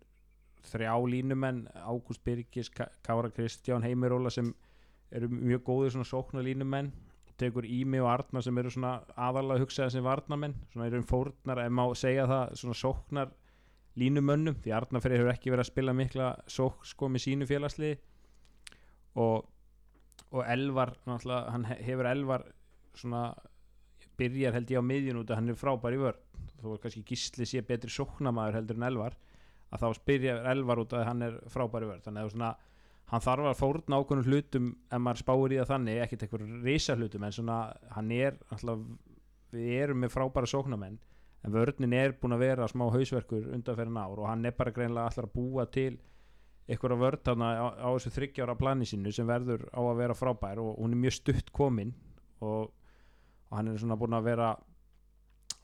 þrjá 0.66 0.92
línumenn 1.08 1.62
Ágúst 1.86 2.24
Birgis, 2.26 2.68
Ka- 2.74 2.90
Kára 3.06 3.30
Kristján 3.32 3.86
Heimiróla 3.86 4.34
sem 4.34 4.50
eru 5.12 5.30
mjög 5.30 5.64
góðir 5.68 5.92
svona 5.96 6.08
sóknar 6.10 6.44
línumenn 6.46 6.92
tekur 7.38 7.66
Ími 7.68 8.00
og 8.00 8.08
Arnar 8.08 8.44
sem 8.46 8.58
eru 8.58 8.70
svona 8.72 8.94
aðalega 9.20 9.60
hugsaði 9.66 9.92
sem 9.98 10.04
varnamenn 10.06 10.54
svona 10.72 10.88
eru 10.88 11.02
fórnar, 11.04 11.60
ef 11.66 11.72
má 11.72 11.84
segja 12.00 12.26
það 12.32 12.54
svona 12.62 12.78
sóknar 12.80 13.34
línumönnum 14.00 14.56
því 14.64 14.72
Arnar 14.76 15.04
fyrir 15.04 15.20
hefur 15.22 15.34
ekki 15.34 15.52
verið 15.52 15.66
að 15.66 15.70
spila 15.72 15.94
mikla 15.96 16.30
sók 16.52 16.86
sko 16.88 17.10
með 17.12 17.26
sínu 17.26 17.48
félagsliði 17.50 17.98
og, 19.20 19.46
og 20.32 20.42
Elvar 20.52 20.96
náttúrulega, 21.08 21.52
hann 21.52 21.68
he- 21.70 21.82
hefur 21.90 22.10
Elvar 22.12 22.46
svona 22.96 23.26
byrjar 24.20 24.56
held 24.56 24.72
ég 24.72 24.80
á 24.80 24.84
miðjun 24.88 25.20
út 25.22 25.32
að 25.32 25.40
hann 25.42 25.52
er 25.52 25.60
frábær 25.60 25.96
í 25.96 26.00
vörn. 26.00 26.20
Þó 26.62 26.68
að 26.72 26.80
kannski 26.86 27.04
Gísli 27.08 27.48
sé 27.48 27.62
betri 27.68 27.92
sóknamaður 27.92 28.56
heldur 28.62 28.78
en 28.80 28.88
Elvar 28.88 29.16
að 29.76 29.82
þá 29.84 30.04
byrjar 30.08 30.46
Elvar 30.54 30.82
út 30.86 30.96
að 30.96 31.04
hann 31.10 31.26
er 31.28 31.36
frábær 31.52 31.84
í 31.84 31.90
vörn. 31.90 32.04
Þannig 32.06 32.24
að 32.24 32.32
svona, 32.36 32.52
hann 33.12 33.22
þarf 33.22 33.50
að 33.52 33.60
fórna 33.60 34.00
ákveðnum 34.02 34.30
hlutum 34.30 34.72
ef 34.90 35.02
maður 35.02 35.22
spáir 35.22 35.54
í 35.54 35.60
það 35.60 35.72
þannig, 35.74 36.00
ekkert 36.06 36.26
einhver 36.26 36.46
risa 36.66 36.96
hlutum 36.98 37.28
en 37.28 37.36
svona 37.36 37.60
hann 37.94 38.12
er 38.16 38.40
alltaf, 38.50 38.82
við 39.54 39.76
erum 39.84 40.02
með 40.02 40.16
frábæra 40.16 40.50
sóknamenn 40.50 40.98
en 41.46 41.54
vörnin 41.54 41.94
er 41.94 42.16
búin 42.18 42.34
að 42.34 42.46
vera 42.48 42.68
smá 42.72 42.88
hausverkur 42.90 43.52
undanferðin 43.54 44.02
ár 44.02 44.18
og 44.24 44.30
hann 44.30 44.46
er 44.50 44.56
bara 44.58 44.74
greinlega 44.74 45.12
allar 45.12 45.30
að 45.30 45.36
búa 45.36 45.68
til 45.70 45.94
einhverja 46.66 46.98
vörn 46.98 47.22
þarna 47.28 47.50
á, 47.62 47.66
á 47.78 47.90
þessu 47.94 48.14
þryggjára 48.16 48.58
plani 48.58 48.88
sínu 48.90 49.14
sem 49.14 49.28
verður 49.30 49.68
á 49.70 49.82
að 49.86 50.00
vera 50.02 50.18
frábær 50.18 50.62
og 50.64 50.80
hún 50.80 50.96
er 50.96 51.04
mjög 51.04 51.18
stutt 51.20 51.52
komin 51.54 51.94
og, 52.42 52.72
og 53.52 53.54
hann 53.60 53.70
er 53.70 53.78
svona 53.78 54.00
búin 54.02 54.18
að 54.18 54.32
vera 54.32 54.56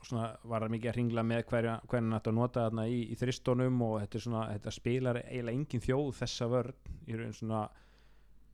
svona 0.08 0.28
var 0.50 0.64
það 0.66 0.74
mikið 0.76 0.90
að 0.92 0.96
ringla 0.98 1.24
með 1.28 1.42
hverja, 1.52 1.76
hvernig 1.92 2.18
að 2.20 2.34
nota 2.38 2.66
þarna 2.66 2.86
í, 2.90 3.00
í 3.14 3.16
þristónum 3.20 3.82
og 3.86 3.96
þetta 4.02 4.22
svona, 4.26 4.44
þetta 4.56 4.74
spilar 4.76 5.20
eiginlega 5.24 5.58
engin 5.60 5.84
þjóð 5.86 6.12
þessa 6.22 6.48
vörn. 6.52 6.76
Í 7.08 7.18
raun 7.20 7.34
svona 7.38 7.62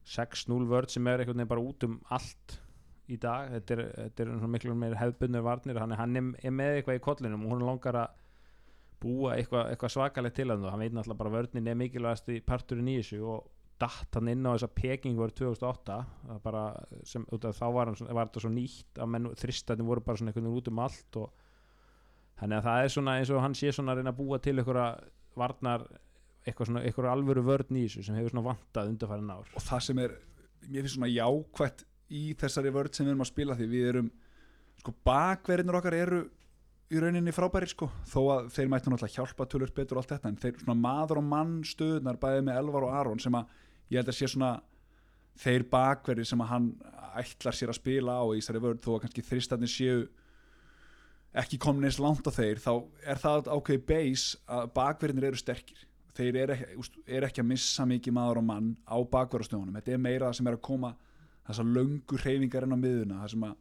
6-0 0.07 0.67
vörn 0.71 0.91
sem 0.91 1.07
er 1.11 1.23
veginn 1.23 1.47
bara 1.49 1.63
út 1.63 1.83
um 1.87 1.97
allt 2.15 2.57
í 3.07 3.17
dag, 3.23 3.49
þetta 3.55 3.75
er, 3.77 3.83
þetta 4.03 4.23
er 4.25 4.47
miklu 4.51 4.75
meir 4.75 4.95
hefðbundur 4.99 5.43
varnir, 5.45 5.79
hann, 5.79 5.93
er- 5.95 6.01
hann 6.01 6.15
er, 6.19 6.51
með 6.51 6.77
eitthvað 6.81 6.99
í 6.99 7.03
kollinum 7.07 7.45
og 7.47 7.53
hún 7.55 7.63
langar 7.67 7.95
að 8.03 8.23
búa 9.03 9.35
eitthvað, 9.37 9.69
eitthvað 9.71 9.93
svakalegt 9.93 10.35
til 10.39 10.49
hann. 10.51 10.63
Og 10.65 10.71
hann 10.73 10.81
veit 10.83 10.95
náttúrulega 10.95 11.21
bara 11.21 11.31
að 11.31 11.37
vörnin 11.37 11.69
er 11.71 11.77
mikilvægast 11.79 12.31
í 12.33 12.39
parturinn 12.43 12.89
í 12.91 12.97
þessu 12.99 13.21
og 13.23 13.45
datt 13.81 14.17
hann 14.17 14.31
inn 14.31 14.45
á 14.47 14.55
þessa 14.55 14.69
Peking 14.73 15.17
vörn 15.19 15.35
2008 15.37 15.97
það 16.29 16.39
bara 16.43 16.63
sem, 17.05 17.25
þá 17.29 17.67
var, 17.75 17.91
hann, 17.91 18.09
var 18.09 18.29
þetta 18.29 18.43
svo 18.43 18.51
nýtt 18.53 19.01
að 19.01 19.11
menn 19.13 19.29
þristættin 19.37 19.89
voru 19.89 20.03
bara 20.05 20.19
svona 20.19 20.33
einhvern 20.33 20.47
veginn 20.47 20.61
út 20.61 20.71
um 20.71 20.81
allt 20.85 21.19
og 21.21 21.45
þannig 22.39 22.57
að 22.57 22.67
það 22.69 22.83
er 22.83 22.93
svona 22.95 23.15
eins 23.19 23.33
og 23.33 23.43
hann 23.43 23.57
sé 23.57 23.73
svona 23.73 23.93
að 23.93 24.01
reyna 24.01 24.13
að 24.13 24.21
búa 24.21 24.39
til 24.41 24.55
einhverja 24.57 24.87
varnar 25.37 25.85
eitthvað 26.47 26.71
svona 26.71 26.83
einhverja 26.85 27.13
alvöru 27.13 27.43
vörn 27.45 27.77
í 27.77 27.85
þessu 27.85 28.07
sem 28.07 28.17
hefur 28.17 28.33
svona 28.33 28.47
vantað 28.47 28.91
undarfærin 28.93 29.33
ár. 29.33 29.51
Og 29.53 29.65
það 29.67 29.83
sem 29.87 30.01
er, 30.03 30.15
mér 30.63 30.85
finnst 30.85 30.95
svona 30.95 31.11
jákvætt 31.11 31.85
í 32.17 32.23
þessari 32.39 32.73
vörð 32.73 32.97
sem 32.97 33.07
við 33.07 33.13
erum 33.13 33.25
að 33.25 33.31
spila 33.31 33.57
því 33.57 33.69
við 33.71 33.87
erum, 33.91 34.09
sko 34.81 34.93
bakverðinur 35.07 35.79
okkar 35.81 35.97
eru 35.97 36.21
í 36.87 37.01
rauninni 37.03 37.33
frábæri 37.35 37.67
sko, 37.67 37.89
þó 38.07 38.19
að 38.37 38.51
þeir 38.55 38.69
mættu 38.71 38.91
náttúrulega 38.93 39.17
hjálpa 39.17 39.47
tölur 39.51 39.73
betur 39.75 39.97
og 39.97 40.05
allt 40.05 40.13
þetta, 40.13 40.31
en 40.31 40.39
þeir 40.39 40.61
svona 40.61 40.77
maður 40.79 41.19
og 41.19 41.25
mann 41.27 41.57
stöðunar 41.67 42.19
bæði 42.21 42.45
með 42.47 42.59
Elvar 42.61 42.85
og 42.87 42.93
Aron 42.95 43.19
sem 43.19 43.35
að 43.35 43.49
ég 43.89 43.99
held 43.99 44.11
að 44.11 44.17
sé 44.19 44.29
svona 44.31 44.53
þeir 45.37 45.67
bakverðir 45.71 46.27
sem 46.27 46.41
að 46.41 46.51
hann 46.51 46.69
ætlar 47.17 47.55
sér 47.55 47.71
að 47.71 47.79
spila 47.79 48.17
á 48.21 48.25
í 48.33 48.39
þessari 48.39 48.63
vörð 48.63 48.81
þó 48.85 48.91
að 48.95 49.01
kannski 49.05 49.25
þristarnir 49.25 49.71
séu 49.71 49.99
ekki 51.37 51.59
komin 51.61 51.87
eins 51.87 51.99
langt 52.01 52.25
á 52.25 52.31
þeir 52.33 52.61
þá 52.61 52.71
er 53.05 53.21
það 53.21 53.51
ákveði 53.53 53.83
base 53.91 54.39
að 54.49 54.71
bakverðinir 54.77 55.29
eru 55.29 55.39
sterkir. 55.39 55.83
Þeir 56.17 56.39
eru 56.41 56.55
ekki, 56.55 57.01
eru 57.05 57.27
ekki 57.27 57.43
að 57.43 57.49
missa 57.51 57.85
mikið 57.85 58.15
maður 58.17 58.39
og 58.41 58.47
mann 58.47 58.71
á 58.89 58.97
bakverðastöðunum 58.97 59.77
þetta 59.77 59.93
er 59.93 60.01
meira 60.01 60.29
það 60.29 60.39
sem 60.39 60.49
er 60.49 60.57
að 60.57 60.63
koma 60.65 60.93
þessar 61.45 61.69
löngu 61.75 62.21
hreyfingar 62.23 62.65
inn 62.65 62.73
á 62.73 62.79
miðuna 62.81 63.19
það 63.21 63.33
sem 63.35 63.45
að, 63.45 63.53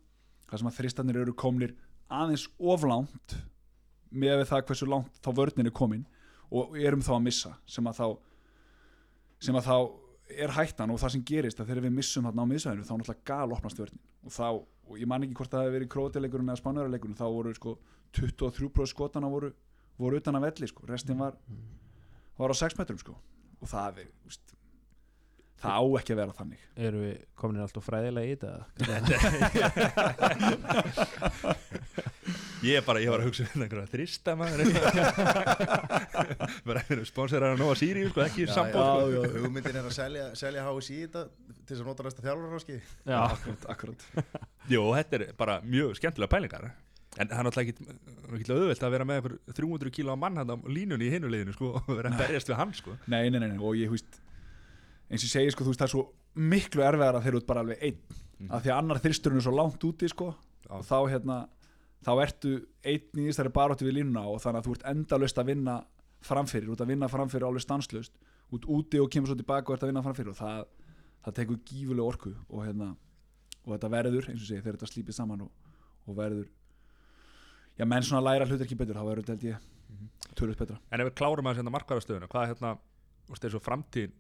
að 0.57 0.79
þristarnir 0.79 1.21
eru 1.21 1.35
komnir 1.37 1.75
aðeins 2.09 2.47
oflánt 2.57 3.37
með 4.09 4.41
við 4.41 4.49
það 4.51 4.65
hversu 4.71 4.89
langt 4.89 5.21
þá 5.21 5.31
vörnin 5.37 5.69
er 5.69 5.77
komin 5.77 6.07
og 6.49 6.79
erum 6.81 7.05
þá 7.05 7.13
að 7.19 7.25
missa 7.27 7.53
sem 7.69 7.91
að 7.91 8.01
þá 8.01 8.07
sem 9.43 9.59
að 9.59 9.69
þá 9.69 9.77
er 10.27 10.51
hættan 10.57 10.91
og 10.91 10.99
það 11.01 11.13
sem 11.15 11.25
gerist 11.27 11.61
að 11.61 11.69
þegar 11.71 11.85
við 11.87 11.95
missum 11.97 12.27
þarna 12.27 12.43
á 12.43 12.51
miðsvæðinu 12.51 12.87
þá 12.87 12.95
náttúrulega 12.97 13.29
gal 13.31 13.55
opnast 13.55 13.81
vörnin. 13.81 14.03
Og 14.27 14.33
þá, 14.35 14.49
og 14.57 14.95
ég 14.99 15.11
man 15.11 15.23
ekki 15.27 15.39
hvort 15.39 15.53
það 15.53 15.65
hefði 15.67 15.77
verið 15.77 15.93
krótileikurinn 15.95 16.51
eða 16.51 16.61
spánverðarleikurinn, 16.63 17.19
þá 17.21 17.27
voru 17.37 17.55
sko 17.57 17.71
23% 18.17 18.93
skotana 18.93 19.31
voru, 19.31 19.53
voru 20.01 20.21
utan 20.21 20.39
að 20.39 20.47
velli 20.49 20.67
sko, 20.71 20.87
restin 20.91 21.21
var 21.21 21.39
var 22.37 22.53
á 22.53 22.57
6 22.59 22.79
metrum 22.81 23.01
sko. 23.01 23.15
Og 23.63 23.71
það 23.71 24.03
er, 24.03 24.09
úst, 24.29 24.45
það 25.63 25.73
á 25.81 25.83
ekki 26.01 26.13
að 26.17 26.21
vera 26.23 26.37
þannig. 26.41 26.67
Eru 26.89 26.99
við 27.07 27.17
komin 27.39 27.65
alltaf 27.65 27.87
fræðilega 27.87 28.27
í 28.27 28.35
þetta 28.37 28.53
Ég 32.67 32.81
er 32.81 32.85
bara, 32.87 32.99
ég 33.05 33.11
var 33.13 33.23
að 33.23 33.29
hugsa 33.29 33.45
um 33.55 33.63
einhverja 33.63 33.91
þrista 33.93 34.33
maður 34.39 34.71
bara 36.67 36.81
einhverju 36.83 37.05
sponsorar 37.09 37.53
að 37.55 37.61
nóa 37.63 37.77
Siri 37.79 38.07
sko, 38.11 38.23
ekki 38.25 38.47
sambóð 38.51 39.13
sko. 39.13 39.43
hugmyndin 39.45 39.79
er 39.81 39.87
að 39.89 39.95
selja, 39.97 40.25
selja 40.39 40.65
HSI 40.67 40.97
þetta 41.05 41.23
til 41.29 41.69
þess 41.71 41.83
að 41.85 41.91
nota 41.91 42.07
næsta 42.07 42.25
þjálfur 42.25 42.57
áski 42.59 42.79
já, 42.81 43.19
akkurat, 43.21 43.69
akkurat. 43.75 44.07
Jú, 44.73 44.83
þetta 44.97 45.19
er 45.21 45.25
bara 45.39 45.59
mjög 45.65 45.95
skemmtilega 46.01 46.33
pælingar 46.37 46.69
En 47.17 47.31
það 47.31 47.39
er 47.39 47.47
náttúrulega 47.47 47.73
ekki, 47.73 47.95
ekki 48.37 48.53
auðvelt 48.53 48.83
að 48.85 48.91
vera 48.93 49.05
með 49.09 49.19
einhver 49.23 49.35
300 49.57 49.93
kíló 49.97 50.17
mann 50.21 50.37
hann 50.37 50.51
á 50.53 50.57
línunni 50.69 51.07
í 51.09 51.13
hinuleginu 51.15 51.55
sko, 51.57 51.71
og 51.79 51.87
vera 51.97 52.11
að 52.13 52.19
berjast 52.21 52.51
við 52.51 52.59
hann 52.59 52.75
sko. 52.77 52.93
Nei, 53.09 53.31
nei, 53.33 53.39
nei, 53.41 53.47
nei, 53.55 53.57
og 53.65 53.73
ég, 53.79 53.89
húst 53.89 54.19
eins 55.09 55.23
og 55.23 55.29
ég 55.31 55.33
segi, 55.33 55.55
sko, 55.55 55.65
þú 55.65 55.73
veist, 55.73 55.81
það 55.81 55.89
er 55.89 55.93
svo 55.95 56.03
miklu 56.53 56.85
erfiðar 56.85 57.17
að 57.17 57.25
þeir 57.25 57.33
eru 57.33 57.41
út 57.41 57.49
bara 57.49 57.63
alveg 57.65 57.81
einn 57.89 58.03
Mhm. 58.37 58.51
af 58.53 58.61
því 58.67 58.69
að 58.69 58.79
annar 58.83 58.99
þristurinn 59.01 59.41
er 59.41 59.45
svo 59.47 59.53
langt 59.57 59.85
úti, 59.89 60.09
sko 60.13 60.27
Já. 60.37 60.75
og 60.77 60.83
þá, 60.85 60.97
hérna, 61.09 61.37
þá 62.05 62.11
ertu 62.23 62.53
einn 62.85 63.21
í 63.23 63.27
þessari 63.31 63.53
baróttu 63.55 63.87
við 63.87 63.99
línuna 64.01 64.27
og 64.29 64.41
þannig 64.43 64.61
að 64.63 64.67
þú 64.69 64.75
ert 64.77 64.87
endalaust 64.93 65.39
að 65.39 65.47
vinna 65.53 65.77
framfyrir, 66.27 66.71
út 66.73 66.81
að 66.83 66.91
vinna 66.93 67.09
framfyrir 67.09 67.47
alveg 67.47 67.63
stanslust 67.63 68.13
út 68.55 68.67
úti 68.71 69.01
og 69.03 69.11
kemur 69.11 69.29
svo 69.31 69.37
tilbaka 69.39 69.71
og 69.73 69.77
ert 69.77 69.83
að 69.87 69.91
vinna 69.93 70.03
framfyrir 70.07 70.31
og 70.33 70.39
það, 70.39 70.67
það 71.27 71.35
tekur 71.41 71.59
gífulega 71.67 72.07
orku 72.07 72.33
og 72.49 72.65
hérna, 72.67 72.93
og 73.65 73.73
þetta 73.75 73.91
verður 73.91 74.29
eins 74.31 74.43
og 74.43 74.47
segi, 74.49 74.61
þegar 74.63 74.77
þetta 74.79 74.91
slípið 74.93 75.17
saman 75.19 75.41
og, 75.47 75.51
og 76.07 76.17
verður 76.19 76.47
já, 77.77 77.85
menn 77.85 78.07
svona 78.07 78.23
læra 78.29 78.47
hlutir 78.47 78.67
ekki 78.67 78.79
betur, 78.79 78.97
þá 78.99 79.07
verður 79.09 79.25
þetta 79.27 79.35
held 79.39 79.49
ég 79.53 79.73
Mhm. 79.87 80.09
tölvöld 80.35 80.59
betra 80.59 80.77
En 80.91 81.01
ef 81.01 81.07
við 81.07 81.15
klárum 81.15 81.47
að 81.47 81.55
senda 81.61 81.71
markvarastöðuna 81.71 82.27
Hvað 82.27 82.43
er 82.43 82.49
hérna, 82.51 82.71
þú 83.29 83.31
veist, 83.31 83.45
þessu 83.45 83.61
framtíð 83.63 84.11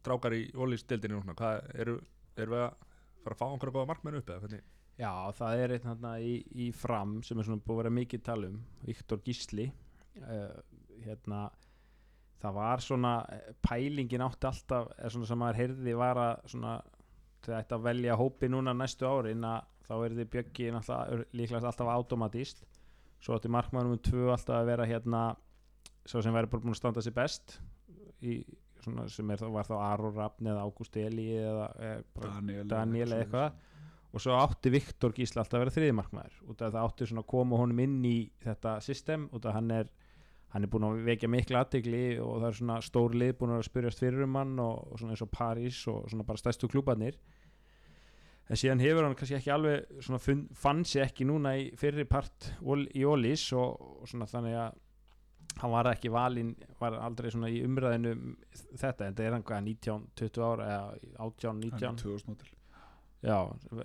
strákar 0.00 0.32
í 0.32 0.38
ólýstildinni 0.56 1.18
núna 1.18 1.34
Hvað 1.36 1.66
eru, 1.74 1.96
eru 2.40 2.54
við 2.54 2.62
að 2.64 2.86
fara 3.20 3.34
að 3.34 3.40
fá 3.42 3.44
einhverja 3.50 3.74
góða 3.76 3.88
markmenn 3.90 4.16
upp 4.16 4.30
eða 4.32 4.40
hvernig? 4.46 4.62
Já, 5.00 5.10
það 5.38 5.62
er 5.64 5.74
einn 5.76 5.88
hérna 5.90 6.14
í, 6.22 6.34
í 6.54 6.68
fram 6.76 7.18
sem 7.26 7.38
er 7.40 7.48
svona 7.48 7.62
búið 7.64 7.74
að 7.76 7.82
vera 7.82 7.94
mikið 7.98 8.22
talum 8.26 8.58
Viktor 8.86 9.20
Gísli. 9.26 9.68
Uh, 10.14 10.54
hérna 11.04 11.48
það 12.44 12.54
var 12.58 12.82
svona 12.84 13.12
eh, 13.32 13.52
pælingin 13.64 14.22
átti 14.22 14.46
alltaf 14.46 14.90
er 14.98 15.10
svona 15.10 15.26
sem 15.26 15.40
maður 15.40 15.58
heyrði 15.62 15.94
var 15.98 16.20
að 16.20 16.34
svona 16.52 16.74
þegar 17.44 17.62
ætti 17.64 17.76
að 17.78 17.86
velja 17.88 18.16
hópi 18.20 18.48
núna 18.52 18.74
næstu 18.76 19.08
árin 19.08 19.44
að 19.48 19.64
þá 19.84 19.94
er 20.06 20.14
þið 20.18 20.28
bjöggi 20.32 20.68
náttúrulega 20.72 21.26
líklegast 21.36 21.68
alltaf 21.70 21.90
automatist. 21.92 22.62
Svo 23.24 23.36
átti 23.38 23.50
markmannum 23.52 23.96
um 23.96 24.02
tvö 24.04 24.28
alltaf 24.32 24.58
að 24.60 24.68
vera 24.70 24.86
hérna 24.88 25.24
svo 26.04 26.20
sem 26.24 26.32
væri 26.36 26.50
búin 26.52 26.72
að 26.72 26.78
standa 26.78 27.02
sér 27.04 27.16
best 27.16 27.58
í 28.24 28.38
svona 28.84 29.06
sem 29.08 29.30
er, 29.32 29.40
þá- 29.40 29.52
var 29.52 29.64
þá 29.68 29.74
Aron 29.80 30.14
Rafn 30.16 30.48
eða 30.52 30.64
Ágúst 30.68 30.96
Eli 31.00 31.26
eða, 31.40 31.68
Daniel, 32.20 32.66
Daniel 32.68 33.08
eða 33.12 33.22
eitthvað 33.24 33.62
og 34.14 34.22
svo 34.22 34.36
átti 34.38 34.70
Viktor 34.70 35.12
Gísla 35.16 35.42
alltaf 35.42 35.58
að 35.58 35.64
vera 35.64 35.74
þriðimarkmaður 35.74 36.40
út 36.46 36.62
af 36.62 36.72
það 36.72 36.84
átti 36.86 37.08
svona 37.10 37.24
að 37.24 37.30
koma 37.34 37.58
honum 37.58 37.80
inn 37.82 38.00
í 38.06 38.16
þetta 38.44 38.78
system 38.84 39.28
út 39.34 39.48
af 39.48 39.56
hann 39.58 39.72
er 39.74 39.90
hann 40.54 40.62
er 40.62 40.70
búin 40.70 40.86
að 40.86 41.00
vekja 41.08 41.30
mikla 41.30 41.64
aðtegli 41.64 42.02
og 42.22 42.36
það 42.38 42.48
er 42.48 42.58
svona 42.60 42.76
stór 42.86 43.16
lið 43.18 43.32
búin 43.40 43.56
að 43.56 43.64
spyrjast 43.66 44.02
fyrir 44.04 44.22
um 44.28 44.36
hann 44.38 44.52
og, 44.62 44.84
og 44.86 45.00
svona 45.00 45.16
eins 45.16 45.24
og 45.24 45.32
París 45.34 45.80
og 45.90 46.04
svona 46.12 46.26
bara 46.28 46.38
stærstu 46.38 46.70
klúbarnir. 46.70 47.18
En 48.46 48.60
síðan 48.60 48.82
hefur 48.84 49.02
hann 49.02 49.16
kannski 49.18 49.38
ekki 49.40 49.50
alveg 49.50 49.98
svona 50.04 50.20
fun, 50.22 50.44
fann 50.54 50.84
sér 50.86 51.08
ekki 51.08 51.26
núna 51.26 51.56
í 51.58 51.66
fyrri 51.80 52.06
part 52.06 52.52
í 52.94 53.02
Ólís 53.02 53.48
og, 53.56 53.82
og 54.04 54.10
svona 54.10 54.30
þannig 54.30 54.58
að 54.60 54.80
hann 55.58 55.74
var 55.74 55.90
ekki 55.90 56.12
valinn 56.14 56.54
var 56.78 57.00
aldrei 57.02 57.32
svona 57.34 57.50
í 57.50 57.62
umræðinu 57.66 58.14
um 58.14 58.36
þetta 58.78 59.08
en 59.08 59.16
það 59.18 59.26
er 59.26 59.36
hann 59.36 59.46
hvað 59.48 59.66
19, 59.70 60.06
20 60.22 60.46
ára 60.46 60.68
eða 60.70 61.16
18, 61.26 61.64
19 61.66 62.00
2000 62.04 62.30
mótil 62.30 62.53
já, 63.24 63.38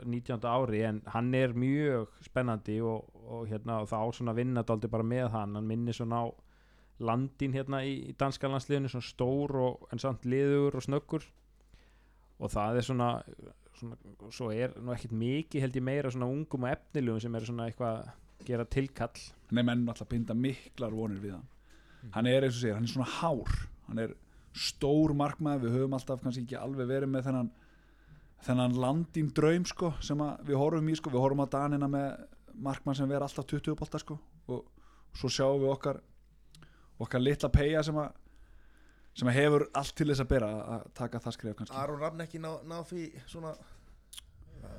19. 0.03 0.43
ári 0.43 0.83
en 0.83 1.01
hann 1.13 1.33
er 1.37 1.55
mjög 1.55 2.11
spennandi 2.25 2.79
og, 2.83 3.07
og 3.23 3.47
hérna 3.47 3.79
og 3.83 3.89
það 3.89 4.03
á 4.03 4.07
svona 4.17 4.35
að 4.35 4.41
vinna 4.41 4.63
daldi 4.67 4.91
bara 4.91 5.07
með 5.07 5.31
hann, 5.35 5.55
hann 5.55 5.67
minnir 5.69 5.95
svona 5.95 6.23
á 6.23 6.25
landin 6.99 7.55
hérna 7.55 7.81
í, 7.87 7.93
í 8.11 8.15
danska 8.19 8.49
landsliðinu 8.51 8.91
svona 8.91 9.07
stór 9.07 9.55
og 9.63 9.91
en 9.93 10.01
samt 10.03 10.27
liður 10.27 10.79
og 10.79 10.85
snöggur. 10.85 11.27
Og 12.39 12.51
það 12.51 12.79
er 12.79 12.87
svona, 12.87 13.09
svona 13.79 13.99
svo 14.35 14.49
er 14.55 14.75
nú 14.79 14.93
ekkert 14.95 15.15
mikið 15.15 15.65
held 15.65 15.79
ég 15.79 15.85
meira 15.85 16.11
svona 16.11 16.29
ungum 16.31 16.67
og 16.67 16.73
efnilegum 16.73 17.23
sem 17.23 17.35
er 17.35 17.47
svona 17.47 17.69
eitthvað 17.69 18.01
að 18.01 18.47
gera 18.47 18.67
tilkall. 18.75 19.23
Nei, 19.51 19.63
menn 19.63 19.87
alltaf 19.87 20.11
binda 20.11 20.35
miklar 20.35 20.95
vonir 20.95 21.23
við 21.23 21.37
hann. 21.37 21.47
Hann 22.15 22.29
er 22.31 22.45
eins 22.47 22.55
og 22.55 22.61
segir, 22.61 22.77
hann 22.77 22.87
er 22.87 22.93
svona 22.93 23.11
hár. 23.19 23.55
Hann 23.87 24.03
er 24.03 24.15
stór 24.55 25.13
markmaður 25.15 25.67
við 25.67 25.75
höfum 25.77 25.95
alltaf 25.97 26.23
kannski 26.23 26.45
ekki 26.45 26.59
alveg 26.59 26.87
verið 26.89 27.11
með 27.11 27.27
þennan 27.27 27.51
þennan 28.45 28.77
landín 28.79 29.31
draum 29.35 29.65
sko, 29.67 29.93
sem 30.03 30.19
að 30.23 30.45
við 30.49 30.61
horfum 30.61 30.91
í 30.91 30.95
sko, 30.99 31.11
við 31.13 31.23
horfum 31.23 31.43
á 31.43 31.53
Danina 31.55 31.89
með 31.91 32.21
markmann 32.59 32.97
sem 32.97 33.09
ver 33.09 33.25
alltaf 33.25 33.47
20 33.49 33.77
bolta 33.79 34.01
sko, 34.01 34.19
og 34.51 34.65
svo 35.17 35.31
sjáum 35.31 35.61
við 35.63 35.73
okkar 35.73 36.01
okkar 36.99 37.23
litla 37.23 37.49
peja 37.51 37.83
sem 37.85 37.97
að 37.99 38.15
sem 39.19 39.27
að 39.27 39.37
hefur 39.39 39.65
allt 39.75 39.95
til 39.97 40.07
þess 40.07 40.23
að 40.23 40.31
bera 40.31 40.49
að 40.77 40.87
taka 40.95 41.19
það 41.23 41.35
skref 41.35 41.55
kannski. 41.59 41.75
Aron 41.75 41.99
Rafn 41.99 42.23
ekki 42.23 42.39
ná, 42.39 42.51
ná 42.67 42.77
því 42.87 43.09
svona 43.27 43.55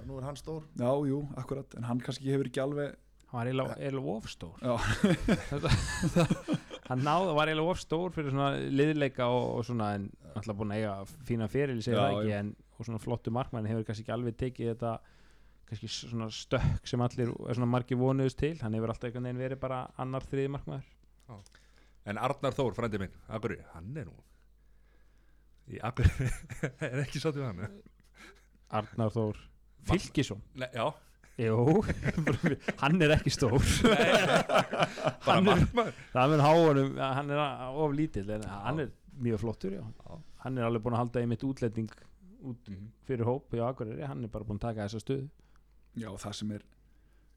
nú 0.06 0.16
er 0.16 0.26
hann 0.28 0.38
stór. 0.38 0.64
Já, 0.78 0.90
jú, 1.08 1.24
akkurat. 1.40 1.76
En 1.76 1.88
hann 1.88 2.00
kannski 2.04 2.30
hefur 2.30 2.48
ekki 2.48 2.62
alveg 2.62 2.94
hann 3.30 3.38
var 3.38 3.46
eiginlega 3.46 3.76
eiginlega 3.78 4.14
ofstór 4.18 4.54
Já. 4.62 4.74
hann 6.90 7.04
náði, 7.04 7.34
var 7.36 7.50
eiginlega 7.50 7.74
ofstór 7.74 8.14
fyrir 8.14 8.34
svona 8.34 8.50
liðleika 8.58 9.28
og, 9.30 9.46
og 9.58 9.66
svona 9.68 9.92
en 9.98 10.08
alltaf 10.34 10.58
búin 10.58 10.74
að 10.74 10.80
eiga 10.80 10.94
fína 11.28 11.48
feril 11.50 11.78
segir 11.84 12.00
það 12.00 12.16
ekki 12.16 12.32
já. 12.32 12.40
en 12.40 12.50
og 12.80 12.86
svona 12.88 13.00
flottu 13.02 13.32
markmann 13.34 13.68
hefur 13.68 13.84
kannski 13.88 14.06
ekki 14.06 14.14
alveg 14.14 14.38
tekið 14.40 14.70
þetta 14.72 14.94
kannski 15.70 15.90
svona 15.92 16.30
stökk 16.34 16.88
sem 16.90 17.04
allir 17.04 17.30
er 17.30 17.58
svona 17.58 17.68
margir 17.70 18.00
vonuðust 18.00 18.40
til. 18.40 18.56
Hann 18.64 18.74
hefur 18.74 18.90
alltaf 18.94 19.10
einhvern 19.10 19.28
veginn 19.28 19.42
verið 19.44 19.60
bara 19.62 19.82
annar 20.02 20.24
þriði 20.26 20.54
markmaður. 20.56 20.88
En 22.10 22.18
Arnar 22.18 22.56
Þór, 22.56 22.74
frændi 22.74 22.98
minn, 23.02 23.12
Akuri, 23.30 23.60
hann 23.74 23.92
er 24.00 24.08
nú 24.08 24.16
í 25.70 25.78
Akuri 25.86 26.08
er 26.88 27.04
ekki 27.04 27.20
sátt 27.22 27.36
við 27.38 27.44
hann 27.46 27.60
eh? 27.68 27.76
Arnar 28.80 29.12
Þór 29.14 29.38
Fylkisson. 29.86 30.40
Já, 30.74 30.88
Jú, 31.40 31.80
hann 32.82 33.00
er 33.00 33.14
ekki 33.14 33.30
stór. 33.32 33.62
Bara 35.24 35.38
er- 35.38 35.46
markmaður. 35.46 35.94
Það 36.12 36.32
mun 36.34 36.42
háanum, 36.44 36.98
hann 37.00 37.32
er 37.32 37.40
of 37.70 37.94
lítill 37.96 38.26
en 38.34 38.44
hann 38.50 38.82
er 38.84 38.90
mjög 39.20 39.44
flottur 39.44 39.78
já. 39.78 39.84
Hann 40.44 40.58
er 40.58 40.66
alveg 40.66 40.84
búin 40.84 40.96
að 40.98 41.04
halda 41.04 41.22
einmitt 41.22 41.44
útlending 41.46 41.88
út 42.42 42.68
Mhm. 42.68 42.90
fyrir 43.06 43.24
hóp 43.24 43.52
í 43.54 43.58
Akureyri, 43.60 44.02
hann 44.06 44.24
er 44.24 44.28
bara 44.28 44.44
búin 44.44 44.58
að 44.58 44.60
taka 44.68 44.86
þessa 44.88 45.00
stöðu 45.04 45.28
já, 45.96 46.08
það 46.16 46.34
sem 46.34 46.50
er 46.52 46.62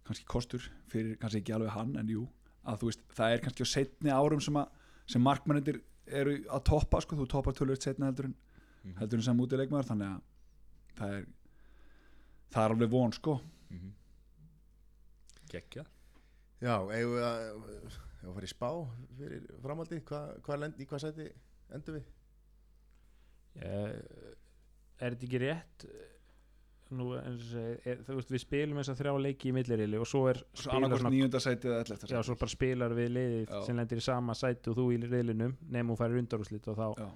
kannski 0.06 0.26
kostur 0.26 0.70
fyrir 0.88 1.18
kannski 1.18 1.42
ekki 1.42 1.54
alveg 1.56 1.70
hann 1.72 1.96
en 1.98 2.08
jú, 2.08 2.28
að 2.66 2.80
þú 2.80 2.86
veist, 2.92 3.00
það 3.16 3.34
er 3.34 3.40
kannski 3.40 3.64
á 3.64 3.74
setni 3.74 4.10
árum 4.12 4.42
sem, 4.42 4.54
að, 4.56 4.70
sem 5.08 5.22
markmennir 5.22 5.82
eru 6.08 6.38
að 6.50 6.64
toppa, 6.64 7.02
sko, 7.02 7.16
þú 7.16 7.28
toppar 7.28 7.54
tölvöld 7.54 7.82
setni 7.82 8.06
heldur 8.06 8.26
en, 8.26 8.36
Mhm. 8.84 8.96
heldur 9.00 9.18
en 9.20 9.24
sem 9.24 9.38
útileikmaður 9.38 9.88
þannig 9.92 10.10
að 10.16 10.22
það 10.96 11.14
er 11.20 11.26
það 12.52 12.66
er 12.66 12.76
alveg 12.76 12.90
von, 12.90 13.12
sko 13.12 13.42
Mhm. 13.72 13.92
Gekkja 15.50 15.86
Já, 16.62 16.78
eigum 16.80 17.16
við 17.18 17.24
að 17.24 18.34
fara 18.34 18.46
í 18.46 18.54
spá 18.54 18.70
fyrir 19.18 19.48
framhaldi 19.62 20.00
Hva, 20.06 20.40
hvað 20.42 20.60
lend, 20.60 20.78
í 20.80 20.86
hvað 20.88 21.00
sæti 21.04 21.32
endur 21.74 21.96
við? 22.00 22.04
Eh, 23.56 24.02
er 25.04 25.16
þetta 25.16 25.28
ekki 25.30 25.42
rétt 25.44 25.88
nú 26.94 27.14
eins 27.18 27.42
og 27.42 27.48
segi, 27.50 27.76
er, 27.90 28.02
þú 28.06 28.18
veist 28.20 28.32
við 28.34 28.44
spilum 28.44 28.80
þess 28.80 28.92
að 28.94 29.00
þrjá 29.02 29.14
leiki 29.26 29.50
í 29.50 29.54
millirili 29.56 30.00
og 30.02 30.10
svo 30.10 30.24
er 30.32 30.40
svo 30.54 30.76
spilar 30.76 32.28
svo 32.28 32.36
bara 32.40 32.54
spilar 32.54 32.96
við 32.98 33.14
liðið 33.18 33.48
Já. 33.48 33.62
sem 33.68 33.80
lendir 33.80 34.02
í 34.02 34.06
sama 34.06 34.36
sæti 34.38 34.72
og 34.72 34.78
þú 34.78 34.88
í 34.94 35.00
riðlinum 35.04 35.56
nefnum 35.64 35.94
hún 35.94 36.00
færir 36.00 36.22
undarúslit 36.22 36.68
og 36.72 36.78
þá 36.80 36.86
Já. 37.00 37.08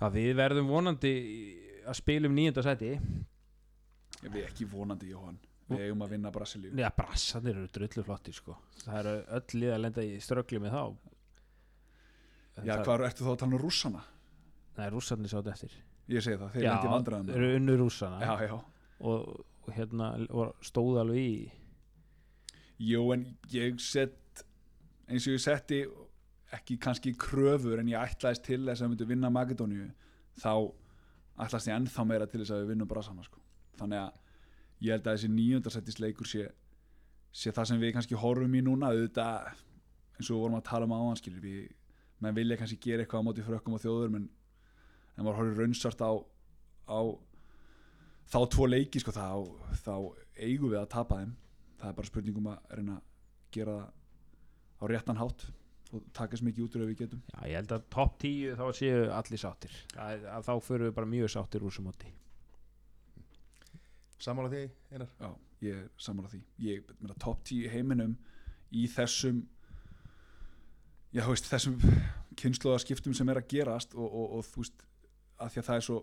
já, 0.00 0.06
við 0.18 0.34
verðum 0.40 0.72
vonandi 0.72 1.14
að 1.86 1.98
spilum 2.02 2.36
nýjunda 2.36 2.66
sæti 2.66 2.92
Ég 4.22 4.30
við 4.30 4.44
ekki 4.46 4.68
vonandi, 4.70 5.08
Jóhann 5.10 5.40
Við 5.72 5.86
eigum 5.86 6.04
að 6.04 6.12
vinna 6.14 6.30
Brasilíu 6.34 6.74
Já, 6.78 6.90
brassarnir 6.94 7.56
eru 7.56 7.70
drullu 7.72 8.04
flottir 8.04 8.36
sko. 8.36 8.58
Það 8.82 8.98
eru 8.98 9.14
öll 9.38 9.60
lið 9.62 9.72
að 9.72 9.80
lenda 9.86 10.04
í 10.04 10.18
ströggli 10.22 10.60
með 10.62 10.76
þá 10.76 10.82
Já, 12.66 12.74
hvað 12.84 13.06
ertu 13.08 13.24
þá 13.24 13.32
að 13.32 13.40
tala 13.40 13.56
um 13.56 13.62
rússana? 13.62 14.02
Nei, 14.76 14.86
rússarnir 14.92 15.32
sátt 15.32 15.48
eftir 15.48 15.72
Ég 16.12 16.24
segi 16.24 16.38
það, 16.40 16.52
þeir 16.54 16.68
lendi 16.68 16.92
vandræðum 16.92 17.34
eru 17.36 17.50
unnu 17.58 17.76
rússana. 17.80 18.20
Já, 18.22 18.46
já. 18.48 18.54
Og, 19.02 19.26
og 19.64 19.74
hérna 19.76 20.12
og 20.30 20.64
stóð 20.64 21.00
alveg 21.02 21.20
í. 21.22 21.34
Jú, 22.82 23.04
en 23.14 23.26
ég 23.54 23.78
sett 23.82 24.44
eins 25.08 25.26
og 25.28 25.36
ég 25.36 25.42
setti 25.44 25.82
ekki 26.52 26.76
kannski 26.82 27.14
kröfur 27.18 27.80
en 27.80 27.90
ég 27.90 28.00
ætlaðist 28.00 28.44
til 28.46 28.60
þess 28.66 28.82
að 28.82 28.86
við 28.86 28.94
myndum 28.94 29.12
vinna 29.12 29.30
Makedóníu 29.32 29.88
þá 30.42 30.52
ætlaðist 31.40 31.70
ég 31.70 31.78
ennþá 31.78 32.04
meira 32.08 32.28
til 32.28 32.42
þess 32.42 32.54
að 32.54 32.64
við 32.64 32.72
vinnum 32.74 32.90
Brassana 32.90 33.24
sko. 33.24 33.40
þannig 33.80 34.02
að 34.02 34.18
ég 34.82 34.96
held 34.96 35.06
að 35.06 35.16
þessi 35.16 35.30
nýjöndarsættis 35.32 36.00
leikur 36.02 36.28
sé, 36.28 36.48
sé 37.32 37.52
það 37.54 37.68
sem 37.70 37.80
við 37.80 37.94
kannski 37.96 38.18
horfum 38.18 38.56
í 38.58 38.62
núna. 38.66 38.90
Auðvitað 38.90 39.52
eins 40.18 40.28
og 40.28 40.36
við 40.36 40.42
vorum 40.42 40.58
að 40.58 40.66
tala 40.68 40.88
um 40.88 40.94
áhanskilur 40.96 41.44
við 41.44 41.70
menn 42.22 42.36
vilja 42.36 42.58
kannski 42.58 42.78
gera 42.82 43.04
eitthvað 43.04 43.24
á 43.24 43.26
móti 43.28 43.44
frökkum 43.46 43.76
og 43.78 43.82
þjóður 43.82 44.16
en, 44.18 44.28
en 45.16 45.24
maður 45.24 45.40
horfir 45.40 45.62
raunsart 45.62 46.04
á, 46.04 46.12
á 46.88 47.00
þá 48.32 48.38
tvo 48.54 48.68
leiki 48.68 49.02
sko, 49.02 49.14
þá, 49.14 49.26
þá 49.84 49.94
eigum 50.40 50.72
við 50.72 50.80
að 50.80 50.92
tapa 50.94 51.20
þeim. 51.20 51.34
Það 51.80 51.90
er 51.90 51.98
bara 51.98 52.10
spurningum 52.10 52.52
að 52.52 52.78
reyna 52.78 52.96
að 52.98 53.10
gera 53.52 53.76
það 53.80 53.90
á 54.82 54.84
réttan 54.90 55.20
hátt 55.20 55.46
og 55.92 56.04
taka 56.16 56.38
sem 56.38 56.48
mikið 56.48 56.64
út 56.64 56.76
úr 56.76 56.84
ef 56.86 56.90
við 56.90 57.00
getum. 57.02 57.22
Já, 57.28 57.38
ég 57.50 57.58
held 57.60 57.72
að 57.76 57.86
topp 57.92 58.18
10 58.22 58.58
þá 58.58 58.64
séu 58.78 59.00
allir 59.12 59.40
sáttir. 59.42 59.78
Að, 60.00 60.26
að 60.38 60.46
þá 60.48 60.52
förum 60.64 60.88
við 60.88 60.94
bara 60.98 61.10
mjög 61.12 61.32
sáttir 61.34 61.66
úr 61.66 61.74
sem 61.74 61.86
móti. 61.86 62.12
Samála 64.22 64.52
því, 64.52 64.62
Einar? 64.94 65.10
Já, 65.18 65.28
ég 65.66 65.80
er 65.82 65.88
sammála 66.00 66.30
því. 66.32 66.40
Ég 66.64 66.94
meina 67.02 67.18
top 67.20 67.42
10 67.44 67.66
í 67.66 67.72
heiminum 67.72 68.14
í 68.72 68.86
þessum 68.88 69.42
já, 71.12 71.22
þú 71.24 71.34
veist, 71.34 71.50
þessum 71.50 71.78
kynnslóðaskiptum 72.40 73.16
sem 73.16 73.28
er 73.28 73.42
að 73.42 73.50
gerast 73.52 73.96
og, 73.98 74.06
og, 74.06 74.38
og 74.38 74.46
þú 74.48 74.64
veist, 74.64 74.86
að 75.42 75.54
því 75.54 75.62
að 75.62 75.68
það 75.68 75.80
er 75.80 75.86
svo 75.86 75.98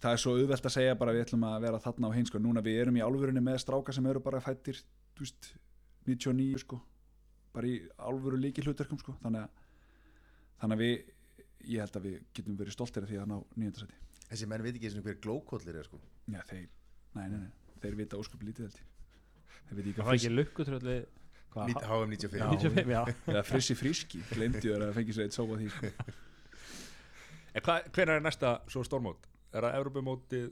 það 0.00 0.12
er 0.12 0.20
svo 0.22 0.34
auðvelt 0.38 0.68
að 0.68 0.74
segja 0.76 0.98
bara 0.98 1.14
við 1.14 1.24
ætlum 1.24 1.46
að 1.48 1.64
vera 1.66 1.80
þarna 1.82 2.10
á 2.10 2.16
hinn 2.16 2.28
sko, 2.28 2.40
núna 2.42 2.62
við 2.62 2.82
erum 2.84 2.98
í 2.98 3.02
álfurinni 3.02 3.42
með 3.42 3.58
stráka 3.64 3.94
sem 3.94 4.06
eru 4.06 4.22
bara 4.22 4.42
fættir 4.44 4.78
þú 5.18 5.24
veist, 5.24 5.48
99 6.06 6.62
sko. 6.62 6.78
Bara 7.54 7.66
í 7.66 7.80
álfuru 7.98 8.38
líki 8.38 8.62
hlutverkum 8.62 9.00
sko. 9.00 9.16
Þannig 9.24 9.42
að, 9.42 9.64
þannig 10.62 10.76
að 10.78 10.84
við 10.84 11.72
ég 11.74 11.82
held 11.82 11.98
að 11.98 12.06
við 12.06 12.20
getum 12.38 12.60
verið 12.60 12.76
stoltir 12.76 13.04
af 13.04 13.10
því 13.10 13.18
að 13.20 13.30
ná 13.32 13.36
nýjöndasæti 13.58 13.98
Þessi 14.30 14.46
menn 14.46 14.62
veit 14.62 14.76
ekki 14.76 14.86
eins 14.86 14.98
og 15.00 15.06
hver 15.08 15.16
glókollir 15.24 15.76
er 15.80 15.86
sko. 15.88 15.98
Já, 16.30 16.38
þeir, 16.46 16.68
nei, 17.18 17.24
nei, 17.32 17.40
nei, 17.42 17.72
þeir 17.82 17.96
vita 17.98 18.20
ósköp 18.20 18.44
lítið 18.46 18.68
held 18.68 18.76
ég. 18.78 18.92
Þeir 19.70 19.80
vita 19.88 20.04
Það 20.06 20.14
ekki 20.14 20.28
að 20.30 20.36
Nít- 21.50 21.82
HM 21.82 22.12
95 22.14 22.38
Já. 22.38 22.46
95, 22.46 22.90
já. 22.94 23.00
Eða 23.26 23.42
frissi 23.42 23.74
fríski, 23.74 24.20
glemdi 24.30 24.62
þér 24.62 24.84
að 24.86 24.92
fengi 25.00 25.16
sér 25.16 25.26
eitt 25.26 25.34
sópa 25.34 25.58
því 25.58 25.70
sko. 25.74 25.90
En 27.54 27.66
hvenær 27.66 28.16
er 28.18 28.24
næsta 28.24 28.56
svo 28.70 28.84
stórmót? 28.86 29.28
Er 29.50 29.66
það 29.66 29.78
Evropamótið? 29.80 30.50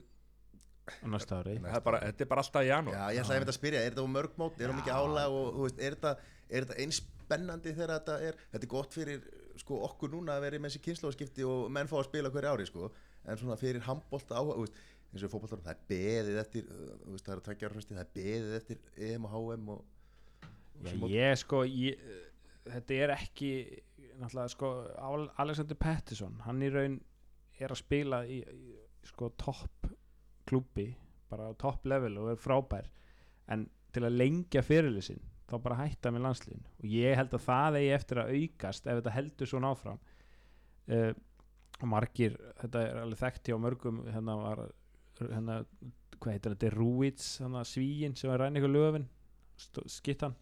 á 0.89 1.07
næsta 1.09 1.39
ári. 1.39 1.55
Það 1.61 1.77
er 1.77 1.85
bara, 1.85 2.01
þetta 2.07 2.25
er 2.25 2.29
bara 2.31 2.43
alltaf 2.43 2.65
í 2.65 2.69
janúar. 2.69 2.97
Já, 2.97 3.15
ég 3.15 3.23
ætlaði 3.23 3.45
að 3.45 3.57
spyrja, 3.57 3.81
er 3.85 3.93
þetta 3.93 4.05
á 4.05 4.15
mörg 4.15 4.37
mót, 4.41 4.59
er 4.59 4.71
það 4.71 4.79
mikið 4.79 4.99
álag 4.99 5.35
og 5.39 5.49
þú 5.55 5.65
veist, 5.65 5.81
er 5.81 5.95
þetta, 5.95 6.13
er 6.49 6.65
þetta 6.65 6.77
eins 6.83 7.01
spennandi 7.01 7.73
þegar 7.75 7.93
þetta 7.95 8.15
er, 8.25 8.39
þetta 8.53 8.65
er 8.65 8.71
gott 8.73 8.95
fyrir 8.97 9.27
sko 9.59 9.81
okkur 9.89 10.13
núna 10.13 10.37
að 10.37 10.45
vera 10.47 10.61
með 10.61 10.73
þessi 10.73 10.83
kynnslóðskipti 10.87 11.45
og 11.47 11.67
menn 11.75 11.89
fá 11.91 11.97
að 11.99 12.07
spila 12.07 12.31
hverju 12.33 12.53
ári 12.53 12.67
sko, 12.69 12.89
en 13.25 13.41
svona 13.41 13.59
fyrir 13.59 13.85
handbólta 13.85 14.39
á, 14.39 14.41
þú 14.41 14.63
veist, 14.63 14.79
eins 15.09 15.25
og 15.25 15.33
fótboltar, 15.33 15.61
það 15.65 15.75
er 15.75 15.83
beðið 15.91 16.41
eftir, 16.41 16.69
þú 16.69 17.13
veist, 17.13 17.27
það 17.27 17.35
er 17.35 17.41
að 17.41 17.45
tveggja 17.49 17.69
ára 17.69 17.77
fresti, 17.77 17.97
það 17.97 18.05
er 18.05 18.11
beðið 18.17 18.57
eftir 18.59 18.81
EM 19.09 19.27
og 19.29 19.35
HM 19.35 19.71
og 19.75 19.87
Já, 20.79 20.93
ég 21.11 21.33
sko 21.41 21.65
ég, 21.67 22.03
þetta 22.63 22.99
er 23.03 23.11
ekki 23.17 23.49
náttúrulega 24.19 24.53
sko 24.53 24.69
Al- 25.09 25.31
Alexander 25.43 25.77
Pettersson 25.79 26.39
hann 26.45 26.61
í 26.65 26.69
raun 26.73 26.99
er 27.59 27.73
að 27.73 27.81
spila 27.81 28.21
í, 28.27 28.39
í 28.39 28.75
sko 29.09 29.31
topp 29.39 29.89
klúbbi 30.49 30.89
bara 31.29 31.51
á 31.51 31.53
topp 31.61 31.85
level 31.89 32.17
og 32.23 32.31
er 32.33 32.39
frábær. 32.41 32.87
En 33.53 33.67
til 33.93 34.05
að 34.05 34.17
lengja 34.17 34.63
fyrirlið 34.65 35.05
sinn 35.09 35.21
þá 35.49 35.55
bara 35.65 35.79
hætta 35.81 36.11
með 36.13 36.25
landsliðin 36.27 36.65
og 36.77 36.91
ég 36.93 37.17
held 37.17 37.33
að 37.33 37.45
það 37.45 37.79
eigi 37.79 37.93
eftir 37.95 38.21
að 38.21 38.33
aukast 38.37 38.87
ef 38.87 38.99
þetta 38.99 39.15
heldur 39.15 39.49
svona 39.49 39.71
áfram. 39.73 40.01
Uh, 40.89 41.11
margir 41.85 42.35
þetta 42.59 42.83
er 42.85 43.01
alveg 43.03 43.21
þekkt 43.21 43.49
hjá 43.49 43.57
mörgum 43.61 44.03
hérna 44.09 44.35
var 44.39 44.61
hérna, 45.19 45.59
hvað 46.17 46.35
heitir 46.35 46.55
þetta, 46.55 46.71
Rúits 46.75 47.29
svíin 47.69 48.15
sem 48.17 48.31
var 48.31 48.43
ræn 48.43 48.59
ykkur 48.59 48.73
löfin 48.73 49.07
skittan 49.91 50.35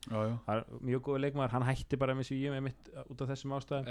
það 0.45 0.53
er 0.53 0.63
mjög 0.89 1.03
góð 1.07 1.19
leikmaður, 1.25 1.53
hann 1.55 1.65
hætti 1.67 1.99
bara 1.99 2.15
með 2.17 2.29
svíum 2.29 2.55
einmitt 2.57 2.89
út 3.07 3.23
af 3.23 3.31
þessum 3.31 3.55
ástæðum. 3.57 3.87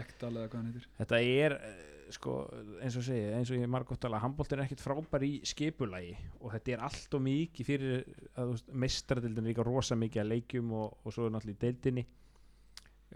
Þetta 1.01 1.21
er 1.21 1.57
eh, 1.57 1.81
sko, 2.15 2.37
eins 2.85 2.99
og 3.01 3.07
segi, 3.07 3.25
eins 3.37 3.51
og 3.51 3.61
ég 3.61 3.73
margótt 3.73 4.03
tala 4.05 4.21
handbóltin 4.23 4.61
er 4.61 4.67
ekkit 4.67 4.85
frábær 4.85 5.27
í 5.27 5.33
skipulagi 5.49 6.15
og 6.41 6.55
þetta 6.55 6.77
er 6.77 6.87
allt 6.89 7.19
og 7.19 7.25
mikið 7.27 7.71
fyrir 7.71 8.07
að 8.39 8.55
mestradildin 8.87 9.45
er 9.45 9.53
líka 9.53 9.67
rosa 9.67 9.99
mikið 9.99 10.23
að 10.23 10.33
leikjum 10.35 10.73
og, 10.79 10.97
og 11.03 11.17
svo 11.17 11.27
er 11.27 11.37
náttúrulega 11.37 11.59
í 11.59 11.65
deildinni. 11.67 12.07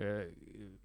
Uh, 0.00 0.26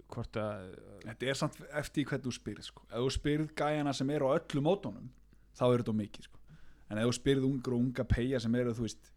hvort 0.10 0.38
að 0.41 0.72
Þetta 1.06 1.27
er 1.30 1.38
samt 1.38 1.60
eftir 1.77 2.07
hvernig 2.10 2.26
þú 2.26 2.34
spyrð 2.34 2.65
sko. 2.65 2.85
Ef 2.89 3.03
þú 3.03 3.11
spyrð 3.14 3.52
gæjana 3.57 3.93
sem 3.93 4.10
eru 4.15 4.31
á 4.34 4.38
öllu 4.38 4.64
mótónum 4.65 5.11
þá 5.56 5.65
er 5.68 5.84
þetta 5.84 5.95
mikið 5.99 6.27
sko. 6.30 6.41
En 6.89 7.02
ef 7.02 7.10
þú 7.10 7.18
spyrð 7.19 7.45
ungur 7.49 7.76
og 7.77 7.84
unga 7.84 8.06
peja 8.10 8.41
sem 8.41 8.57
eru 8.60 8.73
þú 8.77 8.85
veist, 8.85 9.11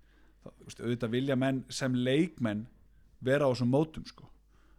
veist 0.64 0.80
auðvitað 0.82 1.14
vilja 1.14 1.36
menn 1.36 1.62
sem 1.72 1.94
leikmenn 1.94 2.66
vera 3.24 3.46
á 3.46 3.50
þessum 3.52 3.72
mótum 3.72 4.06
sko. 4.08 4.28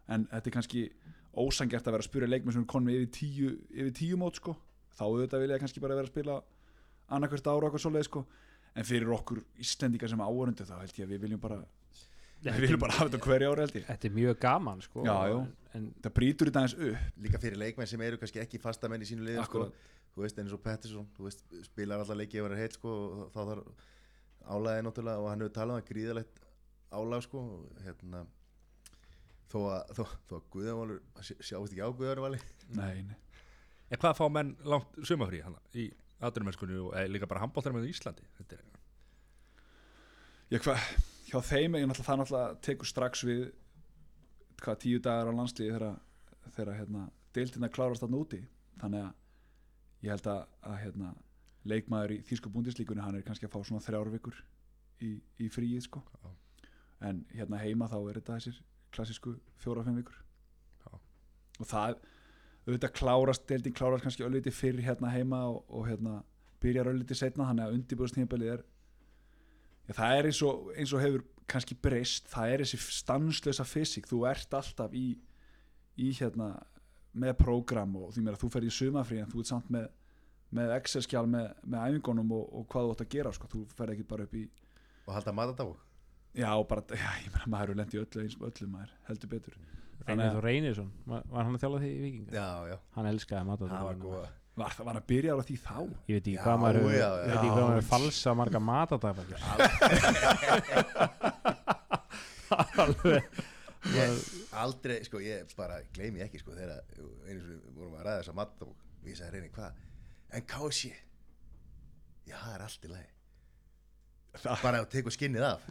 En 0.09 0.25
þetta 0.31 0.49
er 0.49 0.55
kannski 0.57 0.83
ósangjart 1.39 1.87
að 1.87 1.95
vera 1.97 2.03
að 2.05 2.09
spyrja 2.09 2.29
leikmenn 2.31 2.55
sem 2.55 2.63
er 2.65 2.71
konum 2.71 2.91
yfir 2.93 3.09
tíu, 3.13 3.49
yfir 3.69 3.93
tíu 3.99 4.17
mót 4.19 4.39
sko. 4.41 4.55
Þá 4.97 5.03
auðvitað 5.07 5.43
vilja 5.45 5.59
kannski 5.61 5.83
bara 5.83 5.97
vera 5.99 6.09
að 6.09 6.13
spila 6.13 6.39
annarkvært 7.09 7.47
ára 7.49 7.57
og 7.59 7.67
eitthvað 7.69 7.83
svoleið 7.85 8.07
sko. 8.09 8.23
En 8.77 8.85
fyrir 8.85 9.11
okkur 9.13 9.43
Íslendingar 9.59 10.11
sem 10.11 10.21
áhörundu 10.23 10.65
þá 10.67 10.75
held 10.81 10.97
ég 10.99 11.07
að 11.07 11.13
við 11.15 11.23
viljum 11.25 11.41
bara 11.41 11.59
við 12.39 12.59
viljum 12.63 12.79
bara 12.79 12.95
hafa 12.95 13.09
þetta 13.09 13.25
hverju 13.25 13.47
ári 13.51 13.63
held 13.65 13.73
ég 13.75 13.85
þetta 13.89 14.07
er 14.07 14.13
mjög 14.15 14.37
gaman 14.39 14.81
sko, 14.85 15.01
Já, 15.03 15.15
já. 15.27 15.39
en 15.75 15.87
Það 16.05 16.13
brýtur 16.15 16.47
þetta 16.49 16.61
aðeins 16.61 16.75
upp 16.87 17.23
líka 17.25 17.41
fyrir 17.43 17.59
leikmenn 17.59 17.89
sem 17.91 18.03
eru 18.05 18.19
kannski 18.21 18.39
ekki 18.39 18.61
fastamenn 18.63 19.03
í 19.03 19.09
sínu 19.09 19.25
liðum 19.27 19.47
sko, 19.49 19.63
þú 20.13 20.23
veist, 20.23 20.39
eins 20.39 20.53
og 20.55 20.61
Pettersson, 20.63 21.09
þú 21.17 21.25
veist, 21.27 21.43
spilar 21.67 21.99
alltaf 21.99 22.15
leiki 22.21 22.39
ef 22.39 22.47
hann 22.47 22.55
er 22.55 22.61
heitt 22.63 22.77
sko, 22.77 22.93
og 23.25 23.33
þá 23.33 23.39
þarf 23.41 23.83
álæði 24.49 24.85
náttúrulega 24.85 25.23
og 25.23 25.29
hann 25.31 25.43
hefur 25.43 25.55
talað 25.55 25.77
um 25.77 25.83
að 25.83 25.89
gríðalegt 25.91 26.43
álag 26.89 27.25
sko 27.25 27.43
hérna 27.85 28.25
þó 29.49 29.59
að, 29.69 29.93
þó, 29.97 30.03
þó 30.29 30.35
að 30.39 30.49
Guðjánvalur 30.55 31.01
sjáist 31.21 31.73
ekki 31.73 31.85
á 31.85 31.89
Guðjánvali 31.89 32.41
nei, 32.77 33.05
nei. 33.09 33.17
En 33.89 34.01
hvað 34.01 34.19
fá 34.19 34.25
menn 34.33 34.55
langt 34.69 34.99
sumafrí 35.05 35.41
hann 35.45 35.57
í 35.73 35.89
aðdurumennskunni 36.19 36.81
og 36.81 36.91
eða 36.97 37.13
líka 37.13 37.29
bara 37.29 37.45
handbóltar 37.45 37.73
með 37.73 37.89
Íslandi? 37.89 38.25
Þetta 38.37 38.57
er 38.59 38.67
Já, 40.49 40.57
hvað, 40.65 40.85
hjá 41.29 41.39
þeim 41.45 41.75
er 41.77 41.83
náttúrulega 41.85 42.07
það 42.07 42.19
náttúrulega 42.23 42.53
tekur 42.65 42.89
strax 42.89 43.19
við 43.27 43.41
hvað 44.63 44.79
tíu 44.81 45.01
dagar 45.05 45.29
á 45.29 45.37
landslíði 45.37 45.75
þegar, 45.75 45.99
þegar 46.55 46.71
hérna, 46.79 47.03
deildina 47.37 47.69
klárast 47.69 48.01
þarna 48.01 48.21
úti. 48.23 48.39
Þannig 48.81 49.03
að 49.05 50.07
ég 50.07 50.15
held 50.15 50.29
að, 50.33 50.39
að 50.71 50.79
hérna, 50.83 51.11
leikmaður 51.69 52.15
í 52.17 52.21
þýsku 52.29 52.51
búndislíkunni 52.53 53.03
hann 53.03 53.19
er 53.19 53.25
kannski 53.25 53.47
að 53.47 53.55
fá 53.55 53.59
svona 53.63 53.83
þrjár 53.85 54.11
vikur 54.15 54.37
í, 55.05 55.15
í 55.39 55.49
fríið 55.53 55.85
sko 55.87 56.03
Já. 56.03 56.31
en 57.09 57.23
hérna 57.33 57.61
heima 57.61 57.89
þá 57.91 57.99
er 58.01 58.19
þetta 58.19 58.39
þessir 58.39 58.61
klassísku 58.95 59.35
fjóra-fimm 59.63 59.99
vikur 60.01 60.17
Já. 60.85 60.97
og 61.59 61.69
það 61.69 61.99
auðvitað 62.69 62.95
klárast, 62.99 63.45
deildin 63.49 63.75
klárast 63.75 64.05
kannski 64.05 64.25
ölliti 64.27 64.53
fyrr 64.53 64.81
hérna 64.85 65.13
heima 65.13 65.45
og, 65.49 65.63
og 65.69 65.87
hérna 65.89 66.19
byrjar 66.61 66.91
ölliti 66.91 67.17
setna 67.17 67.47
þannig 67.49 67.65
að 67.65 67.77
undirbúðstíðanbelið 67.77 68.53
er 68.57 68.65
Já, 69.89 69.95
það 69.97 70.15
er 70.15 70.29
eins 70.29 70.41
og, 70.45 70.65
eins 70.77 70.91
og 70.93 71.01
hefur 71.01 71.23
kannski 71.49 71.77
breyst, 71.81 72.27
það 72.29 72.51
er 72.53 72.63
þessi 72.63 72.77
stanslösa 72.93 73.65
fysik, 73.65 74.05
þú 74.09 74.21
ert 74.29 74.53
alltaf 74.53 74.93
í, 74.93 75.15
í 75.97 76.11
hérna 76.19 76.51
með 77.19 77.39
prógram 77.39 77.95
og 77.97 78.11
því 78.13 78.25
mér 78.25 78.37
að 78.37 78.43
þú 78.43 78.49
ferð 78.53 78.69
í 78.69 78.75
sumafrí 78.75 79.21
en 79.23 79.31
þú 79.31 79.41
ert 79.41 79.49
samt 79.49 79.71
með, 79.73 79.87
með 80.55 80.73
Excel-skjál 80.79 81.25
með, 81.29 81.45
með 81.69 81.79
æfingunum 81.89 82.31
og, 82.37 82.45
og 82.59 82.63
hvað 82.71 82.83
þú 82.87 82.91
átt 82.95 83.03
að 83.05 83.11
gera 83.15 83.31
sko. 83.35 83.45
þú 83.51 83.59
ferð 83.77 83.91
ekki 83.95 84.07
bara 84.09 84.25
upp 84.25 84.33
í 84.39 84.43
og 85.05 85.13
halda 85.17 85.31
matadág 85.37 85.71
já, 86.39 86.51
bara, 86.69 86.81
já, 87.03 87.09
ég 87.25 87.29
meina 87.35 87.51
maður 87.53 87.69
er 87.75 87.79
lendi 87.83 88.01
öllu 88.01 88.19
eins 88.23 88.35
og 88.39 88.43
öllu 88.49 88.67
maður, 88.71 88.91
heldur 89.09 89.29
betur. 89.35 89.53
Reynir 90.09 90.31
þú 90.33 90.41
Reynisson, 90.45 90.89
var 91.05 91.21
var 91.29 91.43
hann 91.45 91.55
að 91.57 91.63
þjála 91.65 91.79
því 91.83 91.89
í 91.89 92.01
Vikinga? 92.05 92.31
já, 92.33 92.49
já, 92.71 92.77
Hann 92.95 93.09
elskaði 93.09 93.57
það 93.59 93.83
var 93.89 93.97
góða 94.01 94.27
var, 94.59 94.73
var 94.79 94.89
hann 94.89 94.99
að 94.99 95.07
byrja 95.09 95.35
á 95.35 95.37
því 95.45 95.57
þá? 95.63 95.75
Ég 96.09 96.13
veit 96.15 96.25
ekki 96.25 96.33
Já, 96.35 96.41
hvað 96.45 96.57
maður 96.63 96.79
já, 96.79 96.87
ég 96.89 97.03
veit 97.19 97.35
ekki 97.35 97.49
já. 97.49 97.53
hvað 97.53 97.63
maður 97.63 97.77
hefur 97.79 97.89
falsa 97.93 98.29
marga 98.39 98.59
matadagana 98.69 99.37
Alveg. 102.83 103.23
Ég, 103.93 104.23
aldrei, 104.59 104.97
sko, 105.07 105.21
ég 105.23 105.51
bara 105.55 105.77
gleymi 105.95 106.23
ekki, 106.25 106.41
sko, 106.41 106.51
þegar 106.57 106.81
einu 107.29 107.39
sem 107.39 107.51
við 107.53 107.59
vorum 107.77 107.95
að 107.99 108.03
ræða 108.07 108.17
þessa 108.23 108.35
matadág 108.39 108.71
og 108.73 109.07
ég 109.07 109.15
sagði 109.19 109.31
reyni, 109.37 109.51
hvað, 109.55 109.77
en 110.33 110.45
kási 110.49 110.91
já, 112.29 112.35
það 112.37 112.53
er 112.55 112.65
allt 112.65 112.85
í 112.85 112.91
lagi. 112.91 113.07
Bara 114.45 114.79
að 114.83 114.89
tekur 114.93 115.11
skinnið 115.11 115.43
af. 115.47 115.63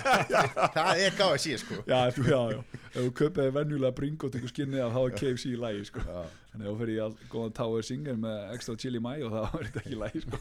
Það 0.74 1.02
er 1.04 1.14
kási, 1.16 1.52
sko. 1.62 1.78
Já, 1.86 2.00
já, 2.10 2.24
já, 2.50 2.58
ef 2.90 2.96
þú 2.96 3.12
köpaði 3.20 3.52
venjulega 3.54 3.94
bringo 3.96 4.26
og 4.26 4.34
tekur 4.34 4.50
skinnið 4.50 4.82
af 4.84 4.96
þá 4.96 4.98
er 5.04 5.14
KFC 5.20 5.52
í 5.52 5.60
lagi 5.62 5.84
sko. 5.86 6.02
já, 6.02 6.24
en 6.52 6.64
ef 6.64 6.66
þú 6.66 6.74
fyrir 6.80 6.96
í 6.96 7.00
all, 7.04 7.14
góðan 7.32 7.54
Tower 7.56 7.86
Singer 7.86 8.18
með 8.20 8.40
extra 8.56 8.74
chili 8.82 9.00
mayo 9.00 9.30
þá 9.32 9.38
er 9.46 9.68
þetta 9.68 9.82
ekki 9.84 9.94
í 9.94 10.00
lagi 10.02 10.24
sko. 10.26 10.40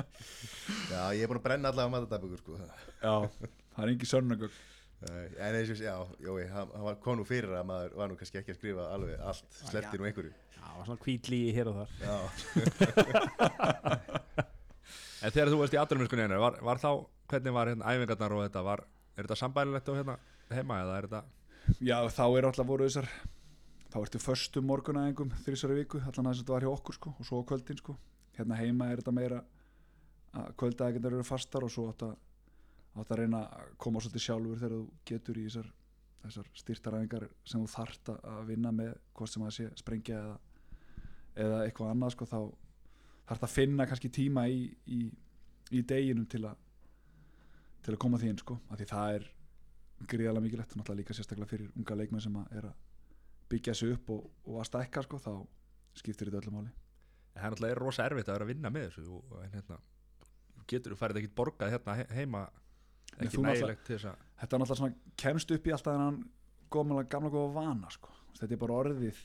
já, 0.92 1.02
ég 1.14 1.22
er 1.22 1.30
búin 1.30 1.40
að 1.40 1.46
brenna 1.46 1.70
allavega 1.72 1.94
matadagbökur, 1.94 2.42
sko. 2.42 2.58
Já, 2.98 3.14
það 3.76 3.86
er 3.86 3.94
engi 3.94 4.10
sönnagögg 4.10 4.58
Nei, 5.06 5.26
en 5.44 5.54
eins 5.58 5.70
og, 5.70 5.80
já, 5.84 5.94
jói, 6.24 6.46
hann, 6.48 6.70
hann 6.72 6.84
var 6.86 6.94
konu 7.04 7.24
fyrir 7.28 7.52
að 7.58 7.66
maður 7.68 7.96
var 8.00 8.08
nú 8.08 8.14
kannski 8.16 8.40
ekki 8.40 8.54
að 8.54 8.56
skrifa 8.58 8.86
alveg 8.94 9.20
allt, 9.28 9.58
sleppti 9.68 10.00
nú 10.00 10.06
einhverju 10.08 10.32
Já, 10.66 10.70
var 10.74 10.84
svona 10.88 11.04
kvítlí 11.04 11.38
hér 11.54 11.66
og 11.70 11.76
þar. 11.78 11.90
Já, 12.02 12.16
En 15.24 15.32
þegar 15.32 15.48
þú 15.50 15.58
veist 15.62 15.74
í 15.74 15.78
aðdurumennskunni 15.80 16.24
hennar 16.26 16.42
var, 16.42 16.54
var 16.62 16.78
þá, 16.82 16.90
hvernig 17.30 17.54
var 17.56 17.66
hérna 17.72 17.88
æfingarnar 17.94 18.34
og 18.36 18.42
þetta? 18.44 18.60
Var, 18.66 18.80
er 19.16 19.22
þetta 19.24 19.38
sambælilegt 19.40 19.88
á 19.88 19.92
hérna 19.96 20.16
heima 20.52 20.74
eða 20.84 20.98
er 20.98 21.04
þetta 21.08 21.22
Já, 21.82 21.96
þá 22.14 22.24
er 22.28 22.46
alltaf 22.50 22.68
voru 22.68 22.84
þessar 22.86 23.08
þá 23.90 23.96
ertu 24.02 24.18
föstu 24.22 24.58
morgunæðingum 24.62 25.30
þrísari 25.46 25.74
viku, 25.80 25.98
allan 26.04 26.28
að 26.30 26.36
þetta 26.42 26.54
var 26.54 26.62
hjá 26.66 26.72
okkur 26.74 26.94
sko, 26.98 27.08
og 27.16 27.24
svo 27.26 27.36
kvöldin 27.48 27.80
sko. 27.80 27.92
hérna 28.36 28.54
heima 28.60 28.84
er 28.92 28.98
þetta 29.00 29.14
meira 29.16 29.38
að 30.36 30.46
kvöldæðingar 30.60 31.12
eru 31.16 31.24
fastar 31.26 31.64
og 31.64 31.70
svo 31.72 31.84
átt 31.90 32.02
að, 32.06 32.14
átt 33.00 33.10
að 33.14 33.20
reyna 33.22 33.40
að 33.48 33.54
koma 33.82 33.98
svolítið 34.04 34.22
sjálfur 34.26 34.60
þegar 34.60 34.74
þú 34.76 34.82
getur 35.10 35.36
í 35.40 35.42
þessar, 35.48 35.68
þessar 36.26 36.46
styrtaræfingar 36.60 37.24
sem 37.48 37.58
þú 37.64 37.68
þart 37.72 38.04
að 38.18 38.40
vinna 38.52 38.70
með 38.76 38.92
hvort 39.16 39.30
sem 39.32 39.42
það 39.46 39.56
sé 39.56 39.64
sprengja 39.80 40.16
eða, 40.20 40.36
eða 41.36 41.62
eitthvað 41.66 41.92
annað 41.92 42.14
sko, 42.16 42.28
þá 42.30 42.38
þart 43.30 43.46
að 43.48 43.54
finna 43.56 43.86
kannski 43.90 44.10
tíma 44.14 44.46
í, 44.48 44.60
í, 44.86 45.00
í 45.74 45.82
deginum 45.82 46.26
til 46.30 46.44
að 46.48 46.62
til 47.86 47.94
að 47.94 48.00
koma 48.02 48.18
því 48.18 48.30
inn 48.32 48.40
sko, 48.42 48.56
af 48.70 48.80
því 48.80 48.86
það 48.90 49.16
er 49.18 49.26
gríðarlega 50.10 50.44
mikilvægt, 50.44 50.74
náttúrulega 50.76 51.00
líka 51.00 51.14
sérstaklega 51.16 51.50
fyrir 51.52 51.68
unga 51.78 51.96
leikmenn 52.00 52.22
sem 52.24 52.34
að 52.40 52.56
er 52.58 52.64
að 52.70 52.80
byggja 53.52 53.74
sig 53.78 53.92
upp 53.94 54.10
og, 54.10 54.24
og 54.50 54.58
að 54.60 54.66
stækka 54.70 55.04
sko, 55.06 55.20
þá 55.22 55.32
skiptir 56.00 56.30
þetta 56.30 56.40
öllu 56.42 56.54
máli 56.56 56.72
En 57.36 57.42
það 57.42 57.46
er 57.46 57.52
náttúrulega 57.54 57.78
rosa 57.80 58.06
erfitt 58.08 58.28
að 58.28 58.36
vera 58.38 58.46
að 58.46 58.50
vinna 58.50 58.72
með 58.72 58.86
þessu 58.88 59.06
og, 59.12 59.30
og 59.36 59.44
en 59.44 59.54
hérna 59.54 59.78
getur 60.66 60.94
þú 60.94 60.98
færið 60.98 61.20
ekkert 61.20 61.36
borgað 61.38 61.72
hérna 61.76 61.94
he- 62.00 62.08
heima 62.16 62.42
ekki 63.22 63.42
nægilegt 63.44 63.84
til 63.86 63.94
þess 64.00 64.08
að 64.10 64.22
þetta 64.40 64.56
er 64.56 64.62
náttúrulega 64.62 64.80
svona 64.80 65.16
kemst 65.22 65.52
upp 65.56 65.68
í 65.70 65.74
alltaf 65.76 65.94
þennan 65.94 66.18
gamla, 66.74 67.04
gamla 67.12 67.30
góða 67.32 67.52
vana 67.54 67.90
sko. 67.94 68.10
þetta 68.40 68.56
er 68.56 68.62
bara 68.64 68.78
orðið 68.82 69.20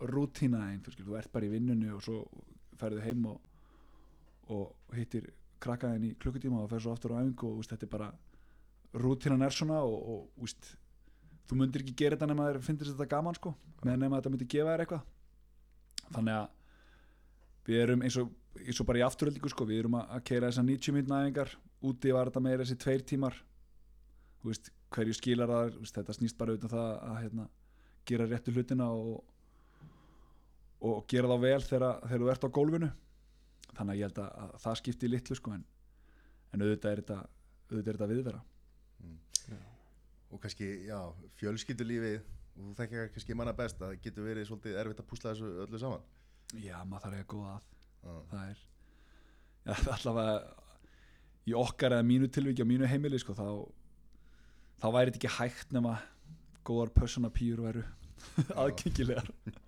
rútína 0.00 0.66
einn, 0.70 0.82
þú 0.84 1.16
ert 1.18 1.32
bara 1.32 1.46
í 1.46 1.52
vinnunni 1.52 1.90
og 1.94 2.02
svo 2.04 2.22
ferðu 2.80 3.02
heim 3.04 3.26
og, 3.30 3.40
og 4.52 4.96
hittir 4.96 5.30
krakkaðin 5.62 6.10
í 6.10 6.14
klukkutíma 6.20 6.62
og 6.62 6.70
fer 6.72 6.82
svo 6.82 6.94
aftur 6.94 7.14
á 7.16 7.22
æfingu 7.22 7.48
og 7.48 7.60
úst, 7.62 7.72
þetta 7.72 7.86
er 7.86 7.92
bara 7.92 8.10
rútínan 9.00 9.44
er 9.46 9.54
svona 9.54 9.80
og, 9.86 9.96
og 10.14 10.44
úst, 10.44 10.74
þú 11.48 11.58
myndir 11.60 11.84
ekki 11.84 11.96
gera 12.02 12.18
þetta 12.18 12.30
nema 12.30 12.48
þér 12.50 12.60
finnir 12.64 12.90
þetta 12.90 13.10
gaman 13.10 13.38
sko, 13.38 13.54
nema 13.84 14.18
þetta 14.18 14.32
myndi 14.34 14.50
gefa 14.50 14.74
þér 14.74 14.84
eitthvað. 14.84 15.10
Þannig 16.14 16.38
að 16.38 16.46
við 17.64 17.82
erum 17.82 18.04
eins 18.04 18.18
og, 18.20 18.30
eins 18.60 18.80
og 18.80 18.88
bara 18.88 19.00
í 19.00 19.04
afturöldingu 19.06 19.50
sko, 19.52 19.66
við 19.68 19.84
erum 19.84 19.98
að, 20.00 20.14
keira 20.28 20.50
þessar 20.50 20.68
90 20.68 20.96
mínúna 20.98 21.22
æfingar 21.24 21.54
úti 21.84 22.14
var 22.14 22.30
þetta 22.30 22.44
meira 22.44 22.64
þessi 22.64 22.80
tveir 22.80 23.04
tímar. 23.08 23.36
Veist, 24.44 24.70
hverju 24.94 25.16
skilar 25.16 25.50
það 25.50 25.78
þetta 25.90 26.16
snýst 26.16 26.38
bara 26.38 26.56
utan 26.56 26.72
það 26.72 26.90
að 27.08 27.20
hérna, 27.22 27.46
gera 28.08 28.28
réttu 28.28 28.52
hlutina 28.52 28.90
og, 28.92 29.22
og 30.84 31.06
gera 31.10 31.30
þá 31.30 31.36
vel 31.44 31.60
þegar, 31.64 32.02
þegar 32.04 32.24
þú 32.24 32.32
ert 32.32 32.44
á 32.44 32.56
gólfinu. 32.58 32.90
Þannig 33.74 33.92
að 33.94 33.98
ég 33.98 34.08
held 34.08 34.20
að, 34.22 34.34
að 34.44 34.58
það 34.64 34.80
skipti 34.80 35.10
litlu 35.10 35.38
sko, 35.38 35.54
en, 35.56 35.64
en 36.52 36.64
auðvitað 36.64 36.92
er 36.92 37.02
þetta 37.02 37.20
auðvitað 37.70 37.88
er 37.88 37.98
þetta 37.98 38.10
viðvera. 38.12 38.42
Og 40.34 40.40
kannski, 40.42 40.68
já, 40.88 40.98
fjölskyldulífið 41.38 42.18
og 42.18 42.60
þú 42.60 42.72
þekkja 42.80 43.06
kannski 43.14 43.36
manna 43.38 43.54
best 43.54 43.80
að 43.80 43.92
það 43.92 44.04
getur 44.06 44.28
verið 44.28 44.48
svolítið 44.48 44.78
erfitt 44.80 45.02
að 45.02 45.08
púsla 45.10 45.32
þessu 45.32 45.50
öllu 45.64 45.80
saman. 45.82 46.06
Já, 46.58 46.76
maður 46.86 47.04
þarf 47.06 47.20
að 47.20 47.28
góða 47.32 47.54
að. 47.54 47.68
Já, 48.04 48.14
það 48.30 48.44
er 48.50 48.62
já, 49.64 49.74
allavega 49.96 50.36
í 51.44 51.56
okkar 51.60 51.96
eða 51.96 52.08
mínu 52.08 52.30
tilviki 52.32 52.64
á 52.64 52.68
mínu 52.68 52.88
heimili 52.90 53.20
sko, 53.20 53.36
þá, 53.36 53.46
þá 54.82 54.86
væri 54.96 55.12
þetta 55.12 55.20
ekki 55.20 55.34
hægt 55.38 55.74
nema 55.76 55.98
góðar 56.64 56.94
personapýr 56.96 57.62
væru 57.64 57.84
aðgengilegar 58.64 59.30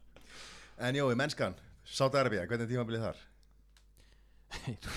en 0.79 0.95
jói, 0.99 1.15
mennskan, 1.19 1.55
Sáta 1.87 2.19
Arabía, 2.21 2.47
hvernig 2.51 2.67
er 2.67 2.73
tímabilið 2.75 3.05
þar? 3.07 3.19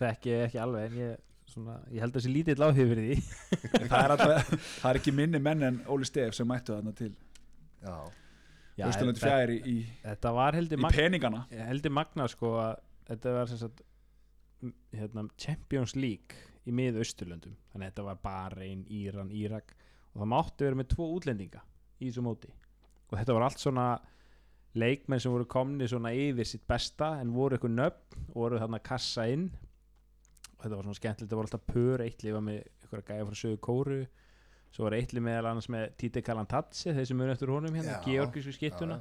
Þekki 0.00 0.32
ég 0.32 0.42
ekki 0.48 0.60
alveg 0.60 0.90
en 0.90 0.98
ég, 0.98 1.14
svona, 1.50 1.76
ég 1.92 2.02
held 2.04 2.12
að 2.14 2.20
þessi 2.20 2.32
lítill 2.32 2.64
áhug 2.66 2.78
fyrir 2.80 3.00
því. 3.06 3.16
Það 3.90 3.96
er, 4.00 4.14
allavega, 4.14 4.58
það 4.58 4.88
er 4.90 4.98
ekki 5.00 5.14
minni 5.16 5.40
menn 5.42 5.66
en 5.68 5.80
Óli 5.92 6.08
Stef 6.08 6.36
sem 6.36 6.48
mættu 6.50 6.74
þarna 6.76 6.94
til. 6.98 7.12
Já, 7.84 7.96
Já, 8.74 8.88
Östurlandi 8.88 9.20
þetta- 9.22 9.30
fjær 9.30 9.52
í, 9.54 9.58
í, 9.70 9.76
Þetta 10.02 10.32
var 10.34 10.56
heldur 10.58 10.80
í 10.80 10.82
magna 10.82 10.98
peningana. 10.98 11.42
heldur 11.68 11.92
magna 11.94 12.24
sko 12.32 12.54
að 12.58 12.72
þetta 13.10 13.34
var 13.36 13.50
sem 13.52 13.60
sagt 13.60 13.84
hérna, 14.96 15.26
Champions 15.38 15.94
League 15.94 16.40
í 16.66 16.72
miða 16.74 17.02
Östurlöndum 17.04 17.54
þannig 17.70 17.84
að 17.86 17.90
þetta 17.92 18.06
var 18.08 18.18
Bahrein, 18.24 18.82
Íran, 18.90 19.30
Írak. 19.30 19.74
Og 20.14 20.22
það 20.24 20.30
mátti 20.32 20.66
vera 20.66 20.78
með 20.80 20.88
tvo 20.94 21.06
útlendinga 21.16 21.62
í 22.00 22.08
þessu 22.08 22.22
móti. 22.26 22.50
Og 23.10 23.16
þetta 23.20 23.34
var 23.36 23.46
allt 23.48 23.62
svona 23.62 23.86
leikmenn 24.74 25.22
sem 25.22 25.32
voru 25.32 25.46
komni 25.46 25.86
svona 25.90 26.10
yfir 26.16 26.48
sitt 26.48 26.64
besta 26.66 27.14
en 27.22 27.32
voru 27.34 27.56
eitthvað 27.56 27.76
nöfn 27.78 28.26
og 28.32 28.40
voru 28.42 28.60
þarna 28.62 28.82
kassa 28.82 29.28
inn. 29.30 29.48
Og 30.54 30.64
þetta 30.64 30.76
var 30.76 30.86
svona 30.88 30.98
skemmtilegt, 30.98 31.28
þetta 31.28 31.38
var 31.38 31.48
alltaf 31.48 31.66
pör 31.70 32.04
eitt 32.04 32.26
lifa 32.26 32.42
með 32.42 32.60
eitthvað 32.62 33.08
gæja 33.10 33.26
frá 33.28 33.40
sögu 33.40 33.60
kóru 33.64 34.04
svo 34.74 34.88
var 34.88 34.96
eitt 34.98 35.14
lið 35.14 35.22
meðal 35.28 35.52
annars 35.52 35.68
með 35.70 35.92
Tite 36.00 36.22
Kalantatsi 36.24 36.94
þeir 36.94 37.06
sem 37.06 37.18
muni 37.18 37.34
eftir 37.34 37.52
honum 37.52 37.76
hérna, 37.76 38.00
georgísku 38.02 38.54
skittuna 38.56 38.98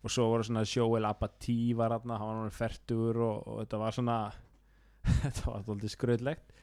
og 0.00 0.12
svo 0.12 0.28
voru 0.30 0.46
svona 0.46 0.64
Joel 0.68 1.08
Abati 1.08 1.74
var 1.76 1.92
hann, 1.96 2.12
hann 2.16 2.44
var 2.46 2.54
færtur 2.54 3.20
og, 3.20 3.42
og 3.44 3.58
þetta 3.64 3.80
var 3.82 3.96
svona 3.96 4.18
þetta 5.24 5.44
var 5.50 5.58
alltaf 5.60 5.92
skröðlegt 5.92 6.54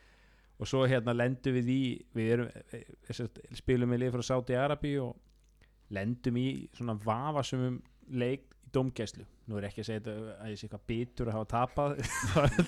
og 0.62 0.70
svo 0.70 0.84
hérna 0.90 1.16
lendum 1.16 1.58
við 1.60 1.70
í 1.74 1.84
við 2.16 2.34
erum, 2.38 2.50
eh, 2.74 3.24
spilum 3.58 3.94
við 3.94 4.06
lið 4.06 4.16
frá 4.16 4.26
Saudi 4.32 4.58
Arabi 4.58 4.96
og 5.04 5.94
lendum 5.94 6.38
í 6.40 6.48
svona 6.74 6.98
vafasumum 7.04 7.78
leik 8.10 8.50
í 8.64 8.74
dómgæslu. 8.74 9.26
Nú 9.48 9.60
er 9.60 9.68
ekki 9.68 9.84
að 9.84 9.88
segja 9.90 10.02
þetta 10.02 10.36
að 10.40 10.52
ég 10.52 10.60
sé 10.60 10.68
eitthvað 10.68 10.84
bitur 10.90 11.30
að 11.30 11.38
hafa 11.38 11.50
tapað. 11.52 11.96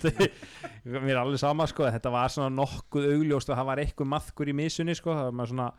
Mér 1.06 1.14
er 1.16 1.22
alveg 1.22 1.41
sama 1.41 1.68
sko 1.72 1.88
þetta 1.88 2.12
var 2.14 2.32
svona 2.34 2.52
nokkuð 2.53 3.10
augljóst 3.14 3.52
og 3.52 3.60
það 3.60 3.70
var 3.72 3.82
eitthvað 3.84 4.12
maðkur 4.12 4.52
í 4.52 4.57
misunni 4.60 4.95
sko. 4.98 5.16
Það 5.16 5.30
var 5.30 5.38
maður 5.40 5.53
svona 5.53 5.70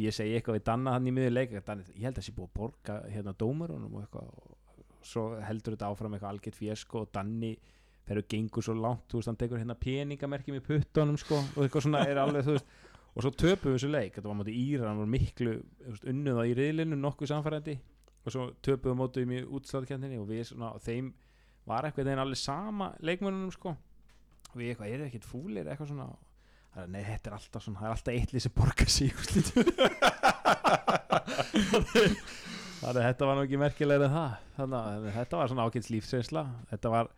ég 0.00 0.16
segi 0.16 0.36
eitthvað 0.36 0.58
við 0.58 0.64
Danna 0.70 0.96
hann 0.96 1.08
í 1.08 1.12
miður 1.14 1.34
leik 1.36 1.52
Danni, 1.66 1.84
ég 1.92 2.06
held 2.06 2.16
að 2.16 2.22
það 2.22 2.26
sé 2.28 2.34
búið 2.36 2.48
að 2.48 2.56
borga 2.56 2.98
hérna 3.12 3.34
dómarunum 3.36 3.96
og 3.98 4.06
eitthvað 4.06 4.30
og 4.32 5.04
svo 5.04 5.24
heldur 5.42 5.76
þetta 5.76 5.90
áfram 5.90 6.16
eitthvað 6.16 6.32
algjört 6.32 6.58
fjesko 6.58 7.02
og 7.02 7.12
Danni 7.12 7.52
þegar 8.06 8.22
þú 8.22 8.28
gengur 8.32 8.66
svo 8.66 8.76
langt 8.78 9.04
þú 9.10 9.20
veist 9.20 9.30
hann 9.30 9.40
tekur 9.42 9.60
hérna 9.60 9.76
peningamerkjum 9.78 10.58
í 10.58 10.64
puttunum 10.64 11.18
sko 11.20 11.42
og 11.42 11.60
eitthvað 11.66 11.86
svona 11.86 12.06
er 12.08 12.22
alveg 12.22 12.48
þú 12.48 12.56
veist. 12.56 12.74
Og 13.12 13.20
svo 13.26 13.30
töpum 13.36 13.74
við 13.74 13.74
þessu 13.76 13.88
leik, 13.92 14.14
þetta 14.16 14.28
var 14.30 14.36
móti 14.38 14.52
Íra 14.56 14.86
hann 14.88 15.02
var 15.02 15.08
miklu 15.12 15.58
á 15.60 16.42
í 16.48 16.54
riðlinu 16.56 16.96
nokkuð 16.96 17.28
samfærandi 17.28 17.74
og 18.22 18.34
svo 18.34 18.48
töpum 18.62 18.92
við 18.92 18.98
móti 19.00 19.24
um 19.26 19.32
í 19.34 19.40
útslagkjandinni 19.58 20.18
og 20.22 20.28
við 20.30 20.44
svona, 20.52 20.72
þeim 20.82 21.12
var 21.68 21.86
eitthvað 21.86 22.10
þeim 22.10 22.22
alveg 22.22 22.40
sama 22.40 22.92
leikmönunum 23.02 23.54
sko. 23.54 23.74
Og 24.52 24.58
við 24.60 24.72
eitthvað, 24.72 24.92
eru 24.94 25.08
ekkert 25.08 25.26
fúlir? 25.28 25.66
Eitthvað 25.66 25.92
svona. 25.92 26.08
Það 26.72 26.82
er, 26.82 26.90
nei, 26.92 27.02
þetta 27.06 27.28
er 27.28 27.36
alltaf 27.36 27.64
svona, 27.64 27.80
það 27.80 27.88
er 27.88 27.94
alltaf 27.96 28.14
eitt 28.16 28.32
lið 28.32 28.44
sem 28.44 28.54
borgar 28.56 28.90
sig 28.92 29.08
í 29.08 29.14
úrslitum. 29.16 29.66
þannig 32.82 33.00
að 33.00 33.06
þetta 33.06 33.28
var 33.28 33.36
nú 33.36 33.44
ekki 33.46 33.60
merkilega 33.60 34.08
en 34.08 34.14
það. 34.16 34.36
Þannig 34.58 34.78
að 34.80 35.08
þetta 35.18 35.40
var 35.40 35.52
svona 35.52 35.66
ágæts 35.66 35.90
lífsreynsla. 35.92 36.44
Þetta 36.72 36.92
var 36.94 37.10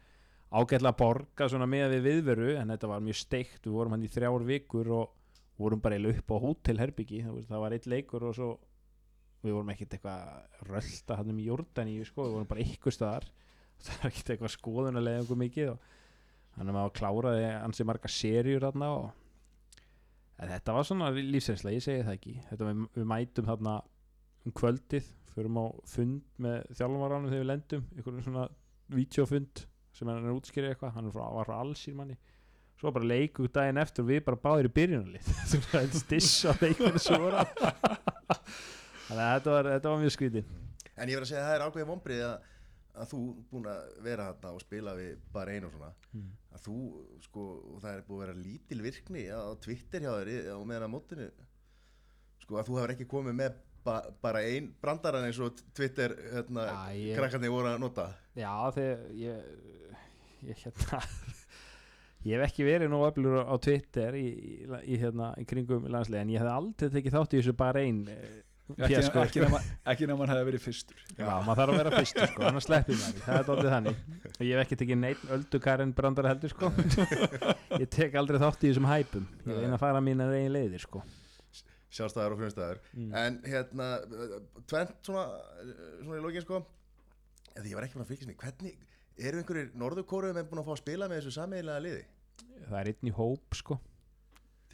ágætlega 0.54 0.98
borga 0.98 1.48
svona 1.50 1.68
með 1.70 1.96
við 1.96 2.08
viðveru 2.08 2.50
en 2.60 2.74
þetta 2.74 2.90
var 2.90 3.04
mjög 3.04 3.20
steikt. 3.20 3.60
Við 3.66 3.76
vorum 3.78 3.94
hann 3.96 4.06
í 4.06 4.12
þrjár 4.14 4.46
vikur 4.50 4.92
og 4.98 5.04
vorum 5.62 5.82
bara 5.82 5.98
eiginlega 5.98 6.22
upp 6.22 6.34
á 6.34 6.36
hótelherbyggi. 6.44 7.24
Það 7.48 7.64
var 7.64 7.76
eitt 7.76 7.90
leikur 7.90 8.26
og 8.28 8.36
svo 8.38 8.50
við 9.44 9.56
vorum 9.56 9.72
ekkert 9.74 9.96
eitthvað 9.96 10.68
rölda 10.70 11.18
hann 11.18 11.32
um 11.34 11.42
Jórdaníu 11.44 12.06
sko, 12.08 12.24
við 12.24 12.36
vorum 12.38 12.50
bara 12.50 12.64
ykkur 12.64 12.94
staðar. 12.94 13.26
Það 13.84 13.98
var 14.00 14.10
ekkert 14.10 14.32
eitthvað 14.34 14.54
skoðun 14.54 15.00
að 15.00 15.06
leiða 15.08 15.24
okkur 15.24 15.40
mikið 15.42 15.72
og 15.74 15.90
þannig 16.54 16.70
að 16.70 16.76
maður 16.78 16.94
kláraði 17.00 17.48
ansi 17.58 17.86
marga 17.88 18.10
serjur 18.14 18.64
þarna 18.64 18.88
og 18.94 19.06
þetta 20.38 20.76
var 20.76 20.86
svona 20.88 21.10
lífsreynsla, 21.14 21.74
ég 21.74 21.84
segi 21.84 22.04
það 22.06 22.16
ekki. 22.18 22.34
Þetta 22.50 22.68
við, 22.68 22.84
við 22.94 23.08
mætum 23.10 23.48
þarna 23.48 23.74
um 24.44 24.54
kvöldið, 24.60 25.10
förum 25.34 25.58
á 25.60 25.66
fund 25.90 26.22
með 26.44 26.56
þjálfvaranum 26.78 27.30
þegar 27.30 27.42
við 27.42 27.50
lendum 27.50 27.84
einhverjum 27.94 28.26
svona 28.28 28.46
videofund 28.94 29.64
sem 29.94 30.10
hann 30.10 30.26
er 30.26 30.34
útskýrið 30.34 30.72
eitthvað, 30.72 30.94
hann 30.96 31.08
er 31.10 31.14
var 31.16 31.48
frá 31.48 31.56
allsýr 31.58 31.98
manni. 31.98 32.16
Svo 32.78 32.90
bara 32.94 33.06
leiku 33.06 33.46
daginn 33.54 33.78
eftir 33.82 34.02
og 34.02 34.10
við 34.10 34.24
bara 34.26 34.40
báðir 34.44 34.68
í 34.68 34.74
byrjunarlið 34.74 35.26
það 39.08 39.14
þannig 39.14 39.24
að 39.24 39.34
þetta 39.38 39.54
var, 39.56 39.68
þetta 39.74 39.92
var 39.94 40.02
mjög 40.04 40.14
skrítin 40.16 40.50
En 40.94 41.10
ég 41.10 41.16
verð 41.18 41.24
að 41.26 41.30
segja 41.32 41.42
að 41.42 41.48
það 41.48 41.56
er 41.58 41.64
ákveðið 41.68 41.88
vombrið 41.90 42.20
að, 42.28 42.34
að 43.02 43.08
þú 43.10 43.20
búin 43.50 43.64
að 43.66 43.80
vera 44.06 44.26
þarna 44.30 44.50
og 44.54 44.60
spila 44.62 44.92
við 44.94 45.14
bara 45.34 45.54
einu 45.56 45.66
og 45.66 45.72
svona. 45.74 45.88
Mm. 46.14 46.28
að 46.54 46.60
þú, 46.68 46.74
sko, 47.24 47.46
og 47.74 47.80
það 47.82 47.96
er 47.96 48.04
búið 48.06 48.20
að 48.20 48.22
vera 48.28 48.36
lítil 48.44 48.78
virkni 48.84 49.24
á 49.34 49.42
Twitter 49.64 50.04
hjá 50.06 50.12
þér 50.20 50.30
í- 50.30 50.44
á 50.54 50.58
meðan 50.62 50.86
að 50.86 50.92
mótinu. 50.94 51.26
Sko 52.44 52.60
að 52.60 52.68
þú 52.68 52.76
hefur 52.78 52.94
ekki 52.94 53.08
komið 53.10 53.34
með 53.40 53.58
ba 53.84 53.96
bara 54.22 54.44
ein 54.46 54.70
brandaran 54.80 55.26
eins 55.26 55.40
og 55.42 55.58
Twitter 55.76 56.14
hérna, 56.36 56.68
Já, 56.70 56.94
ég- 57.02 57.18
krakkarnir 57.18 57.50
voru 57.52 57.72
að 57.74 57.82
nota. 57.82 58.06
Já, 58.38 58.54
þegar 58.78 59.04
ég, 59.18 59.52
ég 60.46 60.62
hérna 60.62 61.02
ég 62.30 62.38
hef 62.38 62.46
ekki 62.46 62.64
verið 62.70 62.94
nú 62.94 63.02
öflur 63.10 63.42
á 63.42 63.54
Twitter 63.58 64.14
í, 64.16 64.24
í, 64.30 64.54
í, 64.94 65.02
hérna, 65.02 65.32
í 65.42 65.44
kringum 65.50 65.90
landslega 65.90 66.22
en 66.22 66.32
ég 66.32 66.40
hef 66.46 66.54
aldrei 66.54 66.94
tekið 66.94 67.18
þátt 67.18 67.34
í 67.34 67.42
þessu 67.42 67.56
bara 67.58 67.82
einn 67.82 68.06
ekki, 68.72 68.96
ekki, 69.20 69.42
nema, 69.44 69.60
ekki 69.92 70.06
nema 70.08 70.24
hann 70.24 70.32
hefði 70.32 70.46
verið 70.48 70.62
fyrstur. 70.64 71.02
Já, 71.18 71.26
maður 71.44 71.58
þarf 71.60 71.72
að 71.74 71.80
vera 71.80 71.92
fyrstur 71.98 72.30
sko, 72.30 72.44
annars 72.48 72.68
sleppir 72.68 72.98
maður, 73.00 73.16
því. 73.16 73.24
það 73.26 73.38
er 73.40 73.48
dálítið 73.48 73.74
þannig. 73.74 73.98
Og 74.30 74.40
ég 74.46 74.54
hef 74.54 74.62
ekki 74.64 74.78
tekið 74.80 74.98
neitt 75.02 75.26
öldukarinn 75.36 75.92
brandara 75.98 76.32
heldur 76.32 76.54
sko. 76.54 76.70
Ég 77.82 77.90
tek 77.92 78.16
aldrei 78.20 78.40
þátt 78.40 78.64
í 78.64 78.70
þessum 78.70 78.88
hæpum. 78.88 79.28
Ég 79.44 79.60
reyna 79.60 79.76
að 79.76 79.84
fara 79.84 80.00
mína 80.04 80.30
eigin 80.32 80.54
leiðir 80.54 80.84
sko. 80.86 81.04
Sjálfstæðar 81.94 82.34
og 82.34 82.40
frumstæðar. 82.40 82.80
Mm. 82.96 83.12
en 83.20 83.36
hérna, 83.46 83.90
tvent 84.70 84.96
svona 85.06 85.26
svona 86.00 86.18
í 86.18 86.24
lógin 86.24 86.46
sko. 86.46 86.64
Eða 87.54 87.70
ég 87.70 87.78
var 87.78 87.86
ekki 87.86 87.98
búin 87.98 88.06
að 88.06 88.10
fylgjast 88.10 88.32
mig, 88.32 88.40
hvernig 88.40 89.28
eru 89.28 89.42
einhverjir 89.42 89.70
norðurkóruðum 89.78 90.40
en 90.40 90.48
búin 90.50 90.64
að 90.64 90.70
fá 90.70 90.74
að 90.74 90.80
spila 90.80 91.06
með 91.10 91.20
þessu 91.20 91.36
sameiginlega 91.36 91.84
liði? 91.84 92.04
það 92.68 92.78
er 92.80 92.90
einn 92.92 93.10
í 93.10 93.14
hóp 93.14 93.58
sko 93.58 93.78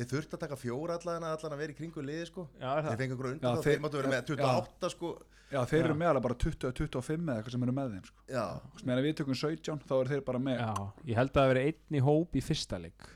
Þeir 0.01 0.09
þurfti 0.15 0.37
að 0.39 0.43
taka 0.47 0.57
fjóra 0.57 0.95
allan 0.97 1.25
að 1.29 1.35
allan 1.37 1.55
að 1.57 1.61
vera 1.61 1.73
í 1.75 1.77
kringu 1.81 2.05
liði 2.07 2.27
sko 2.31 2.47
Já, 2.57 2.71
er 2.71 2.81
Þeir 2.81 2.91
það? 2.91 3.01
fengi 3.03 3.15
einhverju 3.15 3.31
Já, 3.31 3.37
undan 3.37 3.59
þá, 3.61 3.67
þeir- 3.69 3.81
máttu 3.85 4.01
vera 4.01 4.13
með 4.15 4.21
já. 4.21 4.27
28 4.31 4.91
sko 4.95 5.11
Já, 5.51 5.61
þeir 5.67 5.81
eru 5.83 5.95
Já. 5.95 5.99
meðalega 6.01 6.23
bara 6.29 6.37
20-25 6.45 7.25
eða 7.27 7.37
eitthvað 7.41 7.55
sem 7.57 7.65
eru 7.67 7.73
með 7.75 7.89
þeim 7.97 8.05
sko. 8.07 8.21
Já, 8.31 8.45
meðan 8.87 9.05
við 9.09 9.17
tökum 9.19 9.39
17 9.41 9.81
þá 9.91 9.95
eru 9.99 10.13
þeir 10.15 10.21
bara 10.31 10.41
með 10.47 10.61
Já, 10.63 10.75
ég 11.11 11.19
held 11.21 11.33
að 11.35 11.41
það 11.41 11.51
veri 11.51 11.65
einn 11.73 11.99
í 11.99 12.03
hóp 12.07 12.39
í 12.39 12.43
fyrsta 12.47 12.79
leik 12.81 13.09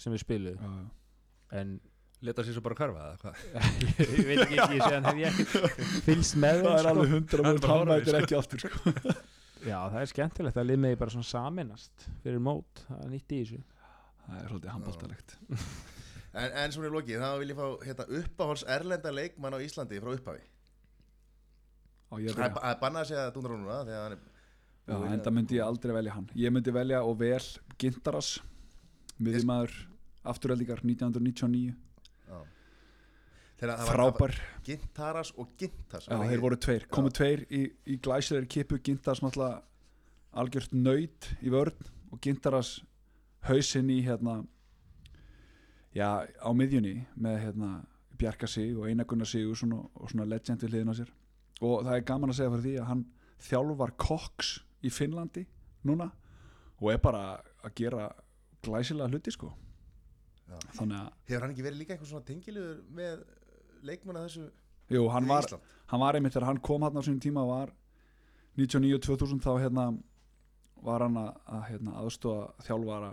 sem 0.00 0.12
við 0.14 0.22
spiluðum 0.24 0.62
Já, 0.62 0.72
já. 0.80 1.60
en 1.60 1.76
Leta 2.24 2.40
sér 2.46 2.54
svo 2.56 2.62
bara 2.64 2.74
hverfa 2.78 3.02
eða 3.04 3.16
hvað? 3.20 3.40
ég 4.16 4.24
veit 4.24 4.38
ekki, 4.46 4.56
ekki, 4.56 4.76
ég 4.78 4.86
sé 4.86 4.92
hann 4.94 5.04
hef 5.04 5.18
ég 5.20 5.26
ekki 5.28 6.00
fylgst 6.06 6.38
með 6.40 6.62
Það 6.62 6.64
þeim 6.64 6.72
er 6.72 6.80
sko. 6.80 6.92
alveg 6.94 7.10
100 7.12 7.36
Hann 7.36 7.50
mjög 7.50 7.60
bara 7.66 7.74
hann 7.76 7.90
mætir 7.90 8.08
sko. 8.08 8.20
ekki 8.22 8.38
aftur 8.38 8.62
sko. 8.64 9.14
Já, 9.66 9.76
það 9.92 9.98
er 10.00 10.10
skemmtilegt 10.14 10.60
að 10.62 10.68
lið 10.70 10.80
megi 10.86 10.98
bara 11.02 11.12
svona 11.12 11.28
saminast 11.28 12.06
fyrir 12.24 12.40
mót, 12.46 12.82
það 12.88 13.12
Það 14.26 14.38
er 14.42 14.48
svolítið 14.50 14.72
handbóltalegt 14.74 15.36
en, 16.36 16.50
en 16.50 16.74
svona 16.74 16.88
í 16.90 16.92
lokið, 16.92 17.22
þá 17.22 17.28
vil 17.40 17.50
ég 17.52 17.58
fá 17.58 17.66
hérna, 17.86 18.06
uppáhalds 18.20 18.64
erlenda 18.76 19.12
leikmann 19.14 19.56
á 19.56 19.58
Íslandi 19.62 20.00
frá 20.02 20.12
upphafi. 20.12 20.42
Það 22.10 22.26
er 22.30 22.40
það 22.56 22.80
bannað 22.82 23.02
að 23.02 23.08
segja 23.10 23.30
Dúnar 23.34 23.54
hann 23.56 23.92
er 23.94 24.18
Já, 24.86 24.94
enda 25.10 25.30
myndi 25.34 25.56
ég 25.58 25.66
aldrei 25.66 25.94
velja 25.96 26.12
hann. 26.14 26.28
Ég 26.38 26.52
myndi 26.54 26.70
velja 26.74 27.00
og 27.02 27.16
vel 27.18 27.42
Gintaras 27.80 28.36
miðjumæður 29.18 29.72
afturöldingar 30.30 30.82
1999 30.86 31.72
Já. 32.28 32.38
Það 33.58 33.72
var- 33.72 33.88
frábær, 33.88 34.36
það 34.36 34.68
Gintaras 34.68 35.32
og 35.36 35.56
Gintas 35.58 36.06
já 36.06 36.18
þeir 36.22 36.40
voru 36.44 36.56
tveir. 36.56 36.86
Komu 36.92 37.10
tveir 37.10 37.46
í, 37.50 37.64
í 37.86 37.96
glæsilegri 37.98 38.46
kipu 38.46 38.78
Gintaras 38.78 39.22
náttúrulega 39.24 39.62
algjört 40.36 40.72
nöyt 40.72 41.32
í 41.42 41.50
vörn 41.50 41.74
og 42.12 42.20
Gintaras 42.20 42.76
hausinn 43.48 43.90
í 43.92 44.00
hérna 44.06 44.40
já, 45.96 46.26
á 46.26 46.50
miðjunni 46.56 47.06
með 47.14 47.38
hérna 47.44 47.70
Bjarka 48.16 48.48
sig 48.48 48.72
og 48.76 48.88
Einagunnar 48.88 49.28
sig 49.28 49.44
og 49.48 49.56
svona, 49.60 49.82
og 49.94 50.10
svona 50.10 50.24
legend 50.28 50.62
við 50.64 50.72
hliðina 50.72 50.94
sér. 50.96 51.10
Og 51.60 51.84
það 51.84 51.96
er 51.96 52.06
gaman 52.08 52.32
að 52.32 52.38
segja 52.38 52.52
fyrir 52.54 52.64
því 52.64 52.74
að 52.80 52.88
hann 52.90 53.04
þjálfar 53.46 53.92
Cox 54.00 54.52
í 54.84 54.92
Finnlandi 54.92 55.44
núna 55.86 56.10
og 56.80 56.90
er 56.92 57.00
bara 57.00 57.22
að 57.64 57.74
gera 57.76 58.08
glæsilega 58.64 59.08
hluti 59.12 59.32
sko. 59.34 59.52
Já. 60.46 60.58
þannig 60.78 61.00
að, 61.00 61.06
Hefur 61.26 61.42
hann 61.42 61.52
ekki 61.52 61.64
verið 61.66 61.80
líka 61.80 61.94
einhver 61.96 62.08
svona 62.08 62.26
tengilegur 62.26 62.82
með 62.94 63.22
leikmann 63.86 64.18
að 64.20 64.28
þessu 64.28 64.44
jú, 64.94 65.00
hann 65.10 65.26
var 65.26 65.48
hann 65.90 66.02
var 66.02 66.18
einmitt 66.18 66.36
þegar 66.36 66.46
hann 66.52 66.60
kom 66.62 66.84
hann 66.86 66.98
á 66.98 67.02
sínum 67.02 67.22
tíma 67.22 67.42
var 67.48 67.72
99-2000 68.60 69.42
þá 69.42 69.50
hérna 69.64 69.86
var 70.86 71.02
hann 71.02 71.18
að, 71.18 71.32
að 71.50 71.64
hérna, 71.72 71.96
aðstofa 71.98 72.66
þjálfara 72.68 73.10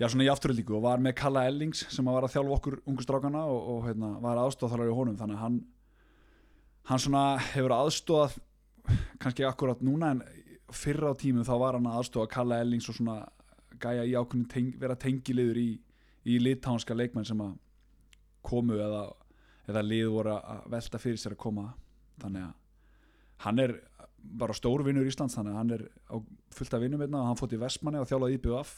já 0.00 0.08
svona 0.08 0.24
í 0.24 0.30
afturöldingu 0.32 0.78
og 0.78 0.84
var 0.86 1.02
með 1.02 1.18
Kalla 1.20 1.44
Ellings 1.48 1.84
sem 1.92 2.06
var 2.08 2.24
að 2.24 2.34
þjálfa 2.36 2.56
okkur 2.56 2.78
ungu 2.88 3.04
strákana 3.04 3.44
og, 3.44 3.60
og 3.74 3.82
hérna, 3.88 4.14
var 4.22 4.40
aðstofa 4.40 4.72
þjálfara 4.74 4.92
í 4.92 4.96
honum 4.96 5.18
þannig 5.20 5.36
að 5.36 5.44
hann 5.44 5.58
hann 6.90 7.02
svona 7.04 7.24
hefur 7.50 7.74
aðstofað 7.76 8.38
kannski 9.20 9.44
akkurat 9.44 9.82
núna 9.84 10.14
en 10.14 10.22
fyrra 10.72 11.12
á 11.12 11.20
tímum 11.20 11.44
þá 11.44 11.54
var 11.60 11.76
hann 11.76 11.90
að 11.90 12.00
aðstofa 12.00 12.32
Kalla 12.32 12.60
Ellings 12.64 12.88
og 12.88 12.96
svona 12.96 13.18
gæja 13.80 14.06
í 14.06 14.14
ákveðin 14.16 14.48
teng, 14.50 14.70
vera 14.80 14.96
tengiliður 14.98 15.60
í, 15.60 15.70
í 16.24 16.38
litánska 16.40 16.96
leikmenn 16.96 17.28
sem 17.28 17.40
að 17.44 17.54
komu 18.46 18.78
eða, 18.80 19.04
eða 19.68 19.84
lið 19.84 20.08
voru 20.14 20.36
að 20.36 20.64
velta 20.72 21.00
fyrir 21.00 21.20
sér 21.20 21.36
að 21.36 21.42
koma. 21.44 21.66
Þannig 22.20 22.46
að 22.46 22.56
hann 23.46 23.62
er 23.64 23.76
bara 24.40 24.56
stór 24.56 24.84
vinnur 24.84 25.06
í 25.08 25.12
Íslands 25.12 25.36
þannig 25.36 25.54
að 25.54 25.60
hann 25.60 25.74
er 25.76 25.84
á 26.12 26.16
fullt 26.56 26.76
af 26.76 26.82
vinnum 26.82 27.04
einna 27.04 27.22
og 27.22 27.30
hann 27.30 27.40
fótt 27.40 27.56
í 27.56 27.60
Vestmanni 27.60 28.02
og 28.02 28.08
þjálfaði 28.08 28.36
IBF 28.36 28.74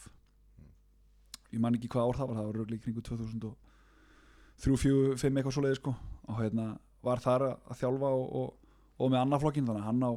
ég 1.53 1.61
man 1.63 1.77
ekki 1.77 1.91
hvað 1.93 2.09
ár 2.09 2.19
það 2.19 2.31
var 2.31 2.41
það 2.41 2.49
var 2.49 2.59
röglega 2.59 2.81
í 2.81 2.85
kringu 2.87 3.05
2003, 3.07 3.53
4, 4.63 5.15
5 5.21 5.39
eitthvað 5.39 5.57
svoleiði 5.57 5.79
sko. 5.81 5.95
Og 6.29 6.41
hérna 6.41 6.67
var 7.03 7.23
þar 7.23 7.47
að, 7.51 7.79
þjálfa 7.81 8.13
og, 8.17 8.27
og, 8.41 8.75
og 8.99 9.13
með 9.13 9.21
annað 9.23 9.45
flokkin 9.45 9.69
þannig 9.69 9.83
að 9.83 9.89
hann 9.91 10.07
á 10.07 10.13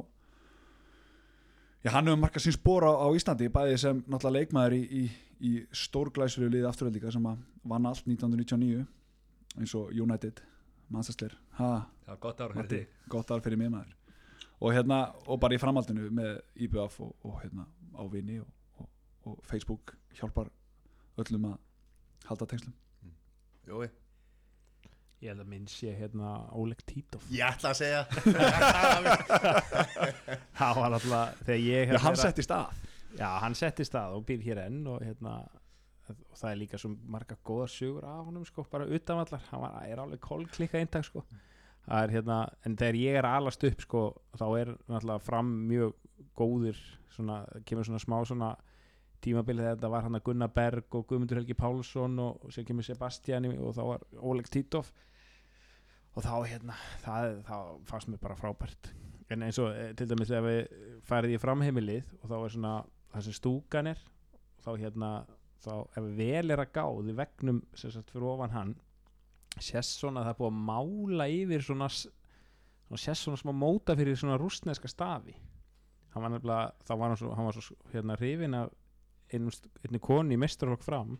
já 1.86 1.92
hann 1.94 2.10
hefur 2.10 2.22
markað 2.22 2.46
sín 2.46 2.56
spór 2.56 2.86
á, 2.86 2.92
á 2.94 3.06
Íslandi 3.14 3.48
bæði 3.52 3.78
sem 3.82 4.02
náttúrulega 4.06 4.40
leikmaður 4.40 4.76
í, 4.76 4.82
í, 4.86 5.04
í 5.46 5.52
stórglæsulu 5.84 6.50
liði 6.50 6.68
afturöldinga 6.70 7.14
sem 7.14 7.28
að 7.30 7.42
vann 7.66 7.88
allt 7.90 8.06
1999 8.06 8.86
eins 9.56 9.74
og 9.78 9.92
United 9.94 10.42
Manchester, 10.92 11.32
ha, 11.58 11.70
var 12.06 12.18
gott 12.22 12.40
ára 12.40 12.54
fyrir 12.54 12.68
þig. 12.70 12.98
gott 13.10 13.30
ár 13.30 13.42
fyrir 13.42 13.58
mig 13.58 13.70
maður. 13.72 13.94
Og 14.62 14.72
hérna, 14.72 15.00
og 15.26 15.40
bara 15.42 15.56
í 15.56 15.60
framhaldinu 15.60 16.10
með 16.14 16.36
IBF 16.66 17.00
og, 17.04 17.10
og 17.26 17.40
hérna 17.42 17.66
á 17.96 18.02
vini 18.12 18.38
og, 18.40 18.52
og, 18.78 18.90
og 19.26 19.40
Facebook 19.48 19.96
hjálpar 20.16 20.52
öllum 21.22 21.44
að 21.52 21.56
halda 22.28 22.46
tengslum. 22.50 22.74
Jói, 23.66 23.88
Ég 25.24 25.30
held 25.32 25.40
að 25.40 25.46
minn 25.48 25.64
sé 25.66 25.94
hérna 25.96 26.34
Oleg 26.52 26.82
Títov 26.84 27.22
Ég 27.32 27.40
ætla 27.48 27.70
að 27.72 27.78
segja. 27.78 28.02
Það 30.58 30.72
var 30.80 30.96
alltaf 30.98 31.38
þegar 31.46 31.62
ég 31.62 31.80
Já, 31.80 31.86
hérna 31.88 32.02
hann 32.04 32.16
að- 32.16 32.24
setti 32.26 32.42
stað 32.44 32.82
Já, 33.16 33.28
hann 33.40 33.56
setti 33.56 33.84
stað 33.88 34.16
og 34.18 34.26
býr 34.28 34.42
hér 34.44 34.58
enn 34.66 34.82
og 34.92 35.00
hérna 35.04 35.32
og 36.12 36.36
það 36.38 36.50
er 36.52 36.58
líka 36.60 36.78
svo 36.78 36.90
marga 37.10 37.34
góða 37.48 37.66
sögur 37.72 38.04
af 38.06 38.26
honum 38.28 38.44
sko, 38.46 38.62
bara 38.70 38.84
utanvallar, 38.86 39.40
hann 39.50 39.62
var, 39.64 39.72
er 39.88 39.98
alveg 39.98 40.20
kolklikka 40.22 40.78
eintak 40.78 41.02
sko. 41.08 41.24
Það 41.88 41.98
er 42.04 42.10
hérna, 42.14 42.36
en 42.68 42.76
þegar 42.78 42.98
ég 43.00 43.16
er 43.18 43.26
alast 43.26 43.64
upp 43.66 43.80
sko, 43.82 44.02
þá 44.38 44.44
er 44.60 44.68
náttúrulega 44.86 45.24
fram 45.26 45.48
mjög 45.66 45.96
góðir 46.38 46.78
svona, 47.10 47.40
kemur 47.66 47.88
svona 47.88 47.98
smá 48.04 48.20
svona 48.28 48.52
tímabilið 49.26 49.68
þetta 49.72 49.90
var 49.92 50.06
hann 50.06 50.16
að 50.18 50.24
Gunnar 50.28 50.52
Berg 50.54 50.94
og 50.98 51.06
Guðmundur 51.10 51.40
Helgi 51.40 51.56
Pálsson 51.58 52.16
og, 52.22 52.40
og 52.46 52.54
sem 52.54 52.64
kemur 52.68 52.86
Sebastiani 52.86 53.52
og 53.58 53.74
þá 53.76 53.82
var 53.90 54.04
Oleg 54.22 54.48
Títov 54.52 54.88
og 56.16 56.24
þá 56.24 56.32
hérna 56.48 56.76
það, 57.04 57.32
það 57.48 57.72
fannst 57.90 58.08
mér 58.12 58.22
bara 58.22 58.36
frábært. 58.40 58.90
En 59.34 59.42
eins 59.42 59.58
og 59.60 59.72
eh, 59.74 59.90
til 59.98 60.06
dæmis 60.08 60.30
ef 60.32 60.44
við 60.46 60.60
farið 61.08 61.34
í 61.36 61.40
framheimilið 61.42 62.12
og 62.22 62.30
þá 62.30 62.36
er 62.46 62.54
svona 62.54 62.74
það 63.12 63.26
sem 63.26 63.36
stúkan 63.36 63.90
er 63.92 64.00
þá 64.64 64.70
hérna 64.80 65.10
þá 65.66 65.72
ef 65.98 66.06
vel 66.18 66.52
er 66.54 66.62
að 66.62 66.72
gáði 66.76 67.14
vegnum 67.18 67.58
sagt 67.76 68.12
fyrir 68.14 68.28
ofan 68.30 68.54
hann 68.54 68.74
sést 69.56 69.98
svona 70.00 70.20
að 70.22 70.28
það 70.28 70.32
er 70.34 70.38
búið 70.40 70.52
að 70.52 70.64
mála 70.70 71.26
yfir 71.32 71.62
svona, 71.64 71.86
s- 71.90 72.06
svona 72.86 73.02
sést 73.02 73.24
svona 73.26 73.40
smá 73.40 73.52
móta 73.56 73.96
fyrir 73.98 74.18
svona 74.20 74.36
rústneska 74.40 74.88
stafi. 74.92 75.34
Hann 76.14 76.22
var 76.24 76.32
nefnilega 76.32 76.72
þá 76.86 76.92
var 77.00 77.08
hann 77.12 77.20
svo, 77.20 77.30
hann 77.36 77.48
var 77.48 77.56
svo 77.56 77.76
hérna 77.92 78.16
hrifin 78.20 78.56
af 78.62 78.72
einum, 79.32 79.50
st- 79.54 79.70
einni 79.86 80.00
konu 80.02 80.34
í 80.36 80.38
mestarflokk 80.40 80.84
fram 80.86 81.16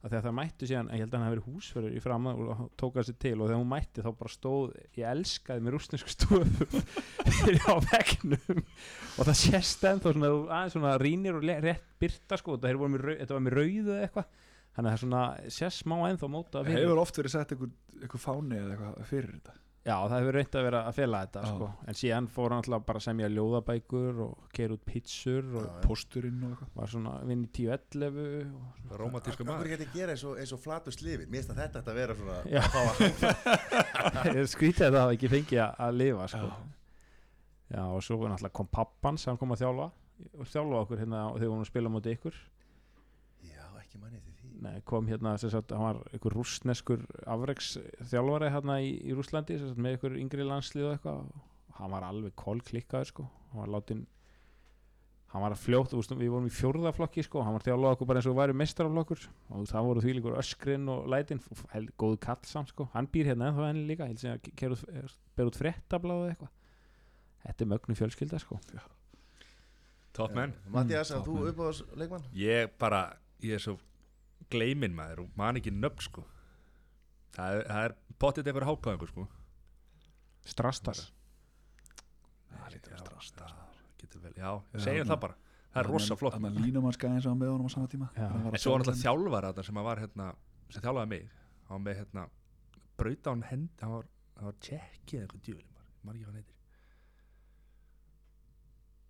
að 0.00 0.14
þegar 0.14 0.24
það 0.24 0.36
mættu 0.38 0.66
síðan, 0.70 0.86
ég 0.96 1.02
held 1.04 1.10
að 1.12 1.18
hann 1.18 1.26
hafi 1.26 1.34
verið 1.34 1.48
húsförður 1.50 1.96
í 1.98 2.00
fram 2.00 2.28
og 2.30 2.60
tók 2.80 2.94
hann 2.96 3.04
sér 3.04 3.16
til 3.20 3.34
og 3.36 3.42
þegar 3.50 3.58
hún 3.60 3.68
mætti 3.68 4.04
þá 4.06 4.10
bara 4.16 4.32
stóð, 4.32 4.70
ég 4.96 5.10
elskaði 5.10 5.64
með 5.66 5.74
rústnesku 5.76 6.12
stofum 6.14 6.54
fyrir 6.56 7.60
á 7.68 7.74
vegnum 7.84 8.62
og 8.62 9.28
það 9.28 9.36
sést 9.42 9.84
ennþá 9.90 10.14
svona, 10.16 10.30
aðeins 10.56 10.76
svona 10.78 10.94
rínir 11.04 11.36
og 11.36 11.44
rétt 11.44 11.84
byrta 12.00 12.38
sko, 12.40 12.56
þetta, 12.56 12.80
var 12.80 13.44
með 13.44 13.58
rauðu 13.58 13.92
eða 13.98 14.06
eitthvað 14.08 14.30
þannig 14.70 14.78
að 14.80 14.88
það 14.88 14.94
er 14.96 15.02
svona 15.04 15.24
sést 15.58 15.84
smá 15.84 15.96
ennþá 16.08 16.30
móta 16.32 16.64
Hefur 16.70 17.02
oft 17.04 17.20
verið 17.20 17.34
sett 17.36 17.52
einhver, 17.52 17.74
einhver 18.00 18.22
fáni 18.24 18.56
eða 18.56 18.72
eitthvað 18.78 19.08
fyrir 19.12 19.34
þetta 19.36 19.58
já 19.80 19.94
það 19.96 20.14
hefur 20.20 20.36
reynd 20.36 20.56
að 20.60 20.64
vera 20.66 20.80
að 20.90 20.96
fela 20.98 21.20
þetta 21.24 21.42
sko. 21.48 21.66
en 21.88 21.96
síðan 21.96 22.26
fór 22.28 22.52
hann 22.52 22.60
alltaf 22.60 22.82
bara 22.88 23.00
að 23.00 23.04
semja 23.06 23.28
ljóðabækur 23.32 24.18
og 24.26 24.48
keir 24.52 24.74
út 24.74 24.82
pítsur 24.84 25.46
og 25.56 25.64
Já. 25.64 25.70
Pósturinn 25.86 26.42
og 26.44 26.50
eitthvað 26.52 26.74
var 26.82 26.92
svona 26.92 27.14
vinn 27.30 27.44
í 27.46 27.48
10-11 27.56 28.50
og 28.50 28.92
Rómatísku 29.00 29.40
Hvað 29.44 29.46
er 29.46 29.50
maður 29.54 29.72
ekki 29.78 29.88
að 29.88 29.94
gera 29.96 30.16
eins 30.16 30.24
og, 30.28 30.34
eins 30.42 30.52
og 30.52 30.60
flatur 30.60 30.92
slifin? 30.96 31.30
Mér 31.32 31.40
finnst 31.40 31.54
að 31.54 31.62
þetta 31.62 31.80
ætti 31.80 31.90
að 31.94 32.00
vera 32.02 32.18
svona 32.20 32.36
Já. 32.52 32.60
að 32.60 32.70
fá 32.74 32.80
að- 32.84 34.36
Ég 34.40 34.50
skrítið 34.52 34.86
að 34.86 34.92
það 34.92 35.00
hafa 35.06 35.16
ekki 35.16 35.32
fengið 35.32 35.62
að- 35.64 35.96
lifa 36.02 36.28
sko. 36.34 36.46
Já. 36.50 36.54
já 37.78 37.82
og 37.88 38.02
svo 38.04 38.20
var 38.20 38.28
náttúrulega 38.34 38.58
kom 38.60 38.68
pappans 38.76 39.24
hann 39.30 39.38
kom 39.40 39.52
að 39.56 39.62
þjálfa 39.64 39.88
og 40.36 40.46
þjálfa 40.52 40.80
okkur 40.84 40.98
hérna 41.00 41.20
þegar 41.30 41.40
við 41.40 41.48
vorum 41.54 41.64
að 41.64 41.70
spila 41.72 41.88
mútið 41.96 42.16
ykkur 42.18 42.34
Já, 43.48 43.64
ekki 43.80 43.96
manni 44.02 44.20
til 44.20 44.34
því 44.36 44.48
Nei, 44.60 44.80
kom 44.84 45.06
hérna, 45.08 45.38
sem 45.40 45.48
sagt, 45.48 45.70
hann 45.72 45.80
var 45.80 46.00
einhver 46.12 46.34
rústneskur 46.36 47.00
afreiks 47.26 47.78
þjálfari 48.10 48.50
hérna 48.52 48.74
í, 48.84 48.90
í 49.08 49.14
Rúslandi, 49.16 49.56
sem 49.58 49.70
sagt, 49.70 49.78
með 49.80 49.94
einhver 49.96 50.16
yngri 50.20 50.44
landslið 50.44 50.84
og 50.90 50.96
eitthvað. 50.98 51.22
Og 51.70 51.78
hann 51.80 51.90
var 51.94 52.04
alveg 52.04 52.34
kolklikkaður 52.36 53.08
sko, 53.08 53.24
hann 53.52 53.62
var 53.62 53.70
látin 53.80 54.02
hann 55.30 55.42
var 55.46 55.54
fljótt, 55.54 55.92
þú 55.92 56.00
veist, 56.00 56.12
við 56.18 56.30
vorum 56.34 56.46
í 56.50 56.52
fjórðaflokki 56.52 57.22
sko, 57.22 57.40
hann 57.46 57.54
var 57.54 57.62
þjálfað 57.62 57.92
okkur 57.94 58.06
bara 58.10 58.18
eins 58.18 58.26
og 58.26 58.34
væri 58.36 58.56
mestaraflokkur 58.58 59.20
og 59.30 59.60
þú 59.60 59.66
það 59.70 59.84
voru 59.86 60.00
því 60.02 60.14
líkur 60.18 60.38
öskrin 60.40 60.88
og 60.90 61.04
lætin, 61.06 61.40
góð 62.02 62.16
kall 62.26 62.40
samt 62.50 62.72
sko, 62.74 62.88
hann 62.96 63.06
býr 63.14 63.30
hérna 63.30 63.46
ennþá 63.52 63.68
enn 63.70 63.84
líka, 63.86 64.08
held 64.10 64.18
sem 64.18 64.32
að 64.34 64.96
er- 65.04 65.14
ber 65.38 65.46
út 65.52 65.56
fréttablaðu 65.60 66.24
eða 66.26 66.32
eitthvað. 66.34 66.50
Þetta 67.46 67.62
er 67.64 67.70
mögnu 67.70 67.96
fjölskylda 67.96 68.40
sko. 68.42 68.58
Top 70.12 70.34
man. 70.34 70.52
Mattias, 70.68 71.10
Mm, 71.12 71.16
að 71.20 71.24
þú 71.24 71.36
toppmenn. 71.36 71.48
upp 71.48 71.60
á 71.62 71.96
leikmann? 72.02 72.24
Ég 72.34 72.70
bara, 72.78 73.16
ég 73.40 73.54
er 73.54 73.58
svo 73.62 73.78
gleimin 74.52 74.96
maður 74.96 75.24
og 75.24 75.38
man 75.40 75.58
ekki 75.60 75.72
nöfn 75.74 76.04
sko. 76.04 76.24
Það 77.36 77.56
er, 77.56 77.64
það 77.70 77.84
er 77.88 77.96
potið 78.20 78.50
eitthvað 78.50 78.68
hákáðingur 78.70 79.12
sko. 79.12 79.26
Strastas 80.50 81.06
Það 82.50 82.72
lítur 82.74 82.94
að 82.96 83.00
strast 83.04 83.40
Já, 83.40 83.48
getur 84.00 84.22
vel, 84.24 84.32
já, 84.36 84.50
Já, 84.74 84.82
segjum 84.84 85.10
það 85.10 85.20
bara. 85.24 85.36
Það 85.70 85.82
er 85.82 85.88
rosa 85.94 86.16
flott. 86.18 86.36
Þannig 86.36 86.50
að 86.50 86.64
línumannska 86.66 87.10
eins 87.10 87.26
og 87.26 87.30
hann 87.34 87.40
með 87.40 87.52
honum 87.52 87.68
á 87.68 87.72
sama 87.72 87.90
tíma. 87.90 88.08
Já. 88.16 88.26
Hann 88.26 88.44
var 88.46 88.50
að 88.50 88.56
En 88.58 88.62
svo 88.64 88.72
var 88.72 88.82
náttúrulega 88.82 89.02
þjálfar 89.04 89.46
þetta 89.50 89.64
sem 89.68 89.80
að 89.80 89.86
var 89.86 90.00
hérna 90.02 90.26
sem 90.70 90.84
þjálfaði 90.86 91.10
mig. 91.12 91.28
Hann 91.68 91.76
var 91.76 91.84
með 91.84 92.00
hérna 92.00 92.24
brauta 93.00 93.34
hann 93.34 93.44
hend 93.48 93.84
hann 93.84 93.94
var, 93.94 94.08
var 94.40 94.56
tjekkið 94.66 95.20
eitthvað 95.22 95.40
ekki 95.40 95.54
hvað 95.54 96.26
hann 96.26 96.40
heitir. 96.40 96.56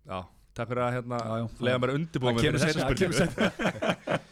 Já, 0.01 0.19
takk 0.57 0.71
fyrir 0.71 0.83
að 0.85 0.95
hérna 0.97 1.21
lega 1.61 1.81
mér 1.81 1.93
að 1.93 1.99
Það 2.01 2.63
seinna, 2.65 2.87
það 2.87 3.01
kemur 3.01 3.17
spurningu 3.21 4.19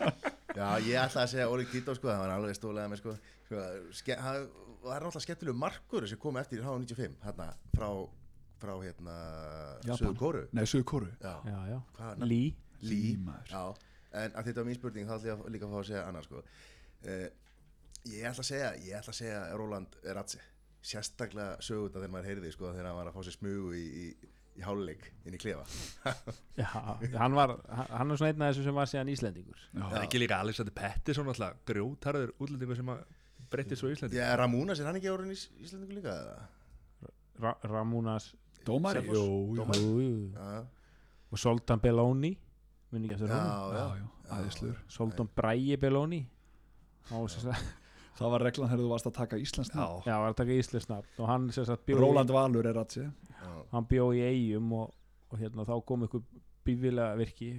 Já, 0.59 0.67
ég 0.83 0.99
ætla 0.99 1.23
að 1.25 1.33
segja 1.33 1.49
Óli 1.51 1.65
Tító 1.71 1.95
sko, 1.97 2.11
það 2.11 2.21
var 2.25 2.33
alveg 2.35 2.57
stólega 2.57 2.91
með 2.91 3.01
sko, 3.01 3.15
sko 3.47 4.15
það 4.19 4.39
er 4.39 4.47
náttúrulega 4.85 5.23
skemmtilegu 5.25 5.59
markur 5.63 6.07
sem 6.11 6.19
kom 6.21 6.39
eftir 6.41 6.61
í 6.61 6.65
H95 6.67 7.19
hérna 7.25 7.49
frá, 7.75 7.89
frá 8.61 8.73
hérna. 8.83 9.17
Suður 9.89 10.17
Kóru 10.19 10.45
Nei, 10.55 10.65
Suður 10.67 10.87
Kóru 10.93 11.11
Já, 11.23 11.35
Já, 11.47 11.59
já, 11.73 11.77
hvað 11.97 12.25
Lí 12.27 12.41
Lí. 12.83 13.03
Já, 13.51 13.63
en 14.15 14.35
að 14.39 14.47
þetta 14.49 14.61
var 14.61 14.67
mín 14.69 14.77
spurning 14.79 15.07
þá 15.09 15.15
ætla 15.17 15.31
ég 15.33 15.41
að 15.43 15.53
líka 15.55 15.67
að 15.67 15.73
fá 15.73 15.79
að 15.81 15.87
segja 15.89 16.03
annars 16.07 16.29
sko. 16.29 16.43
Uh, 17.03 17.27
Ég 18.07 18.23
ætla 18.29 18.43
að 18.43 18.47
segja, 18.47 18.69
ég 18.79 18.95
ætla 18.95 19.11
að 19.11 19.17
segja 19.19 19.39
Róland 19.59 19.95
Ratse 20.15 20.39
Sérstaklega 20.79 21.57
sögunda 21.59 21.99
þegar 21.99 22.13
maður 22.13 22.29
heyrði 22.29 22.51
sko 22.55 22.69
þegar 22.71 22.87
hann 22.87 22.99
var 23.01 23.09
að 23.09 23.17
fá 23.17 23.25
sér 23.27 23.35
smugu 23.35 23.73
í, 23.75 23.81
í, 24.05 24.29
í 24.59 24.63
háluleik 24.65 25.05
inn 25.25 25.35
í 25.37 25.39
klefa. 25.41 25.63
Já, 26.59 26.67
hann 27.19 27.35
var, 27.37 27.55
hann 27.93 28.11
er 28.11 28.19
svona 28.19 28.31
einn 28.33 28.43
af 28.43 28.51
þessu 28.53 28.65
sem 28.67 28.75
var 28.79 28.89
síðan 28.91 29.11
Íslendingur. 29.13 29.61
Það 29.75 29.95
er 29.99 30.05
ekki 30.07 30.21
líka 30.21 30.39
Alexander 30.43 30.75
Pettersson 30.75 31.31
alltaf 31.31 31.61
grjótarður 31.69 32.33
útlendingu 32.37 32.75
sem 32.79 32.91
að 32.93 33.03
breytti 33.53 33.77
svo 33.79 33.91
Íslandi. 33.93 34.19
Já, 34.19 34.27
Ramúnas, 34.39 34.81
er 34.83 34.89
hann 34.91 34.99
ekki 34.99 35.11
orðin 35.13 35.33
í 35.33 35.39
Íslandingu 35.65 35.97
líka? 36.01 36.17
eða? 36.19 37.13
Ra 37.39 37.55
Ramúnas 37.71 38.33
Dómari? 38.67 38.99
Selfoss. 39.05 39.79
Jú, 39.79 39.91
jú. 40.03 40.61
Og 41.29 41.39
Soltan 41.39 41.79
Belloni 41.79 42.33
minn 42.91 43.05
ekki 43.05 43.15
eftir 43.19 43.29
já, 43.31 43.37
honum. 43.39 43.75
Já, 43.77 43.79
já, 43.79 43.99
já, 44.01 44.31
aðeinslur 44.35 44.79
Soltan 44.91 45.29
Bræi 45.37 45.77
Belloni. 45.79 46.23
Hann 47.09 47.21
var 47.23 47.29
sem 47.35 47.45
sagt- 47.47 47.75
Það 48.19 48.31
var 48.33 48.43
reglan 48.43 48.67
þegar 48.67 48.81
þú 48.83 48.87
varst 48.91 49.07
að 49.07 49.13
taka 49.15 49.37
Íslands 49.39 49.69
nafn. 49.71 50.01
já, 50.03 50.15
var 50.19 50.33
að 50.33 50.35
taka 50.41 50.55
íslensnafn 50.59 51.19
og 51.23 51.27
hann 51.29 51.45
sem 51.55 51.63
sagt 51.69 51.85
bjó 51.87 52.01
Róland 52.01 52.33
Valur 52.35 52.67
er 52.67 52.75
að 52.81 52.89
sé. 52.91 53.05
Hann 53.71 53.85
bjó 53.89 54.09
í 54.15 54.21
eigum 54.25 54.71
og, 54.73 54.93
og 55.31 55.39
hérna 55.39 55.65
þá 55.67 55.75
kom 55.85 56.03
ykkur 56.07 56.23
bífilega 56.65 57.15
virki 57.19 57.51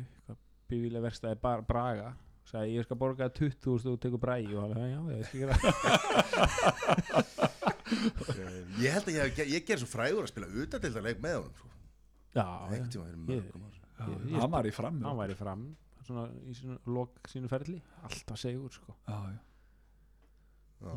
bífilega 0.70 1.02
verstaði 1.08 1.38
bar, 1.42 1.62
Braga 1.66 2.12
sagði 2.50 2.76
ég 2.78 2.84
skal 2.86 2.96
borga 2.98 3.28
20 3.30 3.68
og 3.74 3.80
þú 3.84 3.96
tekur 4.02 4.18
Bræi 4.22 4.46
og 4.54 4.62
hann, 4.64 4.74
já, 4.76 4.86
já, 4.90 5.00
ég 5.16 5.24
skal 5.26 5.40
gera 5.40 5.54
Ég 8.80 8.94
held 8.94 9.08
að 9.10 9.16
ég, 9.16 9.34
ge- 9.36 9.48
ég 9.50 9.64
ger 9.66 9.80
svo 9.82 9.88
frægur 9.90 10.24
að 10.24 10.30
spila 10.32 10.48
utandeildarleik 10.62 11.20
með 11.22 11.36
honum 11.40 11.54
sko. 11.58 11.68
já, 12.34 12.44
Ég- 13.28 13.44
Ég- 14.00 14.22
ég- 14.30 14.40
Hann 14.40 14.50
var 14.50 14.64
í 14.64 14.72
fram 14.72 15.00
hann 15.04 15.16
væri 15.18 15.34
fram 15.36 15.64
svona 16.06 16.28
í 16.48 16.54
sínu 16.56 16.78
lok 16.86 17.18
sínu 17.28 17.48
ferli 17.50 17.82
alltaf 18.02 18.38
segur 18.38 18.70
sko. 18.72 18.94
Já, 19.08 19.18
já. 19.30 19.38
Já. 20.80 20.94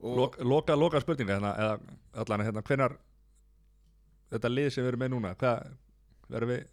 Og 0.00 0.16
Loka, 0.16 0.42
loka, 0.44 0.74
loka 0.76 1.00
spurninga 1.00 1.36
hérna, 1.38 1.52
eða 1.56 1.80
allan 2.14 2.40
hérna, 2.46 2.62
hvenar 2.62 2.96
þetta 4.32 4.52
lið 4.52 4.68
sem 4.74 4.84
við 4.84 4.92
erum 4.92 5.04
með 5.04 5.14
núna 5.14 5.34
hvað, 5.38 5.70
verðum 6.28 6.54
við 6.54 6.66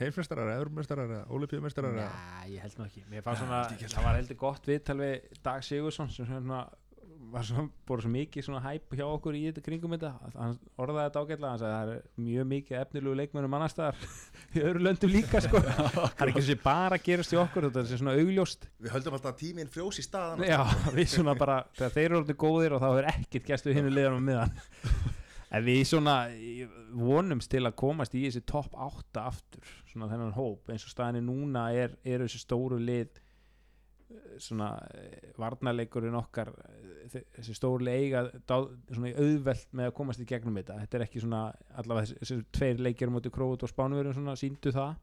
eða 0.00 1.24
olífíumeistarar 1.36 1.96
eða 1.96 2.10
Nei, 2.10 2.54
ég 2.54 2.62
held 2.64 2.78
nú 2.78 2.86
ekki. 2.86 3.02
Mér 3.10 3.24
fannst 3.26 3.42
svona, 3.44 3.64
það 3.68 4.06
var 4.06 4.16
heldur 4.16 4.38
gott 4.40 4.68
viðtal 4.70 4.96
við 4.96 5.42
Dag 5.44 5.66
Sigursson 5.66 6.08
sem 6.14 6.28
svona 6.28 6.62
var 7.30 7.44
svona, 7.46 7.68
búið 7.86 8.04
svo 8.04 8.10
mikið 8.14 8.44
svona 8.46 8.60
hæp 8.64 8.94
hjá 8.96 9.04
okkur 9.06 9.36
í 9.38 9.42
þetta 9.46 9.62
kringum 9.64 9.94
þetta. 9.94 10.10
Hann 10.34 10.56
orðaði 10.80 11.04
þetta 11.04 11.22
ágætlega 11.22 11.50
hann 11.50 11.60
sagði 11.60 11.74
að 11.74 11.90
það 11.90 11.92
er 11.92 12.24
mjög 12.24 12.48
mikið 12.52 12.78
efnilegu 12.80 13.18
leikmennum 13.20 13.56
annarstaðar 13.58 14.00
í 14.56 14.64
öðru 14.64 14.84
löndum 14.86 15.12
líka 15.12 15.42
sko. 15.44 15.62
Það 15.68 16.24
er 16.24 16.32
ekki 16.32 16.40
þessi 16.40 16.58
bara 16.64 17.00
gerast 17.04 17.36
í 17.36 17.40
okkur 17.40 17.68
þetta 17.68 17.84
er 17.84 18.02
svona 18.02 18.16
augljóst. 18.18 18.68
Við 18.80 18.94
höldum 18.96 19.18
alltaf 19.18 19.32
að 19.34 19.40
tíminn 19.44 19.70
frjós 19.70 20.00
í 20.00 20.06
staðan 20.06 20.44
Já, 20.48 20.60
við 20.96 21.12
svona 21.14 21.36
bara, 21.38 21.60
þegar 21.78 21.96
þeir 21.96 22.06
eru 22.08 22.20
orðinu 22.22 22.40
góðir 22.44 22.76
og 22.76 22.84
þá 22.84 22.90
er 22.92 23.10
ekkert 23.14 23.50
gæst 23.52 23.68
við 23.68 23.80
hinu 23.80 23.94
liðanum 23.94 24.30
miðan 24.30 24.54
en 25.50 25.64
við 25.66 25.80
svona 25.88 26.14
vonumst 26.94 27.50
til 27.50 27.64
að 27.66 27.74
komast 27.80 28.14
í 28.14 28.22
þessi 28.28 28.44
topp 28.46 28.76
8 28.78 29.24
aftur, 29.24 29.72
svona 29.90 30.08
þennan 30.12 30.36
hóp 30.36 30.70
eins 30.70 30.84
og 30.86 30.92
staðinni 30.94 31.24
núna 31.26 31.68
er, 31.74 31.96
er 32.06 32.22
þessi 32.24 32.40
stóru 32.44 32.78
lið 32.78 33.18
eh, 33.18 34.38
svona 34.42 34.68
eh, 34.94 35.32
varnarleikurinn 35.42 36.18
okkar 36.20 36.52
eh, 36.54 37.04
þe- 37.14 37.24
þessi 37.38 37.56
stóru 37.58 37.86
lið 37.88 37.98
eiga 38.04 38.22
dá, 38.46 38.56
svona 38.94 39.12
auðvelt 39.18 39.68
með 39.74 39.90
að 39.90 39.96
komast 39.98 40.22
í 40.22 40.28
gegnum 40.30 40.58
þetta. 40.60 40.78
Þetta 40.84 40.98
er 41.00 41.06
ekki 41.08 41.24
svona, 41.24 41.42
allavega 41.82 42.06
þessi, 42.06 42.18
þessi 42.22 42.40
tveir 42.58 42.84
leikir 42.86 43.10
mútið 43.14 43.34
Króut 43.38 43.66
og 43.66 43.72
Spánverjum 43.74 44.16
svona 44.20 44.38
síndu 44.38 44.74
það 44.74 44.94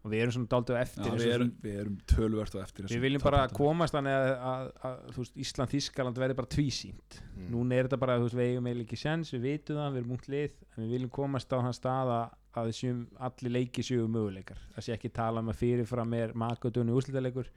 og 0.00 0.12
við 0.12 0.22
erum 0.22 0.32
svona 0.32 0.48
daldið 0.54 0.76
á 0.76 0.80
eftir 0.80 1.10
og 1.10 1.18
við, 1.20 1.32
erum, 1.34 1.48
við 1.60 1.78
erum 1.82 1.96
tölvert 2.08 2.54
og 2.56 2.62
eftir 2.62 2.84
Við 2.84 2.88
þessum 2.88 3.02
viljum 3.04 3.24
bara 3.24 3.40
komast 3.52 3.96
þannig 3.96 4.16
að, 4.16 4.30
að, 4.50 4.70
að, 4.88 5.00
veist, 5.18 5.34
Ísland, 5.44 5.72
Þískaland 5.74 6.20
verði 6.22 6.38
bara 6.38 6.52
tvísýnt 6.56 7.18
Mm. 7.40 7.46
Núna 7.54 7.76
er 7.78 7.86
þetta 7.86 7.96
bara, 8.02 8.18
þú 8.20 8.26
veist, 8.26 8.36
við 8.36 8.50
eigum 8.50 8.66
eiginlega 8.68 8.84
ekki 8.84 8.96
sjans 9.00 9.30
Við 9.32 9.44
vitum 9.46 9.78
það, 9.78 9.92
við 9.94 10.00
erum 10.00 10.10
út 10.12 10.26
lið 10.28 10.56
við 10.76 10.90
viljum 10.92 11.12
komast 11.14 11.54
á 11.54 11.56
þann 11.56 11.76
stað 11.76 12.10
að, 12.12 12.72
séum 12.76 12.98
allir 13.16 13.54
leiki 13.54 13.84
séu 13.86 14.08
möguleikar 14.12 14.60
Það 14.74 14.84
sé 14.84 14.92
ekki 14.92 15.10
tala 15.16 15.40
um 15.40 15.48
að 15.48 15.60
fyrirfram 15.62 16.16
er 16.18 16.34
makadunni 16.36 16.92
úrslitaleikur 16.92 17.48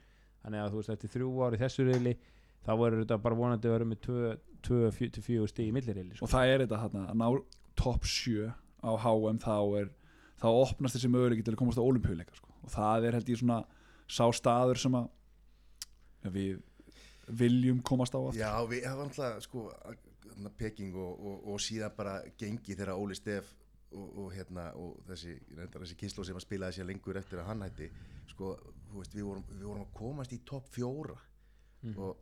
Þannig 0.44 0.62
að 0.62 0.70
þú 0.72 0.80
veist, 0.80 0.92
þetta 0.94 1.08
er 1.10 1.12
þrjú 1.18 1.34
ári 1.44 1.60
þessu 1.60 1.84
reyli 1.90 2.14
Þá 2.64 2.72
verður 2.80 3.02
þetta 3.02 3.20
bara 3.26 3.38
vonandi 3.42 3.68
að 3.68 3.74
vera 3.76 3.90
með 3.90 4.00
2-4 4.64 5.50
stig 5.52 5.68
í 5.68 5.74
millireyli 5.76 6.16
sko. 6.16 6.24
og 6.24 6.32
það 6.32 6.52
er 6.54 6.64
þetta 6.64 6.80
þarna 6.86 7.04
að 7.10 7.20
ná 7.20 7.26
topp 7.76 8.06
7 8.08 8.46
á 8.80 8.90
HM 9.04 9.40
þá 9.44 9.56
er 9.82 9.90
þá 10.40 10.48
opnast 10.50 10.98
þessi 10.98 11.10
möguleiki 11.12 11.44
til 11.46 11.54
að 11.54 11.60
komast 11.62 11.80
á 11.80 11.84
olimpíuleika 11.84 12.36
sko. 12.36 12.52
og 12.62 12.72
það 12.74 13.08
er 13.08 13.18
held 13.18 13.32
ég 13.32 13.40
svona 13.40 13.60
sá 14.10 14.24
staður 14.34 14.80
sem 14.80 14.96
að 14.98 15.08
ja, 16.24 16.32
við 16.34 16.62
viljum 17.28 17.82
komast 17.84 18.16
á 18.16 18.20
aftur 18.20 18.40
Já, 18.40 18.52
við, 18.68 18.88
var 18.88 19.08
náttúrulega 19.08 19.44
sko, 19.44 19.68
Peking 20.58 20.96
og, 20.98 21.20
og, 21.20 21.44
og 21.54 21.62
síðan 21.62 21.94
bara 21.96 22.18
gengi 22.40 22.74
þegar 22.74 22.98
Óli 22.98 23.16
Steff 23.16 23.54
og, 23.94 24.08
og, 24.24 24.28
hérna, 24.34 24.68
og 24.80 24.98
þessi, 25.08 25.36
þessi 25.76 25.96
kynslu 26.00 26.26
sem 26.26 26.38
að 26.38 26.44
spilaði 26.44 26.78
sér 26.78 26.88
lengur 26.88 27.18
eftir 27.20 27.40
að 27.40 27.50
hann 27.52 27.64
hætti 27.64 27.88
sko, 28.32 28.54
þú 28.90 29.00
veist, 29.00 29.14
við 29.14 29.28
vorum, 29.28 29.44
við 29.52 29.66
vorum 29.68 29.84
að 29.86 29.92
komast 29.96 30.34
í 30.34 30.40
topp 30.48 30.70
fjóra 30.74 31.16
og, 31.94 32.16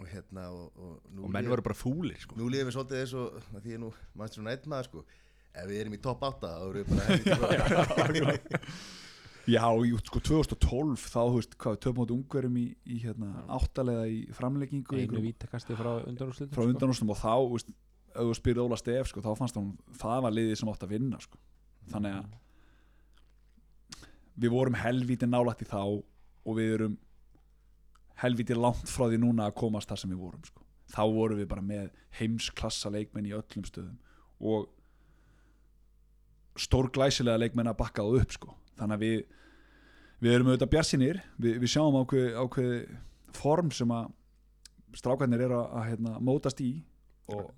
og 0.00 0.08
hérna 0.10 0.48
og, 0.50 0.80
og, 0.80 0.96
nú 1.14 1.28
og 1.28 1.34
menn 1.34 1.50
voru 1.50 1.64
bara 1.64 1.78
fúlir 1.78 2.18
sko. 2.22 2.38
Nú 2.40 2.48
líðum 2.50 2.70
við 2.70 2.78
svolítið 2.78 3.02
eins 3.02 3.14
og 3.20 3.38
að 3.42 3.60
því 3.60 3.76
ég 3.76 3.82
nú 3.84 3.92
mannst 4.18 4.38
svona 4.38 4.54
einn 4.56 4.70
maður 4.72 4.90
sko 4.90 5.04
ef 5.54 5.70
við 5.70 5.80
erum 5.84 5.96
í 5.96 6.02
topp 6.02 6.26
8 6.28 6.50
þá 6.50 6.60
erum 6.66 6.76
við 6.78 6.86
bara 6.92 8.06
helviti 8.10 8.62
Já, 9.44 9.66
í 9.76 9.90
sko 10.00 10.22
2012 10.24 11.02
þá, 11.04 11.18
þú 11.20 11.34
veist, 11.36 11.56
hvað, 11.60 11.74
töfum 11.84 11.98
átt 12.04 12.12
ungverum 12.14 12.54
í, 12.56 12.62
í 12.88 13.00
hérna, 13.02 13.42
áttalega 13.52 14.06
í 14.08 14.22
framleggingu 14.32 14.96
Einu 15.02 15.20
vítakasti 15.20 15.76
frá 15.76 15.98
undanúrslitum 16.00 16.56
frá 16.56 16.64
undanústum 16.64 17.12
og 17.12 17.18
þá, 17.20 17.34
þú 17.42 17.50
veist, 17.58 17.74
ef 18.14 18.30
þú 18.30 18.36
spyrir 18.38 18.62
Óla 18.62 18.78
Stef, 18.80 19.10
sko, 19.10 19.20
þá 19.24 19.34
fannst 19.36 19.58
hann, 19.58 19.74
það 20.00 20.22
var 20.24 20.36
liðið 20.38 20.60
sem 20.60 20.70
átt 20.72 20.86
að 20.86 20.94
vinna, 20.94 21.20
sko. 21.20 21.40
Þannig 21.92 22.16
að 22.16 22.26
við 24.44 24.54
vorum 24.54 24.78
helvíti 24.80 25.28
nálægt 25.28 25.64
í 25.66 25.68
þá 25.68 25.82
og 25.84 26.56
við 26.56 26.72
erum 26.78 26.96
helvíti 28.22 28.56
langt 28.56 28.88
frá 28.88 29.10
því 29.10 29.20
núna 29.20 29.50
að 29.50 29.58
komast 29.60 29.92
þar 29.92 30.00
sem 30.00 30.14
við 30.14 30.22
vorum, 30.24 30.46
sko. 30.48 30.64
Þá 30.94 31.02
vorum 31.18 31.40
við 31.42 31.50
bara 31.50 31.64
með 31.64 31.92
heimsklassa 32.16 32.92
leikmenn 32.94 33.28
í 33.28 33.36
öllum 33.36 33.68
stöðum 33.68 34.00
og 34.40 34.70
stórglæsilega 36.60 37.40
leikmenn 37.42 37.70
að 37.72 37.80
bakka 37.80 38.04
það 38.04 38.20
upp, 38.22 38.36
sko. 38.36 38.54
Þannig 38.78 38.96
að 38.98 39.04
við 39.04 39.18
við 40.24 40.36
erum 40.36 40.50
auðvitað 40.50 40.72
bjarsinir, 40.72 41.20
við, 41.40 41.58
við 41.62 41.72
sjáum 41.74 41.98
ákveð, 42.00 42.28
ákveð 42.38 42.72
form 43.36 43.70
sem 43.74 43.90
að 43.92 44.08
strákarnir 44.94 45.44
eru 45.44 45.58
að, 45.58 45.70
að 45.74 45.86
hérna, 45.90 46.16
mótast 46.24 46.62
í 46.64 46.72
og 47.34 47.50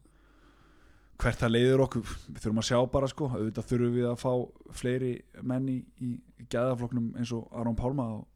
hvert 1.21 1.41
það 1.41 1.53
leiður 1.53 1.83
okkur 1.87 2.07
við 2.07 2.41
þurfum 2.43 2.63
að 2.63 2.69
sjá 2.69 2.79
bara 2.93 3.11
sko. 3.13 3.29
Auðvitað 3.33 3.69
þurfum 3.71 3.95
við 3.97 4.09
að 4.11 4.17
fá 4.21 4.33
fleiri 4.81 5.13
menni 5.47 5.77
í, 6.03 6.11
í 6.17 6.49
gæðafloknum 6.53 7.13
eins 7.21 7.33
og 7.37 7.47
Aron 7.57 7.79
Pálma 7.79 8.09
og, 8.19 8.27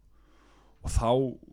og 0.85 0.95
þá 0.95 1.11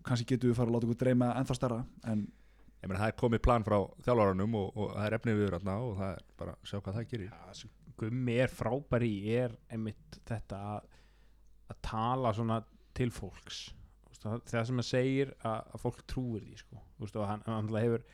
kannski 0.07 0.29
getum 0.34 0.51
við 0.51 0.59
fara 0.59 0.71
að 0.71 0.77
láta 0.77 0.89
okkur 0.89 1.01
dreyma 1.03 1.34
ennþá 1.39 1.57
starra 1.57 1.81
en 2.07 2.27
ég 2.27 2.88
meina 2.88 3.01
það 3.01 3.11
er 3.11 3.19
komið 3.23 3.43
plan 3.47 3.65
frá 3.65 3.79
þjálfaranum 4.05 4.59
og, 4.59 4.69
og 4.75 4.93
það 4.93 5.07
er 5.07 5.17
efnið 5.17 5.41
við 5.41 5.53
þarna 5.55 5.77
og 5.84 5.97
það 5.99 6.13
er 6.13 6.23
bara 6.39 6.55
að 6.55 6.71
sjá 6.71 6.77
hvað 6.77 6.99
það 6.99 7.11
gerir. 7.15 7.35
Sem 7.57 7.76
Gummi 7.97 8.37
er 8.43 8.53
frábær 8.53 9.05
í 9.05 9.15
er 9.33 9.55
einmitt 9.73 10.19
þetta 10.27 10.59
að, 10.75 10.93
að 11.73 11.81
tala 11.87 12.33
svona 12.37 12.61
til 12.97 13.09
fólks. 13.13 13.67
Það, 14.17 14.39
sem 14.49 14.79
hann 14.79 14.85
segir 14.85 15.33
að, 15.45 15.59
að 15.73 15.83
fólk 15.83 15.99
trúir 16.09 16.45
því 16.45 16.55
sko. 16.61 16.79
Veist, 17.01 17.17
og 17.19 17.27
hann, 17.29 17.43
hann 17.45 17.69
hefur 17.77 18.05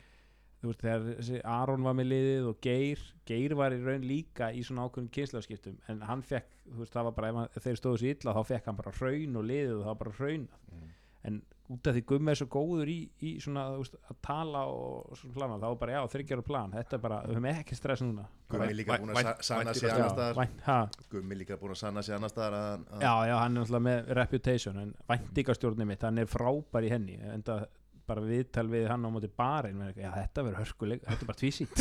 veist, 0.64 0.84
þegar 0.84 1.46
Aron 1.54 1.86
var 1.86 1.96
með 1.96 2.10
liðið 2.12 2.50
og 2.50 2.60
Geir, 2.64 3.02
Geir 3.28 3.54
var 3.58 3.74
í 3.76 3.80
raun 3.82 4.04
líka 4.08 4.50
í 4.52 4.62
svona 4.64 4.86
ákveðum 4.86 5.10
kynslaskiptum 5.14 5.80
en 5.92 6.04
hann 6.08 6.24
fekk, 6.24 6.52
veist, 6.78 6.92
það 6.94 7.08
var 7.08 7.16
bara 7.18 7.32
ef, 7.32 7.40
hann, 7.40 7.50
ef 7.56 7.66
þeir 7.66 7.80
stóðu 7.80 8.02
sér 8.02 8.18
illa 8.18 8.36
þá 8.36 8.42
fekk 8.52 8.70
hann 8.70 8.80
bara 8.80 8.94
hraun 8.98 9.40
og 9.40 9.48
liðið 9.50 9.74
og 9.78 9.82
það 9.82 9.90
var 9.92 10.00
bara 10.02 10.16
hraunað. 10.20 10.86
En 11.24 11.40
út 11.72 11.86
af 11.88 11.94
því 11.96 12.02
Gummi 12.10 12.30
er 12.32 12.36
svo 12.36 12.46
góður 12.52 12.90
í, 12.92 12.96
í 13.24 13.30
svona, 13.40 13.62
veist, 13.78 13.94
að 14.10 14.16
tala 14.26 14.64
og 14.68 15.14
svona 15.16 15.34
plana, 15.38 15.56
þá 15.62 15.78
bara, 15.80 15.94
já, 15.96 16.00
þryggjaru 16.12 16.44
plan. 16.44 16.74
Þetta 16.76 16.98
er 16.98 17.02
bara, 17.06 17.20
við 17.24 17.38
höfum 17.38 17.48
ekki 17.54 17.78
stress 17.78 18.02
núna. 18.04 18.26
Gummi 18.52 18.74
líka 18.76 18.98
búin 19.00 19.14
að 19.14 19.40
sanna 19.48 19.72
að- 19.72 19.94
annar 19.94 20.10
staðar. 20.12 20.36
Vænt, 20.42 20.60
ha, 20.66 20.78
Gummi 21.14 21.38
líka 21.40 21.56
búin 21.60 21.72
að 21.72 21.80
sanna 21.80 22.02
sig 22.02 22.14
annar 22.18 22.32
staðar 22.34 22.58
að, 22.58 22.84
að 22.98 23.06
já, 23.06 23.14
já, 23.30 23.36
hann 23.40 23.56
er 23.56 23.60
náttúrulega 23.62 23.86
með 23.88 24.12
reputation 24.20 24.82
en 24.82 24.94
væntingastjórnum 25.08 25.86
mitt, 25.94 26.02
hann 26.02 26.18
er 26.18 26.26
frábær 26.30 26.84
í 26.84 26.92
henni 26.92 27.16
en 27.32 27.42
það 27.48 27.64
bara 28.08 28.20
viðtal 28.24 28.66
við 28.70 28.88
hann 28.90 29.04
á 29.06 29.10
móti 29.14 29.30
barinn, 29.32 29.80
þetta 29.96 30.44
verður 30.44 30.60
hörkuleik 30.62 31.04
þetta 31.06 31.22
er 31.24 31.30
bara 31.30 31.40
tvísýtt 31.40 31.76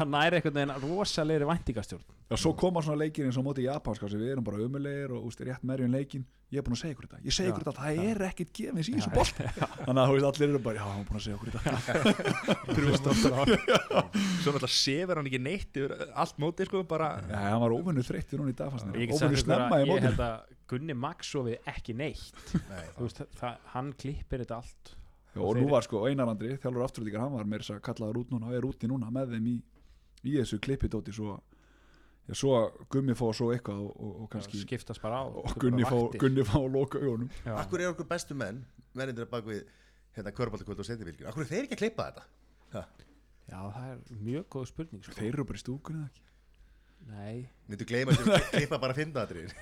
hann 0.00 0.10
næri 0.16 0.38
einhvern 0.40 0.58
veginn 0.58 0.74
rosalegri 0.84 1.46
væntingastjórn. 1.48 2.06
Já, 2.28 2.36
svo 2.36 2.52
koma 2.60 2.82
svona 2.84 3.00
leikir 3.04 3.24
eins 3.28 3.38
og 3.40 3.46
móti 3.46 3.64
japanska 3.64 4.08
sem 4.12 4.20
við 4.20 4.34
erum 4.34 4.44
bara 4.44 4.60
umulegir 4.60 5.14
og 5.16 5.28
úst, 5.30 5.40
rétt 5.46 5.62
merjum 5.64 5.94
leikin 5.94 6.26
ég 6.52 6.60
er 6.60 6.64
búin 6.64 6.76
að 6.76 6.80
segja 6.82 6.94
ykkur 6.96 7.06
þetta, 7.08 7.20
ég 7.24 7.34
segi 7.36 7.48
Já, 7.48 7.52
ykkur 7.52 7.64
þetta 7.64 7.78
það 7.78 7.98
er 8.08 8.18
ekkit 8.28 8.50
gefins 8.56 8.88
í 8.88 8.94
þessu 8.96 9.12
bolt 9.12 9.36
þannig 9.86 10.00
að 10.02 10.08
þú 10.08 10.14
veist, 10.16 10.28
allir 10.28 10.48
eru 10.48 10.60
bara, 10.64 10.76
já, 10.76 10.84
hann 10.88 11.00
er 11.02 11.08
búin 11.08 11.18
að 11.18 11.24
segja 11.24 11.36
ykkur 11.38 11.50
þetta. 11.54 11.70
Svo 14.42 14.52
náttúrulega 14.54 14.70
sefur 14.72 15.20
hann 15.20 15.28
ekki 15.30 15.40
neitt 15.44 15.76
yfir 15.80 15.94
allt 16.22 16.38
móti 16.42 16.66
sko 16.68 16.82
bara 16.88 17.10
já, 17.28 17.36
hann 17.50 17.62
var 17.64 17.74
óvennu 17.76 18.04
þreyttur 18.06 18.42
hún 18.42 18.52
í 18.52 18.56
dag 18.56 18.72
fannst 18.72 18.88
mér. 18.88 19.00
ég 19.02 19.10
get 19.12 19.18
sagt 19.20 19.28
óvenju 19.28 19.40
ykkur 19.40 19.44
snemma 19.44 19.76
í 19.80 19.84
ég 19.84 19.90
mótinu. 19.92 20.08
held 20.08 20.22
að 20.28 20.56
Gunni 20.68 20.96
Max 21.00 21.30
sofið 21.32 21.68
ekki 21.72 21.94
neitt. 21.96 22.40
Nei, 22.68 22.84
veist, 22.98 23.22
það, 23.40 23.54
hann 23.74 23.92
klippir 24.00 24.42
þetta 24.44 24.58
allt 24.62 24.94
Já, 25.34 25.42
og 25.44 25.58
nú 25.58 25.68
var 25.70 25.84
sko 25.84 26.06
Einar 26.08 26.30
Andri, 26.32 26.54
þjálfur 26.56 26.84
afturlíkar 26.86 27.22
hann 27.24 27.34
var 27.36 27.48
þess 27.52 27.74
að 27.74 27.82
kallaður 27.88 28.22
út 28.22 28.30
núna 28.32 28.48
og 28.50 28.56
er 28.58 28.66
úti 28.68 28.88
núna 28.90 29.10
með 29.14 29.34
þeim 29.36 29.48
í, 29.52 29.56
í 30.24 30.36
þessu 30.38 30.58
klippidóti 30.64 31.12
svo, 31.14 31.36
já, 32.26 32.32
svo 32.34 32.54
að 32.58 32.78
Gummi 32.94 33.16
fá 33.18 33.26
svo 33.36 33.50
eitthvað 33.54 33.82
og, 33.84 33.92
og, 33.92 34.14
og 34.24 34.30
kannski 34.32 34.62
skiptast 34.62 35.04
bara 35.04 35.20
á 35.22 35.24
og 35.28 35.44
er 35.52 35.60
Gunni 35.66 35.84
fá. 35.86 35.98
Gunni 36.18 36.46
fá 36.48 36.56
að 36.62 36.70
loka 36.74 37.02
augunum 37.02 37.28
Já. 37.44 37.52
Akkur 37.60 37.84
er 37.84 37.92
okkur 37.92 38.08
bestu 38.08 38.38
menn 38.38 38.64
mennir 38.98 39.28
bak 39.30 39.46
við 39.46 39.66
hérna 40.16 40.34
körbáltakvöld 40.34 40.82
og 40.82 40.88
sendivilgjur 40.88 41.30
Akkur 41.30 41.44
er 41.44 41.52
þeir 41.52 41.68
ekki 41.68 41.76
að 41.78 41.84
klippa 41.84 42.08
þetta 42.08 42.86
já, 43.48 43.60
það 43.72 43.84
er 43.92 44.00
mjög 44.24 44.48
góð 44.52 44.66
spurning 44.72 45.04
sko. 45.04 45.14
þeir 45.16 45.30
eru 45.32 45.46
bara 45.48 45.60
í 45.60 45.62
stúkunni 45.62 46.02
eða 46.02 46.10
ekki 46.10 46.26
nei, 47.08 47.48
Myndu 47.70 47.86
gleyma 47.88 48.12
að 48.12 48.28
þeir 48.28 48.48
klippa 48.52 48.80
bara 48.82 48.96
fyndaðatrið 48.98 49.54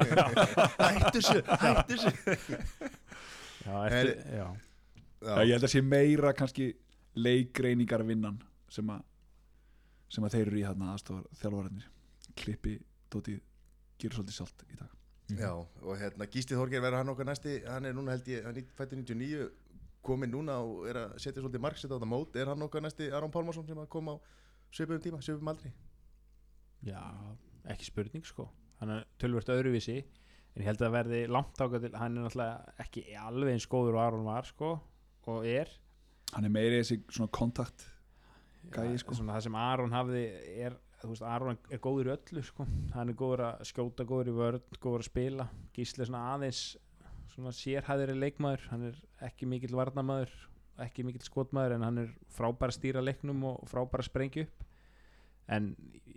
Hættu 0.80 1.18
þessu, 1.18 1.42
hættu 1.50 1.96
þessu 1.96 2.12
já, 3.60 3.74
eftir, 3.90 4.12
já. 4.38 4.46
Já, 5.20 5.34
ég 5.44 5.52
held 5.52 5.66
að 5.66 5.72
sé 5.74 5.82
meira 5.84 6.32
kannski 6.36 6.70
leikreiningar 7.20 8.04
vinnan 8.08 8.38
sem 8.72 8.88
að 8.92 9.02
sem 10.10 10.24
að 10.26 10.34
þeir 10.34 10.46
eru 10.48 10.58
í 10.58 10.64
hérna 10.66 10.92
aðstofar 10.94 11.26
þjálfvararnir 11.38 11.90
klippi 12.40 12.78
dótið 13.12 13.42
gerur 14.00 14.16
svolítið 14.18 14.36
sjálft 14.38 14.64
í 14.66 14.78
dag. 14.78 14.94
Já, 15.38 15.50
og 15.54 15.98
hérna 16.00 16.26
Gísti 16.30 16.56
Þorger 16.58 16.82
verður 16.82 17.02
hann 17.02 17.12
okkar 17.12 17.28
næsti? 17.28 17.60
Hann 17.68 17.86
er 17.86 17.94
núna 17.94 18.16
held 18.16 18.30
ég, 18.32 18.46
hann 18.46 18.56
er 18.58 18.72
fættur 18.74 18.98
99 18.98 19.50
kominn 20.02 20.32
núna 20.32 20.56
og 20.64 20.88
er 20.90 20.98
að 21.04 21.14
setja 21.22 21.42
svolítið 21.42 21.62
marksett 21.62 21.92
á 21.92 21.94
þetta 21.94 22.10
mót. 22.10 22.38
Er 22.40 22.50
hann 22.50 22.66
okkar 22.66 22.82
næsti 22.82 23.10
Aron 23.14 23.30
Pálmarsson 23.34 23.68
sem 23.68 23.78
að 23.78 23.90
koma 23.92 24.16
á 24.16 24.18
svipum 24.74 25.02
tíma, 25.04 25.20
svipum 25.22 25.52
aldri? 25.52 25.70
Já, 26.86 27.02
ekki 27.70 27.90
spurning 27.90 28.26
sko. 28.26 28.48
Hann 28.80 28.96
er 28.96 29.06
tölvört 29.20 29.52
öðruvísi 29.52 30.00
en 30.00 30.64
ég 30.64 30.66
held 30.66 30.80
að 30.80 30.86
það 30.88 30.96
verði 30.96 31.20
langt 31.30 31.60
ákvæð 31.60 31.84
til 31.84 31.98
hann 32.00 32.16
er 32.16 32.26
náttúrulega 32.26 32.78
ekki 32.82 33.04
alveg 33.20 33.54
eins 33.54 33.68
góður 33.70 34.00
og 34.00 34.06
Aron 34.08 34.26
var 34.26 34.48
sko 34.48 34.72
og 35.28 35.46
er 35.48 35.72
hann 36.34 36.46
er 36.46 36.52
meiri 36.54 36.80
þessi 36.80 37.00
svona 37.10 37.32
kontakt 37.34 37.86
Já, 38.70 38.84
sko. 39.00 39.16
svona 39.16 39.38
það 39.38 39.46
sem 39.48 39.56
Aron 39.56 39.94
hafði 39.96 40.22
er, 40.60 40.76
þú 41.00 41.10
veist, 41.14 41.24
Aron 41.24 41.58
er 41.72 41.80
góður 41.82 42.12
öllu 42.14 42.42
sko. 42.44 42.66
hann 42.94 43.08
er 43.08 43.16
góður 43.18 43.46
að 43.48 43.64
skjóta, 43.70 44.04
góður 44.04 44.30
í 44.30 44.36
vörn 44.36 44.78
góður 44.78 45.04
að 45.04 45.08
spila, 45.08 45.48
Gísli 45.76 46.04
er 46.04 46.10
svona 46.10 46.26
aðeins 46.34 46.62
svona 47.30 47.52
sérhæðri 47.56 48.16
leikmaður 48.18 48.66
hann 48.72 48.88
er 48.90 48.98
ekki 49.26 49.48
mikill 49.48 49.76
varnamaður 49.78 50.32
ekki 50.84 51.04
mikill 51.06 51.24
skotmaður 51.24 51.76
en 51.76 51.86
hann 51.86 52.02
er 52.04 52.10
frábær 52.32 52.72
að 52.72 52.78
stýra 52.78 53.04
leiknum 53.04 53.42
og 53.50 53.64
frábær 53.70 54.04
að 54.04 54.10
sprengja 54.10 54.46
upp 54.46 54.66
en 55.50 55.72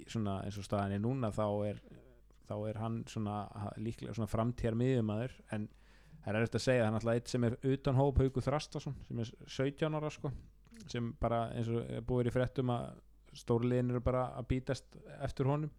svona 0.08 0.40
eins 0.46 0.58
og 0.60 0.68
staðan 0.68 0.96
er 0.98 1.04
núna 1.04 1.32
þá 1.34 1.46
er, 1.70 1.80
þá 2.50 2.56
er 2.70 2.80
hann 2.82 3.00
svona 3.10 3.38
líklega 3.82 4.16
svona 4.18 4.32
framtíðar 4.32 4.78
miðjumæður 4.80 5.36
en 5.56 5.68
það 6.24 6.36
er 6.36 6.46
eftir 6.48 6.60
að 6.60 6.66
segja, 6.66 6.86
hann 6.86 6.94
er 6.96 7.00
alltaf 7.02 7.14
eitt 7.18 7.28
sem 7.34 7.44
er 7.48 7.58
utan 7.74 7.96
hóp 8.00 8.18
Hauku 8.24 8.42
Þrastason 8.42 8.96
sem 9.08 9.20
er 9.20 9.32
17 9.48 9.98
ára 10.00 10.10
sko 10.14 10.32
sem 10.90 11.12
bara 11.20 11.42
eins 11.54 11.70
og 11.70 11.84
er 11.90 12.02
búið 12.02 12.28
í 12.32 12.34
fréttum 12.34 12.72
að 12.74 12.94
stórliðin 13.34 13.90
eru 13.94 14.00
bara 14.04 14.28
að 14.38 14.48
bítast 14.52 14.96
eftir 15.26 15.46
honum. 15.50 15.70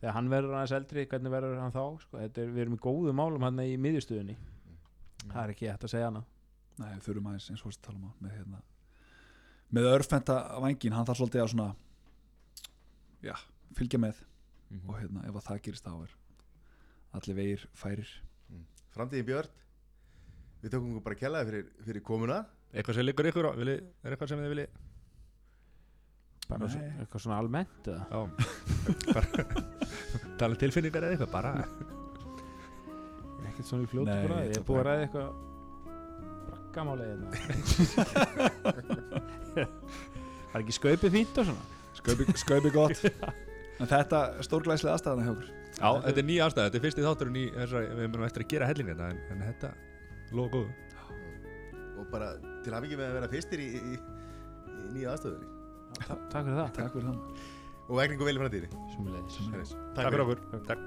Þegar 0.00 0.14
hann 0.14 0.28
verður 0.30 0.54
aðeins 0.54 0.72
eldri, 0.78 1.04
hvernig 1.10 1.30
verður 1.32 1.58
hann 1.60 1.72
þá 1.74 1.82
sko? 2.02 2.18
Þetta 2.18 2.40
er, 2.42 2.50
við 2.54 2.62
erum 2.64 2.74
í 2.76 2.80
góðu 2.82 3.12
málum 3.18 3.42
hann 3.46 3.58
í 3.64 3.76
miðjustöðunni. 3.82 4.36
Það 5.28 5.40
er 5.42 5.52
ekki 5.54 5.68
hægt 5.70 5.84
að 5.88 5.92
segja 5.94 6.08
hana 6.10 6.24
Nei, 6.78 6.92
við 6.94 7.02
þurfum 7.08 7.26
aðeins 7.32 7.48
eins 7.50 7.62
og 7.66 7.70
við 7.72 7.78
tala 7.82 7.98
um 7.98 8.06
á 8.06 8.12
með 8.22 8.34
hérna 8.38 8.60
með 9.74 9.88
örfenda 9.92 10.36
vangin, 10.62 10.94
hann 10.96 11.04
þarf 11.08 11.18
svolítið 11.18 11.42
að 11.42 11.50
svona 11.52 11.68
já, 13.26 13.34
fylgja 13.76 13.98
með 14.00 14.22
Mhm. 14.70 14.88
og 14.88 14.98
hérna, 15.00 15.24
ef 15.28 15.34
að 15.34 15.44
það 15.48 15.60
gerist 15.64 15.84
þá 15.84 15.92
er 16.04 16.10
allir 17.16 17.36
vegir 17.38 17.62
færir. 17.74 18.08
Framtíðin 18.92 19.24
björn 19.28 19.48
við 20.62 20.74
tökum 20.74 20.92
ykkur 20.92 21.06
bara 21.08 21.20
kjallaði 21.22 21.50
fyrir, 21.52 21.66
fyrir 21.86 22.04
komuna. 22.06 22.38
Eitthvað 22.74 22.98
sem 22.98 23.06
liggur 23.08 23.30
ykkur 23.30 23.48
á, 23.48 23.52
vilji, 23.56 23.78
er 24.04 24.14
eitthvað 24.14 24.32
sem 24.32 24.44
þið 24.44 24.54
vilji 24.54 24.68
bara 26.48 26.64
Nei. 26.64 26.72
svo, 26.72 26.80
eitthvað 27.02 27.22
svona 27.24 27.38
almennt 27.42 27.88
eða? 27.92 28.02
Já. 28.08 28.20
Bara, 29.12 29.28
Tala 30.40 30.52
um 30.54 30.60
tilfinningar 30.60 31.04
eða 31.04 31.12
eitthvað 31.16 31.32
bara 31.34 31.50
ekkert 33.48 33.66
svona 33.68 33.84
í 33.84 33.90
fljótu 33.90 34.08
Nei, 34.08 34.22
bara 34.24 34.38
ég 34.44 34.48
ég 34.54 34.60
er 34.60 34.64
búið 34.68 34.80
að 34.80 34.86
ræða 34.88 35.02
eitthvað 35.06 35.28
brakkamáli 36.48 37.04
hérna. 37.08 37.28
Var 40.52 40.60
ekki 40.62 40.76
skaupið 40.78 41.10
fínt 41.18 41.34
og 41.42 41.44
svona? 41.50 41.64
Skaupi, 41.98 42.22
skaupi 42.38 42.70
gott. 42.74 42.98
En 43.78 43.86
þetta 43.86 44.18
er 44.34 44.42
stórglæslega 44.42 44.96
aðstæðana 44.96 45.22
hjá 45.22 45.30
okkur. 45.30 45.50
Já, 45.78 45.90
þetta 46.02 46.18
er 46.18 46.26
nýja 46.26 46.46
ástæð, 46.48 46.64
þetta 46.64 46.78
er 46.78 46.82
fyrsti 46.82 47.02
þátturinn 47.04 47.36
í 47.38 47.44
þessari, 47.54 47.90
við 47.92 48.02
erum 48.08 48.24
eftir 48.26 48.42
að 48.42 48.48
gera 48.50 48.66
hellinga 48.66 48.96
þetta 48.96 49.06
en, 49.12 49.20
en 49.30 49.44
þetta 49.44 49.68
lofa 50.36 50.50
góðu 50.56 50.70
og 51.98 52.10
bara 52.12 52.28
til 52.64 52.74
hafingi 52.76 52.98
með 52.98 53.08
að 53.08 53.16
vera 53.18 53.30
fyrstir 53.32 53.62
í, 53.64 53.68
í, 53.78 53.94
í 53.98 54.90
nýja 54.96 55.14
aðstöður 55.14 55.46
Ta- 55.98 56.18
takk 56.30 56.44
fyrir 56.44 56.58
það. 56.60 56.68
Takk 56.76 56.92
fyrir 56.94 57.06
það. 57.08 57.46
Og 57.88 57.96
vegningu 57.96 58.26
vel 58.28 58.34
í 58.36 58.40
framtíðinni 58.42 58.82
Sumulegis 58.92 59.38
Takk 59.72 59.96
Takk 59.96 60.12
fyrir 60.12 60.24
okkur. 60.26 60.42
Takk 60.68 60.82